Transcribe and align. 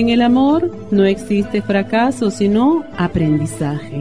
En 0.00 0.08
el 0.08 0.22
amor 0.22 0.72
no 0.90 1.04
existe 1.04 1.60
fracaso, 1.60 2.30
sino 2.30 2.84
aprendizaje. 2.96 4.00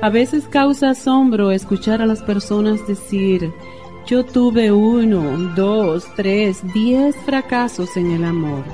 A 0.00 0.08
veces 0.08 0.48
causa 0.48 0.88
asombro 0.88 1.50
escuchar 1.50 2.00
a 2.00 2.06
las 2.06 2.22
personas 2.22 2.86
decir, 2.88 3.52
yo 4.06 4.24
tuve 4.24 4.72
uno, 4.72 5.52
dos, 5.54 6.06
tres, 6.16 6.62
diez 6.72 7.14
fracasos 7.26 7.94
en 7.98 8.12
el 8.12 8.24
amor. 8.24 8.64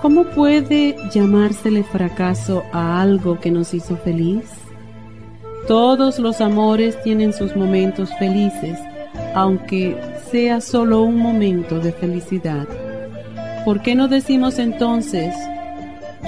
¿Cómo 0.00 0.24
puede 0.24 0.96
llamársele 1.12 1.84
fracaso 1.84 2.62
a 2.72 3.02
algo 3.02 3.38
que 3.38 3.50
nos 3.50 3.74
hizo 3.74 3.98
feliz? 3.98 4.46
Todos 5.68 6.18
los 6.18 6.40
amores 6.40 6.98
tienen 7.02 7.34
sus 7.34 7.54
momentos 7.54 8.08
felices, 8.18 8.78
aunque 9.34 9.94
sea 10.30 10.62
solo 10.62 11.02
un 11.02 11.18
momento 11.18 11.80
de 11.80 11.92
felicidad. 11.92 12.66
¿Por 13.64 13.82
qué 13.82 13.94
no 13.94 14.08
decimos 14.08 14.58
entonces, 14.58 15.34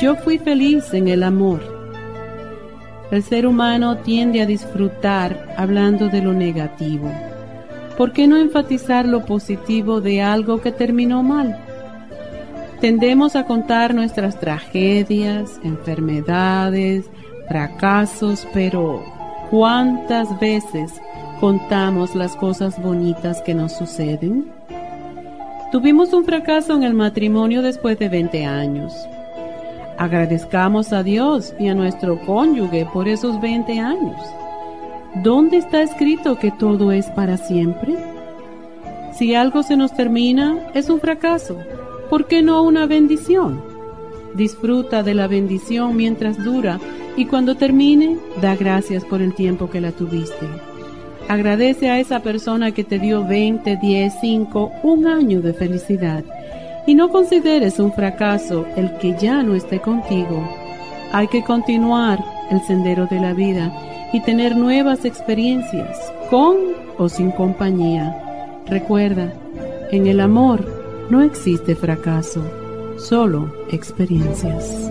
yo 0.01 0.17
fui 0.17 0.39
feliz 0.39 0.93
en 0.93 1.09
el 1.09 1.23
amor? 1.23 1.61
El 3.11 3.23
ser 3.23 3.47
humano 3.47 3.99
tiende 3.99 4.43
a 4.43 4.47
disfrutar 4.47 5.55
hablando 5.57 6.09
de 6.09 6.21
lo 6.21 6.35
negativo. 6.35 7.11
¿Por 7.97 8.13
qué 8.13 8.27
no 8.27 8.37
enfatizar 8.37 9.07
lo 9.07 9.25
positivo 9.25 10.03
de 10.03 10.21
algo 10.21 10.61
que 10.61 10.73
terminó 10.73 11.23
mal? 11.23 11.59
Tendemos 12.83 13.35
a 13.35 13.45
contar 13.45 13.95
nuestras 13.95 14.39
tragedias, 14.39 15.59
enfermedades, 15.63 17.07
fracasos, 17.49 18.47
pero 18.53 19.03
¿cuántas 19.51 20.39
veces 20.39 20.93
contamos 21.41 22.15
las 22.15 22.37
cosas 22.37 22.81
bonitas 22.83 23.41
que 23.41 23.55
nos 23.55 23.73
suceden? 23.73 24.51
Tuvimos 25.73 26.13
un 26.13 26.27
fracaso 26.27 26.75
en 26.75 26.83
el 26.83 26.93
matrimonio 26.93 27.63
después 27.63 27.99
de 27.99 28.11
20 28.11 28.45
años. 28.45 28.93
Agradezcamos 29.97 30.93
a 30.93 31.03
Dios 31.03 31.55
y 31.59 31.69
a 31.69 31.75
nuestro 31.75 32.21
cónyuge 32.27 32.87
por 32.93 33.09
esos 33.09 33.41
20 33.41 33.81
años. 33.81 34.21
¿Dónde 35.25 35.57
está 35.57 35.81
escrito 35.81 36.39
que 36.39 36.51
todo 36.51 36.93
es 36.93 37.07
para 37.07 37.39
siempre? 37.39 37.97
Si 39.15 39.35
algo 39.35 39.63
se 39.63 39.79
nos 39.79 39.95
termina, 39.95 40.59
es 40.75 40.91
un 40.91 41.01
fracaso. 41.01 41.57
¿Por 42.11 42.27
qué 42.27 42.43
no 42.43 42.63
una 42.63 42.85
bendición? 42.85 43.65
Disfruta 44.35 45.03
de 45.03 45.15
la 45.15 45.27
bendición 45.27 45.97
mientras 45.97 46.37
dura 46.45 46.81
y 47.17 47.25
cuando 47.25 47.55
termine, 47.55 48.19
da 48.43 48.57
gracias 48.57 49.07
por 49.07 49.23
el 49.23 49.35
tiempo 49.35 49.71
que 49.71 49.81
la 49.81 49.93
tuviste. 49.93 50.72
Agradece 51.29 51.89
a 51.91 51.99
esa 51.99 52.21
persona 52.21 52.73
que 52.73 52.85
te 52.85 52.99
dio 52.99 53.25
20, 53.27 53.77
10, 53.77 54.15
5, 54.21 54.73
un 54.83 55.07
año 55.07 55.41
de 55.41 55.55
felicidad. 55.55 56.25
Y 56.87 56.95
no 56.95 57.11
consideres 57.11 57.79
un 57.79 57.93
fracaso 57.93 58.67
el 58.77 58.97
que 58.99 59.17
ya 59.19 59.43
no 59.43 59.55
esté 59.55 59.81
contigo. 59.81 60.43
Hay 61.13 61.29
que 61.29 61.45
continuar 61.45 62.19
el 62.51 62.61
sendero 62.63 63.07
de 63.07 63.21
la 63.21 63.33
vida 63.33 63.73
y 64.13 64.21
tener 64.21 64.57
nuevas 64.57 65.05
experiencias, 65.05 65.99
con 66.31 66.57
o 66.99 67.09
sin 67.09 67.31
compañía. 67.31 68.17
Recuerda, 68.67 69.33
en 69.91 70.07
el 70.07 70.21
amor 70.21 70.65
no 71.11 71.23
existe 71.23 71.75
fracaso, 71.75 72.43
solo 72.99 73.55
experiencias. 73.71 74.91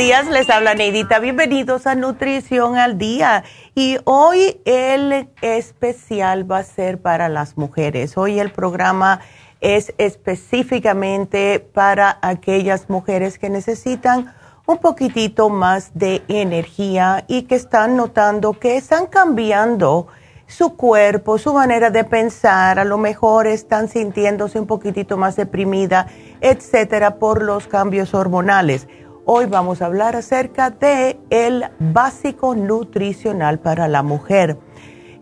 Días, 0.00 0.30
les 0.30 0.48
habla 0.48 0.74
Neidita. 0.74 1.18
Bienvenidos 1.18 1.86
a 1.86 1.94
Nutrición 1.94 2.78
al 2.78 2.96
Día. 2.96 3.44
Y 3.74 3.98
hoy 4.04 4.58
el 4.64 5.28
especial 5.42 6.50
va 6.50 6.60
a 6.60 6.62
ser 6.62 7.02
para 7.02 7.28
las 7.28 7.58
mujeres. 7.58 8.16
Hoy 8.16 8.40
el 8.40 8.50
programa 8.50 9.20
es 9.60 9.92
específicamente 9.98 11.60
para 11.60 12.18
aquellas 12.22 12.88
mujeres 12.88 13.38
que 13.38 13.50
necesitan 13.50 14.34
un 14.64 14.78
poquitito 14.78 15.50
más 15.50 15.90
de 15.92 16.22
energía 16.28 17.26
y 17.28 17.42
que 17.42 17.56
están 17.56 17.94
notando 17.94 18.54
que 18.54 18.78
están 18.78 19.04
cambiando 19.04 20.06
su 20.46 20.76
cuerpo, 20.78 21.36
su 21.36 21.52
manera 21.52 21.90
de 21.90 22.04
pensar, 22.04 22.78
a 22.78 22.84
lo 22.84 22.96
mejor 22.96 23.46
están 23.46 23.88
sintiéndose 23.88 24.58
un 24.58 24.66
poquitito 24.66 25.18
más 25.18 25.36
deprimida, 25.36 26.06
etcétera, 26.40 27.16
por 27.16 27.42
los 27.42 27.68
cambios 27.68 28.14
hormonales. 28.14 28.88
Hoy 29.32 29.46
vamos 29.46 29.80
a 29.80 29.86
hablar 29.86 30.16
acerca 30.16 30.70
de 30.70 31.16
el 31.30 31.64
básico 31.78 32.56
nutricional 32.56 33.60
para 33.60 33.86
la 33.86 34.02
mujer. 34.02 34.56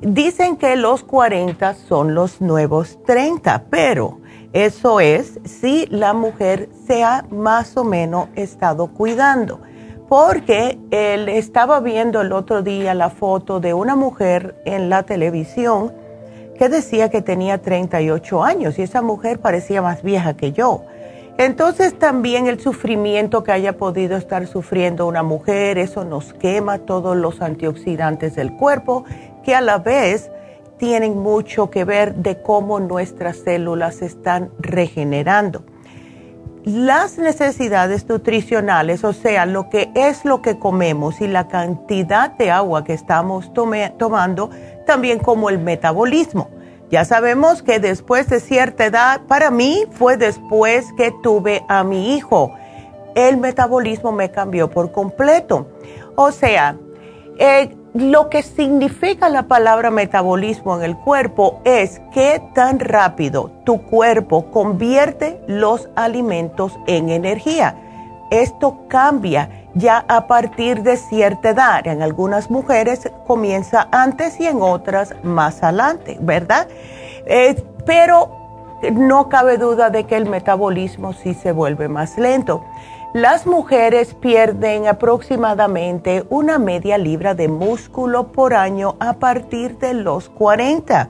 Dicen 0.01 0.57
que 0.57 0.77
los 0.77 1.05
40 1.05 1.75
son 1.75 2.15
los 2.15 2.41
nuevos 2.41 2.99
30, 3.05 3.65
pero 3.69 4.19
eso 4.55 5.01
es 5.01 5.39
si 5.45 5.85
la 5.91 6.15
mujer 6.15 6.71
se 6.87 7.05
ha 7.05 7.27
más 7.29 7.77
o 7.77 7.85
menos 7.85 8.31
estado 8.35 8.87
cuidando. 8.87 9.61
Porque 10.09 10.79
él 10.91 11.29
estaba 11.29 11.81
viendo 11.81 12.23
el 12.23 12.33
otro 12.33 12.63
día 12.63 12.95
la 12.95 13.11
foto 13.11 13.61
de 13.61 13.75
una 13.75 13.95
mujer 13.95 14.59
en 14.65 14.89
la 14.89 15.03
televisión 15.03 15.93
que 16.59 16.71
decía 16.71 17.11
que 17.11 17.21
tenía 17.21 17.61
38 17.61 18.43
años 18.43 18.79
y 18.79 18.83
esa 18.85 19.03
mujer 19.03 19.39
parecía 19.39 19.83
más 19.83 20.03
vieja 20.03 20.35
que 20.35 20.53
yo. 20.53 20.87
Entonces 21.39 21.97
también 21.97 22.49
el 22.49 22.59
sufrimiento 22.59 23.45
que 23.45 23.53
haya 23.53 23.77
podido 23.77 24.17
estar 24.17 24.49
sufriendo 24.49 25.07
una 25.07 25.23
mujer, 25.23 25.79
eso 25.79 26.05
nos 26.05 26.33
quema 26.35 26.79
todos 26.79 27.17
los 27.17 27.41
antioxidantes 27.41 28.35
del 28.35 28.53
cuerpo, 28.55 29.05
que 29.45 29.55
a 29.55 29.61
la 29.61 29.79
vez 29.79 30.33
tienen 30.79 31.17
mucho 31.17 31.71
que 31.71 31.85
ver 31.85 32.17
de 32.17 32.43
cómo 32.43 32.81
nuestras 32.81 33.37
células 33.37 33.97
se 33.97 34.07
están 34.07 34.51
regenerando. 34.59 35.63
Las 36.65 37.19
necesidades 37.19 38.09
nutricionales, 38.09 39.05
o 39.05 39.13
sea, 39.13 39.47
lo 39.47 39.71
que 39.71 39.93
es 39.95 40.25
lo 40.25 40.43
que 40.43 40.59
comemos 40.59 41.21
y 41.21 41.29
la 41.29 41.47
cantidad 41.47 42.33
de 42.33 42.51
agua 42.51 42.83
que 42.83 42.95
estamos 42.95 43.53
tomando, 43.55 44.51
también 44.87 45.21
como 45.21 45.51
el 45.51 45.61
metabolismo. 45.61 46.51
Ya 46.91 47.05
sabemos 47.05 47.63
que 47.63 47.81
después 47.81 48.29
de 48.29 48.41
cierta 48.41 48.87
edad, 48.87 49.21
para 49.29 49.51
mí 49.51 49.85
fue 49.93 50.17
después 50.17 50.87
que 50.97 51.13
tuve 51.23 51.63
a 51.69 51.85
mi 51.85 52.17
hijo, 52.17 52.55
el 53.15 53.37
metabolismo 53.37 54.11
me 54.13 54.31
cambió 54.31 54.71
por 54.71 54.91
completo. 54.91 55.67
O 56.17 56.33
sea, 56.33 56.77
eh, 57.39 57.77
lo 57.95 58.31
que 58.31 58.43
significa 58.43 59.29
la 59.29 59.49
palabra 59.49 59.91
metabolismo 59.91 60.77
en 60.77 60.83
el 60.83 60.97
cuerpo 60.97 61.61
es 61.65 62.01
qué 62.13 62.41
tan 62.55 62.79
rápido 62.79 63.51
tu 63.65 63.83
cuerpo 63.83 64.51
convierte 64.51 65.41
los 65.47 65.91
alimentos 65.95 66.79
en 66.87 67.11
energía. 67.11 67.77
Esto 68.31 68.87
cambia 68.89 69.58
ya 69.75 70.05
a 70.09 70.27
partir 70.27 70.83
de 70.83 70.97
cierta 70.97 71.51
edad. 71.51 71.87
En 71.87 72.03
algunas 72.03 72.51
mujeres 72.51 73.11
comienza 73.27 73.89
antes 73.93 74.41
y 74.41 74.47
en 74.47 74.63
otras 74.63 75.15
más 75.23 75.63
adelante, 75.63 76.19
¿verdad? 76.21 76.69
Eh, 77.27 77.63
pero 77.87 78.31
no 78.93 79.29
cabe 79.29 79.59
duda 79.59 79.91
de 79.91 80.05
que 80.05 80.17
el 80.17 80.27
metabolismo 80.27 81.13
sí 81.13 81.35
se 81.35 81.53
vuelve 81.53 81.89
más 81.89 82.19
lento. 82.19 82.65
Las 83.15 83.47
mujeres 83.47 84.15
pierden 84.15 84.87
aproximadamente 84.87 86.27
una 86.29 86.59
media 86.59 86.99
libra 86.99 87.35
de 87.35 87.49
músculo 87.49 88.29
por 88.33 88.53
año 88.55 88.97
a 89.01 89.15
partir 89.15 89.79
de 89.79 89.95
los 89.95 90.29
40. 90.29 91.09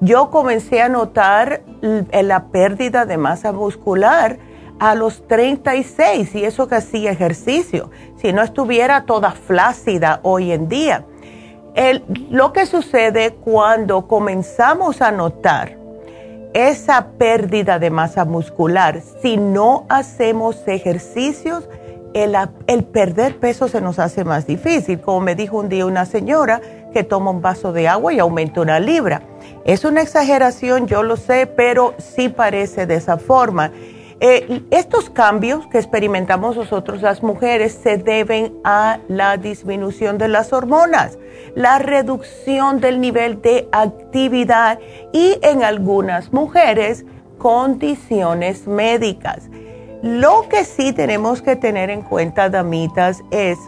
Yo 0.00 0.30
comencé 0.30 0.82
a 0.82 0.88
notar 0.88 1.62
la 1.80 2.46
pérdida 2.48 3.06
de 3.06 3.16
masa 3.16 3.52
muscular 3.52 4.38
a 4.78 4.94
los 4.94 5.26
36 5.26 6.34
y 6.34 6.44
eso 6.44 6.68
que 6.68 6.76
hacía 6.76 7.10
ejercicio, 7.10 7.90
si 8.16 8.32
no 8.32 8.42
estuviera 8.42 9.04
toda 9.04 9.32
flácida 9.32 10.20
hoy 10.22 10.52
en 10.52 10.68
día. 10.68 11.04
lo 12.30 12.52
que 12.52 12.66
sucede 12.66 13.34
cuando 13.34 14.06
comenzamos 14.08 15.02
a 15.02 15.12
notar 15.12 15.76
esa 16.54 17.08
pérdida 17.18 17.78
de 17.78 17.90
masa 17.90 18.24
muscular, 18.24 19.02
si 19.20 19.36
no 19.36 19.84
hacemos 19.90 20.66
ejercicios, 20.66 21.68
el, 22.14 22.34
el, 22.66 22.82
perder 22.84 23.36
peso 23.36 23.68
se 23.68 23.82
nos 23.82 23.98
hace 23.98 24.24
más 24.24 24.46
difícil. 24.46 24.98
Como 25.02 25.20
me 25.20 25.34
dijo 25.34 25.58
un 25.58 25.68
día 25.68 25.84
una 25.84 26.06
señora 26.06 26.62
que 26.94 27.04
toma 27.04 27.30
un 27.30 27.42
vaso 27.42 27.74
de 27.74 27.88
agua 27.88 28.14
y 28.14 28.20
aumenta 28.20 28.62
una 28.62 28.80
libra. 28.80 29.20
Es 29.66 29.84
una 29.84 30.00
exageración, 30.00 30.86
yo 30.86 31.02
lo 31.02 31.18
sé, 31.18 31.46
pero 31.46 31.92
sí 31.98 32.30
parece 32.30 32.86
de 32.86 32.94
esa 32.94 33.18
forma. 33.18 33.70
Eh, 34.18 34.62
estos 34.70 35.10
cambios 35.10 35.66
que 35.66 35.76
experimentamos 35.76 36.56
nosotros 36.56 37.02
las 37.02 37.22
mujeres 37.22 37.78
se 37.82 37.98
deben 37.98 38.54
a 38.64 38.98
la 39.08 39.36
disminución 39.36 40.16
de 40.16 40.28
las 40.28 40.54
hormonas, 40.54 41.18
la 41.54 41.78
reducción 41.78 42.80
del 42.80 42.98
nivel 42.98 43.42
de 43.42 43.68
actividad 43.72 44.78
y 45.12 45.38
en 45.42 45.64
algunas 45.64 46.32
mujeres 46.32 47.04
condiciones 47.36 48.66
médicas. 48.66 49.50
Lo 50.02 50.48
que 50.48 50.64
sí 50.64 50.94
tenemos 50.94 51.42
que 51.42 51.56
tener 51.56 51.90
en 51.90 52.00
cuenta, 52.00 52.48
damitas, 52.48 53.22
es 53.30 53.58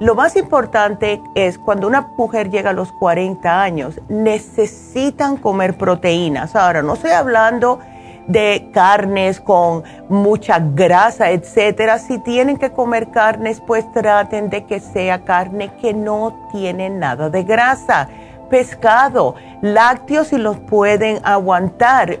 lo 0.00 0.14
más 0.14 0.34
importante 0.34 1.22
es 1.34 1.56
cuando 1.56 1.86
una 1.86 2.08
mujer 2.18 2.50
llega 2.50 2.70
a 2.70 2.72
los 2.72 2.90
40 2.92 3.62
años, 3.62 4.00
necesitan 4.08 5.36
comer 5.36 5.76
proteínas. 5.78 6.56
Ahora, 6.56 6.82
no 6.82 6.94
estoy 6.94 7.12
hablando 7.12 7.78
de 8.26 8.68
carnes 8.72 9.40
con 9.40 9.82
mucha 10.08 10.58
grasa, 10.58 11.30
etcétera. 11.30 11.98
Si 11.98 12.18
tienen 12.18 12.56
que 12.56 12.70
comer 12.70 13.10
carnes, 13.10 13.60
pues 13.60 13.90
traten 13.92 14.50
de 14.50 14.64
que 14.64 14.80
sea 14.80 15.24
carne 15.24 15.72
que 15.80 15.92
no 15.92 16.48
tiene 16.52 16.90
nada 16.90 17.30
de 17.30 17.42
grasa. 17.42 18.08
Pescado, 18.50 19.34
lácteos 19.62 20.28
si 20.28 20.38
los 20.38 20.58
pueden 20.58 21.18
aguantar. 21.24 22.18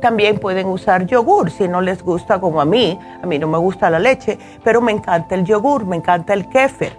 también 0.00 0.38
pueden 0.38 0.66
usar 0.66 1.06
yogur 1.06 1.50
si 1.50 1.68
no 1.68 1.80
les 1.80 2.02
gusta 2.02 2.40
como 2.40 2.60
a 2.60 2.64
mí. 2.64 2.98
A 3.22 3.26
mí 3.26 3.38
no 3.38 3.46
me 3.46 3.58
gusta 3.58 3.90
la 3.90 3.98
leche, 3.98 4.38
pero 4.64 4.80
me 4.80 4.92
encanta 4.92 5.34
el 5.34 5.44
yogur, 5.44 5.86
me 5.86 5.96
encanta 5.96 6.32
el 6.32 6.48
kéfer. 6.48 6.96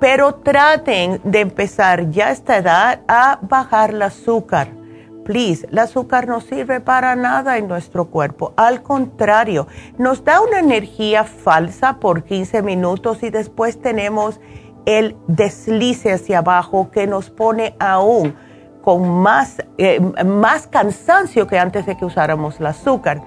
Pero 0.00 0.36
traten 0.36 1.20
de 1.22 1.40
empezar 1.40 2.10
ya 2.10 2.30
esta 2.30 2.56
edad 2.56 3.00
a 3.06 3.38
bajar 3.42 3.90
el 3.90 4.02
azúcar 4.02 4.81
Please, 5.24 5.68
el 5.70 5.78
azúcar 5.78 6.26
no 6.26 6.40
sirve 6.40 6.80
para 6.80 7.14
nada 7.14 7.58
en 7.58 7.68
nuestro 7.68 8.06
cuerpo. 8.06 8.52
Al 8.56 8.82
contrario, 8.82 9.68
nos 9.98 10.24
da 10.24 10.40
una 10.40 10.58
energía 10.58 11.24
falsa 11.24 11.98
por 12.00 12.24
15 12.24 12.62
minutos 12.62 13.22
y 13.22 13.30
después 13.30 13.80
tenemos 13.80 14.40
el 14.84 15.16
deslice 15.28 16.12
hacia 16.12 16.38
abajo 16.38 16.90
que 16.90 17.06
nos 17.06 17.30
pone 17.30 17.76
aún 17.78 18.34
con 18.82 19.08
más, 19.08 19.62
eh, 19.78 20.00
más 20.24 20.66
cansancio 20.66 21.46
que 21.46 21.58
antes 21.58 21.86
de 21.86 21.96
que 21.96 22.04
usáramos 22.04 22.58
el 22.58 22.66
azúcar. 22.66 23.22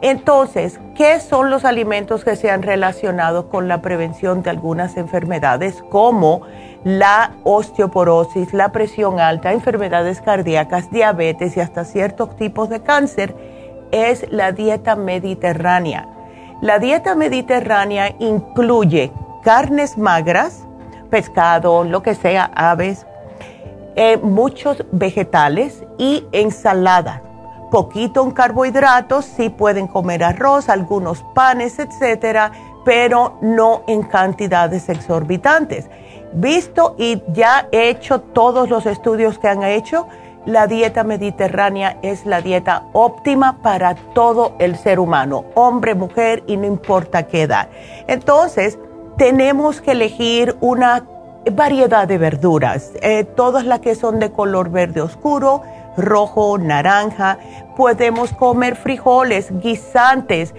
Entonces, 0.00 0.80
¿qué 0.96 1.20
son 1.20 1.50
los 1.50 1.64
alimentos 1.64 2.24
que 2.24 2.34
se 2.34 2.50
han 2.50 2.62
relacionado 2.62 3.48
con 3.48 3.68
la 3.68 3.82
prevención 3.82 4.42
de 4.42 4.50
algunas 4.50 4.96
enfermedades 4.96 5.82
como 5.90 6.42
la 6.84 7.32
osteoporosis, 7.44 8.52
la 8.52 8.72
presión 8.72 9.20
alta, 9.20 9.52
enfermedades 9.52 10.20
cardíacas, 10.20 10.90
diabetes 10.90 11.56
y 11.56 11.60
hasta 11.60 11.84
ciertos 11.84 12.36
tipos 12.36 12.68
de 12.68 12.82
cáncer, 12.82 13.34
es 13.92 14.26
la 14.32 14.52
dieta 14.52 14.96
mediterránea. 14.96 16.08
La 16.60 16.78
dieta 16.78 17.14
mediterránea 17.14 18.14
incluye 18.18 19.12
carnes 19.42 19.96
magras, 19.98 20.64
pescado, 21.10 21.84
lo 21.84 22.02
que 22.02 22.14
sea, 22.14 22.50
aves, 22.54 23.06
eh, 23.94 24.16
muchos 24.16 24.84
vegetales 24.92 25.84
y 25.98 26.24
ensalada. 26.32 27.22
Poquito 27.70 28.24
en 28.24 28.32
carbohidratos, 28.32 29.24
sí 29.24 29.50
pueden 29.50 29.86
comer 29.86 30.24
arroz, 30.24 30.68
algunos 30.68 31.22
panes, 31.34 31.78
etcétera, 31.78 32.52
pero 32.84 33.38
no 33.40 33.82
en 33.86 34.02
cantidades 34.02 34.88
exorbitantes 34.88 35.88
visto 36.34 36.94
y 36.98 37.22
ya 37.32 37.68
he 37.72 37.88
hecho 37.88 38.20
todos 38.20 38.68
los 38.68 38.86
estudios 38.86 39.38
que 39.38 39.48
han 39.48 39.62
hecho, 39.62 40.06
la 40.44 40.66
dieta 40.66 41.04
mediterránea 41.04 41.98
es 42.02 42.26
la 42.26 42.40
dieta 42.40 42.88
óptima 42.92 43.62
para 43.62 43.94
todo 43.94 44.56
el 44.58 44.76
ser 44.76 44.98
humano, 44.98 45.44
hombre, 45.54 45.94
mujer 45.94 46.42
y 46.46 46.56
no 46.56 46.66
importa 46.66 47.28
qué 47.28 47.42
edad. 47.42 47.68
Entonces, 48.08 48.78
tenemos 49.16 49.80
que 49.80 49.92
elegir 49.92 50.56
una 50.60 51.04
variedad 51.50 52.08
de 52.08 52.18
verduras, 52.18 52.92
eh, 53.02 53.24
todas 53.24 53.64
las 53.64 53.80
que 53.80 53.94
son 53.94 54.18
de 54.18 54.32
color 54.32 54.70
verde 54.70 55.00
oscuro, 55.00 55.62
rojo, 55.96 56.58
naranja. 56.58 57.38
Podemos 57.76 58.32
comer 58.32 58.76
frijoles, 58.76 59.50
guisantes 59.60 60.54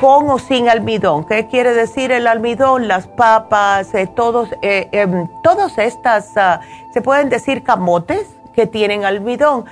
con 0.00 0.28
o 0.28 0.38
sin 0.38 0.68
almidón. 0.68 1.24
¿Qué 1.24 1.46
quiere 1.46 1.74
decir 1.74 2.12
el 2.12 2.26
almidón? 2.26 2.88
Las 2.88 3.06
papas, 3.06 3.94
eh, 3.94 4.06
todos, 4.06 4.48
eh, 4.62 4.88
em, 4.92 5.28
todas 5.42 5.78
estas, 5.78 6.36
ah, 6.36 6.60
se 6.92 7.02
pueden 7.02 7.28
decir 7.28 7.62
camotes 7.62 8.26
que 8.54 8.66
tienen 8.66 9.04
almidón. 9.04 9.64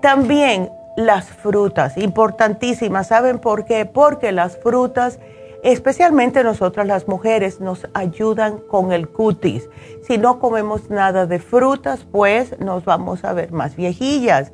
También 0.00 0.70
las 0.96 1.26
frutas, 1.26 1.96
importantísimas. 1.96 3.08
¿Saben 3.08 3.38
por 3.38 3.64
qué? 3.64 3.86
Porque 3.86 4.32
las 4.32 4.56
frutas, 4.58 5.18
especialmente 5.62 6.42
nosotras 6.44 6.86
las 6.86 7.08
mujeres, 7.08 7.60
nos 7.60 7.86
ayudan 7.94 8.58
con 8.58 8.92
el 8.92 9.08
cutis. 9.08 9.68
Si 10.06 10.18
no 10.18 10.38
comemos 10.40 10.90
nada 10.90 11.26
de 11.26 11.38
frutas, 11.38 12.06
pues 12.10 12.58
nos 12.58 12.84
vamos 12.84 13.24
a 13.24 13.32
ver 13.32 13.52
más 13.52 13.76
viejillas. 13.76 14.52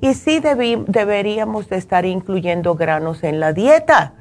Y 0.00 0.14
sí 0.14 0.40
deberíamos 0.40 1.68
de 1.68 1.76
estar 1.76 2.04
incluyendo 2.04 2.74
granos 2.74 3.22
en 3.24 3.40
la 3.40 3.52
dieta 3.52 4.14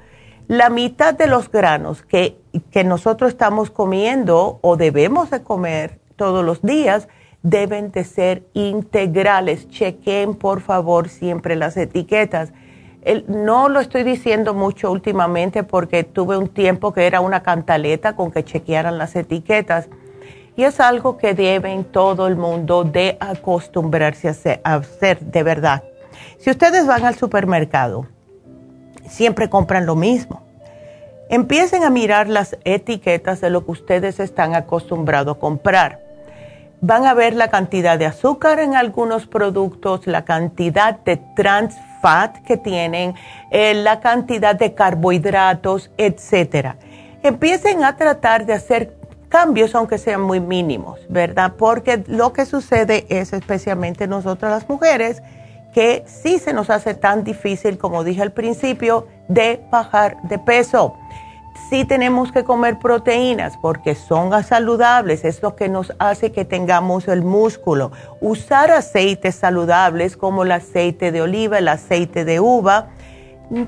la 0.48 0.70
mitad 0.70 1.14
de 1.14 1.28
los 1.28 1.52
granos 1.52 2.02
que, 2.04 2.38
nosotros 2.86 3.32
estamos 3.32 3.70
comiendo 3.70 4.60
o 4.62 4.78
debemos 4.78 5.30
de 5.30 5.44
comer 5.44 6.00
todos 6.16 6.44
los 6.44 6.62
días 6.62 7.08
deben 7.44 7.92
de 7.92 8.04
ser 8.04 8.44
integrales. 8.54 9.70
Chequen 9.70 10.36
por 10.36 10.62
favor 10.62 11.10
siempre 11.10 11.56
las 11.56 11.76
etiquetas. 11.78 12.52
no 13.28 13.70
lo 13.70 13.80
estoy 13.80 14.04
diciendo 14.04 14.54
mucho 14.54 14.92
últimamente 14.92 15.64
porque 15.64 16.04
tuve 16.04 16.38
un 16.38 16.48
tiempo 16.48 16.94
que 16.94 17.06
era 17.06 17.20
una 17.22 17.44
cantaleta 17.44 18.16
con 18.16 18.32
que 18.32 18.44
chequearan 18.44 18.98
las 18.98 19.16
etiquetas 19.16 19.90
y 20.56 20.64
es 20.64 20.80
algo 20.80 21.18
que 21.18 21.34
deben 21.34 21.84
todo 21.84 22.28
el 22.28 22.36
mundo 22.36 22.84
de 22.84 23.18
acostumbrarse 23.20 24.30
a 24.64 24.76
hacer, 24.76 25.20
de 25.20 25.44
verdad. 25.44 25.84
Si 26.40 26.50
ustedes 26.50 26.88
van 26.88 27.06
al 27.06 27.16
supermercado, 27.16 28.08
siempre 29.10 29.50
compran 29.50 29.86
lo 29.86 29.96
mismo. 29.96 30.42
Empiecen 31.30 31.84
a 31.84 31.90
mirar 31.90 32.30
las 32.30 32.58
etiquetas 32.64 33.42
de 33.42 33.50
lo 33.50 33.66
que 33.66 33.72
ustedes 33.72 34.20
están 34.20 34.56
acostumbrados 34.56 35.38
a 35.38 35.40
comprar 35.40 36.08
van 36.82 37.06
a 37.06 37.14
ver 37.14 37.34
la 37.34 37.50
cantidad 37.50 37.98
de 37.98 38.06
azúcar 38.06 38.60
en 38.60 38.76
algunos 38.76 39.26
productos, 39.26 40.06
la 40.08 40.26
cantidad 40.26 41.00
de 41.00 41.18
trans 41.36 41.76
fat 42.02 42.38
que 42.46 42.58
tienen, 42.58 43.16
eh, 43.52 43.74
la 43.74 44.00
cantidad 44.00 44.56
de 44.56 44.74
carbohidratos, 44.74 45.90
etcétera. 45.98 46.78
Empiecen 47.24 47.84
a 47.84 47.98
tratar 47.98 48.46
de 48.46 48.54
hacer 48.54 48.96
cambios 49.30 49.74
aunque 49.76 49.98
sean 49.98 50.22
muy 50.22 50.40
mínimos, 50.40 51.00
¿verdad? 51.10 51.54
Porque 51.58 52.04
lo 52.08 52.32
que 52.32 52.46
sucede 52.46 53.06
es 53.10 53.34
especialmente 53.34 54.08
nosotras 54.08 54.52
las 54.52 54.70
mujeres 54.70 55.22
que 55.78 56.04
sí 56.08 56.40
se 56.40 56.54
nos 56.54 56.72
hace 56.72 56.96
tan 56.96 57.24
difícil, 57.24 57.78
como 57.78 58.04
dije 58.04 58.24
al 58.24 58.32
principio, 58.32 59.06
de 59.28 59.64
bajar 59.70 60.20
de 60.24 60.40
peso 60.40 60.96
sí 61.70 61.86
tenemos 61.86 62.32
que 62.32 62.44
comer 62.44 62.80
proteínas 62.80 63.58
porque 63.58 63.94
son 63.94 64.44
saludables, 64.44 65.24
es 65.24 65.44
lo 65.44 65.56
que 65.56 65.70
nos 65.70 65.94
hace 66.00 66.32
que 66.32 66.46
tengamos 66.46 67.08
el 67.08 67.22
músculo. 67.24 67.92
Usar 68.22 68.72
aceites 68.72 69.36
saludables 69.36 70.18
como 70.18 70.42
el 70.42 70.52
aceite 70.52 71.12
de 71.12 71.22
oliva, 71.22 71.60
el 71.60 71.68
aceite 71.68 72.26
de 72.26 72.40
uva. 72.40 72.88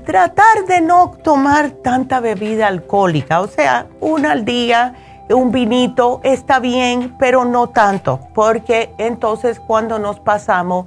Tratar 0.04 0.66
de 0.66 0.80
no 0.80 1.12
tomar 1.22 1.70
tanta 1.70 2.18
bebida 2.18 2.66
alcohólica, 2.66 3.40
o 3.40 3.46
sea, 3.46 3.86
una 4.00 4.32
al 4.32 4.44
día, 4.44 4.94
un 5.30 5.52
vinito 5.52 6.20
está 6.24 6.58
bien, 6.58 7.14
pero 7.20 7.44
no 7.44 7.68
tanto, 7.68 8.18
porque 8.34 8.90
entonces 8.98 9.60
cuando 9.60 10.00
nos 10.00 10.18
pasamos, 10.18 10.86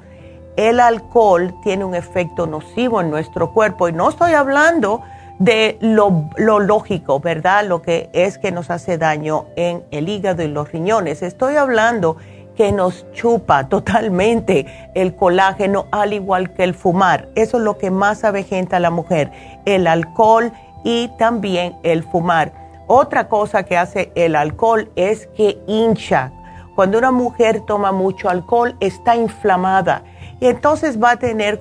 el 0.55 0.79
alcohol 0.79 1.55
tiene 1.63 1.85
un 1.85 1.95
efecto 1.95 2.45
nocivo 2.47 3.01
en 3.01 3.09
nuestro 3.09 3.51
cuerpo. 3.51 3.87
Y 3.87 3.93
no 3.93 4.09
estoy 4.09 4.33
hablando 4.33 5.01
de 5.39 5.77
lo, 5.81 6.29
lógico, 6.37 7.19
¿verdad? 7.19 7.65
Lo 7.65 7.81
que 7.81 8.09
es 8.13 8.37
que 8.37 8.51
nos 8.51 8.69
hace 8.69 8.97
daño 8.97 9.45
en 9.55 9.83
el 9.91 10.09
hígado 10.09 10.43
y 10.43 10.47
los 10.47 10.71
riñones. 10.71 11.21
Estoy 11.21 11.55
hablando 11.55 12.17
que 12.55 12.71
nos 12.71 13.11
chupa 13.13 13.67
totalmente 13.67 14.91
el 14.93 15.15
colágeno, 15.15 15.87
al 15.91 16.13
igual 16.13 16.53
que 16.53 16.63
el 16.63 16.75
fumar. 16.75 17.29
Eso 17.35 17.57
es 17.57 17.63
lo 17.63 17.77
que 17.77 17.89
más 17.89 18.23
avejenta 18.23 18.77
a 18.77 18.79
la 18.79 18.91
mujer, 18.91 19.31
el 19.65 19.87
alcohol 19.87 20.51
y 20.83 21.09
también 21.17 21.75
el 21.83 22.03
fumar. 22.03 22.53
Otra 22.85 23.27
cosa 23.27 23.63
que 23.63 23.77
hace 23.77 24.11
el 24.13 24.35
alcohol 24.35 24.91
es 24.95 25.27
que 25.35 25.57
hincha. 25.65 26.31
Cuando 26.75 26.97
una 26.97 27.11
mujer 27.11 27.61
toma 27.61 27.91
mucho 27.91 28.29
alcohol, 28.29 28.75
está 28.79 29.15
inflamada 29.15 30.03
y 30.43 30.47
entonces 30.47 31.01
va 31.01 31.11
a 31.11 31.15
tener 31.15 31.57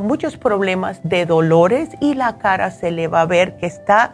muchos 0.00 0.36
problemas 0.36 1.00
de 1.02 1.26
dolores 1.26 1.88
y 1.98 2.14
la 2.14 2.38
cara 2.38 2.70
se 2.70 2.92
le 2.92 3.08
va 3.08 3.22
a 3.22 3.26
ver 3.26 3.56
que 3.56 3.66
está, 3.66 4.12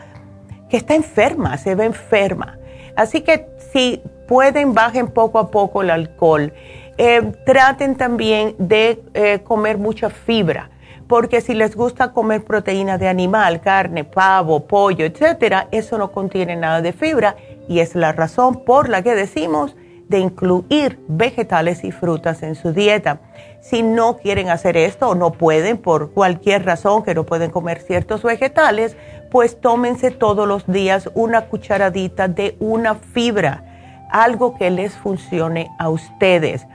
que 0.71 0.79
está 0.79 0.95
enferma, 0.95 1.59
se 1.59 1.75
ve 1.75 1.85
enferma. 1.85 2.59
Así 2.97 3.21
que 3.21 3.51
si 3.71 4.03
pueden, 4.27 4.73
bajen 4.73 5.09
poco 5.09 5.39
a 5.39 5.51
poco 5.51 5.83
el 5.83 5.91
alcohol. 5.91 6.55
Eh, 6.97 7.21
traten 7.45 7.97
también 7.97 8.55
de 8.57 9.03
eh, 9.13 9.41
comer 9.45 9.77
mucha 9.77 10.09
fibra, 10.09 10.71
porque 11.07 11.43
si 11.43 11.53
les 11.53 11.77
gusta 11.77 12.13
comer 12.13 12.43
proteína 12.45 12.97
de 12.97 13.09
animal, 13.09 13.61
carne, 13.61 14.05
pavo, 14.05 14.67
pollo, 14.67 15.05
etcétera, 15.05 15.69
eso 15.71 15.99
no 15.99 16.13
contiene 16.13 16.57
nada 16.57 16.81
de 16.81 16.95
fibra 16.95 17.37
y 17.69 17.81
es 17.81 17.95
la 17.95 18.13
razón 18.13 18.65
por 18.65 18.89
la 18.89 19.03
que 19.03 19.15
decimos 19.15 19.77
de 20.09 20.19
incluir 20.19 20.99
vegetales 21.09 21.85
y 21.85 21.93
frutas 21.93 22.43
en 22.43 22.55
su 22.55 22.73
dieta. 22.73 23.21
Si 23.61 23.83
no 23.83 24.17
quieren 24.17 24.49
hacer 24.49 24.77
esto 24.77 25.11
o 25.11 25.15
no 25.15 25.33
pueden 25.33 25.79
por 25.79 26.13
cualquier 26.13 26.65
razón 26.65 27.03
que 27.03 27.15
no 27.15 27.25
pueden 27.25 27.51
comer 27.51 27.81
ciertos 27.81 28.23
vegetales, 28.23 28.97
pues 29.31 29.61
tómense 29.61 30.11
todos 30.11 30.49
los 30.49 30.67
días 30.67 31.11
una 31.15 31.47
cucharadita 31.47 32.29
de 32.29 32.57
una 32.61 32.95
fibra, 32.95 33.65
algo 34.11 34.57
que 34.57 34.71
les 34.71 34.95
funcione 34.95 35.69
a 35.79 35.91
ustedes. 35.91 36.67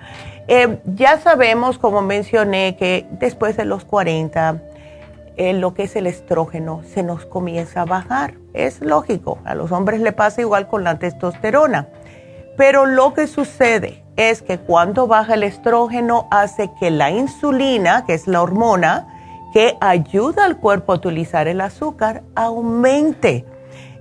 Eh, 0.48 0.80
ya 0.86 1.20
sabemos, 1.20 1.80
como 1.80 2.02
mencioné, 2.02 2.76
que 2.78 3.08
después 3.12 3.56
de 3.56 3.66
los 3.66 3.86
40, 3.86 4.62
eh, 5.36 5.54
lo 5.54 5.74
que 5.74 5.84
es 5.84 5.96
el 5.96 6.06
estrógeno 6.06 6.82
se 6.94 7.02
nos 7.02 7.26
comienza 7.26 7.82
a 7.82 7.86
bajar. 7.86 8.36
Es 8.54 8.82
lógico, 8.82 9.40
a 9.46 9.56
los 9.56 9.72
hombres 9.72 10.02
le 10.02 10.12
pasa 10.12 10.42
igual 10.42 10.68
con 10.68 10.84
la 10.84 11.00
testosterona. 11.00 11.88
Pero 12.58 12.86
lo 12.86 13.14
que 13.14 13.28
sucede 13.28 14.04
es 14.16 14.42
que 14.42 14.60
cuando 14.60 15.08
baja 15.08 15.34
el 15.34 15.44
estrógeno 15.44 16.28
hace 16.30 16.70
que 16.80 16.92
la 16.92 17.10
insulina, 17.12 18.06
que 18.06 18.14
es 18.14 18.28
la 18.28 18.42
hormona 18.42 19.08
que 19.54 19.78
ayuda 19.82 20.46
al 20.46 20.58
cuerpo 20.58 20.94
a 20.94 20.96
utilizar 20.96 21.48
el 21.48 21.62
azúcar, 21.62 22.24
aumente. 22.36 23.46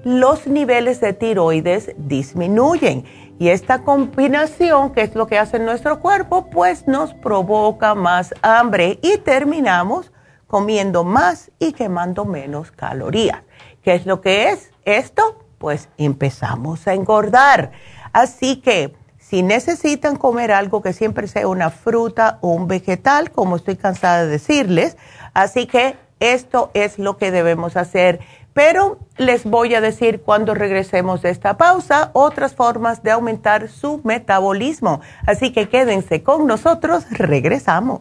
Los 0.05 0.47
niveles 0.47 1.01
de 1.01 1.13
tiroides 1.13 1.93
disminuyen 1.97 3.05
y 3.39 3.49
esta 3.49 3.83
combinación, 3.83 4.93
que 4.93 5.03
es 5.03 5.15
lo 5.15 5.27
que 5.27 5.39
hace 5.39 5.59
nuestro 5.59 6.01
cuerpo, 6.01 6.49
pues 6.51 6.87
nos 6.87 7.15
provoca 7.15 7.95
más 7.95 8.35
hambre 8.43 8.99
y 9.03 9.19
terminamos 9.19 10.13
comiendo 10.47 11.03
más 11.03 11.51
y 11.59 11.73
quemando 11.73 12.25
menos 12.25 12.71
calorías. 12.73 13.43
¿Qué 13.83 13.95
es 13.95 14.07
lo 14.07 14.21
que 14.21 14.51
es 14.51 14.71
esto? 14.85 15.45
Pues 15.59 15.89
empezamos 15.99 16.87
a 16.87 16.95
engordar. 16.95 17.73
Así 18.13 18.57
que 18.57 18.95
si 19.19 19.43
necesitan 19.43 20.17
comer 20.17 20.53
algo 20.53 20.83
que 20.83 20.93
siempre 20.93 21.27
sea 21.27 21.49
una 21.49 21.71
fruta 21.71 22.39
o 22.43 22.49
un 22.49 22.69
vegetal, 22.69 23.31
como 23.31 23.57
estoy 23.57 23.77
cansada 23.77 24.25
de 24.25 24.31
decirles, 24.31 24.97
así 25.33 25.67
que 25.67 25.97
esto 26.21 26.71
es 26.75 26.99
lo 26.99 27.17
que 27.17 27.31
debemos 27.31 27.77
hacer. 27.77 28.21
Pero 28.53 28.99
les 29.17 29.45
voy 29.45 29.75
a 29.75 29.81
decir 29.81 30.21
cuando 30.21 30.55
regresemos 30.55 31.23
de 31.23 31.31
esta 31.31 31.57
pausa 31.57 32.11
otras 32.13 32.55
formas 32.55 33.03
de 33.03 33.11
aumentar 33.11 33.69
su 33.69 34.03
metabolismo. 34.05 35.01
Así 35.27 35.53
que 35.53 35.69
quédense 35.69 36.23
con 36.23 36.47
nosotros, 36.47 37.07
regresamos. 37.11 38.01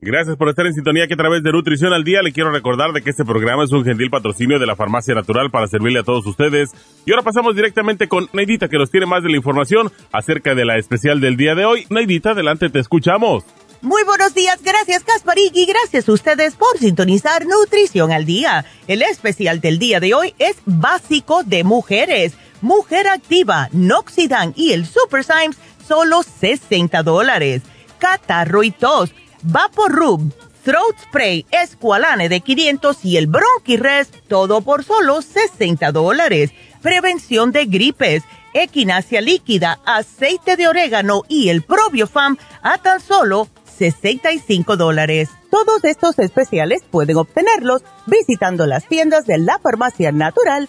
Gracias 0.00 0.36
por 0.36 0.48
estar 0.48 0.64
en 0.64 0.74
sintonía 0.74 1.08
que 1.08 1.14
a 1.14 1.16
través 1.16 1.42
de 1.42 1.50
Nutrición 1.50 1.92
al 1.92 2.04
Día 2.04 2.22
le 2.22 2.32
quiero 2.32 2.52
recordar 2.52 2.92
de 2.92 3.02
que 3.02 3.10
este 3.10 3.24
programa 3.24 3.64
es 3.64 3.72
un 3.72 3.84
gentil 3.84 4.10
patrocinio 4.10 4.60
de 4.60 4.66
la 4.66 4.76
Farmacia 4.76 5.12
Natural 5.12 5.50
para 5.50 5.66
servirle 5.66 5.98
a 5.98 6.04
todos 6.04 6.24
ustedes. 6.24 6.70
Y 7.04 7.10
ahora 7.10 7.24
pasamos 7.24 7.56
directamente 7.56 8.06
con 8.06 8.28
Neidita 8.32 8.68
que 8.68 8.78
nos 8.78 8.92
tiene 8.92 9.06
más 9.06 9.24
de 9.24 9.30
la 9.30 9.36
información 9.36 9.90
acerca 10.12 10.54
de 10.54 10.64
la 10.64 10.78
especial 10.78 11.20
del 11.20 11.36
día 11.36 11.56
de 11.56 11.64
hoy. 11.64 11.84
Neidita, 11.90 12.30
adelante, 12.30 12.70
te 12.70 12.78
escuchamos. 12.78 13.42
Muy 13.80 14.04
buenos 14.04 14.34
días, 14.34 14.60
gracias 14.62 15.02
Kasparik 15.02 15.56
y 15.56 15.66
gracias 15.66 16.08
a 16.08 16.12
ustedes 16.12 16.54
por 16.54 16.78
sintonizar 16.78 17.44
Nutrición 17.46 18.12
al 18.12 18.24
Día. 18.24 18.64
El 18.86 19.02
especial 19.02 19.60
del 19.60 19.80
día 19.80 19.98
de 19.98 20.14
hoy 20.14 20.32
es 20.38 20.56
básico 20.64 21.42
de 21.42 21.64
mujeres 21.64 22.34
Mujer 22.60 23.08
Activa, 23.08 23.68
Noxidan 23.72 24.52
y 24.56 24.72
el 24.72 24.86
Super 24.86 25.24
Symes, 25.24 25.58
solo 25.86 26.22
60 26.22 27.02
dólares. 27.02 27.62
Catarro 27.98 28.62
y 28.62 28.70
tos, 28.70 29.12
Vaporub, 29.42 30.32
Throat 30.64 30.98
Spray, 31.02 31.46
Esqualane 31.50 32.28
de 32.28 32.40
500 32.40 33.04
y 33.04 33.16
el 33.16 33.26
Bronchi-Rest, 33.26 34.14
todo 34.28 34.60
por 34.60 34.84
solo 34.84 35.22
60 35.22 35.92
dólares. 35.92 36.50
Prevención 36.82 37.52
de 37.52 37.66
gripes, 37.66 38.22
equinacia 38.52 39.20
líquida, 39.20 39.80
aceite 39.86 40.56
de 40.56 40.68
orégano 40.68 41.22
y 41.28 41.48
el 41.48 41.62
Probiofam 41.62 42.36
a 42.62 42.78
tan 42.78 43.00
solo 43.00 43.48
65 43.78 44.76
dólares. 44.76 45.30
Todos 45.50 45.84
estos 45.84 46.18
especiales 46.18 46.82
pueden 46.90 47.16
obtenerlos 47.16 47.82
visitando 48.06 48.66
las 48.66 48.86
tiendas 48.86 49.26
de 49.26 49.38
la 49.38 49.58
Farmacia 49.58 50.12
Natural 50.12 50.68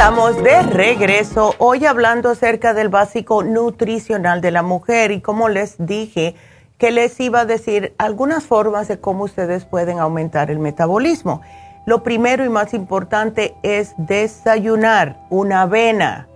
Estamos 0.00 0.42
de 0.42 0.62
regreso 0.62 1.54
hoy 1.58 1.84
hablando 1.84 2.30
acerca 2.30 2.72
del 2.72 2.88
básico 2.88 3.42
nutricional 3.42 4.40
de 4.40 4.50
la 4.50 4.62
mujer 4.62 5.10
y 5.10 5.20
como 5.20 5.50
les 5.50 5.76
dije 5.76 6.36
que 6.78 6.90
les 6.90 7.20
iba 7.20 7.40
a 7.40 7.44
decir 7.44 7.92
algunas 7.98 8.44
formas 8.44 8.88
de 8.88 8.98
cómo 8.98 9.24
ustedes 9.24 9.66
pueden 9.66 9.98
aumentar 9.98 10.50
el 10.50 10.58
metabolismo. 10.58 11.42
Lo 11.84 12.02
primero 12.02 12.46
y 12.46 12.48
más 12.48 12.72
importante 12.72 13.54
es 13.62 13.92
desayunar 13.98 15.18
una 15.28 15.62
avena, 15.62 16.28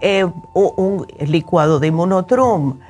eh, 0.00 0.26
un 0.52 1.06
licuado 1.20 1.78
de 1.78 1.92
monotrum, 1.92 2.80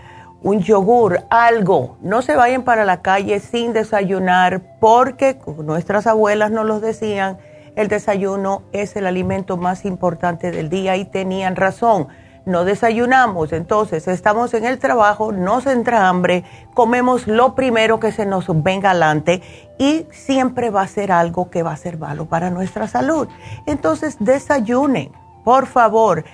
un 0.42 0.60
yogur, 0.60 1.20
algo. 1.28 1.98
No 2.00 2.22
se 2.22 2.34
vayan 2.34 2.62
para 2.62 2.86
la 2.86 3.02
calle 3.02 3.40
sin 3.40 3.74
desayunar 3.74 4.62
porque 4.80 5.38
nuestras 5.58 6.06
abuelas 6.06 6.50
nos 6.50 6.64
lo 6.64 6.80
decían 6.80 7.36
el 7.76 7.88
desayuno 7.88 8.62
es 8.72 8.96
el 8.96 9.06
alimento 9.06 9.56
más 9.56 9.84
importante 9.84 10.50
del 10.50 10.68
día 10.68 10.96
y 10.96 11.04
tenían 11.04 11.56
razón. 11.56 12.08
No 12.46 12.64
desayunamos, 12.64 13.54
entonces 13.54 14.06
estamos 14.06 14.52
en 14.52 14.66
el 14.66 14.78
trabajo, 14.78 15.32
nos 15.32 15.66
entra 15.66 16.08
hambre, 16.08 16.44
comemos 16.74 17.26
lo 17.26 17.54
primero 17.54 17.98
que 18.00 18.12
se 18.12 18.26
nos 18.26 18.46
venga 18.62 18.90
adelante 18.90 19.40
y 19.78 20.06
siempre 20.10 20.68
va 20.68 20.82
a 20.82 20.86
ser 20.86 21.10
algo 21.10 21.48
que 21.48 21.62
va 21.62 21.72
a 21.72 21.76
ser 21.76 21.96
malo 21.96 22.26
para 22.26 22.50
nuestra 22.50 22.86
salud. 22.86 23.28
Entonces 23.66 24.16
desayunen, 24.20 25.10
por 25.42 25.66
favor, 25.66 26.24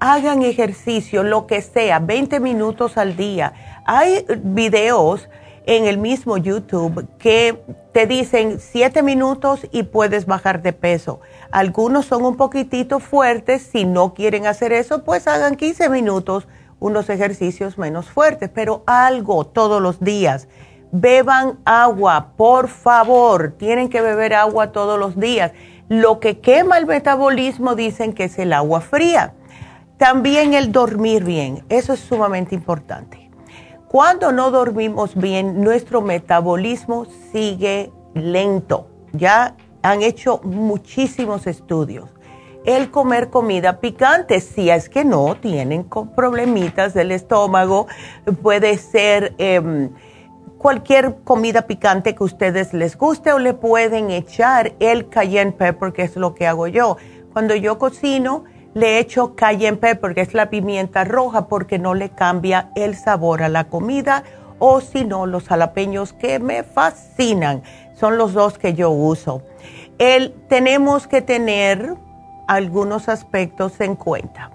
hagan 0.00 0.42
ejercicio, 0.42 1.22
lo 1.22 1.46
que 1.46 1.62
sea, 1.62 2.00
20 2.00 2.40
minutos 2.40 2.96
al 2.98 3.16
día. 3.16 3.52
Hay 3.84 4.26
videos 4.42 5.28
en 5.70 5.86
el 5.86 5.98
mismo 5.98 6.36
YouTube 6.36 7.06
que 7.16 7.62
te 7.92 8.06
dicen 8.06 8.58
7 8.58 9.04
minutos 9.04 9.68
y 9.70 9.84
puedes 9.84 10.26
bajar 10.26 10.62
de 10.62 10.72
peso. 10.72 11.20
Algunos 11.52 12.06
son 12.06 12.24
un 12.24 12.36
poquitito 12.36 12.98
fuertes, 12.98 13.62
si 13.70 13.84
no 13.84 14.12
quieren 14.12 14.48
hacer 14.48 14.72
eso, 14.72 15.04
pues 15.04 15.28
hagan 15.28 15.54
15 15.54 15.88
minutos, 15.88 16.48
unos 16.80 17.08
ejercicios 17.08 17.78
menos 17.78 18.10
fuertes, 18.10 18.50
pero 18.52 18.82
algo 18.84 19.46
todos 19.46 19.80
los 19.80 20.00
días. 20.00 20.48
Beban 20.90 21.60
agua, 21.64 22.32
por 22.36 22.66
favor, 22.66 23.54
tienen 23.56 23.88
que 23.90 24.00
beber 24.00 24.34
agua 24.34 24.72
todos 24.72 24.98
los 24.98 25.20
días. 25.20 25.52
Lo 25.88 26.18
que 26.18 26.40
quema 26.40 26.78
el 26.78 26.86
metabolismo 26.86 27.76
dicen 27.76 28.12
que 28.12 28.24
es 28.24 28.40
el 28.40 28.54
agua 28.54 28.80
fría. 28.80 29.34
También 29.98 30.52
el 30.52 30.72
dormir 30.72 31.22
bien, 31.22 31.64
eso 31.68 31.92
es 31.92 32.00
sumamente 32.00 32.56
importante. 32.56 33.19
Cuando 33.90 34.30
no 34.30 34.52
dormimos 34.52 35.16
bien, 35.16 35.62
nuestro 35.62 36.00
metabolismo 36.00 37.08
sigue 37.32 37.90
lento. 38.14 38.86
Ya 39.10 39.56
han 39.82 40.02
hecho 40.02 40.40
muchísimos 40.44 41.48
estudios. 41.48 42.08
El 42.64 42.92
comer 42.92 43.30
comida 43.30 43.80
picante, 43.80 44.38
si 44.38 44.70
es 44.70 44.88
que 44.88 45.04
no 45.04 45.34
tienen 45.34 45.88
problemitas 46.14 46.94
del 46.94 47.10
estómago, 47.10 47.88
puede 48.42 48.78
ser 48.78 49.34
em, 49.38 49.90
cualquier 50.56 51.16
comida 51.24 51.66
picante 51.66 52.14
que 52.14 52.22
ustedes 52.22 52.72
les 52.72 52.96
guste 52.96 53.32
o 53.32 53.40
le 53.40 53.54
pueden 53.54 54.12
echar 54.12 54.72
el 54.78 55.08
cayenne 55.08 55.50
pepper, 55.50 55.92
que 55.92 56.02
es 56.02 56.14
lo 56.14 56.32
que 56.36 56.46
hago 56.46 56.68
yo. 56.68 56.96
Cuando 57.32 57.56
yo 57.56 57.76
cocino, 57.80 58.44
le 58.74 58.98
echo 58.98 59.34
cayenne 59.34 59.76
pepper, 59.76 60.14
que 60.14 60.20
es 60.20 60.34
la 60.34 60.50
pimienta 60.50 61.04
roja, 61.04 61.48
porque 61.48 61.78
no 61.78 61.94
le 61.94 62.10
cambia 62.10 62.70
el 62.76 62.96
sabor 62.96 63.42
a 63.42 63.48
la 63.48 63.64
comida, 63.64 64.22
o 64.58 64.80
si 64.80 65.04
no, 65.04 65.26
los 65.26 65.48
jalapeños 65.48 66.12
que 66.12 66.38
me 66.38 66.62
fascinan, 66.62 67.62
son 67.98 68.18
los 68.18 68.32
dos 68.32 68.58
que 68.58 68.74
yo 68.74 68.90
uso. 68.90 69.42
El, 69.98 70.32
tenemos 70.48 71.06
que 71.06 71.22
tener 71.22 71.94
algunos 72.46 73.08
aspectos 73.08 73.80
en 73.80 73.96
cuenta. 73.96 74.50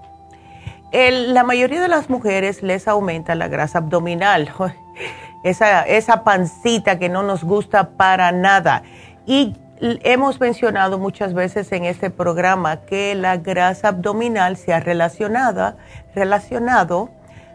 la 0.92 1.42
mayoría 1.42 1.80
de 1.80 1.88
las 1.88 2.08
mujeres 2.08 2.62
les 2.62 2.88
aumenta 2.88 3.34
la 3.34 3.48
grasa 3.48 3.78
abdominal, 3.78 4.50
esa, 5.44 5.82
esa 5.82 6.24
pancita 6.24 6.98
que 6.98 7.08
no 7.08 7.22
nos 7.22 7.44
gusta 7.44 7.90
para 7.90 8.32
nada. 8.32 8.82
Y 9.26 9.54
Hemos 9.80 10.40
mencionado 10.40 10.98
muchas 10.98 11.34
veces 11.34 11.70
en 11.72 11.84
este 11.84 12.08
programa 12.08 12.82
que 12.86 13.14
la 13.14 13.36
grasa 13.36 13.88
abdominal 13.88 14.56
se 14.56 14.72
ha 14.72 14.80
relacionado, 14.80 15.76
relacionado 16.14 17.10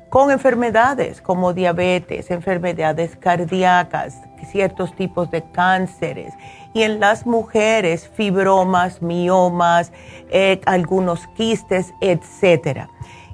con 0.09 0.29
enfermedades 0.29 1.19
como 1.19 1.53
diabetes, 1.53 2.29
enfermedades 2.29 3.15
cardíacas, 3.15 4.21
ciertos 4.51 4.95
tipos 4.95 5.31
de 5.31 5.43
cánceres 5.51 6.33
y 6.73 6.83
en 6.83 6.99
las 6.99 7.25
mujeres 7.25 8.07
fibromas, 8.09 9.01
miomas, 9.01 9.91
eh, 10.29 10.61
algunos 10.65 11.25
quistes, 11.29 11.91
etcétera. 12.01 12.89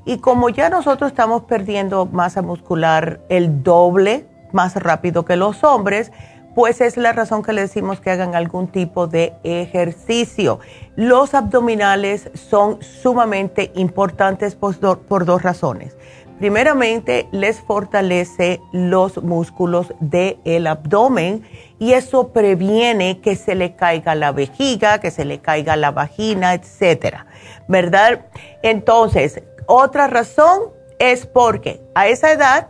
Y 0.05 0.19
como 0.19 0.47
ya 0.47 0.69
nosotros 0.69 1.11
estamos 1.11 1.43
perdiendo 1.43 2.05
masa 2.05 2.41
muscular 2.41 3.19
el 3.27 3.63
doble 3.63 4.25
más 4.53 4.75
rápido 4.75 5.25
que 5.25 5.35
los 5.35 5.63
hombres, 5.63 6.11
pues 6.57 6.81
es 6.81 6.97
la 6.97 7.13
razón 7.13 7.43
que 7.43 7.53
le 7.53 7.61
decimos 7.61 7.99
que 7.99 8.09
hagan 8.09 8.33
algún 8.33 8.67
tipo 8.69 9.05
de 9.05 9.35
ejercicio. 9.43 10.59
Los 10.95 11.35
abdominales 11.35 12.31
son 12.33 12.81
sumamente 12.81 13.71
importantes 13.75 14.55
por, 14.55 14.79
dos 14.79 15.43
razones. 15.43 15.95
Primeramente, 16.39 17.27
les 17.31 17.59
fortalece 17.59 18.59
los 18.71 19.21
músculos 19.21 19.93
del 19.99 20.65
abdomen 20.65 21.45
y 21.77 21.93
eso 21.93 22.29
previene 22.29 23.21
que 23.21 23.35
se 23.35 23.53
le 23.53 23.75
caiga 23.75 24.15
la 24.15 24.31
vejiga, 24.31 24.99
que 24.99 25.11
se 25.11 25.25
le 25.25 25.37
caiga 25.41 25.75
la 25.75 25.91
vagina, 25.91 26.55
etcétera. 26.55 27.27
¿Verdad? 27.67 28.25
Entonces, 28.63 29.43
otra 29.67 30.07
razón 30.07 30.71
es 30.97 31.27
porque 31.27 31.83
a 31.93 32.07
esa 32.07 32.31
edad 32.31 32.69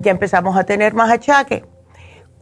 ya 0.00 0.10
empezamos 0.10 0.54
a 0.54 0.64
tener 0.64 0.92
más 0.92 1.10
achaque 1.10 1.64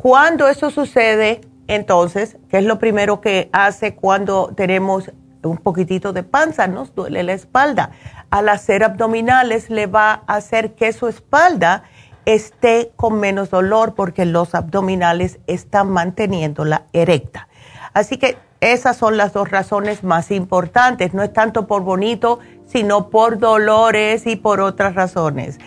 cuando 0.01 0.49
eso 0.49 0.71
sucede, 0.71 1.43
entonces, 1.67 2.39
¿qué 2.49 2.57
es 2.57 2.65
lo 2.65 2.79
primero 2.79 3.21
que 3.21 3.51
hace 3.53 3.95
cuando 3.95 4.51
tenemos 4.57 5.13
un 5.43 5.59
poquitito 5.59 6.15
de 6.15 6.23
panza? 6.23 6.67
Nos 6.69 6.95
duele 6.95 7.23
la 7.23 7.35
espalda. 7.35 7.91
Al 8.31 8.49
hacer 8.49 8.83
abdominales 8.83 9.69
le 9.69 9.87
va 9.87 10.23
a 10.27 10.37
hacer 10.37 10.75
que 10.75 10.95
su 10.95 11.07
espalda 11.07 11.83
esté 12.25 12.93
con 12.97 13.21
menos 13.21 13.51
dolor 13.51 13.95
porque 13.95 14.25
los 14.25 14.55
abdominales 14.55 15.39
están 15.47 15.91
manteniéndola 15.91 16.87
erecta. 16.95 17.49
Así 17.93 18.17
que 18.17 18.39
esas 18.61 18.97
son 18.97 19.19
las 19.19 19.35
dos 19.35 19.51
razones 19.51 20.03
más 20.03 20.31
importantes. 20.31 21.13
No 21.13 21.23
es 21.23 21.33
tanto 21.35 21.67
por 21.67 21.83
bonito, 21.83 22.39
sino 22.65 23.11
por 23.11 23.39
dolores 23.39 24.27
y 24.27 24.37
por 24.37 24.63
otras 24.63 24.95
razones. 24.95 25.59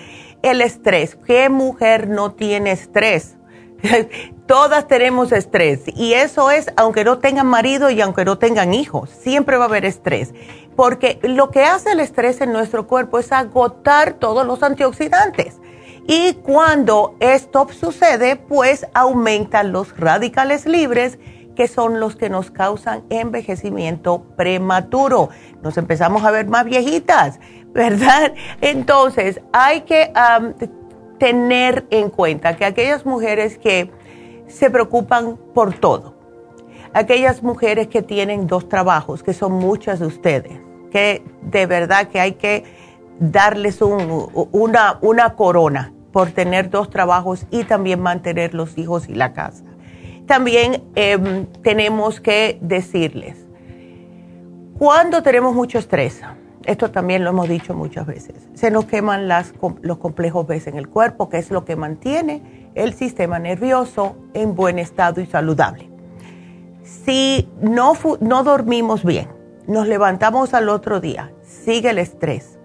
El 0.42 0.60
estrés. 0.60 1.20
¿Qué 1.24 1.50
mujer 1.50 2.10
no 2.10 2.32
tiene 2.32 2.72
estrés? 2.72 3.38
Todas 4.48 4.88
tenemos 4.88 5.32
estrés 5.32 5.82
y 5.88 6.14
eso 6.14 6.52
es 6.52 6.72
aunque 6.76 7.04
no 7.04 7.20
tengan 7.20 7.48
marido 7.48 7.90
y 7.90 8.02
aunque 8.02 8.26
no 8.26 8.38
tengan 8.38 8.74
hijos, 8.74 9.10
siempre 9.10 9.58
va 9.58 9.66
a 9.66 9.68
haber 9.68 9.86
estrés. 9.86 10.34
Porque 10.76 11.20
lo 11.22 11.52
que 11.52 11.64
hace 11.64 11.92
el 11.92 12.00
estrés 12.00 12.42
en 12.42 12.52
nuestro 12.52 12.88
cuerpo 12.88 13.20
es 13.20 13.32
agotar 13.32 14.14
todos 14.14 14.46
los 14.46 14.64
antioxidantes. 14.64 15.60
Y 16.08 16.34
cuando 16.34 17.16
esto 17.20 17.68
sucede, 17.72 18.36
pues 18.36 18.86
aumentan 18.94 19.72
los 19.72 19.98
radicales 19.98 20.66
libres, 20.66 21.20
que 21.56 21.68
son 21.68 22.00
los 22.00 22.16
que 22.16 22.30
nos 22.30 22.52
causan 22.52 23.04
envejecimiento 23.10 24.24
prematuro. 24.36 25.30
Nos 25.62 25.78
empezamos 25.78 26.24
a 26.26 26.32
ver 26.32 26.48
más 26.48 26.66
viejitas, 26.66 27.40
¿verdad? 27.74 28.34
Entonces, 28.62 29.40
hay 29.54 29.82
que 29.82 30.12
tener 31.24 31.86
en 31.90 32.10
cuenta 32.10 32.58
que 32.58 32.66
aquellas 32.66 33.06
mujeres 33.06 33.58
que 33.58 33.90
se 34.48 34.70
preocupan 34.70 35.38
por 35.54 35.74
todo, 35.74 36.18
aquellas 36.94 37.42
mujeres 37.42 37.88
que 37.88 38.02
tienen 38.02 38.46
dos 38.46 38.68
trabajos, 38.68 39.24
que 39.24 39.32
son 39.32 39.54
muchas 39.54 40.02
de 40.02 40.08
ustedes, 40.08 40.60
que 40.92 41.24
de 41.44 41.66
verdad 41.66 42.10
que 42.10 42.20
hay 42.20 42.34
que 42.34 42.66
darles 43.22 43.82
una, 43.82 45.00
una 45.00 45.36
corona 45.36 45.94
por 46.12 46.32
tener 46.32 46.70
dos 46.70 46.90
trabajos 46.90 47.46
y 47.52 47.64
también 47.64 48.02
mantener 48.02 48.54
los 48.54 48.78
hijos 48.78 49.08
y 49.08 49.16
la 49.16 49.32
casa. 49.32 49.64
También 50.28 50.84
em, 50.96 51.46
tenemos 51.62 52.20
que 52.20 52.58
decirles, 52.60 53.38
cuando 54.78 55.24
tenemos 55.24 55.56
mucho 55.56 55.80
estrés, 55.80 56.22
esto 56.66 56.92
también 56.92 57.24
lo 57.24 57.32
hemos 57.32 57.50
dicho 57.50 57.74
muchas 57.74 58.06
veces, 58.06 58.36
se 58.54 58.72
nos 58.72 58.86
queman 58.86 59.28
las, 59.28 59.54
los 59.82 59.98
complejos 59.98 60.48
B 60.48 60.62
en 60.66 60.78
el 60.78 60.88
cuerpo, 60.88 61.30
que 61.30 61.38
es 61.38 61.52
lo 61.52 61.66
que 61.66 61.76
mantiene 61.76 62.70
el 62.76 62.94
sistema 62.94 63.40
nervioso 63.40 64.16
en 64.34 64.56
buen 64.56 64.80
estado 64.80 65.22
y 65.22 65.26
saludable. 65.26 65.90
Si 66.84 67.50
no, 67.62 67.94
no 68.20 68.44
dormimos 68.44 69.04
bien, 69.04 69.28
nos 69.68 69.88
levantamos 69.88 70.54
al 70.54 70.70
otro 70.70 71.00
día, 71.00 71.32
sigue 71.42 71.90
el 71.90 72.00
estrés. 72.00 72.60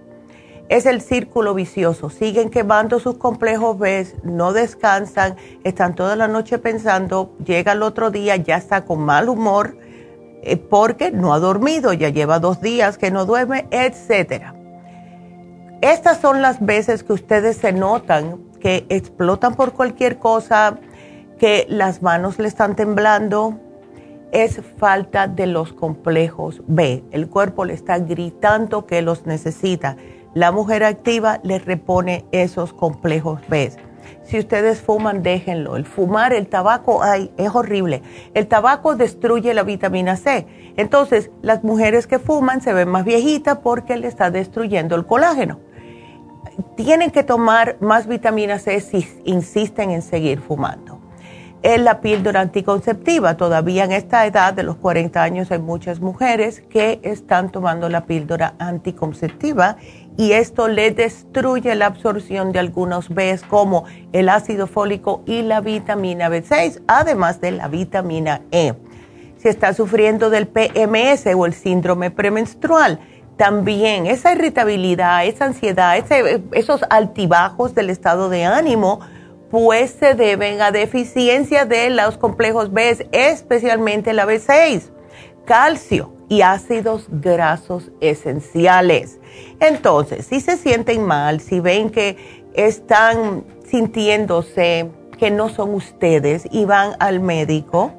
Es 0.68 0.84
el 0.84 1.00
círculo 1.00 1.54
vicioso. 1.54 2.10
Siguen 2.10 2.50
quemando 2.50 3.00
sus 3.00 3.16
complejos 3.16 3.78
B, 3.78 4.06
no 4.22 4.52
descansan, 4.52 5.36
están 5.64 5.94
toda 5.94 6.14
la 6.14 6.28
noche 6.28 6.58
pensando, 6.58 7.34
llega 7.42 7.72
el 7.72 7.82
otro 7.82 8.10
día, 8.10 8.36
ya 8.36 8.56
está 8.56 8.84
con 8.84 9.00
mal 9.00 9.30
humor 9.30 9.78
porque 10.56 11.10
no 11.10 11.34
ha 11.34 11.38
dormido, 11.38 11.92
ya 11.92 12.08
lleva 12.08 12.38
dos 12.38 12.60
días 12.60 12.98
que 12.98 13.10
no 13.10 13.26
duerme, 13.26 13.66
etc. 13.70 14.44
Estas 15.80 16.20
son 16.20 16.42
las 16.42 16.64
veces 16.64 17.04
que 17.04 17.12
ustedes 17.12 17.56
se 17.56 17.72
notan 17.72 18.48
que 18.58 18.86
explotan 18.88 19.54
por 19.54 19.72
cualquier 19.72 20.18
cosa, 20.18 20.78
que 21.38 21.66
las 21.68 22.02
manos 22.02 22.38
le 22.38 22.48
están 22.48 22.76
temblando, 22.76 23.58
es 24.32 24.60
falta 24.76 25.26
de 25.26 25.46
los 25.46 25.72
complejos 25.72 26.62
B. 26.66 27.04
El 27.12 27.28
cuerpo 27.28 27.64
le 27.64 27.74
está 27.74 27.98
gritando 27.98 28.86
que 28.86 29.00
los 29.00 29.26
necesita. 29.26 29.96
La 30.34 30.52
mujer 30.52 30.84
activa 30.84 31.40
le 31.42 31.58
repone 31.58 32.26
esos 32.32 32.72
complejos 32.72 33.40
B. 33.48 33.72
Si 34.24 34.38
ustedes 34.38 34.80
fuman, 34.80 35.22
déjenlo. 35.22 35.76
El 35.76 35.84
fumar, 35.84 36.32
el 36.32 36.48
tabaco, 36.48 37.02
ay, 37.02 37.30
es 37.36 37.54
horrible. 37.54 38.02
El 38.34 38.46
tabaco 38.46 38.94
destruye 38.94 39.54
la 39.54 39.62
vitamina 39.62 40.16
C. 40.16 40.46
Entonces, 40.76 41.30
las 41.42 41.64
mujeres 41.64 42.06
que 42.06 42.18
fuman 42.18 42.60
se 42.60 42.72
ven 42.74 42.88
más 42.88 43.04
viejitas 43.04 43.58
porque 43.58 43.96
le 43.96 44.06
está 44.06 44.30
destruyendo 44.30 44.96
el 44.96 45.06
colágeno. 45.06 45.60
Tienen 46.76 47.10
que 47.10 47.22
tomar 47.22 47.76
más 47.80 48.06
vitamina 48.06 48.58
C 48.58 48.80
si 48.80 49.08
insisten 49.24 49.90
en 49.90 50.02
seguir 50.02 50.40
fumando. 50.40 51.00
Es 51.62 51.80
la 51.80 52.00
píldora 52.00 52.40
anticonceptiva. 52.40 53.36
Todavía 53.36 53.84
en 53.84 53.92
esta 53.92 54.24
edad 54.26 54.54
de 54.54 54.62
los 54.62 54.76
40 54.76 55.20
años 55.20 55.50
hay 55.50 55.58
muchas 55.58 56.00
mujeres 56.00 56.60
que 56.60 57.00
están 57.02 57.50
tomando 57.50 57.88
la 57.88 58.04
píldora 58.06 58.54
anticonceptiva 58.60 59.76
y 60.18 60.32
esto 60.32 60.66
le 60.66 60.90
destruye 60.90 61.76
la 61.76 61.86
absorción 61.86 62.50
de 62.50 62.58
algunos 62.58 63.08
Bs 63.08 63.44
como 63.44 63.84
el 64.12 64.28
ácido 64.28 64.66
fólico 64.66 65.22
y 65.26 65.42
la 65.42 65.60
vitamina 65.60 66.28
B6, 66.28 66.82
además 66.88 67.40
de 67.40 67.52
la 67.52 67.68
vitamina 67.68 68.42
E. 68.50 68.74
Si 69.36 69.46
está 69.46 69.72
sufriendo 69.72 70.28
del 70.28 70.48
PMS 70.48 71.26
o 71.36 71.46
el 71.46 71.54
síndrome 71.54 72.10
premenstrual, 72.10 72.98
también 73.36 74.06
esa 74.06 74.32
irritabilidad, 74.32 75.24
esa 75.24 75.44
ansiedad, 75.44 75.96
esos 76.50 76.80
altibajos 76.90 77.76
del 77.76 77.88
estado 77.88 78.28
de 78.28 78.44
ánimo, 78.44 78.98
pues 79.52 79.92
se 79.92 80.14
deben 80.14 80.60
a 80.62 80.72
deficiencia 80.72 81.64
de 81.64 81.90
los 81.90 82.18
complejos 82.18 82.72
B, 82.72 83.08
especialmente 83.12 84.12
la 84.12 84.26
B6, 84.26 84.90
calcio 85.44 86.17
y 86.28 86.42
ácidos 86.42 87.06
grasos 87.08 87.90
esenciales. 88.00 89.18
Entonces, 89.60 90.26
si 90.26 90.40
se 90.40 90.56
sienten 90.56 91.04
mal, 91.04 91.40
si 91.40 91.60
ven 91.60 91.90
que 91.90 92.16
están 92.54 93.44
sintiéndose 93.66 94.90
que 95.18 95.30
no 95.30 95.48
son 95.48 95.74
ustedes 95.74 96.46
y 96.50 96.64
van 96.64 96.92
al 97.00 97.20
médico, 97.20 97.92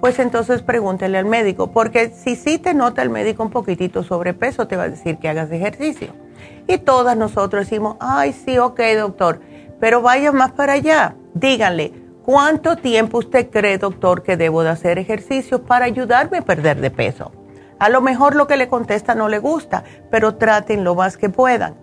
pues 0.00 0.18
entonces 0.18 0.62
pregúntele 0.62 1.18
al 1.18 1.24
médico, 1.24 1.70
porque 1.70 2.10
si 2.10 2.36
sí 2.36 2.58
te 2.58 2.74
nota 2.74 3.02
el 3.02 3.10
médico 3.10 3.42
un 3.42 3.50
poquitito 3.50 4.02
sobrepeso, 4.02 4.66
te 4.66 4.76
va 4.76 4.84
a 4.84 4.88
decir 4.88 5.18
que 5.18 5.28
hagas 5.28 5.50
ejercicio. 5.50 6.08
Y 6.66 6.78
todas 6.78 7.16
nosotros 7.16 7.64
decimos, 7.64 7.96
ay, 8.00 8.32
sí, 8.32 8.58
ok, 8.58 8.80
doctor, 8.98 9.40
pero 9.80 10.02
vaya 10.02 10.32
más 10.32 10.52
para 10.52 10.74
allá. 10.74 11.16
Díganle, 11.34 11.92
¿cuánto 12.22 12.76
tiempo 12.76 13.18
usted 13.18 13.50
cree, 13.50 13.78
doctor, 13.78 14.22
que 14.22 14.36
debo 14.36 14.62
de 14.62 14.70
hacer 14.70 14.98
ejercicio 14.98 15.62
para 15.62 15.86
ayudarme 15.86 16.38
a 16.38 16.42
perder 16.42 16.80
de 16.80 16.90
peso? 16.90 17.32
A 17.78 17.88
lo 17.88 18.00
mejor 18.00 18.34
lo 18.34 18.46
que 18.46 18.56
le 18.56 18.68
contesta 18.68 19.14
no 19.14 19.28
le 19.28 19.38
gusta, 19.38 19.84
pero 20.10 20.36
traten 20.36 20.84
lo 20.84 20.94
más 20.94 21.16
que 21.16 21.28
puedan. 21.28 21.74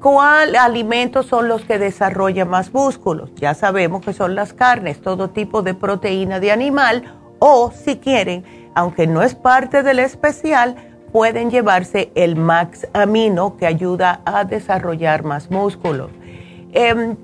¿Cuál 0.00 0.56
alimentos 0.56 1.26
son 1.26 1.48
los 1.48 1.62
que 1.64 1.78
desarrollan 1.78 2.48
más 2.48 2.72
músculos? 2.72 3.34
Ya 3.34 3.52
sabemos 3.52 4.02
que 4.02 4.14
son 4.14 4.34
las 4.34 4.54
carnes, 4.54 5.02
todo 5.02 5.28
tipo 5.28 5.62
de 5.62 5.74
proteína 5.74 6.40
de 6.40 6.52
animal 6.52 7.18
o 7.38 7.70
si 7.70 7.96
quieren, 7.98 8.44
aunque 8.74 9.06
no 9.06 9.22
es 9.22 9.34
parte 9.34 9.82
del 9.82 9.98
especial, 9.98 10.76
pueden 11.12 11.50
llevarse 11.50 12.12
el 12.14 12.36
Max 12.36 12.86
Amino 12.92 13.56
que 13.56 13.66
ayuda 13.66 14.20
a 14.24 14.44
desarrollar 14.44 15.24
más 15.24 15.50
músculos. 15.50 16.10
Eh, 16.72 17.16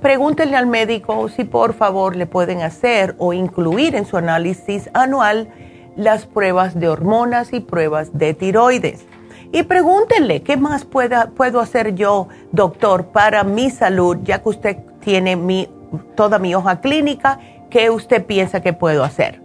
pregúntenle 0.00 0.56
al 0.56 0.66
médico 0.66 1.28
si 1.28 1.44
por 1.44 1.74
favor 1.74 2.14
le 2.16 2.26
pueden 2.26 2.62
hacer 2.62 3.16
o 3.18 3.32
incluir 3.32 3.96
en 3.96 4.06
su 4.06 4.16
análisis 4.16 4.88
anual 4.94 5.48
las 5.98 6.26
pruebas 6.26 6.78
de 6.78 6.88
hormonas 6.88 7.52
y 7.52 7.60
pruebas 7.60 8.16
de 8.16 8.32
tiroides. 8.32 9.04
Y 9.52 9.64
pregúntenle, 9.64 10.42
¿qué 10.42 10.56
más 10.56 10.84
puedo 10.84 11.60
hacer 11.60 11.94
yo, 11.94 12.28
doctor, 12.52 13.06
para 13.06 13.44
mi 13.44 13.70
salud, 13.70 14.18
ya 14.22 14.42
que 14.42 14.48
usted 14.48 14.76
tiene 15.00 15.36
mi, 15.36 15.68
toda 16.14 16.38
mi 16.38 16.54
hoja 16.54 16.80
clínica? 16.80 17.40
¿Qué 17.68 17.90
usted 17.90 18.24
piensa 18.24 18.60
que 18.60 18.72
puedo 18.72 19.02
hacer? 19.02 19.42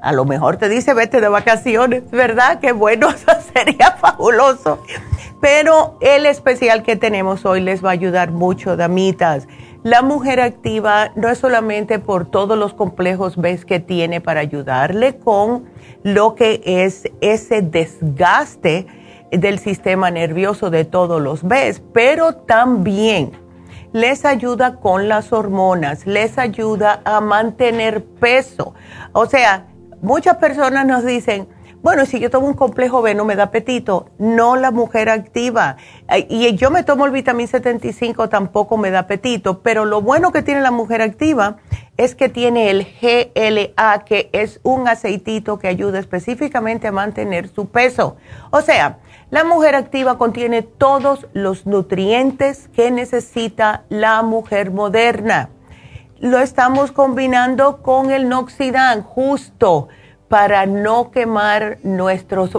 A 0.00 0.12
lo 0.12 0.24
mejor 0.24 0.56
te 0.56 0.68
dice, 0.68 0.94
vete 0.94 1.20
de 1.20 1.28
vacaciones, 1.28 2.10
¿verdad? 2.10 2.58
Qué 2.60 2.72
bueno, 2.72 3.10
eso 3.14 3.32
sería 3.54 3.92
fabuloso. 3.92 4.82
Pero 5.40 5.98
el 6.00 6.24
especial 6.24 6.82
que 6.82 6.96
tenemos 6.96 7.44
hoy 7.44 7.60
les 7.60 7.84
va 7.84 7.90
a 7.90 7.92
ayudar 7.92 8.30
mucho, 8.30 8.76
damitas. 8.76 9.46
La 9.82 10.00
mujer 10.02 10.40
activa 10.40 11.10
no 11.16 11.28
es 11.28 11.38
solamente 11.38 11.98
por 11.98 12.24
todos 12.24 12.56
los 12.56 12.72
complejos 12.72 13.36
ves 13.36 13.64
que 13.64 13.80
tiene 13.80 14.20
para 14.20 14.38
ayudarle 14.38 15.18
con 15.18 15.64
lo 16.04 16.36
que 16.36 16.62
es 16.64 17.10
ese 17.20 17.62
desgaste 17.62 18.86
del 19.32 19.58
sistema 19.58 20.12
nervioso 20.12 20.70
de 20.70 20.84
todos 20.84 21.20
los 21.20 21.42
Bs, 21.42 21.82
pero 21.92 22.34
también 22.34 23.32
les 23.92 24.24
ayuda 24.24 24.76
con 24.76 25.08
las 25.08 25.32
hormonas, 25.32 26.06
les 26.06 26.38
ayuda 26.38 27.00
a 27.04 27.20
mantener 27.20 28.04
peso. 28.04 28.74
O 29.10 29.26
sea, 29.26 29.66
muchas 30.00 30.36
personas 30.36 30.86
nos 30.86 31.04
dicen, 31.04 31.48
bueno, 31.82 32.06
si 32.06 32.20
yo 32.20 32.30
tomo 32.30 32.46
un 32.46 32.54
complejo 32.54 33.02
B 33.02 33.16
no 33.16 33.24
me 33.24 33.34
da 33.34 33.44
apetito, 33.44 34.08
no 34.18 34.54
la 34.54 34.70
mujer 34.70 35.08
activa. 35.08 35.76
Y 36.28 36.54
yo 36.54 36.70
me 36.70 36.84
tomo 36.84 37.06
el 37.06 37.10
vitamín 37.10 37.48
75 37.48 38.28
tampoco 38.28 38.76
me 38.76 38.92
da 38.92 39.00
apetito, 39.00 39.62
pero 39.62 39.84
lo 39.84 40.00
bueno 40.00 40.30
que 40.30 40.42
tiene 40.42 40.60
la 40.60 40.70
mujer 40.70 41.02
activa 41.02 41.56
es 41.96 42.14
que 42.14 42.28
tiene 42.28 42.70
el 42.70 42.86
GLA, 43.00 44.04
que 44.04 44.30
es 44.32 44.60
un 44.62 44.86
aceitito 44.86 45.58
que 45.58 45.66
ayuda 45.66 45.98
específicamente 45.98 46.86
a 46.86 46.92
mantener 46.92 47.48
su 47.48 47.66
peso. 47.66 48.16
O 48.50 48.60
sea, 48.60 48.98
la 49.30 49.42
mujer 49.42 49.74
activa 49.74 50.18
contiene 50.18 50.62
todos 50.62 51.26
los 51.32 51.66
nutrientes 51.66 52.68
que 52.68 52.92
necesita 52.92 53.82
la 53.88 54.22
mujer 54.22 54.70
moderna. 54.70 55.50
Lo 56.20 56.38
estamos 56.38 56.92
combinando 56.92 57.82
con 57.82 58.12
el 58.12 58.28
Noxidan, 58.28 59.02
justo 59.02 59.88
para 60.32 60.64
no 60.64 61.10
quemar 61.10 61.76
nuestros, 61.82 62.52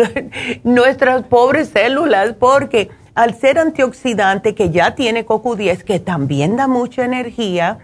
nuestras 0.64 1.22
pobres 1.22 1.70
células, 1.70 2.34
porque 2.38 2.90
al 3.14 3.34
ser 3.40 3.58
antioxidante 3.58 4.54
que 4.54 4.68
ya 4.68 4.94
tiene 4.94 5.24
CoQ10, 5.24 5.82
que 5.82 5.98
también 5.98 6.58
da 6.58 6.68
mucha 6.68 7.06
energía, 7.06 7.78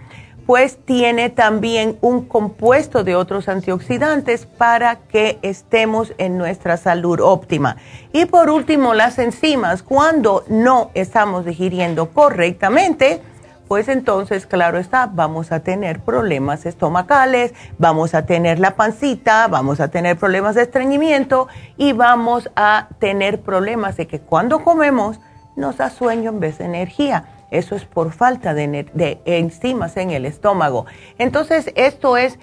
pues 0.45 0.77
tiene 0.85 1.31
también 1.31 1.97
un 2.03 2.27
compuesto 2.27 3.05
de 3.05 3.17
otros 3.17 3.49
antioxidantes 3.49 4.45
para 4.45 4.97
que 4.97 5.39
estemos 5.41 6.13
en 6.19 6.37
nuestra 6.37 6.77
salud 6.77 7.19
óptima. 7.23 7.79
Y 8.13 8.27
por 8.27 8.51
último, 8.51 8.93
las 8.93 9.19
enzimas, 9.19 9.83
cuando 9.83 10.45
no 10.49 10.91
estamos 10.93 11.47
digiriendo 11.47 12.11
correctamente, 12.11 13.23
pues 13.69 13.89
entonces, 13.89 14.47
claro 14.47 14.79
está, 14.79 15.07
vamos 15.07 15.51
a 15.51 15.61
tener 15.61 16.01
problemas 16.01 16.67
estomacales, 16.67 17.53
vamos 17.79 18.15
a 18.15 18.25
tener 18.25 18.61
la 18.61 18.77
pancita, 18.77 19.49
vamos 19.49 19.81
a 19.81 19.89
tener 19.89 20.17
problemas 20.17 20.55
de 20.55 20.63
estreñimiento 20.63 21.49
y 21.77 21.93
vamos 21.93 22.51
a 22.55 22.89
tener 22.99 23.41
problemas 23.41 23.97
de 23.97 24.07
que 24.07 24.21
cuando 24.21 24.63
comemos 24.63 25.19
nos 25.57 25.79
da 25.79 25.91
sueño 25.91 26.31
en 26.31 26.41
vez 26.41 26.59
de 26.59 26.67
energía. 26.67 27.25
Eso 27.51 27.75
es 27.75 27.85
por 27.85 28.13
falta 28.13 28.55
de, 28.55 29.21
enzimas 29.25 29.97
en 29.97 30.11
el 30.11 30.27
estómago. 30.27 30.87
Entonces, 31.19 31.73
esto 31.75 32.17
es 32.17 32.39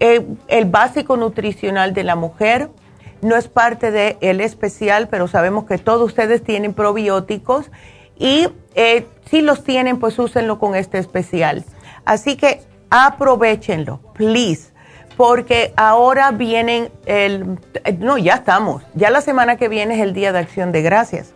eh, 0.00 0.26
el 0.48 0.64
básico 0.64 1.16
nutricional 1.16 1.92
de 1.92 2.04
la 2.04 2.16
mujer. 2.16 2.70
No 3.20 3.36
es 3.36 3.48
parte 3.48 3.90
del 3.90 4.16
el 4.20 4.40
especial, 4.40 5.08
pero 5.08 5.28
sabemos 5.28 5.64
que 5.64 5.78
todos 5.78 6.02
ustedes 6.02 6.42
tienen 6.42 6.72
probióticos 6.74 7.70
y 8.18 8.48
eh, 8.74 9.06
si 9.30 9.42
los 9.42 9.64
tienen, 9.64 9.98
pues 9.98 10.18
úsenlo 10.18 10.58
con 10.58 10.74
este 10.74 10.98
especial. 10.98 11.64
Así 12.04 12.36
que 12.36 12.62
aprovechenlo, 12.90 14.00
please, 14.14 14.70
porque 15.16 15.72
ahora 15.76 16.30
vienen 16.30 16.90
el, 17.06 17.58
no, 17.98 18.18
ya 18.18 18.34
estamos, 18.34 18.82
ya 18.94 19.10
la 19.10 19.20
semana 19.20 19.56
que 19.56 19.68
viene 19.68 19.94
es 19.94 20.00
el 20.00 20.12
Día 20.12 20.32
de 20.32 20.40
Acción 20.40 20.72
de 20.72 20.82
Gracias. 20.82 21.32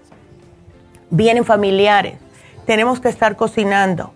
Vienen 1.10 1.44
familiares, 1.44 2.18
tenemos 2.66 3.00
que 3.00 3.08
estar 3.08 3.36
cocinando. 3.36 4.12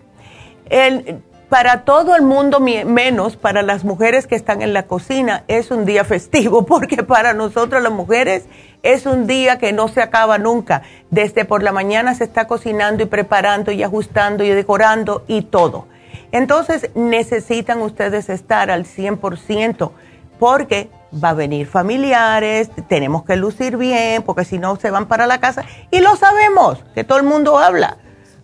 Para 1.53 1.81
todo 1.81 2.15
el 2.15 2.23
mundo, 2.23 2.59
menos 2.59 3.37
para 3.37 3.61
las 3.61 3.83
mujeres 3.83 4.25
que 4.25 4.33
están 4.33 4.63
en 4.63 4.73
la 4.73 4.87
cocina, 4.87 5.43
es 5.47 5.69
un 5.69 5.85
día 5.85 6.03
festivo, 6.03 6.65
porque 6.65 7.03
para 7.03 7.35
nosotros 7.35 7.83
las 7.83 7.91
mujeres 7.91 8.45
es 8.81 9.05
un 9.05 9.27
día 9.27 9.59
que 9.59 9.71
no 9.71 9.87
se 9.87 10.01
acaba 10.01 10.39
nunca. 10.39 10.81
Desde 11.11 11.45
por 11.45 11.61
la 11.61 11.71
mañana 11.71 12.15
se 12.15 12.23
está 12.23 12.47
cocinando 12.47 13.03
y 13.03 13.05
preparando 13.05 13.71
y 13.71 13.83
ajustando 13.83 14.43
y 14.43 14.49
decorando 14.49 15.25
y 15.27 15.43
todo. 15.43 15.85
Entonces 16.31 16.89
necesitan 16.95 17.83
ustedes 17.83 18.29
estar 18.29 18.71
al 18.71 18.85
100% 18.85 19.91
porque 20.39 20.89
va 21.23 21.29
a 21.29 21.33
venir 21.35 21.67
familiares, 21.67 22.71
tenemos 22.87 23.25
que 23.25 23.35
lucir 23.35 23.77
bien, 23.77 24.23
porque 24.23 24.43
si 24.43 24.57
no 24.57 24.75
se 24.77 24.89
van 24.89 25.05
para 25.05 25.27
la 25.27 25.39
casa. 25.39 25.65
Y 25.91 25.99
lo 25.99 26.15
sabemos, 26.15 26.83
que 26.95 27.03
todo 27.03 27.19
el 27.19 27.25
mundo 27.25 27.59
habla. 27.59 27.99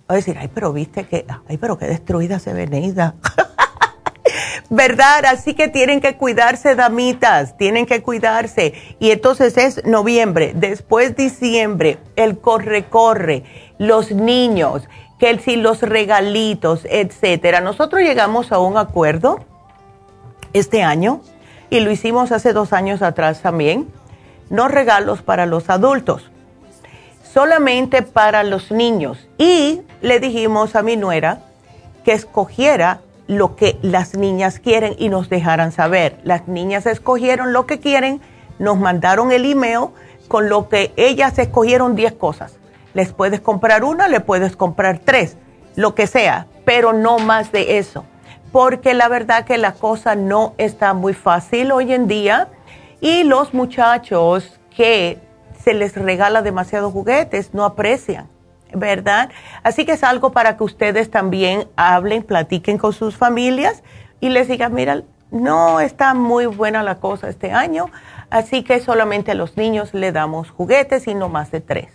A 0.09 0.15
decir, 0.15 0.37
ay, 0.37 0.49
pero 0.53 0.73
viste 0.73 1.05
que, 1.05 1.25
ay, 1.47 1.57
pero 1.57 1.77
qué 1.77 1.85
destruida 1.85 2.39
se 2.39 2.51
venida. 2.51 3.15
¿verdad? 4.69 5.25
Así 5.25 5.53
que 5.53 5.67
tienen 5.67 5.99
que 5.99 6.15
cuidarse, 6.15 6.75
damitas, 6.75 7.57
tienen 7.57 7.85
que 7.85 8.01
cuidarse. 8.01 8.73
Y 8.99 9.11
entonces 9.11 9.57
es 9.57 9.85
noviembre, 9.85 10.53
después 10.55 11.15
diciembre, 11.15 11.97
el 12.15 12.39
corre-corre, 12.39 13.43
los 13.77 14.11
niños, 14.11 14.87
que 15.19 15.37
si 15.39 15.55
los 15.55 15.81
regalitos, 15.81 16.85
etcétera. 16.89 17.61
Nosotros 17.61 18.01
llegamos 18.01 18.51
a 18.51 18.59
un 18.59 18.77
acuerdo 18.77 19.39
este 20.53 20.83
año 20.83 21.21
y 21.69 21.81
lo 21.81 21.91
hicimos 21.91 22.31
hace 22.31 22.53
dos 22.53 22.73
años 22.73 23.01
atrás 23.01 23.41
también. 23.41 23.87
No 24.49 24.67
regalos 24.67 25.21
para 25.21 25.45
los 25.45 25.69
adultos, 25.69 26.31
solamente 27.33 28.01
para 28.01 28.43
los 28.43 28.71
niños. 28.71 29.27
Y 29.37 29.81
le 30.01 30.19
dijimos 30.19 30.75
a 30.75 30.83
mi 30.83 30.97
nuera 30.97 31.41
que 32.03 32.13
escogiera 32.13 33.01
lo 33.27 33.55
que 33.55 33.77
las 33.81 34.15
niñas 34.15 34.59
quieren 34.59 34.95
y 34.97 35.09
nos 35.09 35.29
dejaran 35.29 35.71
saber. 35.71 36.17
Las 36.23 36.47
niñas 36.47 36.85
escogieron 36.85 37.53
lo 37.53 37.67
que 37.67 37.79
quieren, 37.79 38.21
nos 38.57 38.79
mandaron 38.79 39.31
el 39.31 39.45
email 39.45 39.89
con 40.27 40.49
lo 40.49 40.67
que 40.69 40.91
ellas 40.95 41.37
escogieron 41.37 41.95
10 41.95 42.13
cosas. 42.13 42.53
Les 42.93 43.13
puedes 43.13 43.39
comprar 43.39 43.83
una, 43.83 44.07
le 44.07 44.19
puedes 44.19 44.55
comprar 44.55 44.99
tres, 44.99 45.37
lo 45.75 45.93
que 45.93 46.07
sea, 46.07 46.47
pero 46.65 46.91
no 46.91 47.19
más 47.19 47.51
de 47.51 47.77
eso. 47.77 48.03
Porque 48.51 48.95
la 48.95 49.07
verdad 49.07 49.45
que 49.45 49.59
la 49.59 49.73
cosa 49.73 50.15
no 50.15 50.55
está 50.57 50.95
muy 50.95 51.13
fácil 51.13 51.71
hoy 51.71 51.93
en 51.93 52.07
día 52.07 52.47
y 52.99 53.23
los 53.23 53.53
muchachos 53.53 54.59
que 54.75 55.19
se 55.63 55.73
les 55.73 55.95
regala 55.95 56.41
demasiados 56.41 56.91
juguetes 56.91 57.53
no 57.53 57.65
aprecian 57.65 58.27
¿verdad? 58.73 59.29
Así 59.63 59.85
que 59.85 59.93
es 59.93 60.03
algo 60.03 60.31
para 60.31 60.57
que 60.57 60.63
ustedes 60.63 61.09
también 61.09 61.67
hablen, 61.75 62.23
platiquen 62.23 62.77
con 62.77 62.93
sus 62.93 63.17
familias 63.17 63.83
y 64.19 64.29
les 64.29 64.47
digan, 64.47 64.73
mira, 64.73 65.03
no 65.31 65.79
está 65.79 66.13
muy 66.13 66.45
buena 66.45 66.83
la 66.83 66.95
cosa 66.95 67.29
este 67.29 67.51
año, 67.51 67.87
así 68.29 68.63
que 68.63 68.79
solamente 68.79 69.31
a 69.31 69.35
los 69.35 69.57
niños 69.57 69.93
le 69.93 70.11
damos 70.11 70.49
juguetes 70.51 71.07
y 71.07 71.15
no 71.15 71.29
más 71.29 71.51
de 71.51 71.61
tres. 71.61 71.87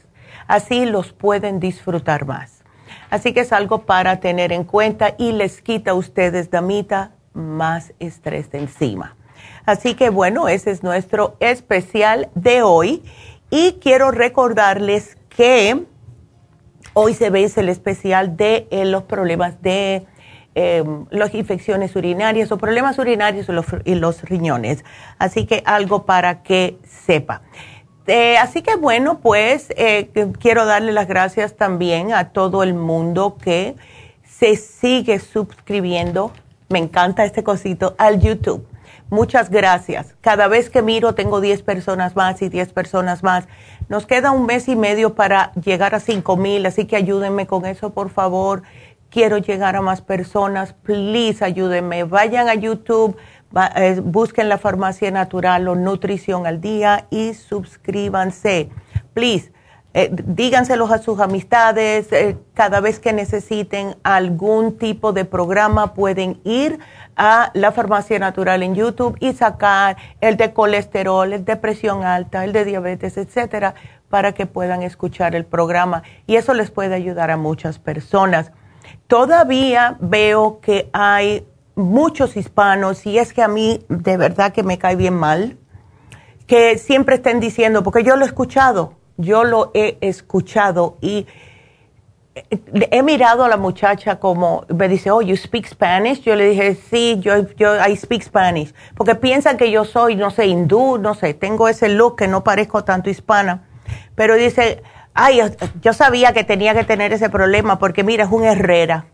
Así 0.46 0.84
los 0.84 1.12
pueden 1.12 1.58
disfrutar 1.58 2.26
más. 2.26 2.62
Así 3.10 3.32
que 3.32 3.40
es 3.40 3.52
algo 3.52 3.82
para 3.82 4.20
tener 4.20 4.52
en 4.52 4.64
cuenta 4.64 5.14
y 5.18 5.32
les 5.32 5.62
quita 5.62 5.92
a 5.92 5.94
ustedes, 5.94 6.50
damita, 6.50 7.12
más 7.32 7.92
estrés 7.98 8.50
de 8.50 8.58
encima. 8.58 9.16
Así 9.66 9.94
que 9.94 10.10
bueno, 10.10 10.48
ese 10.48 10.70
es 10.70 10.82
nuestro 10.82 11.36
especial 11.40 12.28
de 12.34 12.62
hoy 12.62 13.02
y 13.50 13.78
quiero 13.80 14.10
recordarles 14.10 15.16
que 15.28 15.86
Hoy 16.96 17.12
se 17.12 17.28
ve 17.28 17.50
el 17.56 17.68
especial 17.68 18.36
de 18.36 18.68
eh, 18.70 18.84
los 18.84 19.02
problemas 19.02 19.60
de 19.62 20.06
em, 20.54 21.06
las 21.10 21.34
infecciones 21.34 21.96
urinarias 21.96 22.52
o 22.52 22.56
problemas 22.56 23.00
urinarios 23.00 23.48
y 23.84 23.96
los, 23.96 24.22
riñones. 24.22 24.84
Así 25.18 25.44
que 25.44 25.64
algo 25.66 26.06
para 26.06 26.44
que 26.44 26.78
sepa. 26.84 27.42
Eh, 28.06 28.38
así 28.38 28.62
que 28.62 28.76
bueno, 28.76 29.18
pues 29.18 29.72
eh, 29.76 30.08
quiero 30.38 30.66
darle 30.66 30.92
las 30.92 31.08
gracias 31.08 31.56
también 31.56 32.12
a 32.12 32.28
todo 32.28 32.62
el 32.62 32.74
mundo 32.74 33.38
que 33.42 33.74
se 34.22 34.54
sigue 34.54 35.18
suscribiendo. 35.18 36.30
Me 36.68 36.78
encanta 36.78 37.24
este 37.24 37.42
cosito 37.42 37.96
al 37.98 38.20
YouTube. 38.20 38.64
Muchas 39.10 39.50
gracias. 39.50 40.14
Cada 40.20 40.48
vez 40.48 40.70
que 40.70 40.82
miro 40.82 41.14
tengo 41.14 41.40
10 41.40 41.62
personas 41.62 42.16
más 42.16 42.40
y 42.42 42.48
10 42.48 42.72
personas 42.72 43.22
más. 43.22 43.46
Nos 43.88 44.06
queda 44.06 44.30
un 44.30 44.46
mes 44.46 44.68
y 44.68 44.76
medio 44.76 45.14
para 45.14 45.52
llegar 45.52 45.94
a 45.94 46.00
5 46.00 46.36
mil, 46.36 46.64
así 46.66 46.86
que 46.86 46.96
ayúdenme 46.96 47.46
con 47.46 47.66
eso, 47.66 47.90
por 47.90 48.10
favor. 48.10 48.62
Quiero 49.10 49.38
llegar 49.38 49.76
a 49.76 49.82
más 49.82 50.00
personas. 50.00 50.72
Please, 50.72 51.44
ayúdenme. 51.44 52.04
Vayan 52.04 52.48
a 52.48 52.54
YouTube, 52.54 53.16
eh, 53.76 54.00
busquen 54.02 54.48
la 54.48 54.58
farmacia 54.58 55.10
natural 55.10 55.68
o 55.68 55.76
nutrición 55.76 56.46
al 56.46 56.60
día 56.60 57.06
y 57.10 57.34
suscríbanse. 57.34 58.70
Please. 59.12 59.52
Eh, 59.96 60.10
díganselos 60.12 60.90
a 60.90 60.98
sus 60.98 61.20
amistades, 61.20 62.10
eh, 62.10 62.36
cada 62.52 62.80
vez 62.80 62.98
que 62.98 63.12
necesiten 63.12 63.94
algún 64.02 64.76
tipo 64.76 65.12
de 65.12 65.24
programa 65.24 65.94
pueden 65.94 66.40
ir 66.42 66.80
a 67.16 67.50
la 67.54 67.72
farmacia 67.72 68.18
natural 68.18 68.62
en 68.62 68.74
YouTube 68.74 69.16
y 69.20 69.32
sacar 69.32 69.96
el 70.20 70.36
de 70.36 70.52
colesterol, 70.52 71.32
el 71.32 71.44
de 71.44 71.56
presión 71.56 72.04
alta, 72.04 72.44
el 72.44 72.52
de 72.52 72.64
diabetes, 72.64 73.16
etcétera, 73.16 73.74
para 74.08 74.32
que 74.32 74.46
puedan 74.46 74.82
escuchar 74.82 75.34
el 75.34 75.44
programa. 75.44 76.02
Y 76.26 76.36
eso 76.36 76.54
les 76.54 76.70
puede 76.70 76.94
ayudar 76.94 77.30
a 77.30 77.36
muchas 77.36 77.78
personas. 77.78 78.52
Todavía 79.06 79.96
veo 80.00 80.60
que 80.60 80.88
hay 80.92 81.46
muchos 81.74 82.36
hispanos, 82.36 83.06
y 83.06 83.18
es 83.18 83.32
que 83.32 83.42
a 83.42 83.48
mí 83.48 83.84
de 83.88 84.16
verdad 84.16 84.52
que 84.52 84.62
me 84.62 84.78
cae 84.78 84.96
bien 84.96 85.14
mal, 85.14 85.58
que 86.46 86.78
siempre 86.78 87.16
estén 87.16 87.40
diciendo, 87.40 87.82
porque 87.82 88.04
yo 88.04 88.16
lo 88.16 88.24
he 88.24 88.28
escuchado, 88.28 88.94
yo 89.16 89.44
lo 89.44 89.70
he 89.74 89.98
escuchado 90.00 90.98
y 91.00 91.26
he 92.34 93.02
mirado 93.02 93.44
a 93.44 93.48
la 93.48 93.56
muchacha 93.56 94.18
como 94.18 94.64
me 94.68 94.88
dice, 94.88 95.10
oh, 95.10 95.22
you 95.22 95.36
speak 95.36 95.66
Spanish. 95.66 96.20
Yo 96.22 96.34
le 96.34 96.48
dije, 96.48 96.74
sí, 96.74 97.18
yo, 97.20 97.48
yo, 97.56 97.74
I 97.76 97.96
speak 97.96 98.22
Spanish. 98.22 98.74
Porque 98.96 99.14
piensan 99.14 99.56
que 99.56 99.70
yo 99.70 99.84
soy, 99.84 100.16
no 100.16 100.30
sé, 100.30 100.46
hindú, 100.46 100.98
no 100.98 101.14
sé, 101.14 101.34
tengo 101.34 101.68
ese 101.68 101.88
look 101.88 102.16
que 102.16 102.28
no 102.28 102.42
parezco 102.42 102.84
tanto 102.84 103.10
hispana. 103.10 103.64
Pero 104.14 104.34
dice, 104.34 104.82
ay, 105.14 105.40
yo 105.80 105.92
sabía 105.92 106.32
que 106.32 106.44
tenía 106.44 106.74
que 106.74 106.84
tener 106.84 107.12
ese 107.12 107.30
problema 107.30 107.78
porque 107.78 108.02
mira, 108.02 108.24
es 108.24 108.30
un 108.30 108.44
Herrera. 108.44 109.06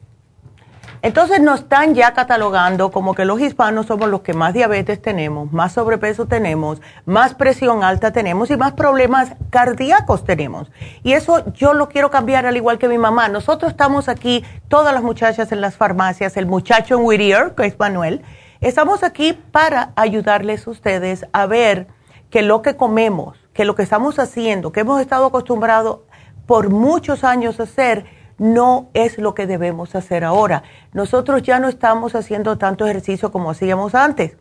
Entonces 1.02 1.40
nos 1.40 1.60
están 1.60 1.94
ya 1.94 2.12
catalogando 2.12 2.90
como 2.90 3.14
que 3.14 3.24
los 3.24 3.40
hispanos 3.40 3.86
somos 3.86 4.10
los 4.10 4.20
que 4.20 4.34
más 4.34 4.52
diabetes 4.52 5.00
tenemos, 5.00 5.50
más 5.50 5.72
sobrepeso 5.72 6.26
tenemos, 6.26 6.82
más 7.06 7.34
presión 7.34 7.82
alta 7.82 8.12
tenemos 8.12 8.50
y 8.50 8.56
más 8.58 8.72
problemas 8.72 9.32
cardíacos 9.48 10.24
tenemos. 10.24 10.70
Y 11.02 11.12
eso 11.12 11.50
yo 11.54 11.72
lo 11.72 11.88
quiero 11.88 12.10
cambiar 12.10 12.44
al 12.44 12.56
igual 12.56 12.78
que 12.78 12.86
mi 12.86 12.98
mamá. 12.98 13.28
Nosotros 13.28 13.70
estamos 13.72 14.10
aquí, 14.10 14.44
todas 14.68 14.92
las 14.92 15.02
muchachas 15.02 15.52
en 15.52 15.62
las 15.62 15.76
farmacias, 15.76 16.36
el 16.36 16.44
muchacho 16.44 16.98
en 16.98 17.04
Whittier, 17.06 17.54
que 17.54 17.64
es 17.64 17.78
Manuel, 17.78 18.22
estamos 18.60 19.02
aquí 19.02 19.32
para 19.32 19.92
ayudarles 19.96 20.66
a 20.66 20.70
ustedes 20.70 21.24
a 21.32 21.46
ver 21.46 21.86
que 22.28 22.42
lo 22.42 22.60
que 22.60 22.76
comemos, 22.76 23.38
que 23.54 23.64
lo 23.64 23.74
que 23.74 23.82
estamos 23.82 24.18
haciendo, 24.18 24.70
que 24.70 24.80
hemos 24.80 25.00
estado 25.00 25.24
acostumbrados 25.24 26.00
por 26.46 26.68
muchos 26.68 27.24
años 27.24 27.58
a 27.58 27.62
hacer, 27.62 28.04
no 28.40 28.88
es 28.94 29.18
lo 29.18 29.34
que 29.34 29.46
debemos 29.46 29.94
hacer 29.94 30.24
ahora. 30.24 30.62
Nosotros 30.94 31.42
ya 31.42 31.60
no 31.60 31.68
estamos 31.68 32.14
haciendo 32.14 32.56
tanto 32.56 32.86
ejercicio 32.86 33.30
como 33.30 33.50
hacíamos 33.50 33.94
antes, 33.94 34.38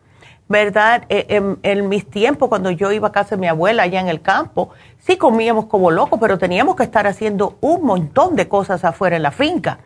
¿verdad? 0.47 1.03
E, 1.09 1.57
en, 1.63 1.89
mis 1.89 2.09
tiempos, 2.09 2.47
cuando 2.47 2.71
yo 2.71 2.93
iba 2.93 3.09
a 3.09 3.11
casa 3.11 3.35
de 3.35 3.41
mi 3.41 3.47
abuela 3.47 3.83
allá 3.83 3.99
en 3.99 4.07
el 4.07 4.21
campo, 4.21 4.69
sí 4.99 5.17
comíamos 5.17 5.65
como 5.65 5.91
locos, 5.91 6.17
pero 6.21 6.37
teníamos 6.37 6.77
que 6.77 6.83
estar 6.83 7.07
haciendo 7.07 7.57
un 7.59 7.83
montón 7.83 8.37
de 8.37 8.47
cosas 8.47 8.85
afuera 8.85 9.17
en 9.17 9.23
la 9.23 9.31
finca. 9.31 9.79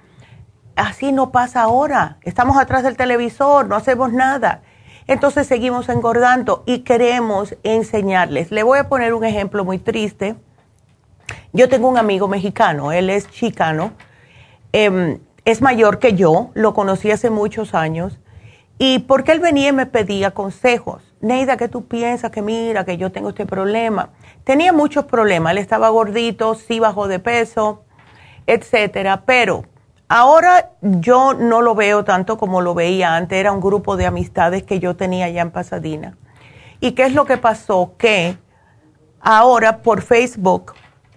Así 0.76 1.12
no 1.12 1.32
pasa 1.32 1.63
ahora. 1.63 2.17
Estamos 2.21 2.58
atrás 2.58 2.84
del 2.84 2.95
televisor, 2.95 3.67
no 3.67 3.76
hacemos 3.76 4.13
nada. 4.13 4.62
Entonces 5.08 5.47
seguimos 5.47 5.89
engordando 5.89 6.62
y 6.67 6.82
queremos 6.82 7.58
enseñarles. 7.63 8.52
Le 8.52 8.62
voy 8.62 8.78
a 8.78 8.89
poner 8.89 9.15
un 9.15 9.23
ejemplo 9.23 9.65
muy 9.65 9.80
triste 9.80 10.36
yo 11.51 11.69
tengo 11.69 11.88
un 11.88 11.97
amigo 11.97 12.27
mexicano, 12.27 12.91
él 12.91 13.09
es 13.09 13.29
chicano, 13.29 13.91
em, 14.71 15.19
es 15.45 15.62
mayor 15.62 15.99
que 15.99 16.13
yo, 16.13 16.51
lo 16.53 16.73
conocí 16.73 17.12
hace 17.12 17.29
muchos 17.29 17.73
años, 17.73 18.19
y 18.79 18.99
porque 18.99 19.31
él 19.31 19.39
venía 19.39 19.69
y 19.69 19.73
me 19.73 19.86
pedía 19.86 20.31
consejos. 20.31 21.03
Neida, 21.21 21.57
¿qué 21.57 21.67
tú 21.67 21.86
piensas? 21.88 22.31
Que 22.31 22.41
mira, 22.41 22.83
que 22.86 22.97
yo 22.97 23.12
tengo 23.12 23.29
este 23.29 23.45
problema. 23.45 24.09
Tenía 24.43 24.73
muchos 24.73 25.05
problemas, 25.05 25.51
él 25.51 25.59
estaba 25.59 25.89
gordito, 25.89 26.55
sí 26.55 26.79
bajó 26.79 27.07
de 27.07 27.19
peso, 27.19 27.83
etcétera, 28.45 29.23
pero 29.25 29.63
ahora 30.09 30.71
yo 30.81 31.33
no 31.33 31.62
lo 31.62 31.75
veo 31.75 32.03
tanto 32.03 32.38
como 32.38 32.62
lo 32.62 32.73
veía 32.73 33.15
antes, 33.15 33.38
era 33.38 33.51
un 33.51 33.62
grupo 33.62 33.95
de 33.95 34.05
amistades 34.05 34.63
que 34.63 34.79
yo 34.79 34.95
tenía 34.95 35.25
allá 35.25 35.41
en 35.43 35.51
Pasadena. 35.51 36.17
¿Y 36.81 36.91
qué 36.91 37.03
es 37.03 37.13
lo 37.13 37.25
que 37.25 37.38
pasó? 37.38 37.93
Que 37.97 38.38
ahora 39.21 39.81
por 39.81 40.01
Facebook 40.01 40.73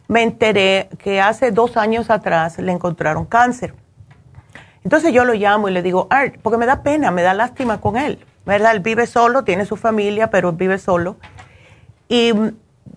me 0.08 0.22
enteré 0.22 0.88
que 0.98 1.20
hace 1.20 1.50
dos 1.50 1.76
años 1.76 2.10
atrás 2.10 2.58
le 2.58 2.72
encontraron 2.72 3.24
cáncer. 3.24 3.74
Entonces 4.84 5.12
yo 5.12 5.24
lo 5.24 5.34
llamo 5.34 5.68
y 5.68 5.72
le 5.72 5.82
digo, 5.82 6.06
Art, 6.10 6.36
porque 6.42 6.58
me 6.58 6.66
da 6.66 6.82
pena, 6.82 7.10
me 7.10 7.22
da 7.22 7.34
lástima 7.34 7.80
con 7.80 7.96
él, 7.96 8.24
¿verdad? 8.44 8.72
Él 8.72 8.80
vive 8.80 9.06
solo, 9.06 9.42
tiene 9.42 9.64
su 9.66 9.76
familia, 9.76 10.30
pero 10.30 10.52
vive 10.52 10.78
solo. 10.78 11.16
Y 12.08 12.32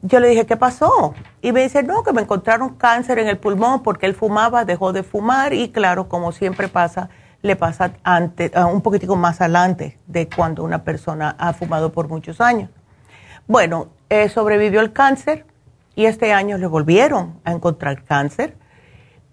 yo 0.02 0.20
le 0.20 0.30
dije, 0.30 0.46
¿qué 0.46 0.56
pasó? 0.56 1.16
Y 1.42 1.52
me 1.52 1.64
dice, 1.64 1.84
no, 1.84 2.04
que 2.04 2.14
me 2.14 2.22
encontraron 2.22 2.76
cáncer 2.76 3.20
en 3.20 3.28
el 3.28 3.38
pulmón 3.38 3.82
porque 3.82 4.06
él 4.06 4.14
fumaba, 4.14 4.66
dejó 4.66 4.94
de 4.94 5.04
fumar 5.04 5.54
y 5.54 5.70
claro, 5.70 6.08
como 6.08 6.32
siempre 6.32 6.68
pasa, 6.68 7.10
le 7.42 7.56
pasa 7.56 7.94
antes, 8.04 8.52
ah, 8.56 8.68
un 8.68 8.82
poquitico 8.82 9.16
más 9.16 9.42
adelante 9.42 9.98
de 10.08 10.30
cuando 10.30 10.64
una 10.64 10.84
persona 10.84 11.36
ha 11.40 11.54
fumado 11.54 11.92
por 11.92 12.08
muchos 12.08 12.40
años. 12.40 12.70
Bueno, 13.48 13.88
eh, 14.10 14.30
sobrevivió 14.30 14.82
el 14.82 14.94
cáncer, 14.94 15.46
y 16.00 16.06
este 16.06 16.32
año 16.32 16.58
le 16.58 16.66
volvieron 16.66 17.42
a 17.44 17.52
encontrar 17.52 18.06
cáncer. 18.06 18.56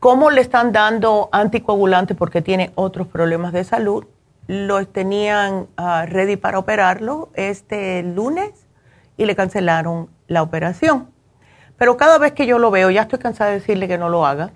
¿Cómo 0.01 0.33
le 0.33 0.41
están 0.41 0.73
dando 0.73 1.29
anticoagulante 1.31 2.17
porque 2.17 2.43
tiene 2.43 2.73
otros 2.75 3.07
problemas 3.07 3.53
de 3.53 3.63
salud? 3.63 4.05
Lo 4.49 4.85
tenían 4.89 5.69
ah, 5.77 6.07
ready 6.09 6.35
para 6.35 6.59
operarlo 6.59 7.29
este 7.35 8.03
lunes 8.03 8.67
y 9.17 9.27
le 9.27 9.37
cancelaron 9.37 10.11
la 10.27 10.43
operación. 10.43 11.09
Pero 11.77 11.97
cada 11.97 12.19
vez 12.19 12.33
que 12.33 12.47
yo 12.47 12.59
lo 12.59 12.73
veo, 12.73 12.91
ya 12.91 13.03
estoy 13.03 13.21
cansada 13.21 13.51
de 13.51 13.61
decirle 13.61 13.87
que 13.87 13.97
no 13.97 14.09
lo 14.09 14.27
haga. 14.27 14.51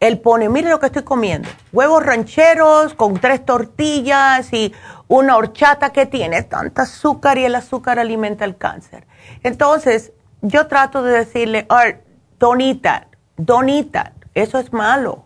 Él 0.00 0.20
pone, 0.20 0.48
mire 0.48 0.70
lo 0.70 0.80
que 0.80 0.86
estoy 0.86 1.02
comiendo, 1.02 1.50
huevos 1.70 2.02
rancheros 2.02 2.94
con 2.94 3.18
tres 3.20 3.44
tortillas 3.44 4.50
y 4.54 4.72
una 5.06 5.36
horchata 5.36 5.90
que 5.90 6.06
tiene 6.06 6.44
tanta 6.44 6.82
azúcar 6.82 7.36
y 7.36 7.44
el 7.44 7.56
azúcar 7.56 7.98
alimenta 7.98 8.46
el 8.46 8.56
cáncer. 8.56 9.06
Entonces, 9.42 10.12
yo 10.42 10.66
trato 10.66 11.02
de 11.02 11.12
decirle, 11.12 11.66
Art, 11.68 12.02
don't 12.38 12.60
eat 12.60 12.84
eso 14.34 14.58
es 14.58 14.72
malo. 14.72 15.24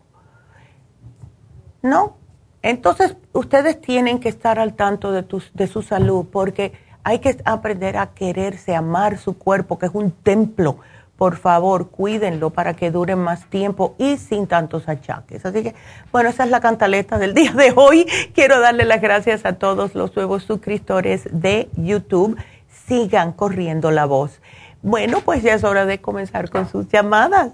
No. 1.83 2.17
Entonces, 2.63 3.17
ustedes 3.33 3.81
tienen 3.81 4.21
que 4.21 4.29
estar 4.29 4.59
al 4.59 4.75
tanto 4.75 5.13
de, 5.13 5.25
de 5.53 5.67
su 5.67 5.83
salud 5.83 6.27
porque 6.31 6.73
hay 7.05 7.19
que 7.19 7.37
aprender 7.45 7.97
a 7.97 8.15
quererse, 8.15 8.75
amar 8.75 9.19
su 9.19 9.37
cuerpo, 9.37 9.79
que 9.79 9.87
es 9.87 9.93
un 9.95 10.13
templo. 10.13 10.79
Por 11.17 11.37
favor, 11.37 11.91
cuídenlo 11.91 12.51
para 12.51 12.75
que 12.75 12.91
dure 12.91 13.17
más 13.17 13.47
tiempo 13.47 13.95
y 13.99 14.17
sin 14.17 14.47
tantos 14.47 14.89
achaques. 14.89 15.45
Así 15.45 15.63
que, 15.63 15.75
bueno, 16.11 16.31
esa 16.31 16.45
es 16.45 16.51
la 16.51 16.61
cantaleta 16.61 17.19
del 17.19 17.35
día 17.35 17.53
de 17.53 17.73
hoy. 17.77 18.07
Quiero 18.35 18.61
darle 18.61 18.85
las 18.85 19.01
gracias 19.01 19.45
a 19.45 19.55
todos 19.55 19.95
los 19.95 20.15
nuevos 20.17 20.45
suscriptores 20.45 21.29
de 21.31 21.69
YouTube. 21.77 22.39
Sigan 22.87 23.33
corriendo 23.33 23.91
la 23.91 24.07
voz. 24.07 24.41
Bueno, 24.83 25.21
pues 25.21 25.45
ya 25.45 25.55
es 25.55 25.63
hora 25.63 25.87
de 25.87 26.01
comenzar 26.01 26.51
con 26.51 26.69
sus 26.69 26.89
llamadas. 26.89 27.53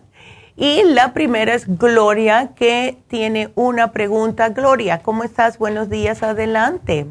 Y 0.57 0.83
la 0.83 1.13
primera 1.13 1.53
es 1.53 1.67
Gloria, 1.79 2.53
que 2.57 2.97
tiene 3.07 3.53
una 3.55 3.93
pregunta. 3.93 4.49
Gloria, 4.49 5.03
¿cómo 5.03 5.25
estás? 5.25 5.59
Buenos 5.59 5.91
días, 5.91 6.23
adelante. 6.23 7.07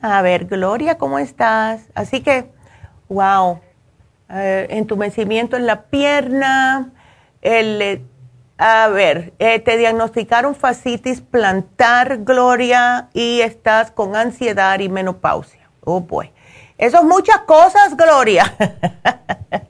A 0.00 0.22
ver, 0.22 0.46
Gloria, 0.46 0.96
¿cómo 0.96 1.18
estás? 1.18 1.82
Así 1.94 2.22
que, 2.22 2.50
wow, 3.10 3.60
eh, 4.30 4.68
entumecimiento 4.70 5.58
en 5.58 5.66
la 5.66 5.82
pierna, 5.82 6.90
el, 7.42 7.82
eh, 7.82 8.02
a 8.56 8.88
ver, 8.88 9.34
eh, 9.38 9.58
te 9.60 9.76
diagnosticaron 9.76 10.54
fascitis 10.54 11.20
plantar, 11.20 12.24
Gloria, 12.24 13.10
y 13.12 13.42
estás 13.42 13.90
con 13.90 14.16
ansiedad 14.16 14.80
y 14.80 14.88
menopausia. 14.88 15.68
Oh, 15.84 16.00
boy. 16.00 16.32
Eso 16.82 16.96
es 16.96 17.04
muchas 17.04 17.38
cosas, 17.42 17.96
Gloria. 17.96 18.56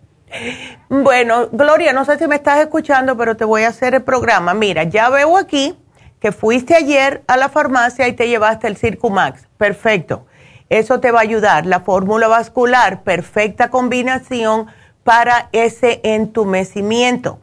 bueno, 0.89 1.49
Gloria, 1.53 1.93
no 1.93 2.07
sé 2.07 2.19
si 2.19 2.27
me 2.27 2.37
estás 2.37 2.61
escuchando, 2.61 3.19
pero 3.19 3.37
te 3.37 3.45
voy 3.45 3.65
a 3.65 3.69
hacer 3.69 3.95
el 3.95 4.03
programa. 4.03 4.55
Mira, 4.55 4.85
ya 4.85 5.11
veo 5.11 5.37
aquí 5.37 5.77
que 6.21 6.33
fuiste 6.33 6.75
ayer 6.75 7.23
a 7.27 7.37
la 7.37 7.51
farmacia 7.51 8.09
y 8.09 8.15
te 8.15 8.29
llevaste 8.29 8.67
el 8.67 8.79
Circumax. 8.79 9.47
Perfecto. 9.59 10.25
Eso 10.71 11.01
te 11.01 11.11
va 11.11 11.19
a 11.19 11.25
ayudar. 11.25 11.67
La 11.67 11.81
fórmula 11.81 12.29
vascular, 12.29 13.03
perfecta 13.03 13.69
combinación 13.69 14.69
para 15.05 15.51
ese 15.53 16.01
entumecimiento. 16.05 17.41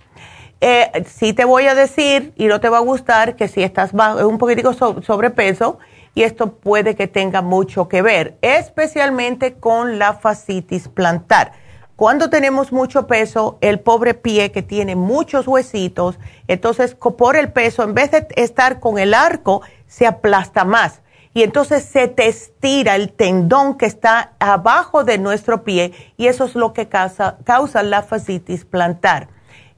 Eh, 0.61 1.05
sí 1.05 1.33
te 1.33 1.45
voy 1.45 1.67
a 1.67 1.75
decir, 1.75 2.33
y 2.37 2.47
no 2.47 2.59
te 2.59 2.69
va 2.69 2.77
a 2.77 2.81
gustar, 2.81 3.35
que 3.35 3.47
si 3.47 3.61
estás 3.61 3.91
un 3.93 4.39
poquitico 4.39 4.73
sobrepeso, 4.73 5.77
y 6.19 6.23
esto 6.23 6.55
puede 6.55 6.97
que 6.97 7.07
tenga 7.07 7.41
mucho 7.41 7.87
que 7.87 8.01
ver, 8.01 8.37
especialmente 8.41 9.53
con 9.53 9.99
la 9.99 10.15
fascitis 10.15 10.89
plantar. 10.89 11.53
Cuando 11.95 12.29
tenemos 12.29 12.73
mucho 12.73 13.07
peso, 13.07 13.57
el 13.61 13.79
pobre 13.79 14.15
pie 14.15 14.51
que 14.51 14.61
tiene 14.61 14.97
muchos 14.97 15.47
huesitos, 15.47 16.19
entonces 16.49 16.93
por 16.93 17.37
el 17.37 17.53
peso, 17.53 17.83
en 17.83 17.93
vez 17.93 18.11
de 18.11 18.27
estar 18.35 18.81
con 18.81 18.99
el 18.99 19.13
arco, 19.13 19.61
se 19.87 20.07
aplasta 20.07 20.65
más. 20.65 20.99
Y 21.33 21.43
entonces 21.43 21.85
se 21.85 22.09
te 22.09 22.27
estira 22.27 22.97
el 22.97 23.13
tendón 23.13 23.77
que 23.77 23.85
está 23.85 24.33
abajo 24.39 25.05
de 25.05 25.19
nuestro 25.19 25.63
pie 25.63 25.93
y 26.17 26.27
eso 26.27 26.43
es 26.43 26.53
lo 26.53 26.73
que 26.73 26.89
causa, 26.89 27.37
causa 27.45 27.81
la 27.81 28.03
fascitis 28.03 28.65
plantar. 28.65 29.29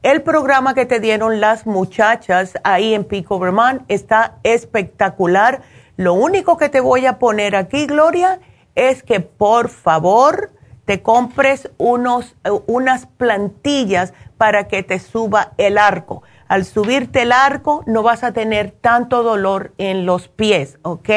El 0.02 0.24
programa 0.24 0.74
que 0.74 0.88
te 0.88 1.00
dieron 1.00 1.40
las 1.40 1.68
muchachas 1.68 2.54
ahí 2.64 2.96
en 2.96 3.04
Pico 3.04 3.38
Vermont 3.38 3.84
está 3.90 4.40
espectacular 4.42 5.62
lo 5.98 6.14
único 6.14 6.58
que 6.58 6.70
te 6.70 6.80
voy 6.80 7.06
a 7.06 7.20
poner 7.20 7.56
aquí, 7.56 7.86
Gloria, 7.86 8.40
es 8.76 9.04
que 9.04 9.20
por 9.20 9.70
favor 9.70 10.52
te 10.86 11.02
compres 11.02 11.70
unos, 11.78 12.36
eh, 12.44 12.50
unas 12.68 13.06
plantillas 13.06 14.14
para 14.38 14.68
que 14.68 14.84
te 14.84 15.00
suba 15.00 15.54
el 15.58 15.78
arco. 15.78 16.24
Al 16.48 16.66
subirte 16.66 17.22
el 17.22 17.32
arco 17.32 17.84
no 17.86 18.04
vas 18.04 18.24
a 18.24 18.34
tener 18.34 18.72
tanto 18.72 19.24
dolor 19.24 19.74
en 19.78 20.06
los 20.06 20.28
pies, 20.28 20.80
¿ok? 20.82 21.10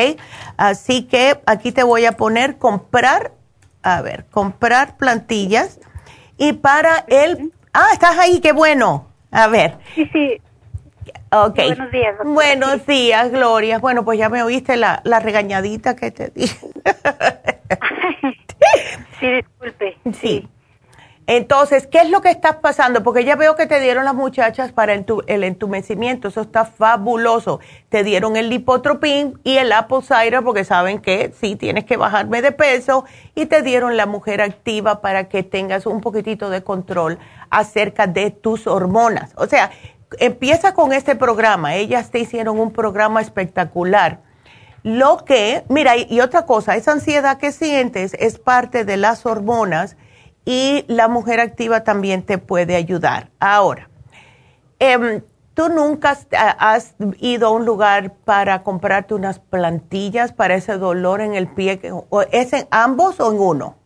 Así 0.57 1.05
que 1.05 1.41
aquí 1.47 1.73
te 1.73 1.83
voy 1.83 2.05
a 2.05 2.13
poner 2.13 2.59
comprar, 2.59 3.33
a 3.83 4.01
ver, 4.01 4.27
comprar 4.31 4.97
plantillas. 4.97 5.81
Y 6.37 6.53
para 6.53 7.05
el... 7.09 7.53
Ah, 7.73 7.89
estás 7.93 8.17
ahí, 8.19 8.41
qué 8.41 8.53
bueno. 8.53 9.09
A 9.31 9.49
ver. 9.49 9.79
Sí, 9.97 10.09
sí. 10.13 10.41
Buenos 11.35 11.91
días. 11.91 12.17
Buenos 12.25 12.87
días, 12.87 13.33
Gloria. 13.33 13.79
Bueno, 13.79 14.05
pues 14.05 14.19
ya 14.19 14.29
me 14.29 14.45
oíste 14.45 14.77
la, 14.77 15.01
la 15.05 15.19
regañadita 15.19 15.97
que 15.97 16.13
te 16.13 16.29
di. 16.29 16.47
sí, 19.19 19.33
disculpe. 19.33 19.99
Sí. 20.13 20.49
Entonces, 21.27 21.87
¿qué 21.87 21.99
es 21.99 22.11
lo 22.11 22.21
que 22.21 22.29
está 22.29 22.61
pasando? 22.61 23.03
Porque 23.03 23.25
ya 23.25 23.35
veo 23.35 23.57
que 23.57 23.67
te 23.67 23.81
dieron 23.81 24.05
las 24.05 24.15
muchachas 24.15 24.73
para 24.73 24.93
el, 24.93 25.07
el 25.27 25.45
entumecimiento, 25.45 26.29
eso 26.29 26.43
está 26.43 26.67
fabuloso. 26.67 27.61
Te 27.89 28.05
dieron 28.05 28.37
el 28.37 28.51
lipotropín 28.51 29.41
y 29.43 29.57
el 29.57 29.73
apple 29.73 30.03
cider 30.03 30.43
porque 30.45 30.65
saben 30.65 31.01
que 31.01 31.33
sí, 31.41 31.57
tienes 31.57 31.87
que 31.87 31.97
bajarme 31.97 32.43
de 32.43 32.53
peso 32.53 33.07
y 33.35 33.47
te 33.47 33.63
dieron 33.63 33.97
la 33.97 34.05
mujer 34.05 34.43
activa 34.43 35.01
para 35.01 35.31
que 35.31 35.43
tengas 35.43 35.87
un 35.87 36.03
poquitito 36.03 36.51
de 36.51 36.63
control 36.63 37.19
acerca 37.49 38.07
de 38.07 38.31
tus 38.31 38.67
hormonas. 38.67 39.33
O 39.37 39.47
sea, 39.47 39.71
empieza 40.19 40.75
con 40.75 40.93
este 40.93 41.17
programa. 41.17 41.75
Ellas 41.75 42.11
te 42.11 42.19
hicieron 42.19 42.59
un 42.59 42.73
programa 42.73 43.21
espectacular. 43.21 44.21
Lo 44.83 45.25
que, 45.25 45.65
mira, 45.69 45.97
y, 45.97 46.21
otra 46.21 46.45
cosa, 46.45 46.77
esa 46.77 46.93
ansiedad 46.93 47.39
que 47.39 47.53
sientes 47.53 48.15
es 48.15 48.39
parte 48.39 48.85
de 48.85 48.97
las 48.97 49.25
hormonas 49.25 49.97
y 50.45 50.85
la 50.89 51.09
mujer 51.09 51.41
activa 51.41 51.85
también 51.85 52.23
te 52.23 52.39
puede 52.39 52.77
ayudar. 52.77 53.31
Ahora, 53.41 53.89
em, 54.79 55.23
¿Tú 55.55 55.69
nunca 55.69 56.19
has 56.59 56.97
ido 57.21 57.47
a 57.47 57.51
un 57.53 57.65
lugar 57.65 58.13
para 58.25 58.65
comprarte 58.65 59.15
unas 59.15 59.39
plantillas 59.39 60.33
para 60.33 60.57
ese 60.57 60.79
dolor 60.79 61.21
en 61.21 61.35
el 61.35 61.47
pie? 61.47 61.81
¿Es 62.33 62.53
en 62.53 62.67
ambos 62.73 63.21
o 63.21 63.31
en 63.31 63.39
uno? 63.39 63.77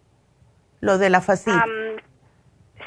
Lo 0.81 0.97
de 0.97 1.11
la 1.11 1.21
fascitis. 1.21 1.61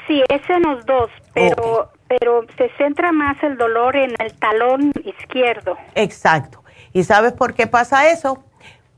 sí, 0.08 0.20
es 0.28 0.50
en 0.50 0.62
los 0.62 0.84
dos, 0.84 1.10
pero, 1.32 1.92
pero 2.18 2.44
se 2.58 2.70
centra 2.76 3.10
más 3.12 3.42
el 3.42 3.56
dolor 3.56 3.96
en 3.96 4.14
el 4.18 4.34
talón 4.34 4.92
izquierdo. 5.04 5.76
Exacto. 5.94 6.62
¿Y 6.92 7.04
sabes 7.04 7.32
por 7.32 7.54
qué 7.54 7.66
pasa 7.66 8.10
eso? 8.10 8.44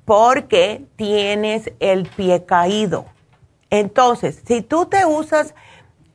Porque 0.05 0.85
tienes 0.97 1.73
el 1.79 2.09
pie 2.09 2.45
caído. 2.45 3.07
Entonces, 3.71 4.43
si 4.45 4.62
tú 4.62 4.87
te 4.87 5.07
usas 5.07 5.55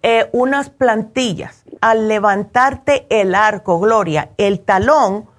eh, 0.02 0.30
unas 0.32 0.70
plantillas. 0.70 1.66
Al 1.82 2.08
levantarte 2.08 3.06
el 3.10 3.36
arco, 3.36 3.80
Gloria, 3.80 4.30
el 4.38 4.62
talón 4.62 5.30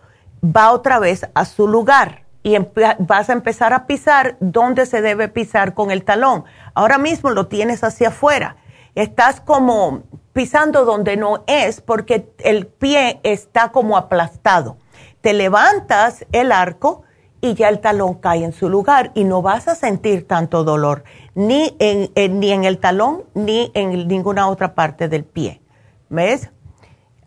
va 0.44 0.72
otra 0.72 0.98
vez 0.98 1.26
a 1.34 1.46
su 1.46 1.66
lugar 1.66 2.24
y 2.42 2.56
vas 2.98 3.30
a 3.30 3.32
empezar 3.32 3.72
a 3.72 3.86
pisar 3.86 4.36
donde 4.40 4.84
se 4.84 5.00
debe 5.00 5.28
pisar 5.28 5.72
con 5.72 5.90
el 5.90 6.04
talón. 6.04 6.44
Ahora 6.74 6.98
mismo 6.98 7.30
lo 7.30 7.46
tienes 7.46 7.84
hacia 7.84 8.08
afuera. 8.08 8.56
Estás 8.94 9.40
como 9.40 10.02
pisando 10.40 10.86
donde 10.86 11.18
no 11.18 11.44
es 11.46 11.82
porque 11.82 12.32
el 12.38 12.66
pie 12.66 13.20
está 13.24 13.72
como 13.72 13.98
aplastado. 13.98 14.78
Te 15.20 15.34
levantas 15.34 16.24
el 16.32 16.50
arco 16.50 17.02
y 17.42 17.52
ya 17.52 17.68
el 17.68 17.80
talón 17.80 18.14
cae 18.14 18.42
en 18.42 18.54
su 18.54 18.70
lugar 18.70 19.12
y 19.14 19.24
no 19.24 19.42
vas 19.42 19.68
a 19.68 19.74
sentir 19.74 20.26
tanto 20.26 20.64
dolor 20.64 21.04
ni 21.34 21.76
en, 21.78 22.40
ni 22.40 22.52
en 22.52 22.64
el 22.64 22.78
talón 22.78 23.24
ni 23.34 23.70
en 23.74 24.08
ninguna 24.08 24.48
otra 24.48 24.74
parte 24.74 25.08
del 25.08 25.24
pie. 25.24 25.60
¿Ves? 26.08 26.48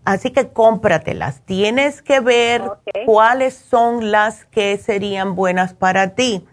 Así 0.05 0.32
que 0.32 0.47
cómpratelas. 0.47 1.41
Tienes 1.45 2.01
que 2.01 2.20
ver 2.20 2.64
cuáles 3.05 3.53
son 3.53 4.09
las 4.09 4.45
que 4.45 4.76
serían 4.80 5.36
buenas 5.36 5.76
para 5.76 6.16
ti. 6.16 6.47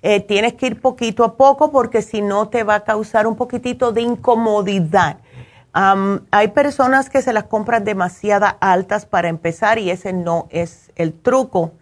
Eh, 0.00 0.20
tienes 0.20 0.54
que 0.54 0.68
ir 0.68 0.80
poquito 0.80 1.24
a 1.24 1.36
poco 1.36 1.70
porque 1.70 2.00
si 2.00 2.22
no 2.22 2.48
te 2.48 2.62
va 2.62 2.76
a 2.76 2.84
causar 2.84 3.26
un 3.26 3.36
poquitito 3.36 3.92
de 3.92 4.00
incomodidad. 4.00 5.18
Hay 5.72 6.48
personas 6.48 7.10
que 7.10 7.22
se 7.22 7.32
las 7.32 7.44
compran 7.44 7.84
demasiado 7.84 8.46
altas 8.60 9.06
para 9.06 9.28
empezar 9.28 9.78
y 9.78 9.90
ese 9.90 10.12
no 10.12 10.48
es 10.50 10.90
el 10.96 11.12
truco. 11.12 11.72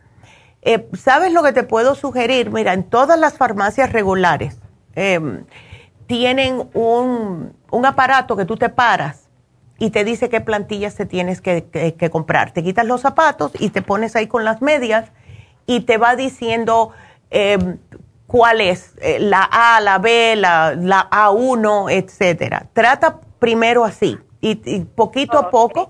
Eh, 0.63 0.89
¿Sabes 0.95 1.33
lo 1.33 1.43
que 1.43 1.53
te 1.53 1.63
puedo 1.63 1.95
sugerir? 1.95 2.51
Mira, 2.51 2.75
en 2.75 2.85
todas 2.85 3.19
las 3.19 3.35
farmacias 3.35 3.93
regulares 3.93 4.59
em, 4.95 5.45
tienen 6.07 6.69
un, 6.75 7.55
aparato 7.85 8.37
que 8.37 8.45
tú 8.45 8.57
te 8.57 8.69
paras 8.69 9.29
y 9.79 9.91
te 9.91 10.05
dice 10.05 10.29
qué 10.29 10.41
plantillas 10.41 10.97
te 10.97 11.07
tienes 11.07 11.41
que, 11.41 12.11
comprar. 12.11 12.51
Te 12.51 12.63
quitas 12.63 12.85
los 12.85 13.01
zapatos 13.01 13.53
y 13.59 13.71
te 13.71 13.81
pones 13.81 14.17
ahí 14.17 14.27
con 14.27 14.45
las 14.45 14.61
medias 14.61 15.13
y 15.67 15.81
te 15.81 15.97
va 15.97 16.17
diciendo 16.17 16.91
em, 17.31 17.79
cuál 18.27 18.61
es 18.61 18.95
eh, 19.01 19.19
la 19.21 19.45
A, 19.45 19.81
la 19.81 19.99
B, 19.99 20.35
la, 20.37 20.75
la 20.75 21.09
A1, 21.09 21.91
etcétera. 21.93 22.67
Trata 22.73 23.21
primero 23.39 23.85
así 23.85 24.19
y, 24.41 24.55
poquito 24.85 25.39
a 25.39 25.51
poco 25.51 25.89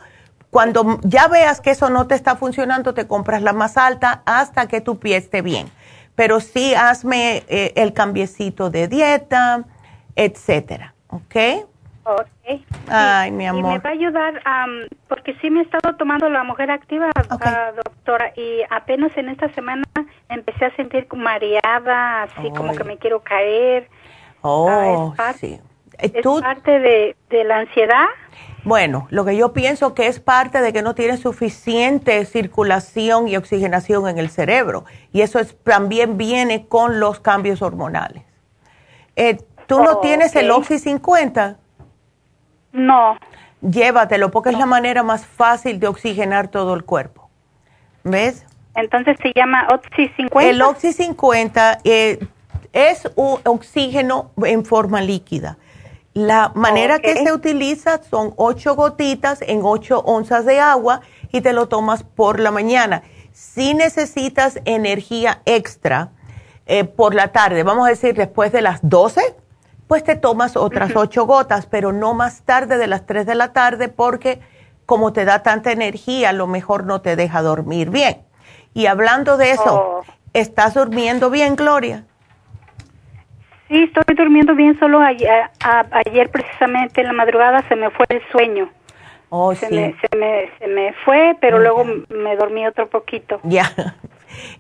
cuando 0.50 0.98
ya 1.02 1.28
veas 1.28 1.60
que 1.60 1.70
eso 1.70 1.90
no 1.90 2.06
te 2.06 2.14
está 2.14 2.36
funcionando, 2.36 2.94
te 2.94 3.06
compras 3.06 3.42
la 3.42 3.52
más 3.52 3.76
alta 3.76 4.22
hasta 4.24 4.66
que 4.66 4.80
tu 4.80 4.98
pie 4.98 5.16
esté 5.16 5.42
bien. 5.42 5.68
Pero 6.14 6.40
sí 6.40 6.74
hazme 6.74 7.44
eh, 7.48 7.72
el 7.76 7.92
cambiecito 7.92 8.70
de 8.70 8.88
dieta, 8.88 9.64
etcétera, 10.16 10.94
¿ok? 11.08 11.36
Ok. 12.04 12.62
Ay, 12.88 13.30
mi 13.30 13.46
amor. 13.46 13.60
Y 13.60 13.74
me 13.74 13.78
va 13.78 13.90
a 13.90 13.92
ayudar, 13.92 14.42
porque 15.08 15.34
sí 15.42 15.50
me 15.50 15.60
he 15.60 15.62
estado 15.64 15.94
tomando 15.96 16.30
la 16.30 16.42
mujer 16.42 16.70
activa, 16.70 17.10
ah, 17.14 17.72
doctora, 17.84 18.32
y 18.34 18.62
apenas 18.70 19.14
en 19.18 19.28
esta 19.28 19.52
semana 19.52 19.84
empecé 20.30 20.64
a 20.64 20.74
sentir 20.76 21.06
mareada, 21.14 22.22
así 22.22 22.50
como 22.56 22.74
que 22.74 22.84
me 22.84 22.96
quiero 22.96 23.20
caer. 23.20 23.90
Oh, 24.40 25.12
ah, 25.18 25.34
sí. 25.34 25.60
¿Es 25.98 26.12
parte 26.40 26.78
de, 26.78 27.16
de 27.28 27.44
la 27.44 27.58
ansiedad? 27.58 28.06
Bueno, 28.64 29.06
lo 29.10 29.24
que 29.24 29.36
yo 29.36 29.52
pienso 29.52 29.94
que 29.94 30.08
es 30.08 30.20
parte 30.20 30.60
de 30.60 30.72
que 30.72 30.82
no 30.82 30.94
tiene 30.94 31.16
suficiente 31.16 32.24
circulación 32.24 33.28
y 33.28 33.36
oxigenación 33.36 34.08
en 34.08 34.18
el 34.18 34.30
cerebro. 34.30 34.84
Y 35.12 35.22
eso 35.22 35.38
es, 35.38 35.56
también 35.62 36.18
viene 36.18 36.66
con 36.66 37.00
los 37.00 37.20
cambios 37.20 37.62
hormonales. 37.62 38.24
Eh, 39.16 39.38
¿Tú 39.66 39.82
no 39.82 39.98
tienes 39.98 40.34
el 40.36 40.50
Oxy 40.50 40.78
50? 40.78 41.56
No. 42.72 43.16
Llévatelo 43.60 44.30
porque 44.30 44.50
es 44.50 44.58
la 44.58 44.66
manera 44.66 45.02
más 45.02 45.26
fácil 45.26 45.80
de 45.80 45.88
oxigenar 45.88 46.48
todo 46.48 46.74
el 46.74 46.84
cuerpo. 46.84 47.28
¿Ves? 48.04 48.46
Entonces 48.74 49.16
se 49.22 49.32
llama 49.34 49.66
Oxy 49.72 50.08
50. 50.16 50.48
El 50.48 50.62
Oxy 50.62 50.92
50 50.92 51.78
eh, 51.84 52.18
es 52.72 53.10
un 53.16 53.40
oxígeno 53.44 54.30
en 54.44 54.64
forma 54.64 55.00
líquida 55.00 55.58
la 56.18 56.50
manera 56.56 56.98
que 56.98 57.14
se 57.14 57.32
utiliza 57.32 58.00
son 58.02 58.34
ocho 58.34 58.74
gotitas 58.74 59.40
en 59.40 59.60
ocho 59.62 60.00
onzas 60.00 60.44
de 60.44 60.58
agua 60.58 61.00
y 61.30 61.42
te 61.42 61.52
lo 61.52 61.68
tomas 61.68 62.02
por 62.02 62.40
la 62.40 62.50
mañana. 62.50 63.04
Si 63.32 63.72
necesitas 63.72 64.58
energía 64.64 65.42
extra 65.44 66.10
eh, 66.66 66.82
por 66.82 67.14
la 67.14 67.28
tarde, 67.28 67.62
vamos 67.62 67.86
a 67.86 67.90
decir 67.90 68.16
después 68.16 68.50
de 68.50 68.62
las 68.62 68.80
12, 68.82 69.36
pues 69.86 70.02
te 70.02 70.16
tomas 70.16 70.56
otras 70.56 70.90
ocho 70.96 71.24
gotas, 71.24 71.66
pero 71.66 71.92
no 71.92 72.14
más 72.14 72.42
tarde 72.42 72.78
de 72.78 72.88
las 72.88 73.06
3 73.06 73.24
de 73.24 73.36
la 73.36 73.52
tarde 73.52 73.88
porque 73.88 74.40
como 74.86 75.12
te 75.12 75.24
da 75.24 75.44
tanta 75.44 75.70
energía, 75.70 76.30
a 76.30 76.32
lo 76.32 76.48
mejor 76.48 76.84
no 76.84 77.00
te 77.00 77.14
deja 77.14 77.42
dormir 77.42 77.90
bien. 77.90 78.24
Y 78.74 78.86
hablando 78.86 79.36
de 79.36 79.52
eso, 79.52 79.74
oh. 79.74 80.02
¿estás 80.32 80.74
durmiendo 80.74 81.30
bien, 81.30 81.54
Gloria? 81.54 82.07
Sí, 83.68 83.82
estoy 83.82 84.16
durmiendo 84.16 84.54
bien, 84.54 84.78
solo 84.78 85.00
ayer, 85.00 85.50
ayer, 86.06 86.30
precisamente 86.30 87.02
en 87.02 87.06
la 87.06 87.12
madrugada 87.12 87.62
se 87.68 87.76
me 87.76 87.90
fue 87.90 88.06
el 88.08 88.22
sueño. 88.32 88.70
Oh, 89.28 89.54
se 89.54 89.68
sí. 89.68 89.74
Me, 89.74 89.94
se, 90.00 90.16
me, 90.16 90.50
se 90.58 90.66
me 90.68 90.94
fue, 91.04 91.36
pero 91.40 91.58
luego 91.58 91.84
me 92.08 92.36
dormí 92.36 92.66
otro 92.66 92.88
poquito. 92.88 93.40
Ya. 93.42 93.70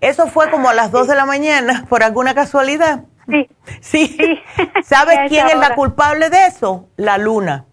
¿Eso 0.00 0.26
fue 0.26 0.50
como 0.50 0.68
a 0.68 0.74
las 0.74 0.92
2 0.92 1.08
de 1.08 1.14
la 1.14 1.24
mañana, 1.24 1.86
por 1.88 2.02
alguna 2.02 2.34
casualidad? 2.34 3.04
Sí. 3.28 3.48
Sí. 3.80 4.42
¿Sabes 4.82 5.18
quién 5.28 5.46
es 5.46 5.56
la 5.56 5.74
culpable 5.74 6.28
de 6.28 6.46
eso? 6.46 6.88
La 6.96 7.16
luna. 7.16 7.64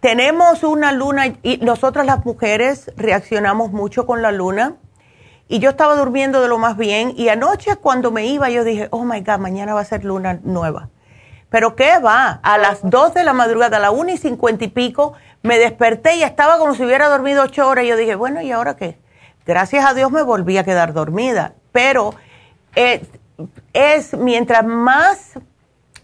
Tenemos 0.00 0.64
una 0.64 0.92
luna 0.92 1.26
y 1.42 1.58
nosotras 1.58 2.06
las 2.06 2.24
mujeres 2.24 2.90
reaccionamos 2.96 3.72
mucho 3.72 4.06
con 4.06 4.22
la 4.22 4.32
luna 4.32 4.76
y 5.54 5.60
yo 5.60 5.70
estaba 5.70 5.94
durmiendo 5.94 6.42
de 6.42 6.48
lo 6.48 6.58
más 6.58 6.76
bien 6.76 7.14
y 7.16 7.28
anoche 7.28 7.76
cuando 7.76 8.10
me 8.10 8.26
iba 8.26 8.50
yo 8.50 8.64
dije, 8.64 8.88
oh 8.90 9.04
my 9.04 9.20
God, 9.20 9.38
mañana 9.38 9.72
va 9.72 9.82
a 9.82 9.84
ser 9.84 10.04
luna 10.04 10.40
nueva. 10.42 10.88
Pero 11.48 11.76
¿qué 11.76 12.00
va? 12.00 12.40
A 12.42 12.58
las 12.58 12.80
2 12.82 13.14
de 13.14 13.22
la 13.22 13.34
madrugada, 13.34 13.76
a 13.76 13.80
las 13.80 13.92
1 13.92 14.10
y 14.10 14.16
50 14.16 14.64
y 14.64 14.68
pico, 14.68 15.12
me 15.42 15.56
desperté 15.60 16.16
y 16.16 16.24
estaba 16.24 16.58
como 16.58 16.74
si 16.74 16.84
hubiera 16.84 17.06
dormido 17.06 17.44
ocho 17.44 17.68
horas. 17.68 17.84
Y 17.84 17.88
yo 17.88 17.96
dije, 17.96 18.16
bueno, 18.16 18.42
¿y 18.42 18.50
ahora 18.50 18.74
qué? 18.74 18.98
Gracias 19.46 19.86
a 19.86 19.94
Dios 19.94 20.10
me 20.10 20.22
volví 20.22 20.58
a 20.58 20.64
quedar 20.64 20.92
dormida. 20.92 21.52
Pero 21.70 22.16
eh, 22.74 23.06
es 23.74 24.12
mientras 24.14 24.64
más, 24.64 25.38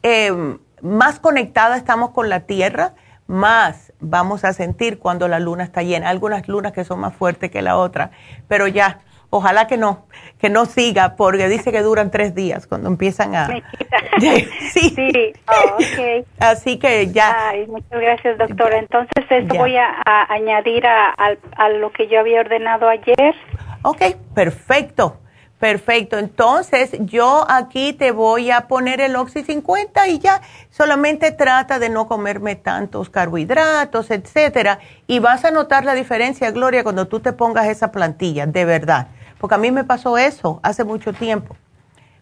eh, 0.04 0.58
más 0.80 1.18
conectada 1.18 1.76
estamos 1.76 2.10
con 2.10 2.28
la 2.28 2.38
Tierra, 2.46 2.92
más 3.26 3.92
vamos 3.98 4.44
a 4.44 4.52
sentir 4.52 5.00
cuando 5.00 5.26
la 5.26 5.40
luna 5.40 5.64
está 5.64 5.82
llena. 5.82 6.08
Algunas 6.08 6.46
lunas 6.46 6.70
que 6.70 6.84
son 6.84 7.00
más 7.00 7.16
fuertes 7.16 7.50
que 7.50 7.62
la 7.62 7.76
otra, 7.76 8.12
pero 8.46 8.68
ya 8.68 9.00
Ojalá 9.32 9.68
que 9.68 9.76
no, 9.76 10.06
que 10.40 10.50
no 10.50 10.66
siga, 10.66 11.14
porque 11.14 11.48
dice 11.48 11.70
que 11.70 11.82
duran 11.82 12.10
tres 12.10 12.34
días 12.34 12.66
cuando 12.66 12.88
empiezan 12.88 13.36
a... 13.36 13.46
sí. 14.20 14.48
sí. 14.72 15.32
Oh, 15.46 15.74
okay. 15.74 16.24
Así 16.40 16.78
que 16.78 17.12
ya. 17.12 17.50
Ay, 17.50 17.66
muchas 17.68 18.00
gracias, 18.00 18.38
doctora. 18.38 18.78
Entonces, 18.78 19.24
esto 19.30 19.54
voy 19.54 19.76
a, 19.76 20.02
añadir 20.28 20.84
a, 20.84 21.14
a, 21.56 21.68
lo 21.68 21.92
que 21.92 22.08
yo 22.08 22.18
había 22.18 22.40
ordenado 22.40 22.88
ayer. 22.88 23.34
Ok, 23.82 24.02
perfecto. 24.34 25.16
Perfecto, 25.60 26.16
entonces 26.16 26.96
yo 27.00 27.44
aquí 27.46 27.92
te 27.92 28.12
voy 28.12 28.50
a 28.50 28.66
poner 28.66 29.02
el 29.02 29.14
Oxy 29.14 29.42
50 29.42 30.08
y 30.08 30.18
ya 30.18 30.40
solamente 30.70 31.32
trata 31.32 31.78
de 31.78 31.90
no 31.90 32.08
comerme 32.08 32.56
tantos 32.56 33.10
carbohidratos, 33.10 34.10
etcétera, 34.10 34.78
y 35.06 35.18
vas 35.18 35.44
a 35.44 35.50
notar 35.50 35.84
la 35.84 35.92
diferencia, 35.92 36.50
Gloria, 36.50 36.82
cuando 36.82 37.08
tú 37.08 37.20
te 37.20 37.34
pongas 37.34 37.66
esa 37.66 37.92
plantilla, 37.92 38.46
de 38.46 38.64
verdad. 38.64 39.08
Porque 39.40 39.54
a 39.54 39.58
mí 39.58 39.70
me 39.70 39.84
pasó 39.84 40.18
eso 40.18 40.60
hace 40.62 40.84
mucho 40.84 41.14
tiempo. 41.14 41.56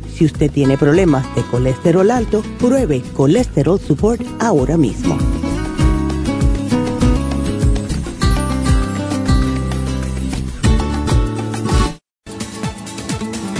si 0.11 0.25
usted 0.25 0.51
tiene 0.51 0.77
problemas 0.77 1.25
de 1.35 1.41
colesterol 1.43 2.11
alto, 2.11 2.43
pruebe 2.59 3.01
Colesterol 3.15 3.79
Support 3.79 4.21
ahora 4.39 4.77
mismo. 4.77 5.17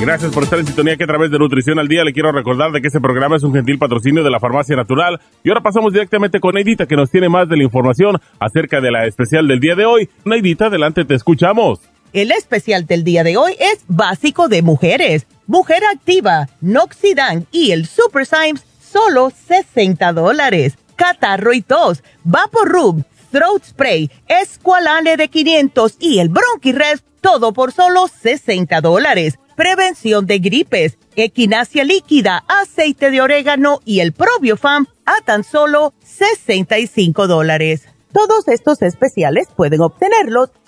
Gracias 0.02 0.34
por 0.34 0.42
estar 0.42 0.58
en 0.58 0.66
sintonía 0.66 0.98
que 0.98 1.04
a 1.04 1.08
través 1.08 1.30
de 1.30 1.38
Nutrición 1.38 1.78
al 1.78 1.88
Día 1.88 2.04
le 2.04 2.12
quiero 2.12 2.32
recordar 2.32 2.72
de 2.72 2.82
que 2.82 2.88
este 2.88 3.00
programa 3.00 3.36
es 3.36 3.44
un 3.44 3.54
gentil 3.54 3.78
patrocinio 3.78 4.24
de 4.24 4.32
la 4.32 4.40
Farmacia 4.40 4.76
Natural. 4.76 5.20
Y 5.44 5.50
ahora 5.50 5.62
pasamos 5.62 5.94
directamente 5.94 6.40
con 6.40 6.56
Neidita 6.56 6.88
que 6.88 6.96
nos 6.96 7.12
tiene 7.12 7.30
más 7.30 7.48
de 7.48 7.56
la 7.56 7.64
información 7.64 8.18
acerca 8.40 8.82
de 8.82 8.90
la 8.90 9.06
especial 9.06 9.48
del 9.48 9.60
día 9.60 9.76
de 9.76 9.86
hoy. 9.86 10.10
Neidita, 10.26 10.66
adelante, 10.66 11.06
te 11.06 11.14
escuchamos. 11.14 11.91
El 12.14 12.32
especial 12.32 12.86
del 12.86 13.06
día 13.06 13.24
de 13.24 13.38
hoy 13.38 13.56
es 13.58 13.86
básico 13.88 14.50
de 14.50 14.62
mujeres. 14.62 15.28
Mujer 15.48 15.84
Activa, 15.86 16.50
Noxidan 16.60 17.48
y 17.54 17.72
el 17.72 17.88
Super 17.88 18.26
Symes, 18.26 18.66
solo 18.82 19.32
60 19.48 20.12
dólares. 20.12 20.74
Catarro 20.98 21.54
y 21.54 21.62
tos, 21.62 22.04
Rub, 22.26 23.06
Throat 23.32 23.64
Spray, 23.64 24.12
Esqualane 24.28 25.16
de 25.16 25.30
500 25.30 25.96
y 26.02 26.20
el 26.20 26.28
Bronchirest, 26.28 27.06
todo 27.22 27.54
por 27.54 27.72
solo 27.72 28.10
60 28.10 28.82
dólares. 28.82 29.40
Prevención 29.56 30.26
de 30.26 30.40
gripes, 30.40 30.98
equinacia 31.16 31.86
líquida, 31.86 32.44
aceite 32.50 33.10
de 33.10 33.22
orégano 33.22 33.80
y 33.86 34.02
el 34.02 34.12
Probiofam 34.12 34.86
a 35.06 35.24
tan 35.24 35.46
solo 35.46 35.94
65 36.04 37.28
dólares. 37.28 37.88
Todos 38.12 38.50
estos 38.50 38.82
especiales 38.82 39.48
pueden 39.56 39.80
obtenerlos 39.80 40.50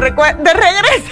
De, 0.00 0.54
regreso. 0.54 1.10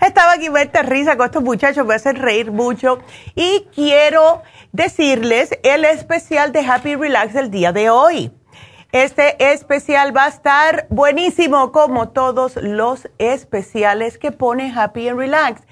Estaba 0.00 0.32
aquí 0.32 0.48
verte 0.48 0.82
risa 0.82 1.16
con 1.16 1.26
estos 1.26 1.42
muchachos, 1.42 1.86
me 1.86 1.94
hacen 1.94 2.16
reír 2.16 2.50
mucho. 2.50 2.98
Y 3.34 3.66
quiero 3.74 4.42
decirles 4.72 5.50
el 5.62 5.84
especial 5.84 6.52
de 6.52 6.60
Happy 6.60 6.94
Relax 6.94 7.34
el 7.34 7.50
día 7.50 7.72
de 7.72 7.90
hoy. 7.90 8.32
Este 8.90 9.52
especial 9.52 10.16
va 10.16 10.24
a 10.24 10.28
estar 10.28 10.86
buenísimo, 10.88 11.72
como 11.72 12.08
todos 12.08 12.56
los 12.56 13.08
especiales 13.18 14.16
que 14.16 14.32
pone 14.32 14.72
Happy 14.74 15.08
and 15.08 15.18
Relax. 15.18 15.62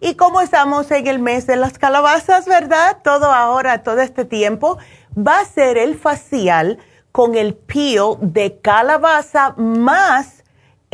Y 0.00 0.14
como 0.14 0.42
estamos 0.42 0.90
en 0.90 1.06
el 1.06 1.18
mes 1.18 1.46
de 1.46 1.56
las 1.56 1.78
calabazas, 1.78 2.44
¿verdad? 2.44 2.98
Todo 3.02 3.32
ahora, 3.32 3.82
todo 3.82 4.00
este 4.00 4.26
tiempo, 4.26 4.76
va 5.16 5.40
a 5.40 5.44
ser 5.46 5.78
el 5.78 5.98
facial 5.98 6.78
con 7.12 7.34
el 7.34 7.54
peel 7.54 8.16
de 8.20 8.58
calabaza 8.60 9.54
más 9.56 10.35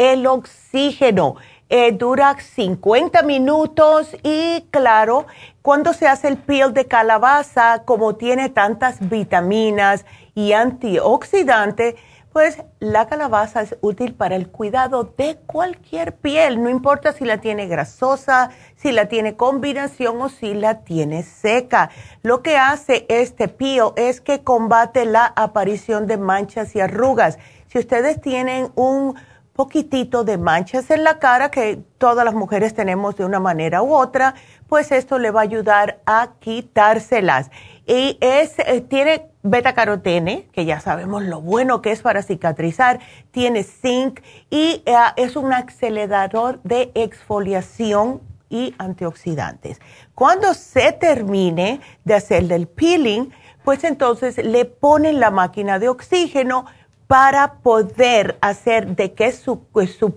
el 0.03 0.26
oxígeno. 0.26 1.36
Eh, 1.68 1.92
dura 1.92 2.36
50 2.38 3.22
minutos 3.22 4.14
y 4.22 4.66
claro, 4.70 5.26
cuando 5.62 5.94
se 5.94 6.07
hace 6.07 6.28
el 6.28 6.36
peel 6.36 6.74
de 6.74 6.86
calabaza, 6.86 7.84
como 7.84 8.16
tiene 8.16 8.50
tantas 8.50 9.09
vitaminas 9.09 10.05
y 10.34 10.53
antioxidantes, 10.53 11.94
pues 12.32 12.62
la 12.80 13.07
calabaza 13.07 13.62
es 13.62 13.76
útil 13.80 14.14
para 14.14 14.36
el 14.36 14.48
cuidado 14.48 15.14
de 15.16 15.38
cualquier 15.46 16.16
piel, 16.16 16.62
no 16.62 16.68
importa 16.68 17.12
si 17.12 17.24
la 17.24 17.38
tiene 17.38 17.66
grasosa, 17.66 18.50
si 18.76 18.90
la 18.90 19.07
tiene 19.07 19.36
combinación 19.36 20.20
o 20.20 20.28
si 20.28 20.55
la 20.55 20.80
tiene 20.80 21.22
seca. 21.22 21.90
Lo 22.22 22.42
que 22.42 22.57
hace 22.57 23.07
este 23.09 23.48
peel 23.48 23.92
es 23.96 24.20
que 24.20 24.42
combate 24.42 25.05
la 25.05 25.26
aparición 25.36 26.07
de 26.07 26.18
manchas 26.18 26.74
y 26.74 26.80
arrugas. 26.80 27.38
Si 27.68 27.78
ustedes 27.78 28.20
tienen 28.20 28.70
un 28.74 29.14
poquitito 29.62 30.24
de 30.24 30.38
manchas 30.38 30.90
en 30.90 31.04
la 31.04 31.20
cara 31.20 31.52
que 31.52 31.78
todas 31.98 32.24
las 32.24 32.34
mujeres 32.34 32.74
tenemos 32.74 33.14
de 33.14 33.24
una 33.24 33.38
manera 33.38 33.80
u 33.80 33.94
otra, 33.94 34.34
pues 34.68 34.90
esto 34.90 35.20
le 35.20 35.30
va 35.30 35.38
a 35.38 35.44
ayudar 35.44 36.00
a 36.04 36.30
quitárselas. 36.40 37.48
Y 37.86 38.18
es, 38.20 38.58
eh, 38.58 38.80
tiene 38.80 39.30
beta 39.44 39.72
carotene, 39.72 40.48
que 40.52 40.64
ya 40.64 40.80
sabemos 40.80 41.22
lo 41.22 41.40
bueno 41.40 41.80
que 41.80 41.92
es 41.92 42.02
para 42.02 42.24
cicatrizar, 42.24 42.98
tiene 43.30 43.62
zinc 43.62 44.20
y 44.50 44.82
eh, 44.84 44.96
es 45.14 45.36
un 45.36 45.52
acelerador 45.52 46.60
de 46.64 46.90
exfoliación 46.96 48.20
y 48.50 48.74
antioxidantes. 48.78 49.80
Cuando 50.12 50.54
se 50.54 50.90
termine 50.90 51.80
de 52.02 52.14
hacer 52.14 52.50
el 52.52 52.66
peeling, 52.66 53.30
pues 53.62 53.84
entonces 53.84 54.38
le 54.38 54.64
ponen 54.64 55.20
la 55.20 55.30
máquina 55.30 55.78
de 55.78 55.88
oxígeno, 55.88 56.66
para 57.12 57.56
poder 57.56 58.38
hacer 58.40 58.96
de 58.96 59.12
que 59.12 59.32
su, 59.32 59.66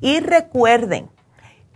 Y 0.00 0.18
recuerden 0.18 1.08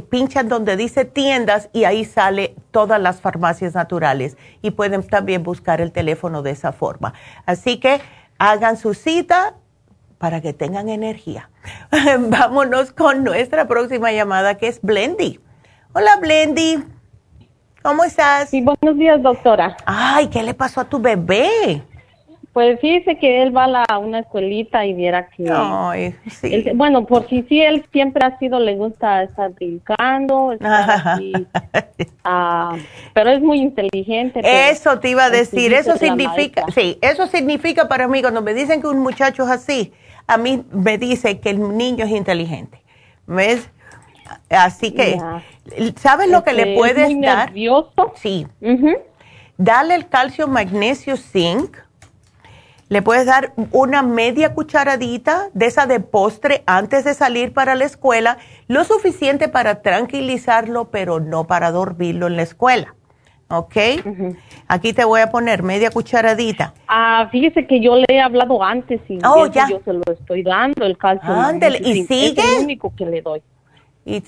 pinchan 0.08 0.48
donde 0.48 0.78
dice 0.78 1.04
tiendas 1.04 1.68
y 1.74 1.84
ahí 1.84 2.06
sale 2.06 2.54
todas 2.70 2.98
las 2.98 3.20
farmacias 3.20 3.74
naturales. 3.74 4.38
Y 4.62 4.70
pueden 4.70 5.06
también 5.06 5.42
buscar 5.42 5.82
el 5.82 5.92
teléfono 5.92 6.40
de 6.40 6.52
esa 6.52 6.72
forma. 6.72 7.12
Así 7.44 7.78
que 7.78 8.00
hagan 8.38 8.78
su 8.78 8.94
cita 8.94 9.52
para 10.16 10.40
que 10.40 10.54
tengan 10.54 10.88
energía. 10.88 11.50
Vámonos 12.30 12.90
con 12.90 13.22
nuestra 13.22 13.68
próxima 13.68 14.12
llamada 14.12 14.54
que 14.54 14.68
es 14.68 14.80
Blendy. 14.80 15.40
Hola 15.92 16.16
Blendy, 16.22 16.82
¿cómo 17.82 18.04
estás? 18.04 18.48
Sí, 18.48 18.62
buenos 18.62 18.98
días 18.98 19.22
doctora. 19.22 19.76
Ay, 19.84 20.28
¿qué 20.28 20.42
le 20.42 20.54
pasó 20.54 20.80
a 20.80 20.84
tu 20.84 20.98
bebé? 20.98 21.82
Pues 22.54 22.78
fíjese 22.80 23.18
que 23.18 23.42
él 23.42 23.54
va 23.54 23.64
a, 23.88 23.98
una 23.98 24.20
escuelita 24.20 24.86
y 24.86 24.94
viera 24.94 25.28
que... 25.28 25.50
Ay, 25.52 26.14
sí. 26.30 26.64
bueno, 26.76 27.04
por 27.04 27.28
si 27.28 27.42
sí, 27.42 27.60
él 27.60 27.84
siempre 27.90 28.24
ha 28.24 28.38
sido, 28.38 28.60
le 28.60 28.76
gusta 28.76 29.24
estar 29.24 29.50
brincando, 29.50 30.52
estar 30.60 31.18
ah, 32.24 32.76
pero 33.12 33.30
es 33.30 33.42
muy 33.42 33.58
inteligente. 33.58 34.40
Eso 34.44 35.00
te 35.00 35.10
iba 35.10 35.24
a 35.24 35.30
decir, 35.30 35.74
eso 35.74 35.96
significa, 35.96 36.64
sí, 36.72 36.96
eso 37.02 37.26
significa 37.26 37.88
para 37.88 38.06
mí, 38.06 38.22
cuando 38.22 38.40
me 38.40 38.54
dicen 38.54 38.80
que 38.80 38.86
un 38.86 39.00
muchacho 39.00 39.42
es 39.42 39.50
así, 39.50 39.92
a 40.28 40.38
mí 40.38 40.64
me 40.70 40.96
dice 40.96 41.40
que 41.40 41.50
el 41.50 41.76
niño 41.76 42.04
es 42.04 42.12
inteligente, 42.12 42.80
¿ves? 43.26 43.68
Así 44.48 44.92
que, 44.92 45.18
¿sabes 45.96 46.30
lo 46.30 46.44
que 46.44 46.52
le 46.52 46.62
este, 46.62 46.74
puedes 46.76 47.10
muy 47.10 47.26
dar? 47.26 47.48
Nervioso. 47.48 48.12
Sí. 48.14 48.46
Dale 49.56 49.96
el 49.96 50.08
calcio, 50.08 50.46
magnesio, 50.46 51.16
zinc 51.16 51.83
le 52.94 53.02
puedes 53.02 53.26
dar 53.26 53.54
una 53.72 54.04
media 54.04 54.54
cucharadita 54.54 55.48
de 55.52 55.66
esa 55.66 55.86
de 55.86 55.98
postre 55.98 56.62
antes 56.64 57.02
de 57.02 57.12
salir 57.14 57.52
para 57.52 57.74
la 57.74 57.86
escuela, 57.86 58.38
lo 58.68 58.84
suficiente 58.84 59.48
para 59.48 59.82
tranquilizarlo, 59.82 60.92
pero 60.92 61.18
no 61.18 61.44
para 61.48 61.72
dormirlo 61.72 62.28
en 62.28 62.36
la 62.36 62.42
escuela. 62.42 62.94
¿Ok? 63.48 63.76
Aquí 64.68 64.92
te 64.92 65.04
voy 65.04 65.22
a 65.22 65.30
poner 65.32 65.64
media 65.64 65.90
cucharadita. 65.90 66.72
Ah, 66.86 67.28
fíjese 67.32 67.66
que 67.66 67.80
yo 67.80 67.96
le 67.96 68.06
he 68.08 68.20
hablado 68.20 68.62
antes 68.62 69.00
y 69.08 69.18
oh, 69.26 69.46
ya. 69.48 69.68
yo 69.68 69.80
se 69.84 69.92
lo 69.92 70.02
estoy 70.12 70.44
dando, 70.44 70.86
el 70.86 70.96
calcio. 70.96 71.34
Ándale, 71.34 71.80
¿y 71.82 72.04
sigue? 72.04 72.40
Es 72.40 72.58
lo 72.58 72.62
único 72.62 72.92
que 72.94 73.06
le 73.06 73.22
doy. 73.22 73.42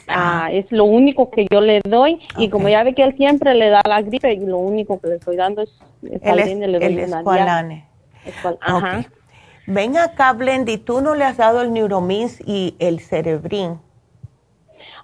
ah, 0.09 0.49
es 0.51 0.67
lo 0.73 0.87
único 0.87 1.31
que 1.31 1.47
yo 1.49 1.61
le 1.61 1.83
doy 1.85 2.19
y 2.37 2.51
como 2.51 2.69
ya 2.69 2.83
ve 2.83 2.97
que 2.97 3.05
él 3.05 3.17
siempre 3.17 3.55
le 3.55 3.69
da 3.69 3.81
la 3.87 4.03
gripe 4.03 4.33
y 4.33 4.45
lo 4.45 4.59
único 4.59 4.99
que 4.99 5.07
le 5.07 5.15
estoy 5.15 5.37
dando 5.37 5.63
es, 5.63 5.71
el, 6.03 6.73
le 6.73 6.81
doy 6.81 6.99
el 6.99 7.85
Ajá. 8.61 9.05
Ven 9.67 9.97
acá, 9.97 10.33
Blendy, 10.33 10.79
¿tú 10.79 11.01
no 11.01 11.15
le 11.15 11.25
has 11.25 11.37
dado 11.37 11.61
el 11.61 11.73
Neuromins 11.73 12.41
y 12.47 12.77
el 12.79 13.01
Cerebrin? 13.01 13.81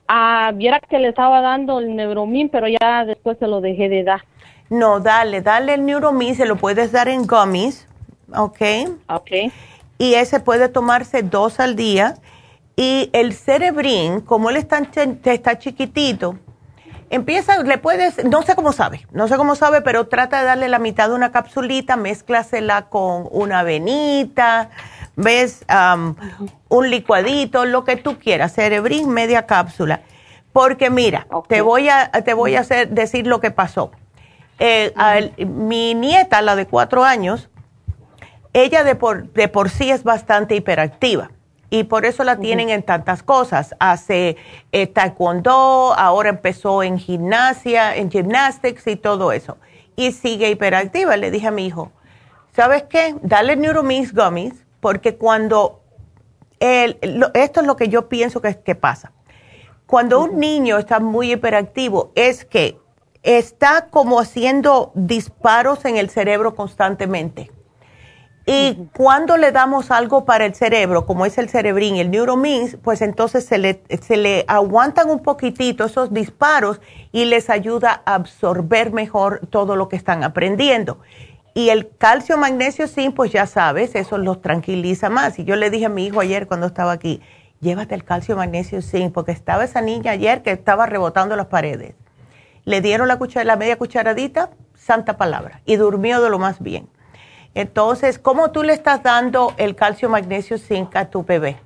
Ah, 0.08 0.52
viera 0.54 0.80
que 0.80 0.98
le 0.98 1.08
estaba 1.08 1.40
dando 1.40 1.78
el 1.78 1.96
Neuromin, 1.96 2.48
pero 2.48 2.66
ya 2.68 3.04
después 3.04 3.38
se 3.38 3.46
lo 3.46 3.60
dejé 3.60 3.88
de 3.88 4.04
dar. 4.04 4.24
No, 4.68 5.00
dale, 5.00 5.40
dale 5.40 5.74
el 5.74 5.84
Neuromin, 5.84 6.34
se 6.34 6.46
lo 6.46 6.56
puedes 6.56 6.92
dar 6.92 7.08
en 7.08 7.26
gummies, 7.26 7.88
¿ok? 8.34 8.60
Ok. 9.08 9.30
Y 9.98 10.14
ese 10.14 10.40
puede 10.40 10.68
tomarse 10.68 11.22
dos 11.22 11.60
al 11.60 11.76
día. 11.76 12.16
Y 12.76 13.10
el 13.12 13.32
Cerebrin, 13.34 14.20
como 14.20 14.50
él 14.50 14.56
está, 14.56 14.82
está 15.24 15.58
chiquitito, 15.58 16.38
Empieza, 17.12 17.62
le 17.62 17.76
puedes, 17.76 18.24
no 18.24 18.40
sé 18.40 18.54
cómo 18.54 18.72
sabe, 18.72 19.06
no 19.12 19.28
sé 19.28 19.36
cómo 19.36 19.54
sabe, 19.54 19.82
pero 19.82 20.08
trata 20.08 20.40
de 20.40 20.46
darle 20.46 20.70
la 20.70 20.78
mitad 20.78 21.10
de 21.10 21.14
una 21.14 21.30
capsulita, 21.30 21.94
mézclasela 21.94 22.88
con 22.88 23.28
una 23.30 23.58
avenita, 23.58 24.70
ves, 25.14 25.62
un 26.70 26.90
licuadito, 26.90 27.66
lo 27.66 27.84
que 27.84 27.96
tú 27.96 28.18
quieras, 28.18 28.54
cerebrín, 28.54 29.10
media 29.10 29.44
cápsula. 29.44 30.00
Porque 30.54 30.88
mira, 30.88 31.26
te 31.48 31.60
voy 31.60 31.90
a, 31.90 32.10
te 32.10 32.32
voy 32.32 32.56
a 32.56 32.60
hacer, 32.60 32.88
decir 32.88 33.26
lo 33.26 33.40
que 33.40 33.50
pasó. 33.50 33.92
Eh, 34.58 34.94
mi 35.46 35.92
nieta, 35.92 36.40
la 36.40 36.56
de 36.56 36.66
cuatro 36.66 37.04
años, 37.04 37.50
ella 38.54 38.84
de 38.84 38.94
por, 38.94 39.30
de 39.34 39.48
por 39.48 39.68
sí 39.68 39.90
es 39.90 40.02
bastante 40.02 40.54
hiperactiva 40.54 41.30
y 41.72 41.84
por 41.84 42.04
eso 42.04 42.22
la 42.22 42.36
tienen 42.36 42.68
en 42.68 42.82
tantas 42.82 43.22
cosas. 43.22 43.74
Hace 43.78 44.36
eh, 44.72 44.86
taekwondo, 44.86 45.94
ahora 45.96 46.28
empezó 46.28 46.82
en 46.82 46.98
gimnasia, 46.98 47.96
en 47.96 48.10
gymnastics 48.10 48.86
y 48.88 48.96
todo 48.96 49.32
eso. 49.32 49.56
Y 49.96 50.12
sigue 50.12 50.50
hiperactiva. 50.50 51.16
Le 51.16 51.30
dije 51.30 51.46
a 51.46 51.50
mi 51.50 51.64
hijo, 51.64 51.90
¿sabes 52.54 52.82
qué? 52.82 53.16
Dale 53.22 53.56
Neuromix 53.56 54.12
Gummies 54.12 54.52
porque 54.80 55.16
cuando 55.16 55.80
esto 56.60 57.60
es 57.60 57.66
lo 57.66 57.76
que 57.76 57.88
yo 57.88 58.06
pienso 58.10 58.42
que, 58.42 58.60
que 58.60 58.74
pasa. 58.74 59.12
Cuando 59.86 60.20
un 60.20 60.38
niño 60.38 60.76
está 60.76 61.00
muy 61.00 61.32
hiperactivo, 61.32 62.12
es 62.14 62.44
que 62.44 62.78
está 63.22 63.86
como 63.86 64.20
haciendo 64.20 64.92
disparos 64.94 65.86
en 65.86 65.96
el 65.96 66.10
cerebro 66.10 66.54
constantemente. 66.54 67.50
Y 68.45 68.88
cuando 68.93 69.36
le 69.36 69.53
damos 69.53 69.93
algo 69.93 70.24
para 70.24 70.45
el 70.45 70.55
cerebro, 70.55 71.07
como 71.07 71.26
es 71.26 71.38
el 71.38 71.49
cerebrín, 71.49 71.97
el 71.97 72.11
neuromins, 72.11 72.76
pues 72.82 73.01
entonces 73.01 73.45
se 73.45 73.59
le, 73.59 73.82
se 74.01 74.16
le 74.16 74.45
aguantan 74.49 75.11
un 75.11 75.20
poquitito 75.20 75.84
esos 75.84 76.12
disparos 76.12 76.80
y 77.12 77.26
les 77.26 77.51
ayuda 77.51 78.03
a 78.05 78.14
absorber 78.14 78.93
mejor 78.93 79.47
todo 79.49 79.76
lo 79.76 79.88
que 79.88 79.95
están 79.95 80.24
aprendiendo. 80.24 80.99
Y 81.55 81.68
el 81.68 81.88
calcio, 81.99 82.36
magnesio, 82.36 82.88
zinc, 82.88 83.14
pues 83.14 83.30
ya 83.30 83.47
sabes, 83.47 83.95
eso 83.95 84.18
los 84.18 84.40
tranquiliza 84.40 85.09
más. 85.09 85.38
Y 85.38 85.45
yo 85.45 85.55
le 85.55 85.70
dije 85.70 85.86
a 85.86 85.90
mi 85.90 86.07
hijo 86.07 86.18
ayer 86.18 86.49
cuando 86.49 86.66
estaba 86.66 86.93
aquí, 86.93 87.20
llévate 87.61 87.95
el 87.95 88.05
calcio, 88.05 88.36
magnesio, 88.36 88.82
zinc, 88.82 89.12
porque 89.12 89.32
estaba 89.32 89.62
esa 89.62 89.82
niña 89.82 90.12
ayer 90.12 90.43
que 90.43 90.51
estaba 90.51 90.86
rebotando 90.86 91.36
las 91.36 91.47
paredes. 91.47 91.95
Le 92.64 92.80
dieron 92.80 93.07
la, 93.07 93.18
la 93.45 93.57
media 93.57 93.76
cucharadita, 93.76 94.51
santa 94.74 95.16
palabra, 95.16 95.61
y 95.64 95.76
durmió 95.76 96.20
de 96.22 96.30
lo 96.30 96.38
más 96.38 96.61
bien. 96.61 96.88
Entonces, 97.55 98.18
¿cómo 98.18 98.50
tú 98.50 98.62
le 98.62 98.72
estás 98.72 99.03
dando 99.03 99.53
el 99.59 99.74
calcio, 99.74 100.09
magnesio, 100.09 100.59
zinc 100.59 100.96
a 100.96 101.11
tu 101.11 101.22
bebé? 101.22 101.57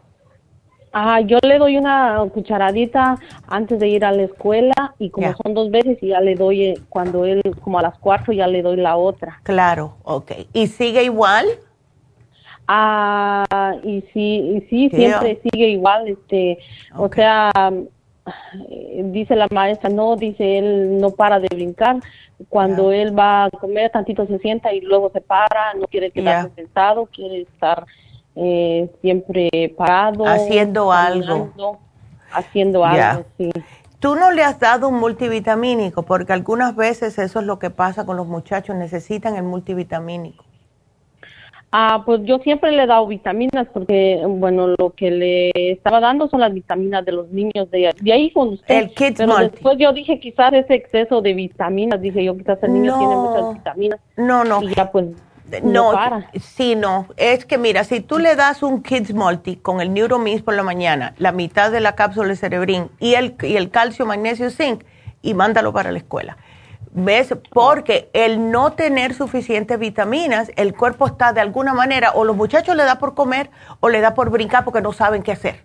Ah, 0.93 1.21
yo 1.21 1.39
le 1.43 1.59
doy 1.59 1.77
una 1.77 2.25
cucharadita 2.33 3.19
antes 3.47 3.79
de 3.79 3.89
ir 3.89 4.05
a 4.05 4.13
la 4.13 4.23
escuela 4.23 4.95
y 4.99 5.11
como 5.11 5.35
son 5.37 5.53
dos 5.53 5.71
veces 5.71 5.99
y 6.01 6.09
ya 6.09 6.21
le 6.21 6.35
doy 6.35 6.65
eh, 6.65 6.81
cuando 6.89 7.27
él 7.27 7.43
como 7.61 7.79
a 7.79 7.83
las 7.83 7.99
cuatro 7.99 8.33
ya 8.33 8.47
le 8.47 8.63
doy 8.63 8.77
la 8.79 8.97
otra. 8.97 9.41
Claro, 9.43 9.97
ok. 10.05 10.33
¿Y 10.55 10.69
sigue 10.69 11.05
igual? 11.05 11.47
Ah, 12.67 13.75
y 13.85 14.01
sí, 14.13 14.57
y 14.57 14.61
sí, 14.71 14.89
siempre 14.89 15.41
sigue 15.43 15.69
igual, 15.69 16.09
este, 16.09 16.59
o 16.97 17.09
sea, 17.09 17.53
dice 19.05 19.37
la 19.37 19.49
maestra, 19.51 19.91
no, 19.91 20.17
dice 20.17 20.59
él 20.59 20.99
no 21.01 21.11
para 21.11 21.41
de 21.41 21.49
brincar. 21.49 22.01
Cuando 22.49 22.93
él 22.93 23.19
va 23.19 23.45
a 23.45 23.51
comer, 23.51 23.91
tantito 23.91 24.27
se 24.27 24.39
sienta 24.39 24.73
y 24.73 24.81
luego 24.81 25.11
se 25.11 25.21
para, 25.21 25.75
no 25.75 25.87
quiere 25.87 26.11
quedarse 26.11 26.55
sentado, 26.55 27.07
quiere 27.07 27.43
estar 27.43 27.87
eh, 28.35 28.91
siempre 29.01 29.75
parado. 29.77 30.27
Haciendo 30.27 30.93
algo. 30.93 31.79
Haciendo 32.31 32.85
algo, 32.85 33.25
sí. 33.39 33.51
Tú 33.99 34.15
no 34.15 34.31
le 34.31 34.45
has 34.45 34.61
dado 34.61 34.89
un 34.89 35.01
multivitamínico, 35.01 36.03
porque 36.03 36.33
algunas 36.33 36.77
veces 36.77 37.19
eso 37.19 37.41
es 37.41 37.47
lo 37.47 37.59
que 37.59 37.71
pasa 37.71 38.05
con 38.05 38.17
los 38.17 38.27
muchachos, 38.27 38.77
necesitan 38.77 39.37
el 39.37 39.43
multivitamínico. 39.45 40.46
Ah, 41.79 42.05
pues 42.07 42.23
yo 42.25 42.39
siempre 42.39 42.73
le 42.73 42.85
he 42.85 42.87
dado 42.87 43.07
vitaminas 43.07 43.67
porque, 43.71 44.23
bueno, 44.27 44.69
lo 44.79 44.95
que 44.97 45.11
le 45.11 45.51
estaba 45.73 46.01
dando 46.01 46.27
son 46.27 46.41
las 46.41 46.55
vitaminas 46.55 47.05
de 47.05 47.13
los 47.13 47.29
niños 47.29 47.71
de, 47.71 47.93
ahí 48.11 48.31
con 48.31 48.55
usted. 48.55 48.75
El 48.75 48.95
Kids 48.95 49.19
Pero 49.19 49.37
después 49.37 49.77
yo 49.77 49.93
dije 49.93 50.19
quizás 50.19 50.55
ese 50.55 50.73
exceso 50.73 51.21
de 51.21 51.35
vitaminas, 51.35 52.01
dije 52.01 52.25
yo 52.25 52.35
quizás 52.35 52.63
el 52.63 52.73
niño 52.73 52.97
tiene 52.99 53.15
muchas 53.15 53.55
vitaminas. 53.57 54.01
No, 54.17 54.43
no. 54.43 54.63
Y 54.63 54.75
ya 54.75 54.91
pues 54.91 55.09
no, 55.63 55.93
sí, 56.41 56.77
no. 56.77 57.09
Es 57.19 57.45
que 57.45 57.59
mira, 57.59 57.85
si 57.85 58.01
tú 58.01 58.19
le 58.21 58.37
das 58.37 58.63
un 58.63 58.83
Kids 58.83 59.13
Multi 59.13 59.57
con 59.57 59.83
el 59.83 59.93
Neuromix 59.93 60.41
por 60.41 60.55
la 60.55 60.63
mañana, 60.63 61.13
la 61.19 61.31
mitad 61.31 61.71
de 61.71 61.81
la 61.81 61.95
cápsula 61.95 62.29
de 62.29 62.37
cerebrín 62.37 62.89
y 63.01 63.17
el, 63.17 63.37
y 63.43 63.57
el 63.57 63.69
calcio, 63.69 64.07
magnesio, 64.07 64.49
zinc, 64.49 64.83
y 65.21 65.35
mándalo 65.35 65.75
para 65.75 65.93
la 65.93 65.99
escuela. 65.99 66.39
¿Ves? 66.99 67.35
Porque 67.53 68.09
el 68.15 68.51
no 68.51 68.73
tener 68.73 69.13
suficientes 69.13 69.79
vitaminas, 69.79 70.51
el 70.57 70.75
cuerpo 70.75 71.07
está 71.07 71.35
de 71.35 71.43
alguna 71.43 71.75
manera, 71.75 72.13
o 72.13 72.25
los 72.25 72.35
muchachos 72.35 72.75
le 72.75 72.85
da 72.85 72.99
por 72.99 73.15
comer 73.15 73.51
o 73.81 73.91
le 73.91 74.01
da 74.01 74.15
por 74.15 74.31
brincar 74.31 74.65
porque 74.65 74.81
no 74.81 74.95
saben 74.95 75.23
qué 75.23 75.33
hacer. 75.33 75.63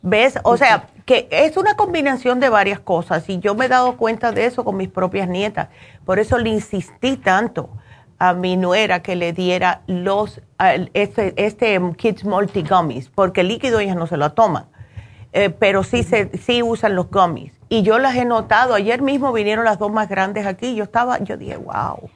¿Ves? 0.00 0.38
O 0.44 0.56
sea, 0.56 0.88
que 1.04 1.28
es 1.30 1.58
una 1.58 1.76
combinación 1.76 2.40
de 2.40 2.48
varias 2.48 2.80
cosas 2.80 3.28
y 3.28 3.38
yo 3.38 3.54
me 3.54 3.66
he 3.66 3.68
dado 3.68 3.98
cuenta 3.98 4.32
de 4.32 4.46
eso 4.46 4.64
con 4.64 4.78
mis 4.78 4.88
propias 4.88 5.28
nietas. 5.28 5.68
Por 6.06 6.18
eso 6.18 6.38
le 6.38 6.48
insistí 6.48 7.18
tanto 7.18 7.68
a 8.18 8.32
mi 8.32 8.56
nuera 8.56 9.02
que 9.02 9.14
le 9.14 9.34
diera 9.34 9.82
los 9.86 10.40
este, 10.94 11.34
este 11.36 11.78
Kids 11.98 12.24
Multi 12.24 12.62
Gummies, 12.62 13.10
porque 13.10 13.42
el 13.42 13.48
líquido 13.48 13.78
ellas 13.78 13.96
no 13.96 14.06
se 14.06 14.16
lo 14.16 14.32
toman, 14.32 14.64
eh, 15.32 15.50
pero 15.50 15.82
sí, 15.82 16.02
se, 16.02 16.36
sí 16.38 16.62
usan 16.62 16.94
los 16.94 17.10
gummies. 17.10 17.52
Y 17.68 17.82
yo 17.82 17.98
las 17.98 18.16
he 18.16 18.24
notado, 18.24 18.74
ayer 18.74 19.00
mismo 19.00 19.32
vinieron 19.32 19.64
las 19.64 19.78
dos 19.78 19.90
más 19.90 20.08
grandes 20.08 20.46
aquí, 20.46 20.74
yo 20.74 20.84
estaba, 20.84 21.18
yo 21.20 21.36
dije, 21.36 21.56
wow, 21.56 22.10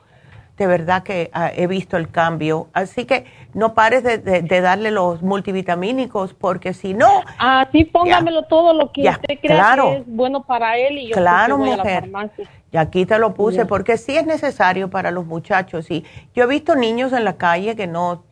de 0.57 0.67
verdad 0.67 1.03
que 1.03 1.31
ah, 1.33 1.51
he 1.55 1.67
visto 1.67 1.97
el 1.97 2.11
cambio. 2.11 2.69
Así 2.73 3.05
que 3.05 3.27
no 3.55 3.75
pares 3.75 4.03
de, 4.03 4.61
darle 4.61 4.91
los 4.91 5.23
multivitamínicos, 5.23 6.35
porque 6.35 6.73
si 6.73 6.95
no... 6.95 7.23
Ah, 7.39 7.69
sí, 7.73 7.85
póngamelo 7.85 8.45
todo 8.45 8.73
lo 8.73 8.93
que 8.93 9.09
usted 9.09 9.39
crea 9.41 9.77
que 9.77 9.97
es 9.97 10.07
bueno 10.07 10.45
para 10.45 10.77
él 10.79 10.99
y 10.99 11.09
yo 11.09 11.15
claro, 11.15 11.59
voy 11.59 11.71
mujer. 11.71 12.05
a 12.13 12.23
la. 12.25 12.31
Y 12.73 12.77
aquí 12.77 13.07
te 13.07 13.19
lo 13.19 13.33
puse 13.33 13.65
porque 13.65 13.97
sí 13.97 14.17
es 14.17 14.27
necesario 14.27 14.91
para 14.91 15.11
los 15.11 15.25
muchachos. 15.25 15.91
Y 15.91 16.05
yo 16.35 16.45
he 16.45 16.47
visto 16.47 16.75
niños 16.75 17.13
en 17.13 17.25
la 17.25 17.37
calle 17.37 17.77
que 17.77 17.87
no 17.87 18.25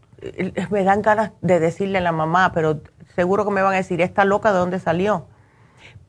me 0.71 0.85
dan 0.85 1.03
ganas 1.03 1.33
de 1.41 1.61
decirle 1.61 1.99
a 1.99 2.01
la 2.01 2.13
mamá, 2.13 2.53
pero 2.53 2.81
seguro 3.15 3.45
que 3.45 3.51
me 3.51 3.63
van 3.63 3.75
a 3.75 3.77
decir, 3.77 4.01
¿esta 4.01 4.25
loca 4.25 4.53
de 4.53 4.59
dónde 4.59 4.79
salió? 4.79 5.27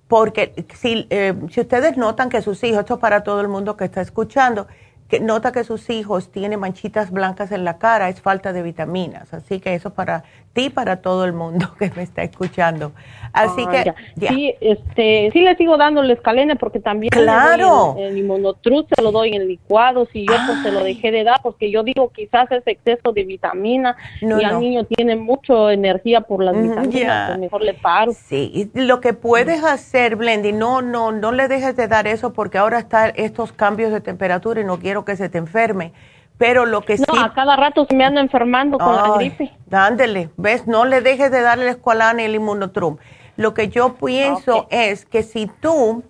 Porque 0.08 0.66
si, 0.76 1.08
eh, 1.10 1.34
si 1.50 1.62
ustedes 1.62 1.98
notan 1.98 2.30
que 2.30 2.42
sus 2.42 2.64
hijos, 2.64 2.82
esto 2.82 2.96
es 2.96 3.00
para 3.00 3.24
todo 3.24 3.42
el 3.42 3.48
mundo 3.48 3.76
que 3.76 3.86
está 3.86 4.02
escuchando, 4.02 4.68
que 5.08 5.20
nota 5.20 5.52
que 5.52 5.64
sus 5.64 5.90
hijos 5.90 6.32
tienen 6.32 6.60
manchitas 6.60 7.12
blancas 7.12 7.52
en 7.52 7.64
la 7.64 7.78
cara, 7.78 8.10
es 8.10 8.22
falta 8.22 8.54
de 8.54 8.64
vitaminas. 8.64 9.34
Así 9.34 9.60
que 9.60 9.76
eso 9.76 9.94
para 9.94 10.24
ti, 10.56 10.70
para 10.72 11.02
todo 11.02 11.26
el 11.26 11.34
mundo 11.34 11.68
que 11.80 11.92
me 11.96 12.02
está 12.02 12.24
escuchando. 12.24 12.94
Así 13.34 13.66
ah, 13.68 13.84
que 14.18 14.28
sí, 14.28 14.56
este, 14.62 15.30
sí 15.34 15.42
le 15.42 15.58
sigo 15.58 15.76
dando 15.76 16.02
el 16.02 16.10
escalene 16.10 16.56
porque 16.56 16.80
también 16.80 17.10
claro. 17.10 17.96
el, 18.00 18.18
el 18.18 18.56
se 18.96 19.02
lo 19.02 19.12
doy 19.12 19.36
en 19.36 19.46
licuados 19.46 20.08
y 20.14 20.26
yo 20.26 20.34
pues 20.48 20.64
se 20.64 20.72
lo 20.72 20.82
dejé 20.82 21.12
de 21.12 21.26
dar 21.26 21.42
porque 21.44 21.70
yo 21.70 21.84
digo 21.84 22.10
quizás 22.10 22.50
es 22.54 22.66
exceso 22.66 23.12
de 23.12 23.26
vitamina 23.26 23.98
y 24.22 24.44
al 24.46 24.62
niño 24.62 24.86
tiene 24.86 25.18
mucha 25.18 25.74
energía 25.74 26.22
por 26.22 26.42
las 26.42 26.56
vitaminas, 26.56 27.28
pues 27.28 27.40
mejor 27.40 27.62
le 27.62 27.74
paro. 27.74 28.14
Sí, 28.14 28.72
lo 28.74 29.02
que 29.02 29.14
puedes 29.14 29.66
hacer, 29.66 30.16
Blendy, 30.16 30.54
no, 30.54 30.82
no, 30.82 31.12
no 31.12 31.34
le 31.34 31.50
dejes 31.50 31.76
de 31.76 31.90
dar 31.90 32.08
eso 32.08 32.32
porque 32.32 32.58
ahora 32.58 32.80
están 32.80 33.12
estos 33.16 33.52
cambios 33.52 33.92
de 33.92 34.00
temperatura 34.00 34.62
y 34.62 34.64
no 34.64 34.80
quiero 34.80 35.04
que 35.04 35.18
se 35.18 35.28
te 35.28 35.38
enferme. 35.38 35.92
Pero 36.38 36.66
lo 36.66 36.82
que 36.82 36.98
no, 36.98 37.06
sí. 37.14 37.20
a 37.20 37.34
cada 37.34 37.56
rato 37.56 37.86
se 37.86 37.96
me 37.96 38.04
anda 38.04 38.20
enfermando 38.20 38.78
con 38.78 38.96
la 38.96 39.16
gripe. 39.18 39.54
Ándele, 39.72 40.30
¿ves? 40.36 40.68
No 40.68 40.86
le 40.86 41.02
dejes 41.02 41.32
de 41.32 41.42
darle 41.42 41.66
el 41.66 41.70
escualane 41.70 42.24
y 42.24 42.26
el 42.26 42.36
inmunotrum. 42.36 42.98
Lo 43.38 43.54
que 43.54 43.70
yo 43.70 43.96
pienso 43.96 44.68
es 44.70 45.06
que 45.06 45.24
si 45.24 45.48
tú. 45.48 46.04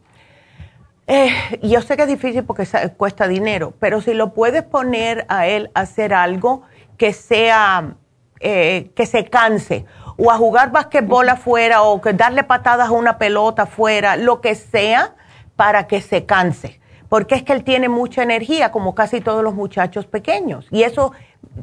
Eh, 1.08 1.30
yo 1.62 1.82
sé 1.82 1.96
que 1.96 2.04
es 2.04 2.08
difícil 2.08 2.44
porque 2.44 2.68
cuesta 2.98 3.28
dinero, 3.28 3.74
pero 3.80 4.02
si 4.02 4.16
lo 4.16 4.34
puedes 4.34 4.64
poner 4.64 5.26
a 5.30 5.46
él 5.46 5.70
a 5.76 5.82
hacer 5.82 6.14
algo 6.14 6.64
que 6.98 7.14
sea. 7.14 7.96
Eh, 8.42 8.92
que 8.96 9.06
se 9.06 9.26
canse 9.26 9.86
o 10.18 10.30
a 10.30 10.36
jugar 10.36 10.70
basquetbol 10.72 11.28
afuera 11.30 11.84
o 11.84 12.02
que 12.02 12.12
darle 12.12 12.44
patadas 12.44 12.90
a 12.90 12.92
una 12.92 13.18
pelota 13.18 13.64
afuera, 13.64 14.18
lo 14.18 14.42
que 14.42 14.56
sea, 14.56 15.16
para 15.56 15.88
que 15.88 16.02
se 16.02 16.26
canse 16.26 16.82
porque 17.16 17.36
es 17.36 17.44
que 17.44 17.54
él 17.54 17.64
tiene 17.64 17.88
mucha 17.88 18.24
energía, 18.24 18.74
como 18.74 18.94
casi 18.94 19.22
todos 19.22 19.42
los 19.42 19.54
muchachos 19.54 20.06
pequeños. 20.06 20.68
Y 20.70 20.84
eso, 20.84 21.14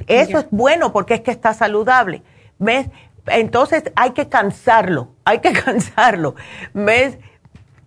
eso 0.07 0.39
es 0.39 0.47
bueno 0.51 0.95
porque 0.95 1.13
es 1.13 1.21
que 1.21 1.31
está 1.31 1.53
saludable. 1.53 2.23
¿Ves? 2.59 2.89
Entonces 3.27 3.93
hay 3.95 4.13
que 4.13 4.31
cansarlo, 4.31 5.11
hay 5.27 5.41
que 5.41 5.53
cansarlo. 5.65 6.37
¿Ves? 6.73 7.19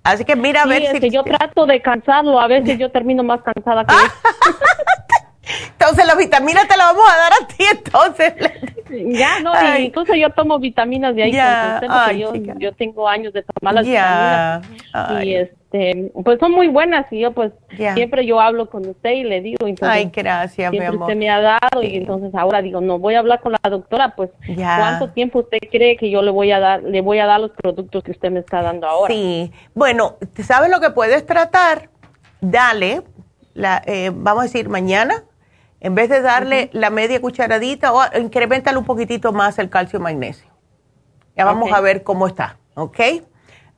Así 0.03 0.25
que 0.25 0.35
mira 0.35 0.61
a 0.61 0.67
ver 0.67 0.91
si... 0.91 0.99
Que 0.99 1.09
yo 1.09 1.23
trato 1.23 1.65
de 1.65 1.81
cansarlo, 1.81 2.39
a 2.39 2.45
veces 2.45 2.77
yo 2.77 2.91
termino 2.91 3.23
más 3.23 3.41
cansada 3.41 3.83
que 3.83 3.95
él. 4.03 4.11
Entonces 5.71 6.05
la 6.05 6.15
vitamina 6.15 6.67
te 6.67 6.77
la 6.77 6.85
vamos 6.85 7.05
a 7.11 7.17
dar 7.17 7.33
a 7.33 7.47
ti 7.47 7.63
entonces. 7.71 8.33
Ya, 8.89 9.39
no, 9.39 9.51
incluso 9.79 10.13
yo 10.15 10.29
tomo 10.29 10.59
vitaminas 10.59 11.15
de 11.15 11.23
ahí. 11.23 12.19
yo, 12.19 12.33
yo, 12.35 12.73
tengo 12.73 13.07
años 13.07 13.33
de 13.33 13.43
tomar 13.43 13.73
las 13.73 13.85
vitaminas. 13.85 15.25
Y 15.25 15.33
este, 15.33 16.11
pues 16.23 16.39
son 16.39 16.51
muy 16.51 16.67
buenas 16.67 17.11
y 17.11 17.19
yo 17.19 17.31
pues 17.31 17.51
siempre 17.93 18.25
yo 18.25 18.39
hablo 18.39 18.69
con 18.69 18.87
usted 18.87 19.11
y 19.11 19.23
le 19.23 19.41
digo. 19.41 19.67
Entonces, 19.67 19.97
Ay, 19.97 20.11
gracias, 20.13 20.71
mi 20.71 20.79
amor. 20.79 21.01
usted 21.01 21.15
me 21.15 21.29
ha 21.29 21.41
dado 21.41 21.83
y 21.83 21.95
entonces 21.97 22.33
ahora 22.35 22.61
digo, 22.61 22.79
no, 22.79 22.99
voy 22.99 23.15
a 23.15 23.19
hablar 23.19 23.41
con 23.41 23.53
la 23.53 23.69
doctora, 23.69 24.15
pues 24.15 24.29
¿cuánto 24.55 25.09
tiempo 25.09 25.39
usted 25.39 25.59
cree 25.71 25.97
que 25.97 26.09
yo 26.09 26.21
le 26.21 26.31
voy 26.31 26.51
a 26.51 26.59
dar, 26.59 26.83
le 26.83 27.01
voy 27.01 27.19
a 27.19 27.25
dar 27.25 27.39
los 27.39 27.51
productos 27.51 28.03
que 28.03 28.11
usted 28.11 28.31
me 28.31 28.39
está 28.39 28.61
dando 28.61 28.87
ahora? 28.87 29.13
Sí, 29.13 29.51
bueno, 29.73 30.15
¿sabes 30.43 30.69
lo 30.69 30.79
que 30.79 30.91
puedes 30.91 31.25
tratar? 31.25 31.89
Dale, 32.39 33.01
la, 33.53 33.81
eh, 33.85 34.11
vamos 34.13 34.41
a 34.41 34.43
decir, 34.43 34.69
mañana 34.69 35.23
en 35.79 35.95
vez 35.95 36.09
de 36.09 36.21
darle 36.21 36.69
la 36.73 36.89
media 36.89 37.21
cucharadita, 37.21 37.93
o 37.93 38.01
incrementale 38.19 38.77
un 38.77 38.85
poquitito 38.85 39.31
más 39.33 39.59
el 39.59 39.69
calcio 39.69 39.99
magnesio. 39.99 40.47
Ya 41.35 41.45
vamos 41.45 41.71
a 41.71 41.81
ver 41.81 42.03
cómo 42.03 42.27
está, 42.27 42.57
¿ok? 42.75 42.99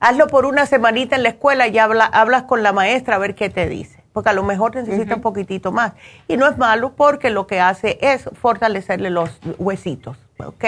Hazlo 0.00 0.28
por 0.28 0.46
una 0.46 0.64
semanita 0.66 1.16
en 1.16 1.24
la 1.24 1.30
escuela 1.30 1.66
y 1.66 1.76
habla, 1.78 2.04
hablas 2.04 2.44
con 2.44 2.62
la 2.62 2.72
maestra 2.72 3.16
a 3.16 3.18
ver 3.18 3.34
qué 3.34 3.50
te 3.50 3.68
dice. 3.68 4.02
Porque 4.12 4.30
a 4.30 4.32
lo 4.32 4.42
mejor 4.42 4.74
necesita 4.74 5.16
un 5.16 5.20
poquitito 5.20 5.72
más. 5.72 5.92
Y 6.28 6.36
no 6.36 6.46
es 6.46 6.56
malo 6.56 6.94
porque 6.96 7.30
lo 7.30 7.46
que 7.46 7.60
hace 7.60 7.98
es 8.00 8.28
fortalecerle 8.32 9.10
los 9.10 9.40
huesitos, 9.58 10.16
¿ok? 10.38 10.64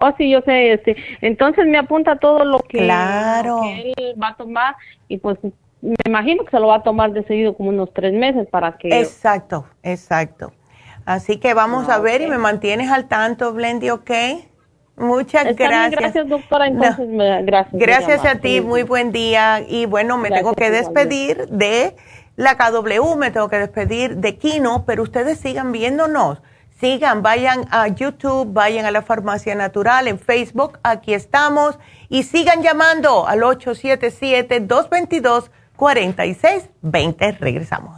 Oh, 0.00 0.12
sí, 0.16 0.30
yo 0.30 0.40
sé, 0.42 0.74
este, 0.74 0.96
entonces 1.20 1.66
me 1.66 1.76
apunta 1.76 2.16
todo 2.16 2.44
lo 2.44 2.60
que, 2.60 2.78
claro. 2.78 3.62
él 3.64 4.14
va 4.20 4.28
a 4.28 4.36
tomar 4.36 4.76
y 5.08 5.18
pues 5.18 5.38
me 5.80 5.94
imagino 6.06 6.44
que 6.44 6.50
se 6.50 6.58
lo 6.58 6.68
va 6.68 6.76
a 6.76 6.82
tomar 6.82 7.12
de 7.12 7.22
seguido 7.24 7.54
como 7.56 7.70
unos 7.70 7.92
tres 7.92 8.12
meses 8.12 8.46
para 8.50 8.76
que... 8.78 8.88
Exacto, 9.00 9.66
exacto. 9.82 10.52
Así 11.04 11.38
que 11.38 11.54
vamos 11.54 11.88
a 11.88 11.94
ah, 11.94 11.98
ver 12.00 12.20
y 12.20 12.26
me 12.26 12.38
mantienes 12.38 12.90
al 12.90 13.08
tanto, 13.08 13.52
Blendy, 13.54 13.90
¿ok? 13.90 14.10
Muchas 14.96 15.56
gracias. 15.56 15.90
gracias, 15.92 16.28
doctora. 16.28 16.66
Entonces, 16.66 17.08
gracias. 17.44 17.80
Gracias 17.80 18.24
a 18.24 18.34
ti, 18.36 18.60
muy 18.60 18.82
buen 18.82 19.12
día. 19.12 19.64
Y 19.66 19.86
bueno, 19.86 20.18
me 20.18 20.28
tengo 20.28 20.54
que 20.54 20.70
despedir 20.70 21.46
de 21.48 21.96
la 22.36 22.56
KW, 22.56 23.16
me 23.16 23.30
tengo 23.30 23.48
que 23.48 23.58
despedir 23.58 24.16
de 24.16 24.36
Kino, 24.36 24.84
pero 24.86 25.02
ustedes 25.02 25.38
sigan 25.38 25.72
viéndonos. 25.72 26.42
Sigan, 26.80 27.22
vayan 27.22 27.64
a 27.70 27.88
YouTube, 27.88 28.52
vayan 28.52 28.86
a 28.86 28.90
la 28.90 29.02
Farmacia 29.02 29.54
Natural 29.54 30.06
en 30.08 30.18
Facebook, 30.18 30.78
aquí 30.82 31.14
estamos. 31.14 31.78
Y 32.08 32.24
sigan 32.24 32.62
llamando 32.62 33.26
al 33.26 33.42
877-222-4620. 35.78 37.38
Regresamos. 37.40 37.97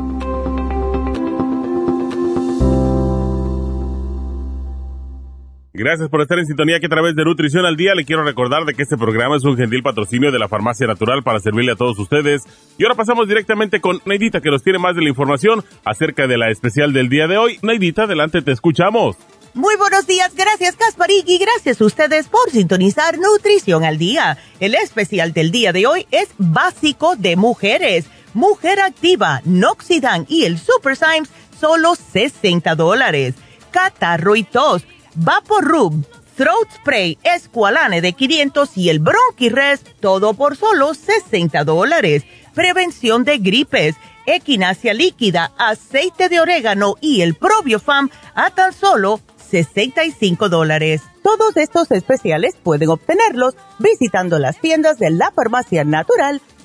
Gracias 5.81 6.09
por 6.09 6.21
estar 6.21 6.37
en 6.37 6.45
sintonía 6.45 6.79
que 6.79 6.85
a 6.85 6.89
través 6.89 7.15
de 7.15 7.25
Nutrición 7.25 7.65
al 7.65 7.75
Día 7.75 7.95
le 7.95 8.05
quiero 8.05 8.23
recordar 8.23 8.65
de 8.65 8.75
que 8.75 8.83
este 8.83 8.97
programa 8.97 9.35
es 9.35 9.43
un 9.43 9.57
gentil 9.57 9.81
patrocinio 9.81 10.31
de 10.31 10.37
la 10.37 10.47
Farmacia 10.47 10.85
Natural 10.85 11.23
para 11.23 11.39
servirle 11.39 11.71
a 11.71 11.75
todos 11.75 11.97
ustedes. 11.97 12.43
Y 12.77 12.83
ahora 12.83 12.93
pasamos 12.93 13.27
directamente 13.27 13.81
con 13.81 13.99
Neidita 14.05 14.41
que 14.41 14.51
nos 14.51 14.61
tiene 14.61 14.77
más 14.77 14.95
de 14.95 15.01
la 15.01 15.09
información 15.09 15.65
acerca 15.83 16.27
de 16.27 16.37
la 16.37 16.51
especial 16.51 16.93
del 16.93 17.09
día 17.09 17.25
de 17.25 17.39
hoy. 17.39 17.57
Neidita, 17.63 18.03
adelante, 18.03 18.43
te 18.43 18.51
escuchamos. 18.51 19.15
Muy 19.55 19.75
buenos 19.75 20.05
días, 20.05 20.35
gracias 20.35 20.75
Kasparik 20.75 21.27
y 21.27 21.39
gracias 21.39 21.81
a 21.81 21.85
ustedes 21.85 22.27
por 22.27 22.51
sintonizar 22.51 23.17
Nutrición 23.17 23.83
al 23.83 23.97
Día. 23.97 24.37
El 24.59 24.75
especial 24.75 25.33
del 25.33 25.49
día 25.49 25.73
de 25.73 25.87
hoy 25.87 26.05
es 26.11 26.29
básico 26.37 27.15
de 27.15 27.35
mujeres. 27.37 28.05
Mujer 28.35 28.81
Activa, 28.81 29.41
Noxidan 29.45 30.27
y 30.29 30.43
el 30.43 30.59
Super 30.59 30.95
Symes, 30.95 31.31
solo 31.59 31.95
60 31.95 32.75
dólares. 32.75 33.33
Catarro 33.71 34.35
y 34.35 34.43
tos 34.43 34.85
Vaporub, 35.15 36.05
Throat 36.35 36.71
Spray, 36.75 37.17
Esqualane 37.23 38.01
de 38.01 38.13
500 38.13 38.77
y 38.77 38.89
el 38.89 38.99
Bronchirest, 38.99 39.87
todo 39.99 40.33
por 40.33 40.55
solo 40.55 40.93
60 40.93 41.63
dólares. 41.63 42.23
Prevención 42.53 43.23
de 43.23 43.37
gripes, 43.37 43.95
equinacia 44.25 44.93
líquida, 44.93 45.51
aceite 45.57 46.29
de 46.29 46.39
orégano 46.39 46.95
y 47.01 47.21
el 47.21 47.35
Probiofam 47.35 48.09
a 48.35 48.49
tan 48.51 48.73
solo 48.73 49.19
65 49.49 50.49
dólares. 50.49 51.01
Todos 51.23 51.55
estos 51.57 51.91
especiales 51.91 52.55
pueden 52.63 52.89
obtenerlos 52.89 53.55
visitando 53.79 54.39
las 54.39 54.59
tiendas 54.59 54.97
de 54.97 55.11
la 55.11 55.31
farmacia 55.31 55.83
natural 55.83 56.41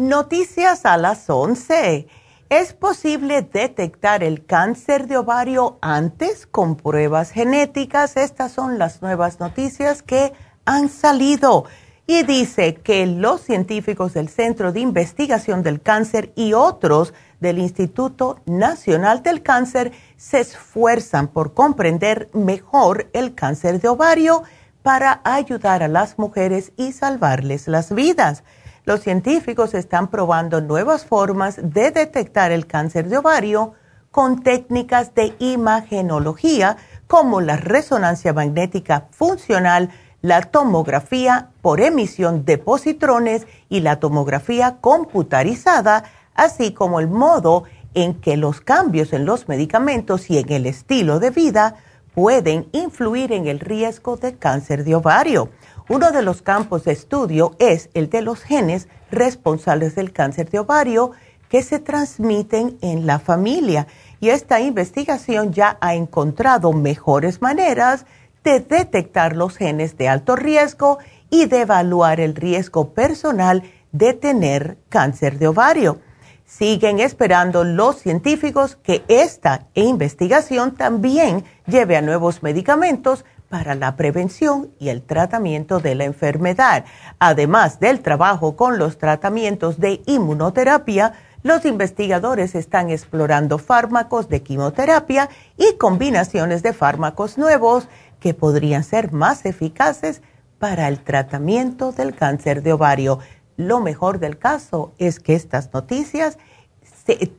Noticias 0.00 0.86
a 0.86 0.96
las 0.96 1.28
11. 1.28 2.08
¿Es 2.48 2.72
posible 2.72 3.42
detectar 3.42 4.24
el 4.24 4.46
cáncer 4.46 5.06
de 5.06 5.18
ovario 5.18 5.76
antes 5.82 6.46
con 6.46 6.76
pruebas 6.76 7.32
genéticas? 7.32 8.16
Estas 8.16 8.50
son 8.50 8.78
las 8.78 9.02
nuevas 9.02 9.40
noticias 9.40 10.02
que 10.02 10.32
han 10.64 10.88
salido. 10.88 11.66
Y 12.06 12.22
dice 12.22 12.76
que 12.76 13.04
los 13.04 13.42
científicos 13.42 14.14
del 14.14 14.30
Centro 14.30 14.72
de 14.72 14.80
Investigación 14.80 15.62
del 15.62 15.82
Cáncer 15.82 16.32
y 16.34 16.54
otros 16.54 17.12
del 17.40 17.58
Instituto 17.58 18.40
Nacional 18.46 19.22
del 19.22 19.42
Cáncer 19.42 19.92
se 20.16 20.40
esfuerzan 20.40 21.28
por 21.28 21.52
comprender 21.52 22.30
mejor 22.32 23.10
el 23.12 23.34
cáncer 23.34 23.82
de 23.82 23.88
ovario 23.88 24.44
para 24.82 25.20
ayudar 25.24 25.82
a 25.82 25.88
las 25.88 26.18
mujeres 26.18 26.72
y 26.78 26.92
salvarles 26.92 27.68
las 27.68 27.94
vidas 27.94 28.44
los 28.84 29.00
científicos 29.00 29.74
están 29.74 30.08
probando 30.08 30.60
nuevas 30.60 31.04
formas 31.04 31.56
de 31.62 31.90
detectar 31.90 32.52
el 32.52 32.66
cáncer 32.66 33.08
de 33.08 33.18
ovario 33.18 33.74
con 34.10 34.42
técnicas 34.42 35.14
de 35.14 35.34
imagenología 35.38 36.76
como 37.06 37.40
la 37.40 37.56
resonancia 37.56 38.32
magnética 38.32 39.08
funcional, 39.10 39.90
la 40.22 40.42
tomografía 40.42 41.50
por 41.62 41.80
emisión 41.80 42.44
de 42.44 42.58
positrones 42.58 43.46
y 43.68 43.80
la 43.80 44.00
tomografía 44.00 44.78
computarizada, 44.80 46.04
así 46.34 46.72
como 46.72 47.00
el 47.00 47.08
modo 47.08 47.64
en 47.94 48.14
que 48.14 48.36
los 48.36 48.60
cambios 48.60 49.12
en 49.12 49.24
los 49.24 49.48
medicamentos 49.48 50.30
y 50.30 50.38
en 50.38 50.52
el 50.52 50.66
estilo 50.66 51.18
de 51.18 51.30
vida 51.30 51.76
pueden 52.14 52.68
influir 52.72 53.32
en 53.32 53.46
el 53.46 53.60
riesgo 53.60 54.16
de 54.16 54.36
cáncer 54.36 54.84
de 54.84 54.94
ovario. 54.94 55.50
Uno 55.90 56.12
de 56.12 56.22
los 56.22 56.40
campos 56.40 56.84
de 56.84 56.92
estudio 56.92 57.56
es 57.58 57.90
el 57.94 58.10
de 58.10 58.22
los 58.22 58.44
genes 58.44 58.86
responsables 59.10 59.96
del 59.96 60.12
cáncer 60.12 60.48
de 60.48 60.60
ovario 60.60 61.10
que 61.48 61.64
se 61.64 61.80
transmiten 61.80 62.78
en 62.80 63.08
la 63.08 63.18
familia. 63.18 63.88
Y 64.20 64.28
esta 64.28 64.60
investigación 64.60 65.52
ya 65.52 65.78
ha 65.80 65.96
encontrado 65.96 66.72
mejores 66.72 67.42
maneras 67.42 68.06
de 68.44 68.60
detectar 68.60 69.34
los 69.34 69.56
genes 69.56 69.96
de 69.96 70.08
alto 70.08 70.36
riesgo 70.36 70.98
y 71.28 71.46
de 71.46 71.62
evaluar 71.62 72.20
el 72.20 72.36
riesgo 72.36 72.90
personal 72.94 73.64
de 73.90 74.12
tener 74.12 74.78
cáncer 74.90 75.40
de 75.40 75.48
ovario. 75.48 75.98
siguen 76.46 76.98
esperando 77.00 77.62
los 77.62 77.96
científicos 77.96 78.76
que 78.76 79.04
esta 79.08 79.66
investigación 79.74 80.74
también 80.74 81.44
lleve 81.66 81.96
a 81.96 82.02
nuevos 82.02 82.42
medicamentos 82.44 83.24
para 83.50 83.74
la 83.74 83.96
prevención 83.96 84.70
y 84.78 84.88
el 84.88 85.02
tratamiento 85.02 85.80
de 85.80 85.96
la 85.96 86.04
enfermedad. 86.04 86.84
Además 87.18 87.80
del 87.80 88.00
trabajo 88.00 88.56
con 88.56 88.78
los 88.78 88.96
tratamientos 88.96 89.78
de 89.80 90.00
inmunoterapia, 90.06 91.14
los 91.42 91.64
investigadores 91.64 92.54
están 92.54 92.90
explorando 92.90 93.58
fármacos 93.58 94.28
de 94.28 94.42
quimioterapia 94.42 95.28
y 95.58 95.76
combinaciones 95.78 96.62
de 96.62 96.72
fármacos 96.72 97.38
nuevos 97.38 97.88
que 98.20 98.34
podrían 98.34 98.84
ser 98.84 99.12
más 99.12 99.44
eficaces 99.44 100.22
para 100.58 100.86
el 100.86 101.00
tratamiento 101.00 101.90
del 101.90 102.14
cáncer 102.14 102.62
de 102.62 102.74
ovario. 102.74 103.18
Lo 103.56 103.80
mejor 103.80 104.20
del 104.20 104.38
caso 104.38 104.92
es 104.98 105.18
que 105.18 105.34
estas 105.34 105.72
noticias, 105.72 106.38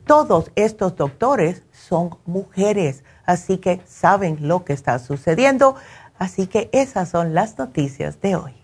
todos 0.04 0.50
estos 0.54 0.96
doctores 0.96 1.62
son 1.72 2.18
mujeres, 2.26 3.04
así 3.24 3.58
que 3.58 3.80
saben 3.86 4.48
lo 4.48 4.64
que 4.64 4.72
está 4.72 4.98
sucediendo. 4.98 5.76
Así 6.18 6.46
que 6.46 6.70
esas 6.72 7.08
son 7.08 7.34
las 7.34 7.58
noticias 7.58 8.20
de 8.20 8.36
hoy. 8.36 8.54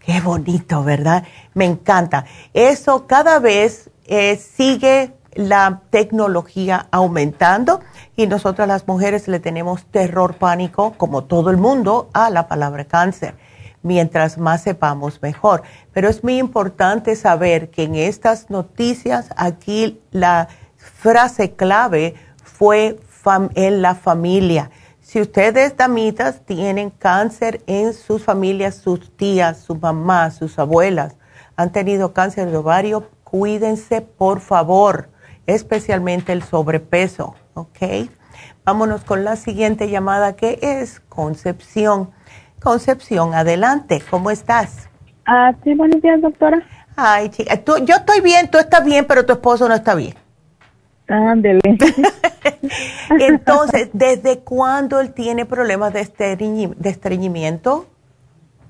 Qué 0.00 0.20
bonito, 0.20 0.82
¿verdad? 0.82 1.24
Me 1.54 1.66
encanta. 1.66 2.24
Eso 2.54 3.06
cada 3.06 3.38
vez 3.38 3.90
eh, 4.06 4.36
sigue 4.36 5.12
la 5.34 5.82
tecnología 5.90 6.86
aumentando 6.90 7.80
y 8.16 8.26
nosotras 8.26 8.66
las 8.66 8.88
mujeres 8.88 9.28
le 9.28 9.38
tenemos 9.38 9.84
terror, 9.86 10.34
pánico, 10.34 10.94
como 10.96 11.24
todo 11.24 11.50
el 11.50 11.58
mundo, 11.58 12.08
a 12.12 12.30
la 12.30 12.48
palabra 12.48 12.86
cáncer. 12.86 13.34
Mientras 13.82 14.38
más 14.38 14.62
sepamos, 14.62 15.22
mejor. 15.22 15.62
Pero 15.92 16.08
es 16.08 16.24
muy 16.24 16.38
importante 16.38 17.14
saber 17.14 17.70
que 17.70 17.84
en 17.84 17.94
estas 17.94 18.50
noticias, 18.50 19.28
aquí 19.36 20.00
la 20.10 20.48
frase 20.76 21.52
clave 21.52 22.14
fue 22.42 22.98
en 23.54 23.82
la 23.82 23.94
familia. 23.94 24.70
Si 25.08 25.22
ustedes, 25.22 25.74
damitas, 25.74 26.44
tienen 26.44 26.90
cáncer 26.90 27.62
en 27.66 27.94
sus 27.94 28.22
familias, 28.22 28.74
sus 28.74 29.16
tías, 29.16 29.56
sus 29.56 29.80
mamás, 29.80 30.36
sus 30.36 30.58
abuelas, 30.58 31.16
han 31.56 31.72
tenido 31.72 32.12
cáncer 32.12 32.50
de 32.50 32.58
ovario, 32.58 33.08
cuídense, 33.24 34.02
por 34.02 34.40
favor, 34.40 35.08
especialmente 35.46 36.32
el 36.34 36.42
sobrepeso, 36.42 37.36
¿ok? 37.54 38.10
Vámonos 38.66 39.02
con 39.02 39.24
la 39.24 39.36
siguiente 39.36 39.88
llamada 39.88 40.36
que 40.36 40.58
es 40.60 41.00
Concepción. 41.08 42.10
Concepción, 42.62 43.32
adelante, 43.32 44.02
¿cómo 44.10 44.30
estás? 44.30 44.90
Ah, 45.24 45.54
sí, 45.64 45.72
buenos 45.72 46.02
días, 46.02 46.20
doctora. 46.20 46.62
Ay, 46.96 47.30
chica, 47.30 47.56
tú, 47.56 47.78
yo 47.78 47.94
estoy 47.94 48.20
bien, 48.20 48.50
tú 48.50 48.58
estás 48.58 48.84
bien, 48.84 49.06
pero 49.06 49.24
tu 49.24 49.32
esposo 49.32 49.70
no 49.70 49.74
está 49.74 49.94
bien. 49.94 50.14
Ándele. 51.08 51.60
Entonces, 53.18 53.90
¿desde 53.92 54.40
cuándo 54.40 55.00
él 55.00 55.12
tiene 55.12 55.46
problemas 55.46 55.92
de, 55.92 56.74
de 56.76 56.90
estreñimiento? 56.90 57.86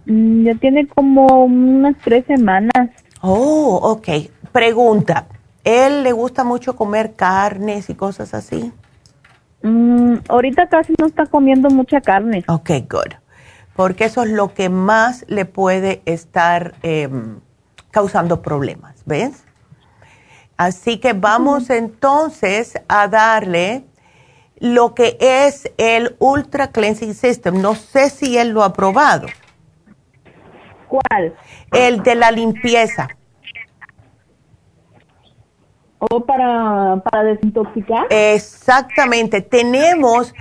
Mm, 0.07 0.45
ya 0.45 0.55
tiene 0.55 0.87
como 0.87 1.45
unas 1.45 1.97
tres 1.99 2.25
semanas. 2.27 2.91
Oh, 3.21 3.79
ok. 3.83 4.09
Pregunta, 4.53 5.27
¿él 5.65 6.03
le 6.03 6.13
gusta 6.13 6.45
mucho 6.45 6.77
comer 6.77 7.15
carnes 7.15 7.91
y 7.91 7.95
cosas 7.95 8.33
así? 8.35 8.73
Mm, 9.63 10.17
ahorita 10.29 10.69
casi 10.69 10.95
no 10.99 11.07
está 11.07 11.27
comiendo 11.27 11.69
mucha 11.71 12.01
carne. 12.01 12.45
Ok, 12.49 12.71
good. 12.89 13.15
Porque 13.75 14.05
eso 14.07 14.23
es 14.23 14.31
lo 14.31 14.55
que 14.55 14.69
más 14.69 15.25
le 15.29 15.45
puede 15.45 16.03
estar 16.05 16.75
em, 16.83 17.41
causando 17.91 18.43
problemas, 18.43 19.03
¿ves? 19.05 19.45
Así 20.59 20.99
que 20.99 21.13
vamos 21.13 21.71
entonces 21.71 22.79
a 22.89 23.07
darle 23.07 23.85
lo 24.59 24.93
que 24.93 25.17
es 25.21 25.71
el 25.79 26.17
Ultra 26.19 26.73
Cleansing 26.73 27.15
System. 27.15 27.63
No 27.63 27.77
sé 27.77 28.11
si 28.11 28.37
él 28.37 28.51
lo 28.51 28.65
ha 28.65 28.73
probado. 28.73 29.29
¿Cuál? 30.89 31.37
El 31.73 32.03
de 32.03 32.15
la 32.17 32.33
limpieza. 32.33 33.09
¿O 36.01 36.25
para, 36.25 37.03
para 37.05 37.23
desintoxicar? 37.23 38.07
Exactamente. 38.11 39.43
Tenemos 39.43 40.35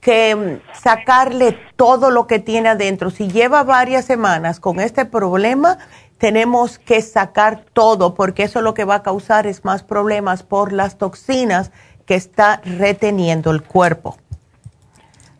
que 0.00 0.60
sacarle 0.72 1.56
todo 1.76 2.10
lo 2.10 2.26
que 2.26 2.40
tiene 2.40 2.70
adentro. 2.70 3.10
Si 3.10 3.28
lleva 3.28 3.62
varias 3.62 4.04
semanas 4.04 4.58
con 4.58 4.80
este 4.80 5.04
problema, 5.04 5.78
tenemos 6.20 6.78
que 6.78 7.00
sacar 7.00 7.64
todo 7.72 8.14
porque 8.14 8.42
eso 8.42 8.60
lo 8.60 8.74
que 8.74 8.84
va 8.84 8.96
a 8.96 9.02
causar 9.02 9.46
es 9.46 9.64
más 9.64 9.82
problemas 9.82 10.42
por 10.42 10.72
las 10.72 10.98
toxinas 10.98 11.72
que 12.04 12.14
está 12.14 12.60
reteniendo 12.62 13.50
el 13.50 13.62
cuerpo. 13.62 14.16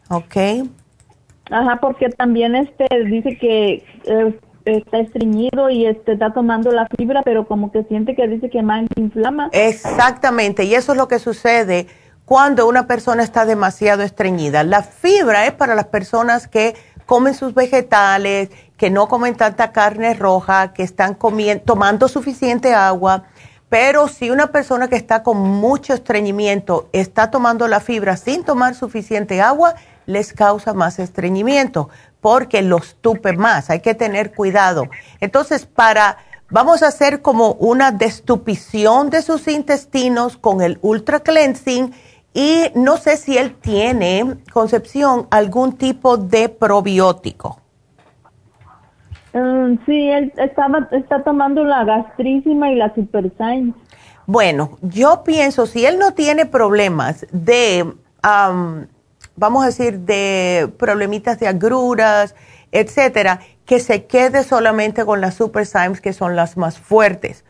¿Ok? 0.08 0.36
Ajá, 1.50 1.78
porque 1.80 2.08
también 2.08 2.56
este 2.56 2.86
dice 3.04 3.36
que 3.36 3.84
eh, 4.04 4.40
está 4.64 5.00
estreñido 5.00 5.68
y 5.68 5.84
este, 5.84 6.12
está 6.12 6.32
tomando 6.32 6.72
la 6.72 6.88
fibra, 6.96 7.20
pero 7.24 7.46
como 7.46 7.70
que 7.70 7.84
siente 7.84 8.16
que 8.16 8.26
dice 8.26 8.48
que 8.48 8.62
más 8.62 8.86
inflama. 8.96 9.50
Exactamente, 9.52 10.64
y 10.64 10.74
eso 10.74 10.92
es 10.92 10.98
lo 10.98 11.08
que 11.08 11.18
sucede 11.18 11.88
cuando 12.24 12.66
una 12.68 12.86
persona 12.86 13.22
está 13.22 13.44
demasiado 13.44 14.02
estreñida. 14.02 14.62
La 14.64 14.82
fibra 14.82 15.46
es 15.46 15.52
para 15.52 15.74
las 15.74 15.88
personas 15.88 16.48
que 16.48 16.74
comen 17.10 17.34
sus 17.34 17.54
vegetales, 17.54 18.50
que 18.76 18.88
no 18.88 19.08
comen 19.08 19.34
tanta 19.34 19.72
carne 19.72 20.14
roja, 20.14 20.72
que 20.72 20.84
están 20.84 21.18
tomando 21.64 22.06
suficiente 22.06 22.72
agua. 22.72 23.24
Pero 23.68 24.06
si 24.06 24.30
una 24.30 24.52
persona 24.52 24.86
que 24.86 24.94
está 24.94 25.24
con 25.24 25.38
mucho 25.38 25.92
estreñimiento 25.92 26.88
está 26.92 27.28
tomando 27.32 27.66
la 27.66 27.80
fibra 27.80 28.16
sin 28.16 28.44
tomar 28.44 28.76
suficiente 28.76 29.42
agua, 29.42 29.74
les 30.06 30.32
causa 30.32 30.72
más 30.72 31.00
estreñimiento 31.00 31.88
porque 32.20 32.62
los 32.62 32.94
tupe 33.00 33.32
más. 33.32 33.70
Hay 33.70 33.80
que 33.80 33.96
tener 33.96 34.32
cuidado. 34.32 34.84
Entonces, 35.18 35.66
para, 35.66 36.18
vamos 36.48 36.84
a 36.84 36.86
hacer 36.86 37.22
como 37.22 37.54
una 37.54 37.90
destupición 37.90 39.10
de 39.10 39.22
sus 39.22 39.48
intestinos 39.48 40.36
con 40.36 40.60
el 40.60 40.78
ultra 40.80 41.18
cleansing 41.18 41.92
y 42.32 42.66
no 42.74 42.96
sé 42.96 43.16
si 43.16 43.36
él 43.36 43.54
tiene, 43.54 44.36
Concepción, 44.52 45.26
algún 45.30 45.76
tipo 45.76 46.16
de 46.16 46.48
probiótico. 46.48 47.60
Mm, 49.32 49.74
sí, 49.86 50.08
él 50.10 50.32
estaba, 50.36 50.88
está 50.92 51.22
tomando 51.22 51.64
la 51.64 51.84
gastrísima 51.84 52.70
y 52.70 52.76
la 52.76 52.94
super 52.94 53.32
Bueno, 54.26 54.78
yo 54.82 55.22
pienso, 55.24 55.66
si 55.66 55.86
él 55.86 55.98
no 55.98 56.14
tiene 56.14 56.46
problemas 56.46 57.26
de 57.32 57.94
vamos 59.36 59.62
a 59.62 59.66
decir, 59.66 60.00
de 60.00 60.70
problemitas 60.78 61.40
de 61.40 61.48
agruras, 61.48 62.34
etcétera, 62.72 63.40
que 63.64 63.80
se 63.80 64.04
quede 64.04 64.44
solamente 64.44 65.04
con 65.04 65.20
las 65.20 65.34
Super 65.34 65.66
que 66.02 66.12
son 66.12 66.36
las 66.36 66.56
más 66.56 66.78
fuertes. 66.78 67.44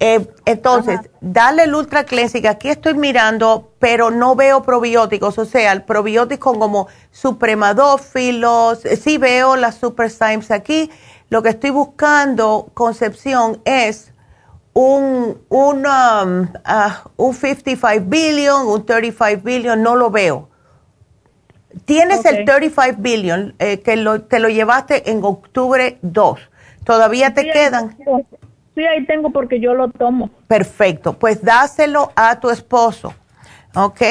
Eh, 0.00 0.26
entonces, 0.44 1.00
dale 1.20 1.64
el 1.64 1.74
Ultra 1.74 2.04
Cleansing. 2.04 2.46
Aquí 2.46 2.68
estoy 2.68 2.94
mirando, 2.94 3.72
pero 3.78 4.10
no 4.10 4.34
veo 4.34 4.62
probióticos. 4.62 5.38
O 5.38 5.44
sea, 5.44 5.72
el 5.72 5.82
probiótico 5.82 6.58
como 6.58 6.88
supremadófilos. 7.10 8.84
Eh, 8.84 8.96
sí 8.96 9.18
veo 9.18 9.56
las 9.56 9.76
Super 9.76 10.10
Symes 10.10 10.50
aquí. 10.50 10.90
Lo 11.30 11.42
que 11.42 11.50
estoy 11.50 11.70
buscando, 11.70 12.70
Concepción, 12.74 13.60
es 13.64 14.12
un, 14.72 15.40
un, 15.48 15.86
um, 15.86 16.42
uh, 16.42 17.08
un 17.16 17.34
55 17.34 18.04
billion, 18.06 18.66
un 18.66 18.84
35 18.84 19.42
billion. 19.42 19.82
No 19.82 19.96
lo 19.96 20.10
veo. 20.10 20.48
Tienes 21.84 22.24
el 22.24 22.44
35 22.44 22.96
billion 22.98 23.54
eh, 23.58 23.80
que 23.80 23.96
lo, 23.96 24.22
te 24.22 24.38
lo 24.38 24.48
llevaste 24.48 25.10
en 25.10 25.24
octubre 25.24 25.98
2. 26.02 26.38
¿Todavía 26.84 27.34
te 27.34 27.50
quedan? 27.50 27.96
sí, 27.96 28.04
ahí 28.82 29.06
tengo 29.06 29.30
porque 29.30 29.60
yo 29.60 29.74
lo 29.74 29.88
tomo. 29.90 30.30
Perfecto. 30.48 31.14
Pues 31.14 31.42
dáselo 31.42 32.12
a 32.16 32.40
tu 32.40 32.50
esposo. 32.50 33.14
¿Ok? 33.74 34.02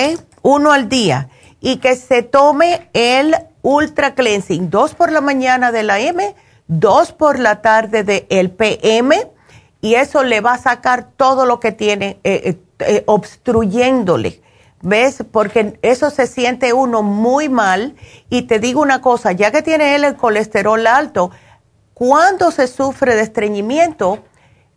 Uno 0.42 0.72
al 0.72 0.90
día. 0.90 1.30
Y 1.60 1.78
que 1.78 1.96
se 1.96 2.24
tome 2.24 2.90
el 2.94 3.36
Ultra 3.62 4.16
Cleansing. 4.16 4.70
Dos 4.70 4.96
por 4.96 5.12
la 5.12 5.22
mañana 5.22 5.72
de 5.72 5.84
la 5.84 6.00
M, 6.00 6.36
dos 6.68 7.12
por 7.12 7.40
la 7.40 7.62
tarde 7.62 8.04
de 8.04 8.26
el 8.30 8.52
PM. 8.52 9.16
Y 9.82 9.96
eso 9.96 10.24
le 10.24 10.42
va 10.42 10.54
a 10.54 10.58
sacar 10.58 11.10
todo 11.18 11.46
lo 11.46 11.60
que 11.60 11.72
tiene 11.72 12.20
eh, 12.24 12.58
eh, 12.80 13.04
obstruyéndole 13.06 14.42
¿Ves? 14.86 15.24
Porque 15.32 15.80
eso 15.82 16.10
se 16.10 16.28
siente 16.28 16.74
uno 16.74 17.04
muy 17.04 17.48
mal. 17.48 17.96
Y 18.30 18.44
te 18.44 18.60
digo 18.60 18.82
una 18.82 19.00
cosa, 19.00 19.32
ya 19.32 19.50
que 19.50 19.62
tiene 19.62 19.96
él 19.96 20.04
el 20.04 20.18
colesterol 20.18 20.86
alto, 20.86 21.32
cuando 21.94 22.52
se 22.52 22.68
sufre 22.68 23.16
de 23.16 23.22
estreñimiento, 23.22 24.26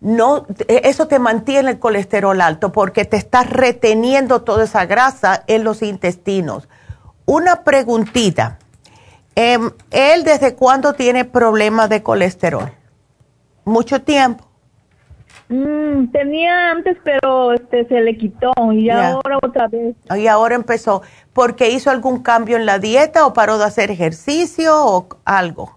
no, 0.00 0.46
eso 0.68 1.08
te 1.08 1.18
mantiene 1.18 1.70
el 1.70 1.78
colesterol 1.78 2.40
alto 2.40 2.70
porque 2.70 3.04
te 3.04 3.16
está 3.16 3.42
reteniendo 3.44 4.42
toda 4.42 4.64
esa 4.64 4.84
grasa 4.86 5.42
en 5.46 5.64
los 5.64 5.82
intestinos. 5.82 6.68
Una 7.24 7.64
preguntita. 7.64 8.58
Em, 9.34 9.70
¿Él 9.90 10.24
desde 10.24 10.54
cuándo 10.54 10.94
tiene 10.94 11.24
problemas 11.24 11.88
de 11.88 12.02
colesterol? 12.02 12.72
¿Mucho 13.64 14.02
tiempo? 14.02 14.44
Mm, 15.48 16.10
tenía 16.10 16.70
antes, 16.70 16.96
pero 17.04 17.52
este 17.52 17.86
se 17.86 18.00
le 18.00 18.16
quitó 18.16 18.52
y 18.72 18.90
ahora 18.90 19.38
otra 19.42 19.68
vez. 19.68 19.94
Y 20.16 20.26
ahora 20.26 20.54
empezó. 20.54 21.02
¿Porque 21.32 21.70
hizo 21.70 21.90
algún 21.90 22.22
cambio 22.22 22.56
en 22.56 22.66
la 22.66 22.78
dieta 22.78 23.26
o 23.26 23.32
paró 23.32 23.58
de 23.58 23.64
hacer 23.64 23.90
ejercicio 23.90 24.72
o 24.74 25.08
algo? 25.24 25.75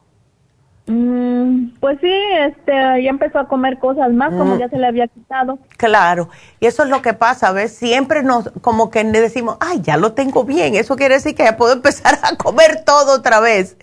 Mm, 0.91 1.77
pues 1.79 1.99
sí, 2.01 2.11
este, 2.47 2.73
ya 2.73 3.11
empezó 3.11 3.37
a 3.37 3.47
comer 3.47 3.77
cosas 3.77 4.11
más, 4.11 4.31
como 4.31 4.55
mm. 4.55 4.57
ya 4.59 4.69
se 4.69 4.77
le 4.77 4.87
había 4.87 5.07
quitado. 5.07 5.59
Claro, 5.77 6.29
y 6.59 6.65
eso 6.65 6.81
es 6.81 6.89
lo 6.89 7.03
que 7.03 7.13
pasa, 7.13 7.51
¿ves? 7.51 7.75
Siempre 7.75 8.23
nos, 8.23 8.49
como 8.61 8.89
que 8.89 9.03
decimos, 9.03 9.57
ay, 9.59 9.81
ya 9.83 9.97
lo 9.97 10.13
tengo 10.13 10.45
bien, 10.45 10.73
eso 10.73 10.95
quiere 10.95 11.13
decir 11.13 11.35
que 11.35 11.43
ya 11.43 11.57
puedo 11.57 11.73
empezar 11.75 12.17
a 12.23 12.35
comer 12.37 12.83
todo 12.85 13.13
otra 13.13 13.39
vez. 13.39 13.77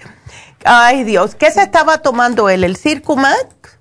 Ay, 0.65 1.05
Dios, 1.05 1.37
¿qué 1.37 1.53
se 1.53 1.63
estaba 1.63 1.99
tomando 1.99 2.49
él? 2.49 2.65
¿El 2.65 2.77
Circumax? 2.77 3.79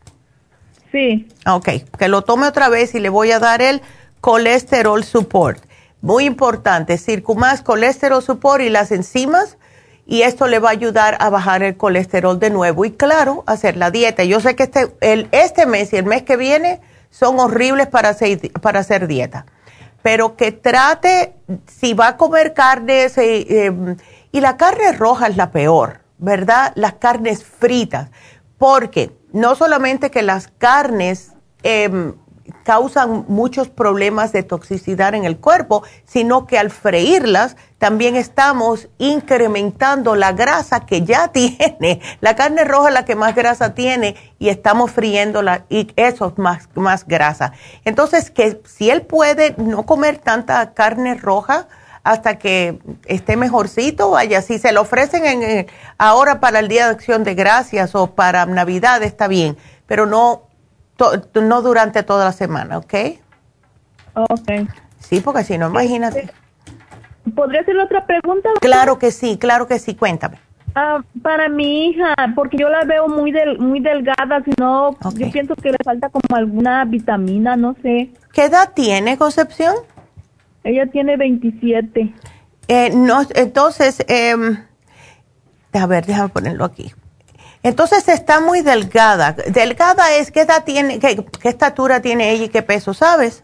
Sí. 0.91 1.28
Ok, 1.47 1.69
que 1.97 2.07
lo 2.07 2.21
tome 2.21 2.45
otra 2.45 2.69
vez 2.69 2.93
y 2.93 2.99
le 2.99 3.09
voy 3.09 3.32
a 3.32 3.39
dar 3.39 3.63
el 3.63 3.82
colesterol 4.21 5.03
support. 5.03 5.65
Muy 5.99 6.26
importante, 6.26 6.99
Circumax, 6.99 7.63
colesterol 7.63 8.21
support 8.21 8.61
y 8.61 8.69
las 8.69 8.91
enzimas. 8.91 9.57
Y 10.06 10.22
esto 10.22 10.47
le 10.47 10.60
va 10.60 10.70
a 10.70 10.74
ayudar 10.74 11.18
a 11.20 11.30
bajar 11.30 11.64
el 11.64 11.78
colesterol 11.78 12.39
de 12.39 12.51
nuevo. 12.51 12.86
Y 12.86 12.91
claro, 12.91 13.43
hacer 13.47 13.76
la 13.76 13.89
dieta. 13.89 14.24
Yo 14.24 14.39
sé 14.39 14.56
que 14.56 14.64
este, 14.64 14.95
el, 15.01 15.28
este 15.32 15.66
mes 15.66 15.93
y 15.93 15.97
el 15.97 16.06
mes 16.06 16.24
que 16.24 16.38
viene 16.38 16.82
son 17.10 17.39
horribles 17.39 17.88
para 17.88 18.10
hacer, 18.10 18.51
para 18.62 18.82
hacer 18.82 19.08
dieta. 19.08 19.45
Pero 20.03 20.36
que 20.36 20.51
trate, 20.51 21.34
si 21.66 21.93
va 21.93 22.10
a 22.10 22.18
comer 22.18 22.53
carnes, 22.53 23.18
eh, 23.18 23.66
em, 23.66 23.97
y 24.32 24.41
la 24.41 24.58
carne 24.58 24.91
roja 24.91 25.28
es 25.28 25.38
la 25.38 25.51
peor, 25.51 26.01
¿verdad? 26.20 26.74
Las 26.76 26.93
carnes 26.93 27.43
fritas. 27.43 28.10
Porque 28.60 29.12
no 29.34 29.56
solamente 29.56 30.12
que 30.12 30.22
las 30.22 30.49
carnes 30.49 31.34
em, 31.64 32.14
causan 32.64 33.26
muchos 33.28 33.70
problemas 33.70 34.32
de 34.32 34.43
toxicidad 34.43 35.14
en 35.16 35.26
el 35.26 35.38
cuerpo, 35.38 35.84
sino 36.06 36.46
que 36.46 36.58
al 36.58 36.70
freírlas 36.70 37.58
también 37.78 38.16
estamos 38.16 38.88
incrementando 38.98 40.16
la 40.16 40.32
grasa 40.32 40.86
que 40.86 41.02
ya 41.04 41.28
tiene. 41.32 42.02
La 42.22 42.36
carne 42.36 42.64
roja 42.64 42.89
es 42.89 42.93
la 42.93 43.06
que 43.06 43.16
más 43.16 43.36
grasa 43.36 43.74
tiene 43.74 44.16
y 44.39 44.50
estamos 44.50 44.91
friéndola 44.91 45.66
y 45.70 45.91
eso 45.96 46.28
es 46.28 46.38
más, 46.38 46.70
más 46.76 47.08
grasa. 47.08 47.54
Entonces, 47.84 48.32
que 48.32 48.62
si 48.66 48.89
él 48.89 49.02
puede 49.04 49.56
no 49.58 49.86
comer 49.86 50.18
tanta 50.18 50.74
carne 50.74 51.16
roja, 51.16 51.68
hasta 52.04 52.38
que 52.38 52.78
esté 53.06 53.36
mejorcito, 53.36 54.12
vaya, 54.12 54.43
si 54.43 54.60
se 54.60 54.72
lo 54.72 54.82
ofrecen 54.82 55.26
en, 55.26 55.41
eh, 55.41 55.68
ahora 55.98 56.39
para 56.39 56.60
el 56.60 56.68
Día 56.68 56.86
de 56.86 56.91
Acción 56.91 57.24
de 57.24 57.34
Gracias 57.34 57.96
o 57.96 58.14
para 58.14 58.46
Navidad, 58.46 59.02
está 59.02 59.28
bien, 59.28 59.58
pero 59.88 60.06
no, 60.06 60.43
no 61.34 61.62
durante 61.62 62.04
toda 62.04 62.26
la 62.26 62.32
semana, 62.32 62.78
¿ok? 62.78 62.93
Ok. 64.14 64.52
Sí, 65.00 65.20
porque 65.20 65.43
si 65.43 65.58
no, 65.58 65.68
imagínate. 65.70 66.30
¿Podría 67.36 67.62
hacer 67.62 67.78
otra 67.78 68.06
pregunta? 68.06 68.50
Claro 68.62 68.98
que 69.00 69.12
sí, 69.12 69.38
claro 69.38 69.68
que 69.68 69.80
sí, 69.80 69.96
cuéntame. 69.96 70.39
Ah, 70.76 71.02
para 71.22 71.48
mi 71.48 71.88
hija, 71.88 72.14
porque 72.36 72.58
yo 72.58 72.70
la 72.70 72.84
veo 72.84 73.08
muy 73.08 73.32
del, 73.32 73.60
muy 73.60 73.80
delgada, 73.80 74.43
si 74.43 74.52
no, 74.60 74.98
yo 75.16 75.32
pienso 75.32 75.56
que 75.56 75.72
le 75.72 75.78
falta 75.84 76.10
como 76.10 76.36
alguna 76.36 76.84
vitamina, 76.84 77.56
no 77.56 77.76
sé. 77.82 78.12
¿Qué 78.34 78.46
edad 78.46 78.74
tiene, 78.74 79.18
Concepción? 79.18 79.74
Ella 80.64 80.86
tiene 80.88 81.16
27. 81.16 82.14
Eh, 82.68 82.89
no, 82.93 83.22
entonces, 83.36 84.04
eh, 84.10 84.36
a 85.72 85.86
ver, 85.86 86.06
déjame 86.06 86.30
ponerlo 86.30 86.66
aquí. 86.66 86.91
Entonces 87.66 88.07
está 88.09 88.41
muy 88.41 88.61
delgada. 88.61 89.36
Delgada 89.47 90.13
es, 90.18 90.30
¿qué 90.30 90.41
edad 90.41 90.63
tiene, 90.66 90.99
qué, 90.99 91.26
estatura 91.41 91.99
tiene 91.99 92.30
ella 92.30 92.43
y 92.43 92.49
qué 92.49 92.61
peso, 92.61 92.93
sabes? 92.93 93.43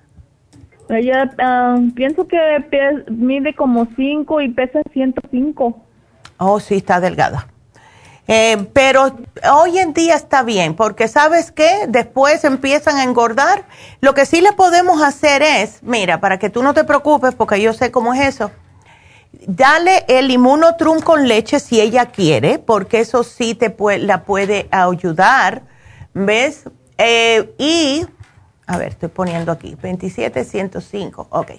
Ella, 0.90 1.34
ah, 1.40 1.80
pienso 1.96 2.28
que 2.28 2.38
mide 3.10 3.56
como 3.56 3.88
5 3.96 4.42
y 4.42 4.50
pesa 4.50 4.82
105. 4.94 5.76
Oh, 6.38 6.60
sí, 6.60 6.76
está 6.76 7.00
delgada. 7.00 7.48
Eh, 8.28 8.68
pero 8.74 9.18
hoy 9.52 9.80
en 9.80 9.92
día 9.94 10.14
está 10.14 10.44
bien, 10.44 10.76
porque 10.76 11.08
sabes 11.08 11.52
que 11.52 11.88
después 11.88 12.44
empiezan 12.44 12.98
a 12.98 13.04
engordar. 13.04 13.64
Lo 14.02 14.14
que 14.14 14.28
sí 14.28 14.40
le 14.40 14.52
podemos 14.52 15.02
hacer 15.02 15.42
es, 15.42 15.82
mira, 15.82 16.22
para 16.22 16.38
que 16.38 16.52
tú 16.52 16.62
no 16.62 16.76
te 16.76 16.84
preocupes, 16.84 17.34
porque 17.34 17.60
yo 17.60 17.74
sé 17.74 17.90
cómo 17.90 18.14
es 18.14 18.36
eso, 18.36 18.52
dale 19.48 20.06
el 20.08 20.32
inmunotrum 20.32 21.02
con 21.02 21.28
leche 21.28 21.60
si 21.60 21.80
ella 21.80 22.08
quiere, 22.08 22.60
porque 22.60 23.00
eso 23.00 23.24
sí 23.24 23.56
te 23.56 23.76
la 24.00 24.24
puede 24.24 24.68
ayudar, 24.72 25.64
¿ves? 26.14 26.70
Eh, 26.98 27.54
y, 27.58 28.06
a 28.68 28.78
ver, 28.78 28.90
estoy 28.90 29.10
poniendo 29.10 29.52
aquí, 29.52 29.76
27, 29.82 30.44
105, 30.44 31.28
ok. 31.30 31.52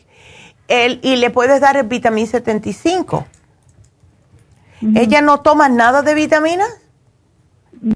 El, 0.69 1.01
y 1.03 1.17
le 1.17 1.31
puedes 1.31 1.61
dar 1.61 1.77
el 1.77 1.87
vitamina 1.87 2.27
75 2.27 3.27
¿Ella 4.95 5.21
no 5.21 5.41
toma 5.41 5.69
nada 5.69 6.03
de 6.03 6.15
vitaminas? 6.15 6.69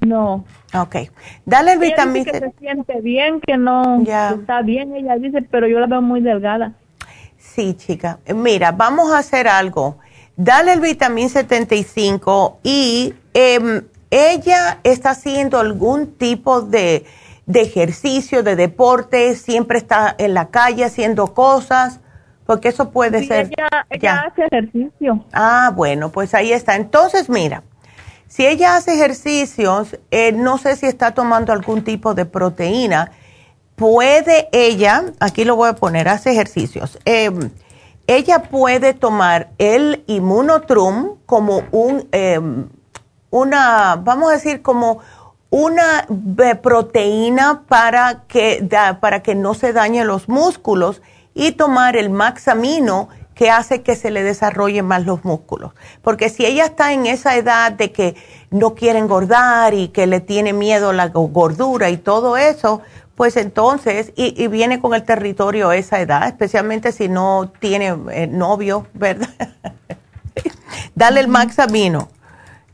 No. 0.05 0.45
Ok. 0.73 0.95
Dale 1.45 1.73
el 1.73 1.79
vitamina. 1.79 2.31
que 2.31 2.39
se 2.39 2.51
siente 2.59 3.01
bien, 3.01 3.41
que 3.41 3.57
no 3.57 4.01
está 4.01 4.61
bien, 4.61 4.93
ella 4.95 5.17
dice, 5.17 5.41
pero 5.41 5.67
yo 5.67 5.79
la 5.79 5.87
veo 5.87 6.01
muy 6.01 6.21
delgada. 6.21 6.73
Sí, 7.57 7.73
chica. 7.73 8.19
Mira, 8.35 8.71
vamos 8.71 9.11
a 9.11 9.17
hacer 9.17 9.47
algo. 9.47 9.97
Dale 10.35 10.73
el 10.73 10.79
vitamina 10.79 11.27
75 11.27 12.59
y 12.61 13.15
em, 13.33 13.81
ella 14.11 14.77
está 14.83 15.09
haciendo 15.09 15.57
algún 15.57 16.13
tipo 16.17 16.61
de, 16.61 17.07
de 17.47 17.61
ejercicio, 17.61 18.43
de 18.43 18.55
deporte, 18.55 19.33
siempre 19.33 19.79
está 19.79 20.13
en 20.19 20.35
la 20.35 20.49
calle 20.49 20.85
haciendo 20.85 21.33
cosas 21.33 21.99
porque 22.45 22.67
eso 22.67 22.91
puede 22.91 23.25
ser... 23.25 23.47
Ella, 23.47 23.87
ella 23.89 24.25
hace 24.27 24.43
ejercicio. 24.45 25.25
Ah, 25.33 25.71
bueno, 25.75 26.11
pues 26.11 26.35
ahí 26.35 26.53
está. 26.53 26.75
Entonces, 26.75 27.27
mira, 27.27 27.63
si 28.27 28.45
ella 28.45 28.75
hace 28.75 28.93
ejercicios, 28.93 29.97
eh, 30.11 30.31
no 30.31 30.59
sé 30.59 30.75
si 30.75 30.85
está 30.85 31.15
tomando 31.15 31.53
algún 31.53 31.83
tipo 31.83 32.13
de 32.13 32.25
proteína, 32.25 33.13
puede 33.77 34.49
ella, 34.51 35.05
aquí 35.19 35.45
lo 35.45 35.55
voy 35.55 35.69
a 35.69 35.73
poner, 35.73 36.09
hace 36.09 36.31
ejercicios. 36.31 36.97
Em, 37.05 37.51
ella 38.07 38.41
puede 38.43 38.93
tomar 38.93 39.51
el 39.59 40.03
inmunotrum 40.07 41.17
como 41.27 41.61
un, 41.71 42.07
em, 42.11 42.67
una, 43.29 44.01
vamos 44.03 44.31
a 44.31 44.33
decir, 44.33 44.63
como 44.63 44.99
una 45.51 46.07
eh, 46.09 46.55
proteína 46.55 47.63
para 47.67 48.23
que, 48.27 48.67
para 48.99 49.21
que 49.21 49.35
no 49.35 49.53
se 49.53 49.73
dañen 49.73 50.07
los 50.07 50.27
músculos 50.27 51.03
y 51.35 51.51
tomar 51.51 51.95
el 51.95 52.09
maxamino 52.09 53.09
que 53.35 53.51
hace 53.51 53.83
que 53.83 53.95
se 53.95 54.09
le 54.09 54.23
desarrollen 54.23 54.87
más 54.87 55.05
los 55.05 55.23
músculos. 55.23 55.73
Porque 56.01 56.29
si 56.29 56.47
ella 56.47 56.65
está 56.65 56.93
en 56.93 57.05
esa 57.05 57.35
edad 57.35 57.71
de 57.71 57.91
que 57.91 58.15
no 58.49 58.73
quiere 58.73 58.97
engordar 58.97 59.75
y 59.75 59.89
que 59.89 60.07
le 60.07 60.19
tiene 60.19 60.53
miedo 60.53 60.93
la 60.93 61.09
gordura 61.09 61.91
y 61.91 61.97
todo 61.97 62.37
eso, 62.37 62.81
pues 63.17 63.35
entonces, 63.35 64.13
y, 64.15 64.47
viene 64.47 64.79
con 64.79 64.93
el 64.93 65.01
territorio 65.01 65.71
esa 65.71 65.99
edad, 65.99 66.27
especialmente 66.27 66.91
si 66.91 67.09
no 67.09 67.51
tiene 67.59 67.97
eh, 68.11 68.27
novio, 68.27 68.85
¿verdad? 68.93 69.29
Dale 70.95 71.21
el 71.21 71.27
maxamino. 71.27 72.09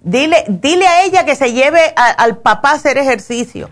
Dile, 0.02 0.44
dile 0.50 0.86
a 0.86 1.06
ella 1.06 1.24
que 1.24 1.38
se 1.38 1.54
lleve 1.54 1.94
al 1.96 2.40
papá 2.40 2.72
a 2.72 2.74
hacer 2.74 2.98
ejercicio. 2.98 3.70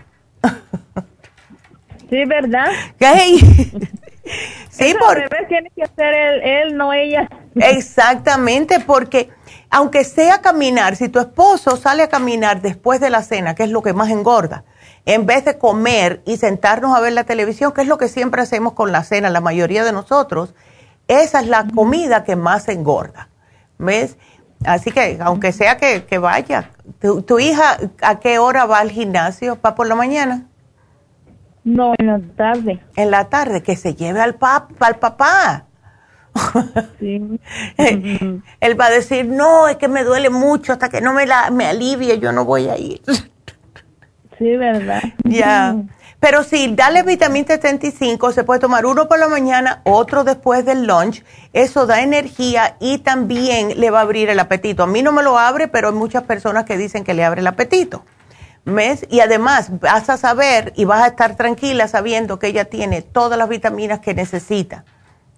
Sí, 2.08 2.24
¿verdad? 2.24 2.68
Sí, 4.70 4.94
porque 4.98 5.28
tiene 5.48 5.70
que 5.76 5.82
hacer 5.82 6.14
él, 6.42 6.76
no 6.76 6.94
ella. 6.94 7.28
Exactamente, 7.54 8.80
porque 8.80 9.28
aunque 9.68 10.04
sea 10.04 10.40
caminar, 10.40 10.96
si 10.96 11.10
tu 11.10 11.18
esposo 11.18 11.76
sale 11.76 12.04
a 12.04 12.08
caminar 12.08 12.62
después 12.62 12.98
de 12.98 13.10
la 13.10 13.22
cena, 13.22 13.54
que 13.54 13.64
es 13.64 13.70
lo 13.70 13.82
que 13.82 13.92
más 13.92 14.08
engorda, 14.08 14.64
en 15.06 15.26
vez 15.26 15.44
de 15.44 15.58
comer 15.58 16.22
y 16.24 16.36
sentarnos 16.36 16.96
a 16.96 17.00
ver 17.00 17.12
la 17.12 17.24
televisión, 17.24 17.72
que 17.72 17.82
es 17.82 17.88
lo 17.88 17.98
que 17.98 18.08
siempre 18.08 18.42
hacemos 18.42 18.74
con 18.74 18.92
la 18.92 19.02
cena, 19.02 19.30
la 19.30 19.40
mayoría 19.40 19.84
de 19.84 19.92
nosotros, 19.92 20.54
esa 21.08 21.40
es 21.40 21.48
la 21.48 21.66
comida 21.66 22.24
que 22.24 22.36
más 22.36 22.68
engorda. 22.68 23.28
¿Ves? 23.78 24.16
Así 24.64 24.92
que, 24.92 25.18
aunque 25.20 25.52
sea 25.52 25.76
que, 25.76 26.18
vaya, 26.18 26.70
¿Tu, 27.00 27.22
¿tu, 27.22 27.40
hija 27.40 27.78
a 28.00 28.20
qué 28.20 28.38
hora 28.38 28.64
va 28.64 28.78
al 28.78 28.90
gimnasio? 28.90 29.58
¿Va 29.64 29.74
por 29.74 29.88
la 29.88 29.96
mañana? 29.96 30.46
No, 31.64 31.94
en 31.98 32.06
la 32.06 32.20
tarde. 32.36 32.80
En 32.96 33.10
la 33.10 33.28
tarde, 33.28 33.62
que 33.62 33.76
se 33.76 33.94
lleve 33.94 34.20
al, 34.20 34.34
pap, 34.36 34.70
al 34.80 34.96
papá. 34.96 35.66
Sí. 37.00 37.40
Él 38.60 38.80
va 38.80 38.86
a 38.86 38.90
decir, 38.90 39.26
no, 39.26 39.68
es 39.68 39.76
que 39.76 39.88
me 39.88 40.04
duele 40.04 40.30
mucho, 40.30 40.72
hasta 40.72 40.88
que 40.88 41.00
no 41.00 41.12
me, 41.12 41.26
la, 41.26 41.50
me 41.50 41.66
alivie, 41.66 42.18
yo 42.18 42.32
no 42.32 42.44
voy 42.44 42.68
a 42.68 42.78
ir. 42.78 43.02
Sí, 44.42 44.56
¿verdad? 44.56 45.02
Ya. 45.22 45.76
Pero 46.18 46.42
sí, 46.42 46.72
dale 46.74 47.04
vitamina 47.04 47.46
75, 47.46 48.32
se 48.32 48.42
puede 48.42 48.58
tomar 48.58 48.86
uno 48.86 49.06
por 49.06 49.20
la 49.20 49.28
mañana, 49.28 49.82
otro 49.84 50.24
después 50.24 50.64
del 50.64 50.84
lunch. 50.84 51.24
Eso 51.52 51.86
da 51.86 52.02
energía 52.02 52.76
y 52.80 52.98
también 52.98 53.78
le 53.80 53.90
va 53.90 54.00
a 54.00 54.02
abrir 54.02 54.28
el 54.30 54.40
apetito. 54.40 54.82
A 54.82 54.86
mí 54.88 55.00
no 55.02 55.12
me 55.12 55.22
lo 55.22 55.38
abre, 55.38 55.68
pero 55.68 55.88
hay 55.88 55.94
muchas 55.94 56.24
personas 56.24 56.64
que 56.64 56.76
dicen 56.76 57.04
que 57.04 57.14
le 57.14 57.24
abre 57.24 57.40
el 57.40 57.46
apetito. 57.46 58.04
¿Ves? 58.64 59.06
Y 59.10 59.20
además 59.20 59.80
vas 59.80 60.10
a 60.10 60.16
saber 60.16 60.72
y 60.76 60.84
vas 60.84 61.02
a 61.02 61.08
estar 61.08 61.36
tranquila 61.36 61.86
sabiendo 61.86 62.40
que 62.40 62.48
ella 62.48 62.64
tiene 62.64 63.02
todas 63.02 63.38
las 63.38 63.48
vitaminas 63.48 64.00
que 64.00 64.14
necesita. 64.14 64.84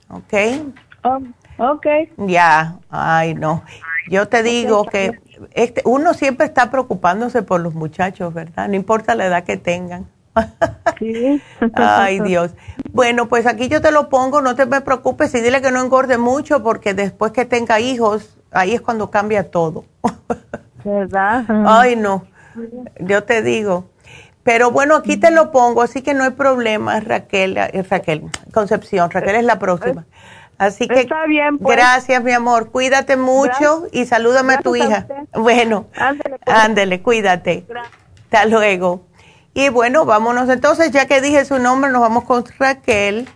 ¿Ok? 0.09 0.35
Oh, 1.02 1.18
ok. 1.59 1.86
Ya, 2.26 2.76
ay 2.89 3.35
no. 3.35 3.64
Yo 4.10 4.28
te 4.28 4.43
digo 4.43 4.85
que 4.85 5.18
este, 5.52 5.82
uno 5.85 6.15
siempre 6.15 6.47
está 6.47 6.70
preocupándose 6.70 7.43
por 7.43 7.61
los 7.61 7.74
muchachos, 7.74 8.32
¿verdad? 8.32 8.69
No 8.69 8.74
importa 8.74 9.15
la 9.15 9.27
edad 9.27 9.44
que 9.44 9.56
tengan. 9.56 10.06
Sí. 10.98 11.43
Ay, 11.74 12.20
Dios. 12.20 12.52
Bueno, 12.93 13.28
pues 13.28 13.47
aquí 13.47 13.69
yo 13.69 13.81
te 13.81 13.90
lo 13.90 14.09
pongo, 14.09 14.40
no 14.40 14.55
te 14.55 14.65
me 14.65 14.81
preocupes 14.81 15.35
y 15.35 15.40
dile 15.40 15.61
que 15.61 15.73
no 15.73 15.81
engorde 15.81 16.19
mucho 16.19 16.62
porque 16.62 16.94
después 16.94 17.32
que 17.32 17.44
tenga 17.44 17.81
hijos, 17.81 18.39
ahí 18.52 18.74
es 18.74 18.81
cuando 18.81 19.11
cambia 19.11 19.51
todo. 19.51 19.85
¿Verdad? 20.85 21.44
Ay, 21.66 21.97
no. 21.97 22.24
Yo 23.01 23.24
te 23.24 23.43
digo. 23.43 23.86
Pero 24.44 24.70
bueno, 24.70 24.94
aquí 24.94 25.16
te 25.16 25.31
lo 25.31 25.51
pongo, 25.51 25.82
así 25.82 26.02
que 26.02 26.12
no 26.12 26.23
hay 26.23 26.31
problema, 26.31 27.01
Raquel, 27.01 27.56
eh, 27.56 27.85
Raquel, 27.89 28.24
Concepción, 28.52 29.11
Raquel 29.11 29.36
es 29.36 29.44
la 29.44 29.59
próxima. 29.59 30.05
Así 30.59 30.86
que 30.86 31.01
Está 31.01 31.26
bien, 31.26 31.59
pues. 31.59 31.76
gracias, 31.76 32.22
mi 32.22 32.32
amor. 32.32 32.70
Cuídate 32.70 33.16
mucho 33.16 33.86
y 33.93 34.06
salúdame 34.06 34.55
a 34.55 34.60
tu 34.60 34.76
hija. 34.76 35.06
bueno, 35.35 35.86
ándele, 36.47 36.98
pues. 36.98 37.05
cuídate. 37.05 37.66
Hasta 38.24 38.47
luego. 38.47 39.02
Y 39.52 39.68
bueno, 39.68 40.05
vámonos 40.05 40.48
entonces, 40.48 40.90
ya 40.90 41.06
que 41.06 41.20
dije 41.20 41.44
su 41.44 41.59
nombre, 41.59 41.90
nos 41.90 42.01
vamos 42.01 42.24
con 42.24 42.44
Raquel. 42.59 43.28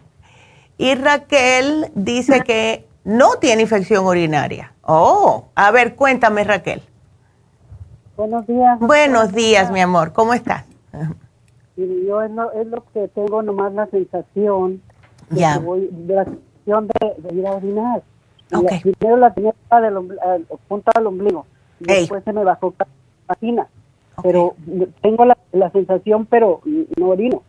Y 0.77 0.95
Raquel 0.95 1.91
dice 1.95 2.41
que 2.43 2.87
no 3.05 3.37
tiene 3.41 3.63
infección 3.63 4.05
urinaria. 4.05 4.73
Oh, 4.83 5.47
a 5.55 5.71
ver, 5.71 5.95
cuéntame, 5.97 6.45
Raquel. 6.45 6.83
Buenos 8.17 8.47
días. 8.47 8.79
Buenos 8.81 9.33
días, 9.33 9.71
mi 9.71 9.81
amor. 9.81 10.13
¿Cómo 10.13 10.35
estás? 10.35 10.65
yo 11.77 12.23
es 12.23 12.31
lo, 12.33 12.53
es 12.53 12.67
lo, 12.67 12.85
que 12.93 13.07
tengo 13.09 13.41
nomás 13.43 13.73
la 13.73 13.87
sensación 13.87 14.83
de, 15.31 15.41
ya. 15.41 15.59
de 15.61 16.15
la 16.15 16.27
sensación 16.69 16.89
de, 16.89 17.35
ir 17.35 17.47
a 17.47 17.53
orinar. 17.53 18.03
Okay. 18.51 18.81
primero 18.81 19.19
la 19.19 19.33
tenía 19.35 19.53
del 19.71 20.47
punta 20.69 20.93
del 20.95 21.07
ombligo. 21.07 21.47
Después 21.81 22.25
se 22.25 22.33
me 22.33 22.45
bajó 22.45 22.75
la 22.79 22.87
vagina. 23.27 23.69
Pero 24.23 24.57
tengo 25.01 25.25
la, 25.25 25.37
la, 25.53 25.71
sensación, 25.71 26.27
pero 26.27 26.61
no 26.97 27.09
orino. 27.11 27.43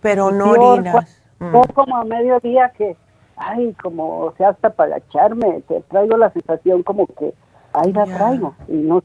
Pero 0.00 0.32
no 0.32 0.50
orinas. 0.50 1.22
Mm. 1.38 1.54
como 1.74 1.96
a 1.96 2.04
mediodía 2.04 2.72
que, 2.76 2.96
ay, 3.36 3.74
como, 3.80 4.20
o 4.20 4.34
sea, 4.36 4.48
hasta 4.48 4.70
para 4.70 4.96
echarme, 4.96 5.62
te 5.68 5.82
traigo 5.82 6.16
la 6.16 6.30
sensación 6.32 6.82
como 6.82 7.06
que, 7.06 7.32
ahí 7.74 7.92
la 7.92 8.06
traigo. 8.06 8.54
Y 8.66 8.76
no 8.76 9.02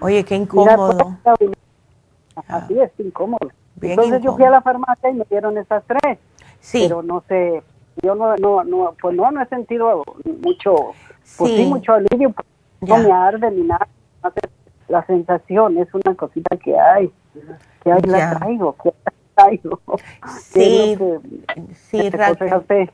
Oye, 0.00 0.24
qué 0.24 0.36
incómodo. 0.36 1.16
así 2.46 2.78
es, 2.78 2.90
incómodo. 2.98 3.50
Entonces 3.80 4.22
yo 4.22 4.36
fui 4.36 4.44
a 4.44 4.50
la 4.50 4.60
farmacia 4.60 5.10
y 5.10 5.14
me 5.14 5.24
dieron 5.28 5.56
esas 5.58 5.82
tres. 5.86 6.18
Sí. 6.60 6.84
Pero 6.86 7.02
no 7.02 7.24
sé, 7.26 7.62
yo 8.02 8.14
no, 8.14 8.36
no, 8.36 8.64
no, 8.64 8.94
pues 9.00 9.14
no, 9.14 9.30
no 9.30 9.42
he 9.42 9.46
sentido 9.46 10.02
mucho, 10.42 10.92
pues 11.36 11.52
sí, 11.52 11.64
mucho 11.66 11.92
alivio, 11.92 12.32
pues, 12.32 12.46
no 12.80 12.98
me 12.98 13.12
arde 13.12 13.50
ni 13.50 13.62
nada. 13.62 13.88
La 14.88 15.04
sensación 15.06 15.78
es 15.78 15.88
una 15.94 16.14
cosita 16.14 16.56
que 16.56 16.78
hay, 16.78 17.10
que 17.82 17.92
hay 17.92 18.02
la 18.02 18.38
traigo, 18.38 18.76
que 18.82 18.92
traigo. 19.34 19.80
Sí, 20.40 20.98
sí, 21.88 22.10
Raquel. 22.10 22.90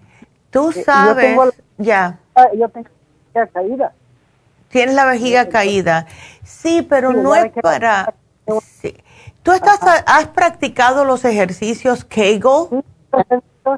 Tú 0.51 0.73
sabes, 0.73 1.37
ya. 1.79 2.19
Yo 2.57 2.69
tengo 2.69 2.89
la 3.35 3.47
caída. 3.47 3.93
Tienes 4.69 4.95
la 4.95 5.05
vejiga 5.05 5.49
caída. 5.49 6.07
Sí, 6.45 6.87
pero 6.89 7.13
no 7.13 7.35
es 7.35 7.51
para... 7.63 8.15
¿Tú 9.43 9.53
estás, 9.53 9.81
has 10.07 10.29
practicado 10.29 11.05
los 11.05 11.25
ejercicios 11.25 12.05
Kegel? 12.05 12.85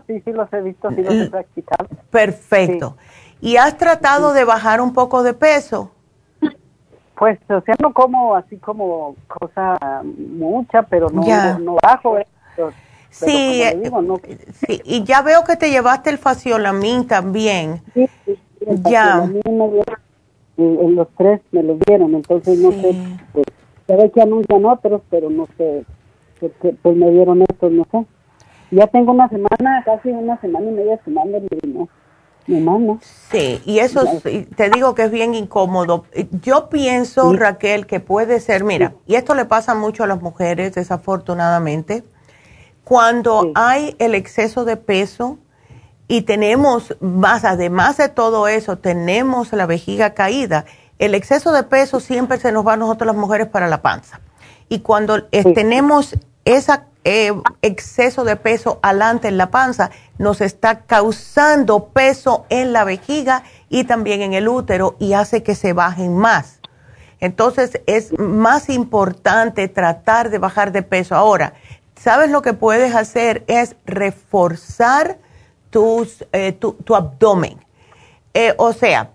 Sí, 0.07 0.21
sí, 0.21 0.33
los 0.33 0.53
he 0.53 0.63
visto, 0.63 0.91
sí 0.91 1.03
los 1.03 1.15
he 1.15 1.31
practicado. 1.31 1.89
Perfecto. 2.11 2.97
¿Y 3.41 3.57
has 3.57 3.77
tratado 3.77 4.33
de 4.33 4.45
bajar 4.45 4.81
un 4.81 4.93
poco 4.93 5.23
de 5.23 5.35
peso? 5.35 5.91
Pues, 7.19 7.39
o 7.49 7.61
sea, 7.61 7.75
no 7.81 7.93
como 7.93 8.35
así 8.35 8.57
como 8.57 9.17
cosa 9.29 10.03
mucha, 10.03 10.83
pero 10.83 11.09
no, 11.11 11.23
no, 11.59 11.77
bajo. 11.83 12.19
Eh, 12.19 12.27
sí, 13.11 13.63
eh, 13.63 13.93
sí, 14.53 14.81
y 14.85 15.05
ya 15.05 15.23
veo 15.23 15.45
que 15.45 15.57
te 15.57 15.71
llevaste 15.71 16.11
el 16.11 16.19
faciolamin 16.19 17.07
también. 17.07 17.83
Sí, 17.95 18.09
sí, 18.25 18.39
el 18.67 18.83
ya 18.85 19.29
en 20.57 20.95
los 20.95 21.09
tres 21.17 21.41
me 21.51 21.63
lo 21.63 21.77
dieron, 21.87 22.15
entonces 22.15 22.59
no 22.59 22.71
sé, 22.73 22.95
pues, 23.33 23.47
se 23.87 23.97
ve 23.97 24.11
que 24.11 24.23
anuncian 24.23 24.65
otros, 24.65 25.03
pero 25.11 25.31
no 25.31 25.47
sé, 25.57 25.85
porque, 26.41 26.75
pues 26.83 26.97
me 26.97 27.11
dieron 27.11 27.43
estos, 27.43 27.73
no 27.73 27.87
sé. 27.91 28.05
Ya 28.73 28.87
tengo 28.87 29.13
una 29.13 29.29
semana, 29.29 29.83
casi 29.85 30.09
una 30.09 30.41
semana 30.41 30.67
y 30.67 30.73
media 30.73 30.97
tomando 31.05 31.39
no, 31.63 31.89
mi 32.47 32.59
mano. 32.59 32.99
Sí, 33.31 33.61
y 33.67 33.79
eso 33.81 34.03
te 34.23 34.71
digo 34.71 34.95
que 34.95 35.05
es 35.05 35.11
bien 35.11 35.35
incómodo. 35.35 36.07
Yo 36.43 36.71
pienso, 36.71 37.35
Raquel, 37.35 37.87
que 37.87 38.01
puede 38.01 38.41
ser, 38.41 38.65
mira, 38.65 38.95
y 39.07 39.17
esto 39.17 39.35
le 39.35 39.45
pasa 39.45 39.75
mucho 39.75 40.05
a 40.05 40.07
las 40.07 40.23
mujeres, 40.23 40.75
desafortunadamente, 40.75 42.03
cuando 42.83 43.53
hay 43.55 43.95
el 43.99 44.15
exceso 44.15 44.65
de 44.65 44.79
peso, 44.79 45.39
y 46.09 46.23
tenemos 46.23 46.97
más, 47.01 47.45
además 47.45 47.99
de 47.99 48.09
todo 48.09 48.49
eso, 48.49 48.79
tenemos 48.79 49.53
la 49.53 49.67
vejiga 49.67 50.15
caída, 50.15 50.65
el 50.99 51.15
exceso 51.15 51.53
de 51.53 51.63
peso 51.63 52.01
siempre 52.01 52.39
se 52.39 52.53
nos 52.53 52.67
va 52.67 52.75
a 52.75 52.77
nosotros 52.77 53.07
las 53.07 53.17
mujeres 53.17 53.49
para 53.49 53.69
la 53.69 53.83
panza. 53.83 54.21
Y 54.69 54.81
cuando 54.81 55.25
tenemos 55.25 56.17
ese 56.45 56.73
eh, 57.05 57.33
exceso 57.63 58.25
de 58.25 58.37
peso 58.37 58.79
alante 58.83 59.29
en 59.29 59.37
la 59.37 59.51
panza, 59.51 59.91
nos 60.19 60.41
está 60.41 60.83
causando 60.83 61.89
peso 61.89 62.47
en 62.49 62.73
la 62.73 62.85
vejiga 62.85 63.43
y 63.69 63.85
también 63.85 64.23
en 64.23 64.35
el 64.35 64.49
útero 64.49 64.97
y 64.99 65.15
hace 65.15 65.43
que 65.43 65.55
se 65.55 65.73
bajen 65.73 66.17
más. 66.17 66.61
Entonces 67.19 67.81
es 67.87 68.19
más 68.19 68.69
importante 68.69 69.69
tratar 69.69 70.31
de 70.31 70.39
bajar 70.39 70.73
de 70.73 70.83
peso. 70.83 71.15
Ahora, 71.15 71.55
¿sabes 71.97 72.31
lo 72.31 72.43
que 72.43 72.53
puedes 72.53 72.95
hacer? 72.95 73.45
Es 73.47 73.77
reforzar 73.85 75.19
tus, 75.71 76.25
eh, 76.33 76.53
tu, 76.53 76.95
abdomen. 76.95 77.65
Eh, 78.35 78.55
o 78.59 78.73
sea, 78.73 79.11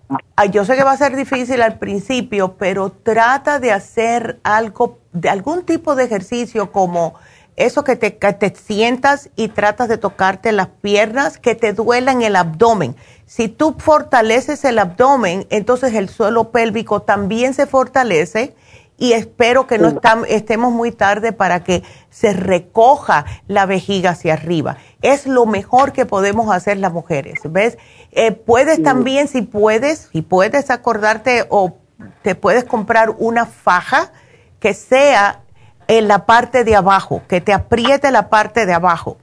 yo 0.50 0.64
sé 0.64 0.76
que 0.76 0.84
va 0.84 0.92
a 0.92 0.96
ser 0.96 1.16
difícil 1.16 1.60
al 1.60 1.78
principio, 1.78 2.54
pero 2.56 2.90
trata 2.90 3.58
de 3.58 3.72
hacer 3.72 4.40
algo, 4.42 4.98
de 5.12 5.28
algún 5.28 5.64
tipo 5.64 5.94
de 5.94 6.04
ejercicio 6.04 6.72
como 6.72 7.14
eso 7.58 7.82
que 7.82 7.96
te, 7.96 8.10
te 8.10 8.54
sientas 8.54 9.30
y 9.34 9.48
tratas 9.48 9.88
de 9.88 9.98
tocarte 9.98 10.52
las 10.52 10.68
piernas 10.68 11.38
que 11.38 11.54
te 11.54 11.72
duelan 11.72 12.22
el 12.22 12.36
abdomen. 12.36 12.94
Si 13.26 13.48
tú 13.48 13.74
fortaleces 13.78 14.64
el 14.64 14.78
abdomen, 14.78 15.46
entonces 15.50 15.94
el 15.94 16.08
suelo 16.08 16.50
pélvico 16.50 17.02
también 17.02 17.54
se 17.54 17.66
fortalece 17.66 18.54
y 18.96 19.12
espero 19.12 19.66
que 19.66 19.78
no 19.78 20.00
estemos 20.28 20.72
muy 20.72 20.92
tarde 20.92 21.32
para 21.32 21.64
que 21.64 21.82
se 22.10 22.32
recoja 22.32 23.24
la 23.48 23.66
vejiga 23.66 24.10
hacia 24.10 24.34
arriba. 24.34 24.76
Es 25.02 25.26
lo 25.26 25.44
mejor 25.44 25.92
que 25.92 26.06
podemos 26.06 26.54
hacer 26.54 26.78
las 26.78 26.92
mujeres, 26.92 27.40
¿ves? 27.44 27.76
Eh, 28.12 28.32
puedes 28.32 28.82
también, 28.82 29.28
si 29.28 29.42
puedes, 29.42 30.10
si 30.12 30.22
puedes 30.22 30.70
acordarte 30.70 31.44
o 31.48 31.76
te 32.22 32.34
puedes 32.34 32.64
comprar 32.64 33.10
una 33.18 33.46
faja 33.46 34.12
que 34.60 34.74
sea 34.74 35.42
en 35.88 36.06
la 36.06 36.26
parte 36.26 36.64
de 36.64 36.76
abajo, 36.76 37.22
que 37.28 37.40
te 37.40 37.52
apriete 37.52 38.10
la 38.10 38.28
parte 38.28 38.66
de 38.66 38.74
abajo. 38.74 39.16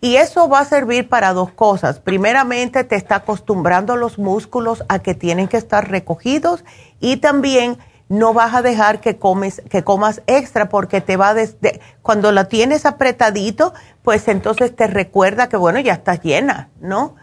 Y 0.00 0.16
eso 0.16 0.48
va 0.48 0.60
a 0.60 0.64
servir 0.64 1.08
para 1.08 1.32
dos 1.32 1.50
cosas. 1.52 1.98
Primeramente, 1.98 2.84
te 2.84 2.94
está 2.94 3.16
acostumbrando 3.16 3.96
los 3.96 4.18
músculos 4.18 4.84
a 4.88 4.98
que 4.98 5.14
tienen 5.14 5.48
que 5.48 5.56
estar 5.56 5.90
recogidos 5.90 6.64
y 7.00 7.16
también 7.16 7.78
no 8.08 8.34
vas 8.34 8.54
a 8.54 8.62
dejar 8.62 9.00
que 9.00 9.16
comes 9.16 9.62
que 9.70 9.82
comas 9.82 10.22
extra 10.26 10.68
porque 10.68 11.00
te 11.00 11.16
va 11.16 11.32
desde 11.32 11.80
cuando 12.02 12.32
la 12.32 12.48
tienes 12.48 12.84
apretadito, 12.84 13.72
pues 14.02 14.28
entonces 14.28 14.76
te 14.76 14.86
recuerda 14.86 15.48
que 15.48 15.56
bueno, 15.56 15.80
ya 15.80 15.94
estás 15.94 16.20
llena, 16.20 16.68
¿no? 16.80 17.16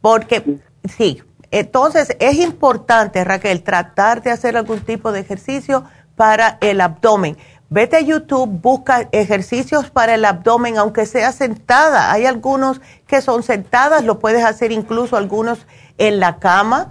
Porque 0.00 0.58
sí, 0.96 1.22
entonces 1.52 2.16
es 2.18 2.38
importante, 2.38 3.22
Raquel, 3.22 3.62
tratar 3.62 4.22
de 4.22 4.32
hacer 4.32 4.56
algún 4.56 4.80
tipo 4.80 5.12
de 5.12 5.20
ejercicio 5.20 5.84
para 6.16 6.58
el 6.60 6.80
abdomen. 6.80 7.36
Vete 7.68 7.96
a 7.96 8.00
YouTube, 8.00 8.48
busca 8.48 9.08
ejercicios 9.12 9.90
para 9.90 10.14
el 10.14 10.24
abdomen, 10.24 10.78
aunque 10.78 11.04
sea 11.04 11.32
sentada. 11.32 12.12
Hay 12.12 12.24
algunos 12.26 12.80
que 13.06 13.20
son 13.20 13.42
sentadas, 13.42 14.04
lo 14.04 14.18
puedes 14.18 14.44
hacer 14.44 14.70
incluso 14.72 15.16
algunos 15.16 15.66
en 15.98 16.20
la 16.20 16.38
cama 16.38 16.88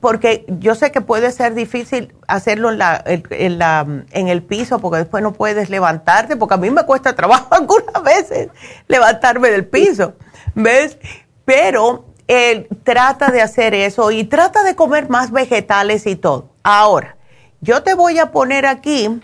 porque 0.00 0.44
yo 0.48 0.74
sé 0.74 0.92
que 0.92 1.00
puede 1.00 1.32
ser 1.32 1.54
difícil 1.54 2.14
hacerlo 2.26 2.70
en, 2.70 4.28
el 4.28 4.42
piso 4.42 4.78
porque 4.78 4.98
después 4.98 5.22
no 5.22 5.32
puedes 5.32 5.70
levantarte, 5.70 6.36
porque 6.36 6.54
a 6.54 6.58
mí 6.58 6.70
me 6.70 6.84
cuesta 6.84 7.14
trabajo 7.14 7.48
algunas 7.54 8.02
veces 8.02 8.48
levantarme 8.86 9.50
del 9.50 9.66
piso, 9.66 10.14
¿ves? 10.54 10.98
Pero 11.44 12.04
él 12.26 12.68
trata 12.84 13.30
de 13.30 13.40
hacer 13.40 13.74
eso 13.74 14.10
y 14.10 14.24
trata 14.24 14.62
de 14.62 14.76
comer 14.76 15.08
más 15.08 15.30
vegetales 15.30 16.06
y 16.06 16.16
todo. 16.16 16.50
Ahora, 16.62 17.16
yo 17.60 17.82
te 17.82 17.94
voy 17.94 18.18
a 18.18 18.30
poner 18.30 18.66
aquí 18.66 19.20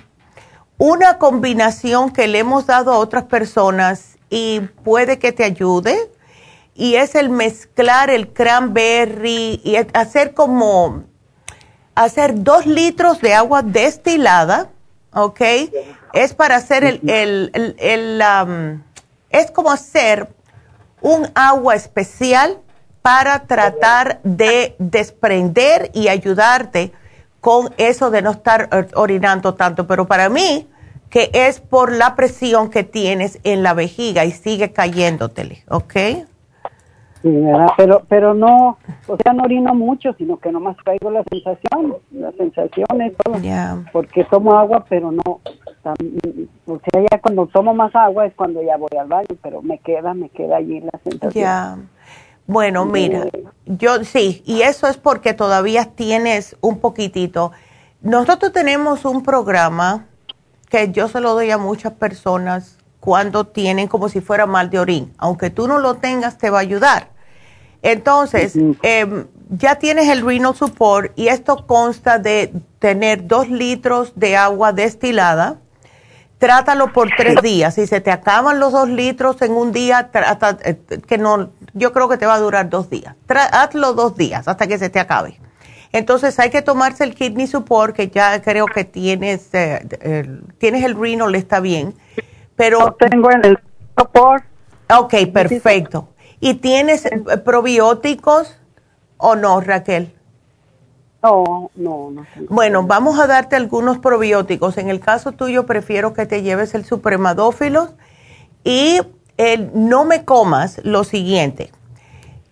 una 0.79 1.19
combinación 1.19 2.11
que 2.11 2.27
le 2.27 2.41
hemos 2.41 2.67
dado 2.67 2.93
a 2.93 2.99
otras 2.99 3.25
personas 3.25 4.17
y 4.31 4.61
puede 4.83 5.19
que 5.19 5.33
te 5.33 5.45
ayude 5.45 6.11
y 6.75 6.97
es 6.97 7.15
el 7.15 7.29
mezclar 7.29 8.11
el 8.11 8.33
cranberry 8.33 9.61
y 9.63 9.77
hacer 9.93 10.35
como 10.35 11.05
hacer 11.95 12.43
dos 12.43 12.67
litros 12.67 13.21
de 13.21 13.35
agua 13.35 13.63
destilada, 13.63 14.71
¿ok? 15.13 15.41
Es 16.13 16.35
para 16.35 16.57
hacer 16.57 16.85
el, 16.85 17.01
el, 17.09 17.77
el, 17.79 18.23
um, 18.43 18.83
es 19.31 19.53
como 19.53 19.71
hacer 19.71 20.29
un 21.01 21.31
agua 21.35 21.77
especial 21.77 22.59
para 23.03 23.47
tratar 23.47 24.21
de 24.25 24.75
desprender 24.79 25.91
y 25.93 26.09
ayudarte 26.09 26.93
con 27.45 27.69
eso 27.77 28.11
de 28.11 28.23
no 28.23 28.31
estar 28.31 28.71
orinando 28.95 29.53
tanto. 29.53 29.87
Pero 29.87 30.07
para 30.07 30.31
mí, 30.31 30.67
que 31.11 31.29
es 31.35 31.61
por 31.61 31.93
la 31.93 32.17
presión 32.17 32.71
que 32.71 32.85
tienes 32.85 33.39
en 33.45 33.63
la 33.63 33.75
vejiga 33.75 34.25
y 34.25 34.31
sigue 34.31 34.73
cayéndotele, 34.73 35.63
¿ok? 35.69 35.93
Sí, 37.21 37.43
Pero, 37.77 38.03
pero 38.09 38.33
no, 38.33 38.79
o 39.07 39.17
sea, 39.23 39.35
no 39.35 39.43
orino 39.43 39.75
mucho, 39.75 40.15
sino 40.15 40.39
que 40.39 40.51
nomás 40.51 40.77
traigo 40.85 41.11
la 41.11 41.23
sensación, 41.31 41.97
la 42.13 42.33
sensación 42.33 43.03
es 43.03 43.15
todo. 43.19 43.39
Porque 43.93 44.25
tomo 44.25 44.55
agua, 44.59 44.87
pero 44.89 45.13
no, 45.13 45.23
o 45.27 45.41
sea, 45.83 47.03
ya 47.11 47.19
cuando 47.21 47.47
tomo 47.49 47.75
más 47.75 47.95
agua 47.95 48.25
es 48.25 48.35
cuando 48.35 48.63
ya 48.63 48.79
voy 48.79 48.97
al 48.99 49.09
baño, 49.09 49.37
pero 49.43 49.61
me 49.61 49.79
queda, 49.81 50.15
me 50.15 50.31
queda 50.31 50.57
allí 50.57 50.81
la 50.81 50.99
sensación. 51.05 51.45
Ya. 51.45 51.77
Bueno, 52.47 52.85
mira, 52.85 53.27
yo 53.65 54.05
sí, 54.05 54.43
y 54.45 54.63
eso 54.63 54.87
es 54.87 54.97
porque 54.99 55.33
todavía 55.33 55.87
tienes 55.95 56.57
un 56.61 56.79
poquitito. 56.79 57.53
Nosotros 58.03 58.53
tenemos 58.53 59.07
un 59.07 59.23
programa 59.23 60.07
que 60.69 60.93
yo 60.93 61.09
se 61.09 61.21
lo 61.21 61.33
doy 61.33 61.51
a 61.51 61.59
muchas 61.59 61.93
personas 61.95 62.77
cuando 63.01 63.45
tienen 63.45 63.89
como 63.89 64.09
si 64.09 64.21
fuera 64.21 64.45
mal 64.45 64.71
de 64.71 64.79
orín. 64.79 65.13
Aunque 65.19 65.51
tú 65.51 65.69
no 65.69 65.79
lo 65.79 65.95
tengas, 65.95 66.37
te 66.37 66.51
va 66.51 66.59
a 66.59 66.63
ayudar. 66.63 67.09
Entonces, 67.83 68.57
em, 68.83 69.27
ya 69.51 69.75
tienes 69.77 70.09
el 70.09 70.25
renal 70.25 70.55
support 70.55 71.13
y 71.17 71.29
esto 71.29 71.67
consta 71.67 72.19
de 72.19 72.53
tener 72.79 73.27
dos 73.27 73.51
litros 73.51 74.13
de 74.17 74.37
agua 74.37 74.73
destilada. 74.73 75.61
Trátalo 76.45 76.93
por 76.93 77.09
tres 77.17 77.41
días. 77.41 77.75
Si 77.75 77.87
se 77.87 78.03
te 78.03 78.11
acaban 78.11 78.61
los 78.61 78.71
dos 78.71 78.87
litros 78.87 79.41
en 79.41 79.53
un 79.53 79.73
día, 79.73 80.11
trata, 80.13 80.59
eh, 80.63 80.77
que 81.07 81.17
no, 81.17 81.49
yo 81.73 81.95
creo 81.95 82.07
que 82.07 82.19
te 82.19 82.27
va 82.27 82.35
a 82.35 82.39
durar 82.39 82.69
dos 82.69 82.91
días. 82.91 83.17
hazlo 83.29 83.95
dos 83.95 84.15
días 84.15 84.47
hasta 84.47 84.67
que 84.67 84.77
se 84.77 84.91
te 84.91 85.01
acabe. 85.01 85.41
Entonces 85.91 86.39
hay 86.39 86.51
que 86.51 86.61
tomarse 86.61 87.03
el 87.03 87.15
kidney 87.15 87.47
support, 87.47 87.97
que 87.97 88.09
ya 88.09 88.43
creo 88.43 88.67
que 88.67 88.85
tienes, 88.85 89.55
eh, 89.55 89.89
el, 90.03 90.43
tienes 90.59 90.85
el 90.85 91.01
renal, 91.01 91.35
está 91.35 91.61
bien. 91.61 91.95
Pero 92.57 92.93
tengo 92.93 93.31
el 93.31 93.59
support. 93.97 94.45
Ok, 94.95 95.15
perfecto. 95.33 96.11
¿Y 96.41 96.57
tienes 96.57 97.07
eh, 97.07 97.23
probióticos 97.43 98.55
o 99.17 99.35
no, 99.35 99.63
Raquel? 99.63 100.13
No, 101.25 101.71
no, 101.75 102.11
no. 102.11 102.27
Bueno, 102.51 102.83
vamos 102.83 103.19
a 103.19 103.27
darte 103.27 103.57
algunos 103.57 103.99
probióticos. 103.99 104.77
En 104.77 104.91
el 104.91 105.01
caso 105.01 105.33
tuyo, 105.33 105.65
prefiero 105.65 106.13
que 106.13 106.27
te 106.27 106.43
lleves 106.43 106.75
el 106.75 106.85
supremadófilos 106.85 107.95
y 108.63 109.01
el, 109.39 109.71
no 109.73 110.05
me 110.05 110.27
comas 110.27 110.83
lo 110.85 111.03
siguiente. 111.03 111.73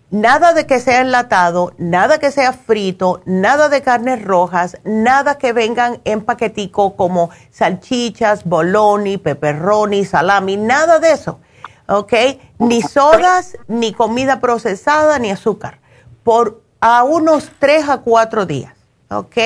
Nada 0.09 0.53
de 0.53 0.65
que 0.65 0.79
sea 0.79 1.01
enlatado, 1.01 1.73
nada 1.77 2.17
que 2.17 2.31
sea 2.31 2.51
frito, 2.51 3.21
nada 3.25 3.69
de 3.69 3.83
carnes 3.83 4.23
rojas, 4.23 4.77
nada 4.83 5.37
que 5.37 5.53
vengan 5.53 6.01
en 6.03 6.21
paquetico 6.21 6.95
como 6.95 7.29
salchichas, 7.51 8.43
boloni, 8.43 9.19
pepperoni, 9.19 10.03
salami, 10.03 10.57
nada 10.57 10.97
de 10.97 11.11
eso. 11.11 11.39
¿ok? 11.87 12.13
Ni 12.57 12.81
sodas, 12.81 13.55
ni 13.67 13.93
comida 13.93 14.39
procesada, 14.39 15.19
ni 15.19 15.29
azúcar, 15.29 15.79
por 16.23 16.62
a 16.85 17.05
unos 17.05 17.49
tres 17.59 17.87
a 17.87 17.99
cuatro 17.99 18.45
días, 18.45 18.73
¿ok? 19.09 19.37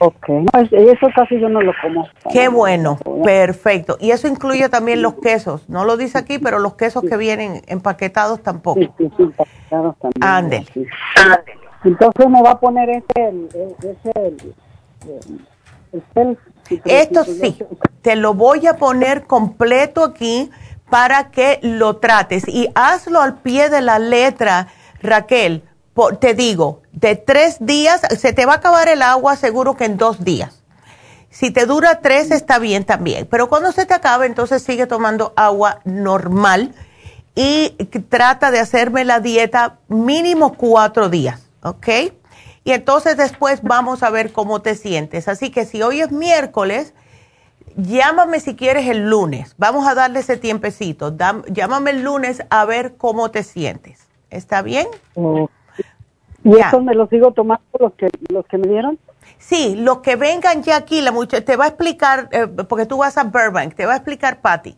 Ok, 0.00 0.28
eso 0.52 1.06
casi 1.16 1.40
yo 1.40 1.48
no 1.48 1.62
lo 1.62 1.72
como. 1.80 2.06
Qué 2.30 2.48
bueno, 2.48 2.98
perfecto. 3.24 3.96
Y 3.98 4.10
eso 4.10 4.28
incluye 4.28 4.68
también 4.68 5.00
los 5.00 5.14
quesos, 5.14 5.66
no 5.70 5.86
lo 5.86 5.96
dice 5.96 6.18
aquí, 6.18 6.38
pero 6.38 6.58
los 6.58 6.74
quesos 6.74 7.02
que 7.02 7.16
vienen 7.16 7.62
empaquetados 7.66 8.42
tampoco. 8.42 8.78
Sí, 8.78 8.90
sí, 8.98 9.22
empaquetados 9.22 9.96
también. 9.98 10.22
Ándele. 10.22 10.66
Entonces 11.84 12.28
me 12.28 12.42
va 12.42 12.50
a 12.50 12.60
poner 12.60 12.90
ese, 12.90 13.32
ese, 13.82 14.36
Esto 16.84 17.24
sí, 17.24 17.58
te 18.02 18.16
lo 18.16 18.34
voy 18.34 18.66
a 18.66 18.74
poner 18.74 19.24
completo 19.24 20.04
aquí 20.04 20.50
para 20.90 21.30
que 21.30 21.58
lo 21.62 21.96
trates 21.96 22.46
y 22.46 22.68
hazlo 22.74 23.22
al 23.22 23.38
pie 23.38 23.70
de 23.70 23.80
la 23.80 23.98
letra, 23.98 24.68
Raquel. 25.00 25.62
Te 26.20 26.34
digo, 26.34 26.82
de 26.92 27.16
tres 27.16 27.56
días, 27.60 28.00
se 28.18 28.32
te 28.32 28.46
va 28.46 28.54
a 28.54 28.56
acabar 28.56 28.88
el 28.88 29.02
agua 29.02 29.36
seguro 29.36 29.76
que 29.76 29.84
en 29.84 29.96
dos 29.96 30.24
días. 30.24 30.62
Si 31.30 31.50
te 31.50 31.66
dura 31.66 32.00
tres 32.00 32.30
está 32.30 32.58
bien 32.58 32.84
también, 32.84 33.26
pero 33.30 33.48
cuando 33.48 33.72
se 33.72 33.84
te 33.84 33.94
acabe 33.94 34.26
entonces 34.26 34.62
sigue 34.62 34.86
tomando 34.86 35.32
agua 35.36 35.80
normal 35.84 36.74
y 37.34 37.70
trata 38.08 38.50
de 38.50 38.60
hacerme 38.60 39.04
la 39.04 39.20
dieta 39.20 39.78
mínimo 39.88 40.54
cuatro 40.54 41.08
días, 41.08 41.42
¿ok? 41.62 41.88
Y 42.64 42.72
entonces 42.72 43.16
después 43.16 43.62
vamos 43.62 44.02
a 44.02 44.10
ver 44.10 44.32
cómo 44.32 44.62
te 44.62 44.74
sientes. 44.74 45.28
Así 45.28 45.50
que 45.50 45.64
si 45.64 45.82
hoy 45.82 46.00
es 46.00 46.10
miércoles, 46.10 46.94
llámame 47.76 48.40
si 48.40 48.56
quieres 48.56 48.88
el 48.88 49.08
lunes. 49.08 49.54
Vamos 49.56 49.86
a 49.86 49.94
darle 49.94 50.20
ese 50.20 50.36
tiempecito. 50.36 51.16
llámame 51.48 51.90
el 51.90 52.02
lunes 52.02 52.42
a 52.50 52.64
ver 52.64 52.96
cómo 52.96 53.30
te 53.30 53.42
sientes. 53.42 54.00
¿Está 54.30 54.62
bien? 54.62 54.86
¿Y 56.48 56.60
eso 56.60 56.80
me 56.80 56.94
lo 56.94 57.06
sigo 57.08 57.32
tomando 57.32 57.64
los 57.78 57.92
que, 57.94 58.08
los 58.30 58.46
que 58.46 58.58
me 58.58 58.68
dieron? 58.68 58.98
Sí, 59.38 59.76
los 59.76 59.98
que 59.98 60.16
vengan 60.16 60.62
ya 60.62 60.76
aquí, 60.76 61.00
la 61.00 61.12
muchacha 61.12 61.44
te 61.44 61.56
va 61.56 61.66
a 61.66 61.68
explicar, 61.68 62.28
eh, 62.32 62.46
porque 62.46 62.86
tú 62.86 62.98
vas 62.98 63.18
a 63.18 63.24
Burbank, 63.24 63.74
te 63.74 63.86
va 63.86 63.92
a 63.92 63.96
explicar 63.96 64.40
Patty, 64.40 64.76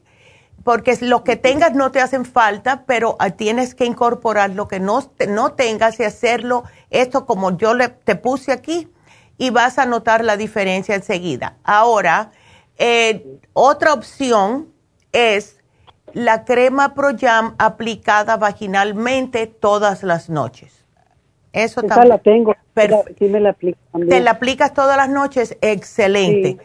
porque 0.65 0.97
los 1.01 1.23
que 1.23 1.37
tengas 1.37 1.75
no 1.75 1.91
te 1.91 2.01
hacen 2.01 2.25
falta, 2.25 2.85
pero 2.87 3.17
ah, 3.21 3.31
tienes 3.31 3.75
que 3.75 3.85
incorporar 3.85 4.51
lo 4.51 4.69
que 4.69 4.81
no, 4.81 5.01
no 5.29 5.53
tengas 5.53 6.01
y 6.01 6.05
hacerlo, 6.05 6.65
esto 6.91 7.25
como 7.25 7.57
yo 7.57 7.75
le, 7.75 7.89
te 7.89 8.17
puse 8.17 8.53
aquí, 8.53 8.89
y 9.39 9.51
vas 9.51 9.79
a 9.79 9.87
notar 9.87 10.25
la 10.25 10.37
diferencia 10.37 10.95
enseguida. 10.95 11.57
Ahora, 11.65 12.33
eh, 12.77 13.41
otra 13.53 13.95
opción 13.95 14.69
es 15.13 15.61
la 16.13 16.45
crema 16.45 16.95
ProYam 16.95 17.55
aplicada 17.59 18.37
vaginalmente 18.37 19.47
todas 19.47 20.03
las 20.03 20.29
noches. 20.29 20.80
Eso 21.53 21.83
también. 21.83 22.09
la 22.09 22.19
tengo. 22.19 22.55
Pero 22.75 23.05
sí 23.19 23.27
me 23.27 23.41
la 23.41 23.51
aplico 23.51 23.79
¿Te 24.09 24.21
la 24.21 24.33
aplicas 24.33 24.73
todas 24.73 24.97
las 24.97 25.09
noches? 25.09 25.57
Excelente. 25.61 26.59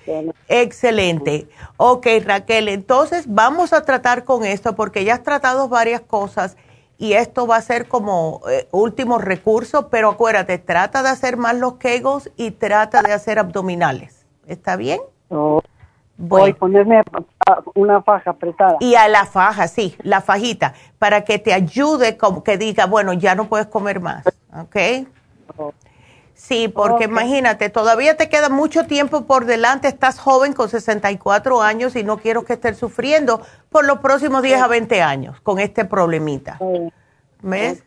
Excelente. 0.48 1.48
Ok, 1.78 2.08
Raquel, 2.24 2.70
entonces 2.70 3.26
vamos 3.28 3.74
a 3.74 3.84
tratar 3.84 4.24
con 4.24 4.46
esto 4.46 4.76
porque 4.76 5.04
ya 5.04 5.16
has 5.16 5.24
tratado 5.24 5.68
varias 5.68 6.02
cosas 6.02 6.56
y 6.98 7.14
esto 7.14 7.48
va 7.48 7.58
a 7.58 7.62
ser 7.62 7.88
como 7.88 8.42
eh, 8.50 8.68
último 8.72 9.18
recurso, 9.18 9.90
pero 9.90 10.12
acuérdate, 10.12 10.60
trata 10.60 11.04
de 11.04 11.10
hacer 11.10 11.36
más 11.36 11.56
los 11.56 11.76
kegos 11.76 12.30
y 12.38 12.52
trata 12.52 13.02
de 13.02 13.12
hacer 13.12 13.40
abdominales. 13.40 14.26
¿Está 14.48 14.76
bien? 14.76 15.00
Oh. 15.30 15.62
Voy 16.18 16.52
a 16.52 16.54
ponerme 16.54 17.02
una 17.74 18.02
faja 18.02 18.32
apretada. 18.32 18.78
Y 18.80 18.96
a 18.96 19.10
la 19.10 19.26
faja, 19.26 19.68
sí, 19.68 19.96
la 20.02 20.22
fajita, 20.22 20.74
para 20.98 21.26
que 21.26 21.40
te 21.40 21.54
ayude, 21.54 22.16
como 22.16 22.42
que 22.42 22.58
diga, 22.58 22.86
bueno, 22.86 23.12
ya 23.12 23.36
no 23.36 23.50
puedes 23.50 23.68
comer 23.68 24.00
más, 24.00 24.24
¿ok? 24.56 25.08
Sí, 26.34 26.68
porque 26.68 27.06
imagínate, 27.06 27.70
todavía 27.70 28.18
te 28.18 28.28
queda 28.28 28.50
mucho 28.50 28.86
tiempo 28.86 29.26
por 29.26 29.46
delante, 29.46 29.88
estás 29.88 30.20
joven 30.20 30.54
con 30.54 30.70
64 30.70 31.62
años 31.62 31.96
y 31.96 32.04
no 32.04 32.18
quiero 32.18 32.44
que 32.44 32.54
estés 32.54 32.78
sufriendo 32.78 33.42
por 33.70 33.86
los 33.86 34.00
próximos 34.00 34.44
10 34.44 34.62
a 34.62 34.68
20 34.68 35.02
años 35.02 35.40
con 35.42 35.60
este 35.60 35.86
problemita. 35.86 36.60
¿Ves? 37.42 37.84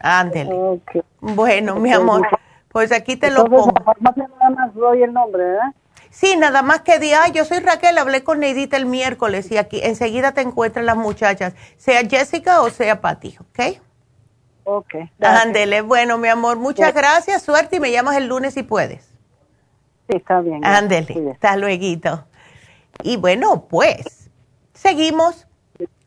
Ándele. 0.00 0.80
Bueno, 1.20 1.76
mi 1.76 1.92
amor, 1.92 2.26
pues 2.68 2.92
aquí 2.92 3.16
te 3.16 3.30
lo 3.30 3.46
pongo. 3.46 3.72
nada 4.00 4.50
más 4.50 4.74
doy 4.74 5.02
el 5.02 5.12
nombre, 5.14 5.42
¿verdad? 5.42 5.72
Sí, 6.10 6.36
nada 6.36 6.62
más 6.62 6.80
que 6.80 6.98
día, 6.98 7.28
yo 7.28 7.44
soy 7.44 7.58
Raquel, 7.60 7.98
hablé 7.98 8.24
con 8.24 8.40
Neidita 8.40 8.76
el 8.76 8.86
miércoles 8.86 9.50
y 9.50 9.58
aquí 9.58 9.80
enseguida 9.82 10.32
te 10.32 10.42
encuentran 10.42 10.86
las 10.86 10.96
muchachas, 10.96 11.54
sea 11.76 12.02
Jessica 12.08 12.62
o 12.62 12.70
sea 12.70 13.00
Patti, 13.00 13.36
¿ok? 13.38 13.80
Ok. 14.68 14.94
Ándele, 15.20 15.80
bueno, 15.82 16.18
mi 16.18 16.26
amor, 16.26 16.56
muchas 16.56 16.92
gracias, 16.92 17.42
suerte 17.42 17.76
y 17.76 17.80
me 17.80 17.92
llamas 17.92 18.16
el 18.16 18.26
lunes 18.26 18.54
si 18.54 18.64
puedes. 18.64 19.04
Sí, 20.08 20.16
está 20.16 20.40
bien. 20.40 20.64
Ándele, 20.64 21.30
hasta 21.30 21.56
luego. 21.56 22.26
Y 23.04 23.16
bueno, 23.16 23.66
pues, 23.68 24.28
seguimos, 24.74 25.46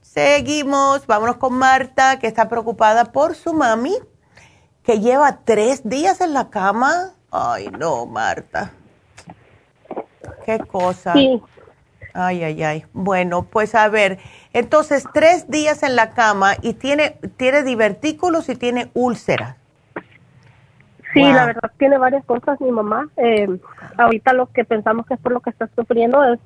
seguimos, 0.02 1.08
vámonos 1.08 1.38
con 1.38 1.54
Marta, 1.54 2.20
que 2.20 2.28
está 2.28 2.50
preocupada 2.50 3.06
por 3.06 3.34
su 3.34 3.54
mami, 3.54 3.96
que 4.84 5.00
lleva 5.00 5.40
tres 5.46 5.88
días 5.88 6.20
en 6.20 6.34
la 6.34 6.50
cama. 6.50 7.14
Ay, 7.32 7.70
no, 7.70 8.06
Marta. 8.06 8.74
Qué 10.46 10.60
cosa. 10.60 11.14
Sí, 11.14 11.42
Ay, 12.14 12.44
ay, 12.44 12.64
ay. 12.64 12.86
Bueno, 12.94 13.44
pues 13.44 13.76
a 13.76 13.88
ver, 13.90 14.20
entonces 14.54 15.06
tres 15.14 15.50
días 15.50 15.84
en 15.84 15.96
la 15.96 16.12
cama 16.12 16.56
y 16.62 16.74
tiene, 16.74 17.18
tiene 17.38 17.64
divertículos 17.64 18.50
y 18.50 18.56
tiene 18.56 18.90
úlceras. 18.94 19.56
Sí, 21.14 21.24
la 21.24 21.48
verdad 21.48 21.72
tiene 21.78 21.98
varias 21.98 22.24
cosas 22.26 22.62
mi 22.62 22.72
mamá. 22.72 23.10
Eh, 23.18 23.48
ahorita 23.98 24.34
lo 24.34 24.48
que 24.48 24.64
pensamos 24.64 25.06
que 25.08 25.16
es 25.16 25.20
por 25.20 25.32
lo 25.32 25.40
que 25.40 25.50
está 25.50 25.68
sufriendo 25.76 26.24
es 26.24 26.40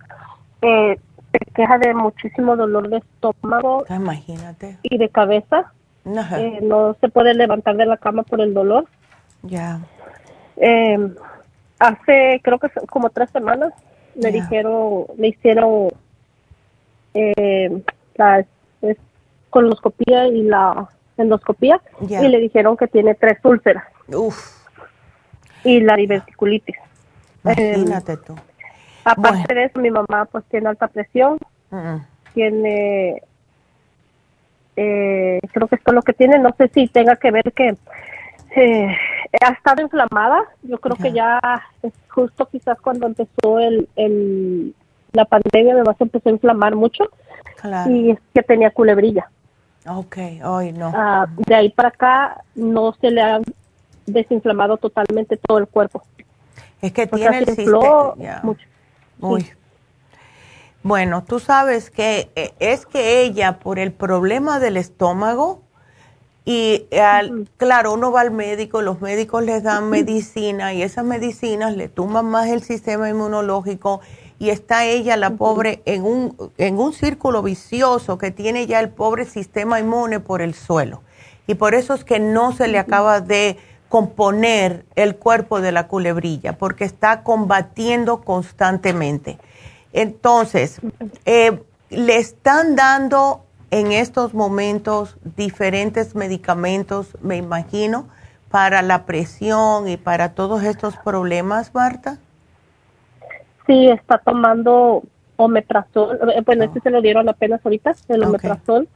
eh, 0.61 0.99
se 1.31 1.39
queja 1.53 1.77
de 1.79 1.93
muchísimo 1.93 2.55
dolor 2.55 2.89
de 2.89 2.97
estómago. 2.97 3.83
Ah, 3.89 3.95
imagínate. 3.95 4.77
Y 4.83 4.97
de 4.97 5.09
cabeza. 5.09 5.73
Eh, 6.05 6.59
no 6.61 6.95
se 6.99 7.09
puede 7.09 7.33
levantar 7.33 7.75
de 7.77 7.85
la 7.85 7.97
cama 7.97 8.23
por 8.23 8.41
el 8.41 8.53
dolor. 8.53 8.85
Ya. 9.41 9.79
Eh, 10.57 10.97
hace, 11.79 12.39
creo 12.43 12.59
que 12.59 12.69
como 12.89 13.09
tres 13.09 13.29
semanas, 13.31 13.73
me 14.15 14.31
dijeron, 14.31 15.05
me 15.17 15.29
hicieron 15.29 15.89
eh, 17.13 17.81
la 18.15 18.45
coloscopía 19.49 20.27
y 20.27 20.43
la 20.43 20.89
endoscopía 21.17 21.79
y 22.01 22.27
le 22.27 22.39
dijeron 22.39 22.75
que 22.75 22.87
tiene 22.87 23.15
tres 23.15 23.37
úlceras. 23.43 23.85
Uf. 24.07 24.65
Y 25.63 25.79
la 25.81 25.95
diverticulitis. 25.95 26.75
Imagínate 27.43 28.17
tú. 28.17 28.35
Aparte 29.03 29.53
de 29.53 29.65
eso, 29.65 29.79
mi 29.79 29.91
mamá 29.91 30.25
pues 30.31 30.43
tiene 30.45 30.69
alta 30.69 30.87
presión, 30.87 31.37
tiene, 32.33 33.21
eh, 34.75 35.39
creo 35.51 35.67
que 35.67 35.75
esto 35.75 35.91
es 35.91 35.95
lo 35.95 36.01
que 36.01 36.13
tiene, 36.13 36.39
no 36.39 36.53
sé 36.57 36.69
si 36.73 36.87
tenga 36.87 37.15
que 37.17 37.31
ver 37.31 37.51
que 37.53 37.75
eh, 38.55 38.95
ha 39.41 39.49
estado 39.51 39.81
inflamada, 39.81 40.43
yo 40.63 40.77
creo 40.79 40.95
que 40.95 41.11
ya 41.11 41.39
es 41.81 41.93
justo 42.09 42.47
quizás 42.47 42.79
cuando 42.79 43.07
empezó 43.07 43.59
el, 43.59 43.89
el 43.95 44.75
la 45.13 45.25
pandemia, 45.25 45.75
se 45.97 46.03
empezó 46.03 46.29
a 46.29 46.31
inflamar 46.31 46.75
mucho 46.75 47.05
y 47.87 48.11
es 48.11 48.19
que 48.33 48.43
tenía 48.43 48.71
culebrilla. 48.71 49.29
Ok, 49.87 50.17
hoy 50.43 50.71
no. 50.71 50.91
Ah, 50.95 51.27
de 51.37 51.55
ahí 51.55 51.69
para 51.69 51.89
acá 51.89 52.43
no 52.55 52.93
se 52.99 53.11
le 53.11 53.21
ha 53.21 53.41
desinflamado 54.05 54.77
totalmente 54.77 55.37
todo 55.37 55.57
el 55.59 55.67
cuerpo. 55.67 56.03
Es 56.81 56.91
que 56.91 57.07
tiene 57.07 57.39
el 57.39 57.45
sistema. 57.45 58.13
Mucho. 58.43 58.67
Uy. 59.19 59.49
Bueno, 60.83 61.23
tú 61.23 61.39
sabes 61.39 61.89
que 61.89 62.29
eh, 62.35 62.53
es 62.59 62.85
que 62.85 63.21
ella, 63.21 63.59
por 63.59 63.79
el 63.79 63.93
problema 63.93 64.59
del 64.59 64.75
estómago, 64.75 65.61
y 66.45 66.87
claro, 67.57 67.93
uno 67.93 68.11
va 68.11 68.21
al 68.21 68.31
médico, 68.31 68.81
los 68.81 68.99
médicos 68.99 69.43
les 69.43 69.63
dan 69.63 69.89
medicina 69.89 70.73
y 70.73 70.81
esas 70.83 71.05
medicinas 71.05 71.75
le 71.75 71.87
tumban 71.87 72.25
más 72.25 72.47
el 72.47 72.61
sistema 72.61 73.09
inmunológico 73.09 74.01
y 74.39 74.49
está 74.49 74.85
ella, 74.85 75.15
la 75.15 75.31
pobre, 75.31 75.81
en 75.85 76.03
un, 76.03 76.51
en 76.57 76.77
un 76.77 76.91
círculo 76.91 77.41
vicioso 77.41 78.17
que 78.17 78.31
tiene 78.31 78.67
ya 78.67 78.81
el 78.81 78.89
pobre 78.89 79.23
sistema 79.23 79.79
inmune 79.79 80.19
por 80.19 80.41
el 80.41 80.53
suelo. 80.53 81.01
Y 81.47 81.55
por 81.55 81.75
eso 81.75 81.93
es 81.93 82.03
que 82.03 82.19
no 82.19 82.51
se 82.51 82.67
le 82.67 82.77
acaba 82.77 83.21
de 83.21 83.57
componer 83.87 84.85
el 84.95 85.15
cuerpo 85.15 85.61
de 85.61 85.71
la 85.71 85.87
culebrilla, 85.87 86.57
porque 86.57 86.83
está 86.83 87.23
combatiendo 87.23 88.21
constantemente. 88.21 89.37
Entonces, 89.93 90.81
eh, 91.25 91.61
le 91.89 92.17
están 92.17 92.75
dando 92.75 93.45
en 93.73 93.91
estos 93.91 94.35
momentos 94.35 95.17
diferentes 95.35 96.13
medicamentos, 96.13 97.17
me 97.21 97.37
imagino, 97.37 98.07
para 98.51 98.83
la 98.83 99.05
presión 99.05 99.87
y 99.87 99.97
para 99.97 100.35
todos 100.35 100.61
estos 100.61 100.95
problemas, 100.97 101.73
Marta. 101.73 102.19
Sí, 103.65 103.89
está 103.89 104.19
tomando 104.19 105.01
omeprazol. 105.37 106.19
Eh, 106.35 106.43
bueno, 106.45 106.65
este 106.65 106.81
se 106.81 106.91
lo 106.91 107.01
dieron 107.01 107.27
apenas 107.29 107.65
ahorita, 107.65 107.95
el 108.09 108.23
omeprazol. 108.23 108.87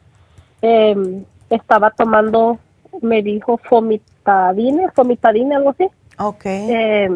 Em, 0.62 1.26
estaba 1.50 1.90
tomando, 1.90 2.60
me 3.02 3.24
dijo, 3.24 3.58
fomit 3.58 4.04
fomitadina, 4.24 4.92
fomitadina, 4.92 5.58
algo 5.58 5.72
así. 5.72 5.88
Ok. 6.20 6.46
Eh, 6.46 7.10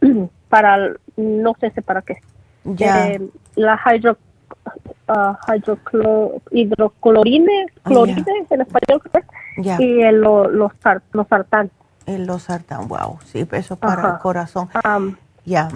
para, 0.48 0.92
no 1.16 1.56
sé 1.58 1.82
para 1.82 2.02
qué. 2.02 2.18
Ya. 2.62 3.08
Eh, 3.08 3.20
la 3.56 3.80
hidro, 3.92 4.16
uh, 5.08 5.34
hidroclorine, 6.50 7.66
clorine 7.82 8.24
en 8.50 8.60
español, 8.60 9.02
y 9.56 10.02
el, 10.02 10.20
los, 10.20 10.72
los 11.12 11.28
sartán. 11.28 11.70
El 12.06 12.26
los 12.26 12.42
sartán, 12.44 12.88
wow, 12.88 13.18
sí, 13.24 13.46
eso 13.52 13.76
para 13.76 14.14
el 14.14 14.18
corazón. 14.18 14.68
ya, 15.44 15.68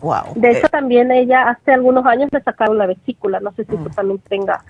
wow. 0.00 0.34
De 0.34 0.50
hecho, 0.50 0.66
eh. 0.66 0.70
también 0.70 1.10
ella 1.10 1.48
hace 1.50 1.72
algunos 1.72 2.04
años 2.06 2.28
le 2.32 2.42
sacaron 2.42 2.78
la 2.78 2.86
vesícula, 2.86 3.40
no 3.40 3.52
sé 3.52 3.64
si 3.64 3.76
tú 3.76 3.88
mm. 3.88 3.90
también 3.90 4.18
tenga 4.28 4.62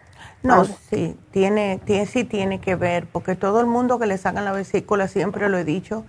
no, 0.47 0.65
sí, 0.65 1.17
tiene, 1.33 1.81
tiene, 1.85 2.07
sí 2.07 2.25
tiene 2.25 2.61
que 2.61 2.77
ver, 2.77 3.07
porque 3.11 3.35
todo 3.35 3.61
el 3.61 3.67
mundo 3.67 3.99
que 3.99 4.07
le 4.07 4.17
sacan 4.17 4.45
la 4.45 4.53
vesícula, 4.53 5.09
siempre 5.09 5.49
lo 5.49 5.59
he 5.59 5.65
dicho, 5.65 6.05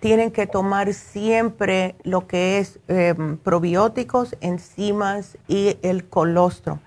tienen 0.00 0.30
que 0.30 0.46
tomar 0.46 0.92
siempre 0.94 1.96
lo 2.02 2.26
que 2.26 2.58
es 2.58 2.78
em, 2.88 3.36
probióticos, 3.36 4.36
enzimas 4.40 5.36
y 5.48 5.76
el 5.82 6.04
colostro, 6.04 6.78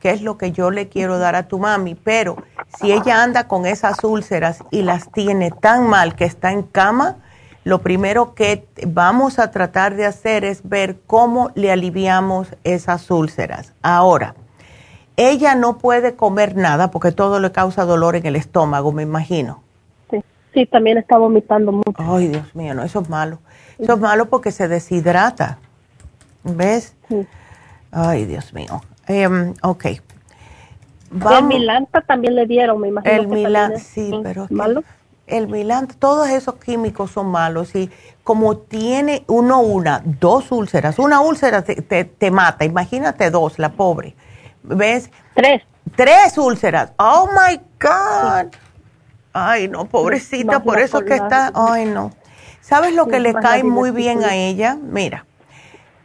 que 0.00 0.10
es 0.10 0.22
lo 0.22 0.38
que 0.38 0.52
yo 0.52 0.70
le 0.70 0.88
quiero 0.88 1.18
dar 1.18 1.34
a 1.34 1.48
tu 1.48 1.58
mami. 1.58 1.94
Pero 1.94 2.36
si 2.78 2.92
ella 2.92 3.22
anda 3.22 3.48
con 3.48 3.66
esas 3.66 4.02
úlceras 4.04 4.62
y 4.70 4.82
las 4.82 5.10
tiene 5.10 5.50
tan 5.50 5.88
mal 5.88 6.14
que 6.14 6.24
está 6.24 6.52
en 6.52 6.62
cama, 6.62 7.16
lo 7.64 7.82
primero 7.82 8.34
que 8.34 8.66
vamos 8.86 9.38
a 9.38 9.50
tratar 9.50 9.94
de 9.94 10.06
hacer 10.06 10.44
es 10.44 10.68
ver 10.68 11.00
cómo 11.06 11.50
le 11.54 11.70
aliviamos 11.70 12.48
esas 12.64 13.10
úlceras. 13.10 13.74
Ahora, 13.82 14.34
ella 15.16 15.54
no 15.54 15.76
puede 15.76 16.16
comer 16.16 16.56
nada 16.56 16.90
porque 16.90 17.12
todo 17.12 17.40
le 17.40 17.52
causa 17.52 17.84
dolor 17.84 18.16
en 18.16 18.24
el 18.24 18.36
estómago, 18.36 18.92
me 18.92 19.02
imagino. 19.02 19.62
Sí, 20.54 20.66
también 20.66 20.98
está 20.98 21.16
vomitando 21.16 21.72
mucho. 21.72 21.94
Ay, 21.96 22.28
Dios 22.28 22.54
mío, 22.54 22.74
no, 22.74 22.82
eso 22.82 23.00
es 23.00 23.08
malo. 23.08 23.38
Eso 23.78 23.94
es 23.94 24.00
malo 24.00 24.28
porque 24.28 24.50
se 24.50 24.68
deshidrata. 24.68 25.58
¿Ves? 26.42 26.94
Sí. 27.08 27.26
Ay, 27.92 28.24
Dios 28.24 28.52
mío. 28.52 28.80
Um, 29.08 29.54
ok. 29.62 29.84
El 29.86 31.44
Milanta 31.44 32.02
también 32.02 32.34
le 32.34 32.46
dieron, 32.46 32.80
me 32.80 32.88
imagino. 32.88 33.14
El 33.14 33.28
Milanta, 33.28 33.78
sí, 33.78 34.12
pero... 34.22 34.46
¿Malo? 34.50 34.84
El 35.26 35.48
Milanta, 35.48 35.94
todos 35.98 36.28
esos 36.28 36.56
químicos 36.56 37.12
son 37.12 37.26
malos 37.26 37.74
y 37.76 37.90
como 38.24 38.56
tiene 38.56 39.24
uno, 39.28 39.60
una, 39.60 40.02
dos 40.04 40.50
úlceras, 40.50 40.98
una 40.98 41.20
úlcera 41.20 41.62
te, 41.62 42.04
te 42.04 42.30
mata, 42.32 42.64
imagínate 42.64 43.30
dos, 43.30 43.58
la 43.60 43.70
pobre. 43.70 44.16
¿Ves? 44.62 45.10
Tres. 45.34 45.62
Tres 45.94 46.36
úlceras. 46.36 46.92
Oh 46.98 47.28
my 47.32 47.60
God. 47.80 48.52
Ay, 49.32 49.68
no, 49.68 49.86
pobrecita, 49.86 50.62
por 50.62 50.80
eso 50.80 51.00
que 51.04 51.14
está. 51.14 51.52
Ay, 51.54 51.86
no. 51.86 52.12
¿Sabes 52.60 52.94
lo 52.94 53.06
que 53.06 53.20
le 53.20 53.32
cae 53.34 53.64
muy 53.64 53.90
bien 53.90 54.24
a 54.24 54.34
ella? 54.34 54.76
Mira, 54.80 55.24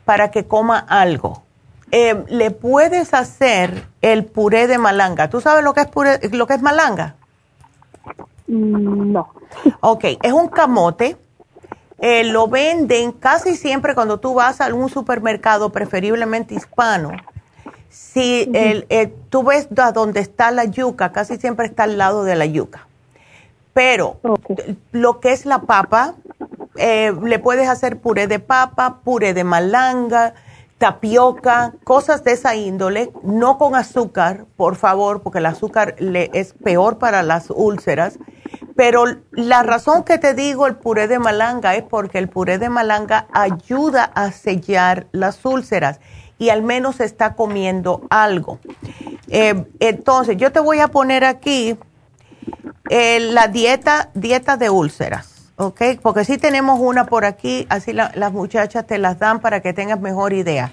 para 0.05 0.31
que 0.31 0.45
coma 0.45 0.79
algo. 0.79 1.43
Eh, 1.91 2.23
le 2.27 2.51
puedes 2.51 3.13
hacer 3.13 3.87
el 4.01 4.25
puré 4.25 4.67
de 4.67 4.77
malanga. 4.77 5.29
¿Tú 5.29 5.41
sabes 5.41 5.63
lo 5.63 5.73
que 5.73 5.81
es 5.81 5.87
puré, 5.87 6.19
lo 6.31 6.47
que 6.47 6.53
es 6.55 6.61
malanga? 6.61 7.15
No. 8.47 9.29
Ok, 9.79 10.03
es 10.21 10.33
un 10.33 10.49
camote. 10.49 11.17
Eh, 11.99 12.25
lo 12.25 12.47
venden 12.47 13.13
casi 13.13 13.55
siempre 13.55 13.95
cuando 13.95 14.19
tú 14.19 14.33
vas 14.33 14.59
a 14.59 14.65
algún 14.65 14.89
supermercado, 14.89 15.71
preferiblemente 15.71 16.53
hispano 16.55 17.11
si 17.95 18.49
el, 18.53 19.13
tú 19.29 19.43
ves 19.43 19.69
a 19.77 19.93
donde 19.93 20.19
está 20.19 20.51
la 20.51 20.65
yuca, 20.65 21.13
casi 21.13 21.37
siempre 21.37 21.67
está 21.67 21.83
al 21.83 21.97
lado 21.97 22.25
de 22.25 22.35
la 22.35 22.45
yuca. 22.45 22.87
Pero 23.75 24.21
lo 24.93 25.19
que 25.19 25.33
es 25.33 25.45
la 25.45 25.63
papa, 25.63 26.15
eh, 26.77 27.13
le 27.21 27.39
puedes 27.39 27.67
hacer 27.67 27.99
puré 27.99 28.25
de 28.25 28.39
papa, 28.39 29.01
puré 29.03 29.33
de 29.33 29.43
malanga, 29.43 30.33
tapioca, 30.77 31.73
cosas 31.83 32.23
de 32.23 32.31
esa 32.31 32.55
índole, 32.55 33.11
no 33.21 33.57
con 33.57 33.75
azúcar, 33.75 34.45
por 34.55 34.77
favor, 34.77 35.23
porque 35.23 35.39
el 35.39 35.45
azúcar 35.45 35.95
le 35.99 36.29
es 36.33 36.53
peor 36.53 36.99
para 36.99 37.21
las 37.21 37.49
úlceras. 37.49 38.17
Pero 38.77 39.03
la 39.31 39.61
razón 39.61 40.05
que 40.05 40.19
te 40.19 40.33
digo 40.33 40.67
el 40.67 40.77
puré 40.77 41.09
de 41.09 41.19
malanga 41.19 41.75
es 41.75 41.83
porque 41.83 42.17
el 42.17 42.29
puré 42.29 42.57
de 42.59 42.69
malanga 42.69 43.27
ayuda 43.33 44.05
a 44.15 44.31
sellar 44.31 45.07
las 45.11 45.43
úlceras 45.43 45.99
y 46.37 46.47
al 46.47 46.61
menos 46.61 47.01
está 47.01 47.35
comiendo 47.35 48.03
algo. 48.09 48.57
Eh, 49.27 49.65
entonces, 49.81 50.37
yo 50.37 50.53
te 50.53 50.61
voy 50.61 50.79
a 50.79 50.87
poner 50.87 51.25
aquí 51.25 51.77
eh, 52.89 53.19
la 53.19 53.47
dieta, 53.47 54.09
dieta 54.13 54.57
de 54.57 54.69
úlceras, 54.69 55.51
¿ok? 55.57 55.81
Porque 56.01 56.25
si 56.25 56.37
tenemos 56.37 56.79
una 56.79 57.05
por 57.05 57.25
aquí, 57.25 57.65
así 57.69 57.93
las 57.93 58.31
muchachas 58.31 58.85
te 58.85 58.97
las 58.97 59.19
dan 59.19 59.39
para 59.39 59.61
que 59.61 59.73
tengas 59.73 59.99
mejor 59.99 60.33
idea. 60.33 60.71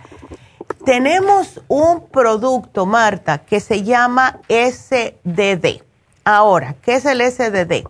Tenemos 0.84 1.60
un 1.68 2.08
producto, 2.08 2.86
Marta, 2.86 3.38
que 3.38 3.60
se 3.60 3.82
llama 3.82 4.40
SDD. 4.48 5.82
Ahora, 6.24 6.74
¿qué 6.82 6.94
es 6.94 7.04
el 7.04 7.20
SDD? 7.20 7.86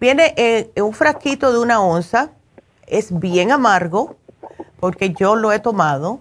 Viene 0.00 0.34
en 0.36 0.82
un 0.82 0.92
frasquito 0.92 1.52
de 1.52 1.58
una 1.58 1.80
onza, 1.80 2.30
es 2.86 3.18
bien 3.18 3.52
amargo, 3.52 4.16
porque 4.80 5.14
yo 5.14 5.34
lo 5.34 5.50
he 5.52 5.60
tomado 5.60 6.20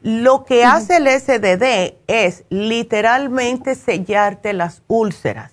Lo 0.00 0.44
que 0.44 0.64
hace 0.64 0.96
el 0.96 1.06
SDD 1.06 1.94
es 2.06 2.44
literalmente 2.48 3.74
sellarte 3.74 4.52
las 4.52 4.82
úlceras. 4.88 5.52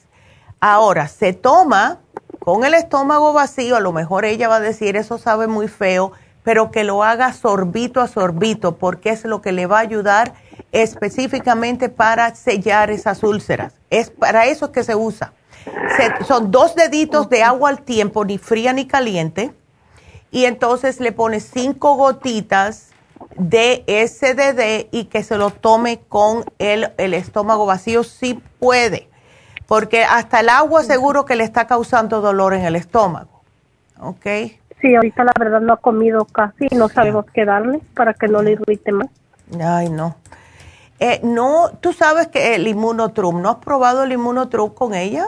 Ahora, 0.61 1.07
se 1.07 1.31
toma 1.33 1.99
con 2.39 2.65
el 2.65 2.73
estómago 2.73 3.31
vacío, 3.31 3.77
a 3.77 3.79
lo 3.79 3.93
mejor 3.93 4.25
ella 4.25 4.49
va 4.49 4.57
a 4.57 4.59
decir, 4.59 4.97
eso 4.97 5.17
sabe 5.17 5.47
muy 5.47 5.67
feo, 5.67 6.11
pero 6.43 6.71
que 6.71 6.83
lo 6.83 7.03
haga 7.03 7.31
sorbito 7.31 8.01
a 8.01 8.07
sorbito, 8.07 8.75
porque 8.77 9.09
es 9.09 9.23
lo 9.23 9.41
que 9.41 9.51
le 9.51 9.67
va 9.67 9.77
a 9.77 9.81
ayudar 9.81 10.33
específicamente 10.71 11.89
para 11.89 12.33
sellar 12.35 12.91
esas 12.91 13.23
úlceras. 13.23 13.73
Es 13.89 14.09
para 14.09 14.47
eso 14.47 14.71
que 14.71 14.83
se 14.83 14.95
usa. 14.95 15.33
son 16.27 16.51
dos 16.51 16.75
deditos 16.75 17.29
de 17.29 17.43
agua 17.43 17.69
al 17.69 17.81
tiempo, 17.81 18.25
ni 18.25 18.37
fría 18.37 18.73
ni 18.73 18.85
caliente, 18.85 19.53
y 20.31 20.45
entonces 20.45 20.99
le 20.99 21.11
pones 21.11 21.49
cinco 21.53 21.95
gotitas 21.95 22.87
de 23.35 23.83
SDD 23.87 24.89
y 24.91 25.05
que 25.05 25.23
se 25.23 25.37
lo 25.37 25.51
tome 25.51 26.01
con 26.07 26.45
el, 26.59 26.91
el 26.97 27.13
estómago 27.13 27.65
vacío 27.65 28.03
si 28.03 28.35
puede, 28.59 29.08
porque 29.69 30.03
hasta 30.03 30.39
el 30.39 30.49
agua 30.49 30.81
seguro 30.81 31.25
que 31.25 31.35
le 31.35 31.43
está 31.43 31.67
causando 31.67 32.21
dolor 32.21 32.55
en 32.55 32.65
el 32.65 32.75
estómago. 32.75 33.43
¿Ok? 33.99 34.25
Sí, 34.81 34.95
ahorita 34.95 35.23
la 35.23 35.31
verdad 35.39 35.61
no 35.61 35.73
ha 35.73 35.77
comido 35.77 36.25
casi, 36.25 36.65
no 36.75 36.89
sabemos 36.89 37.25
qué 37.31 37.45
darle 37.45 37.79
para 37.93 38.15
que 38.15 38.27
no 38.27 38.41
le 38.41 38.53
irrite 38.53 38.91
más. 38.91 39.09
Ay, 39.63 39.89
no. 39.89 40.15
Eh, 40.99 41.21
no, 41.23 41.69
tú 41.81 41.93
sabes 41.93 42.27
que 42.29 42.55
el 42.55 42.67
inmunotrum, 42.67 43.43
¿no 43.43 43.49
has 43.49 43.55
probado 43.57 44.03
el 44.03 44.11
inmunotrum 44.11 44.73
con 44.73 44.95
ella? 44.95 45.27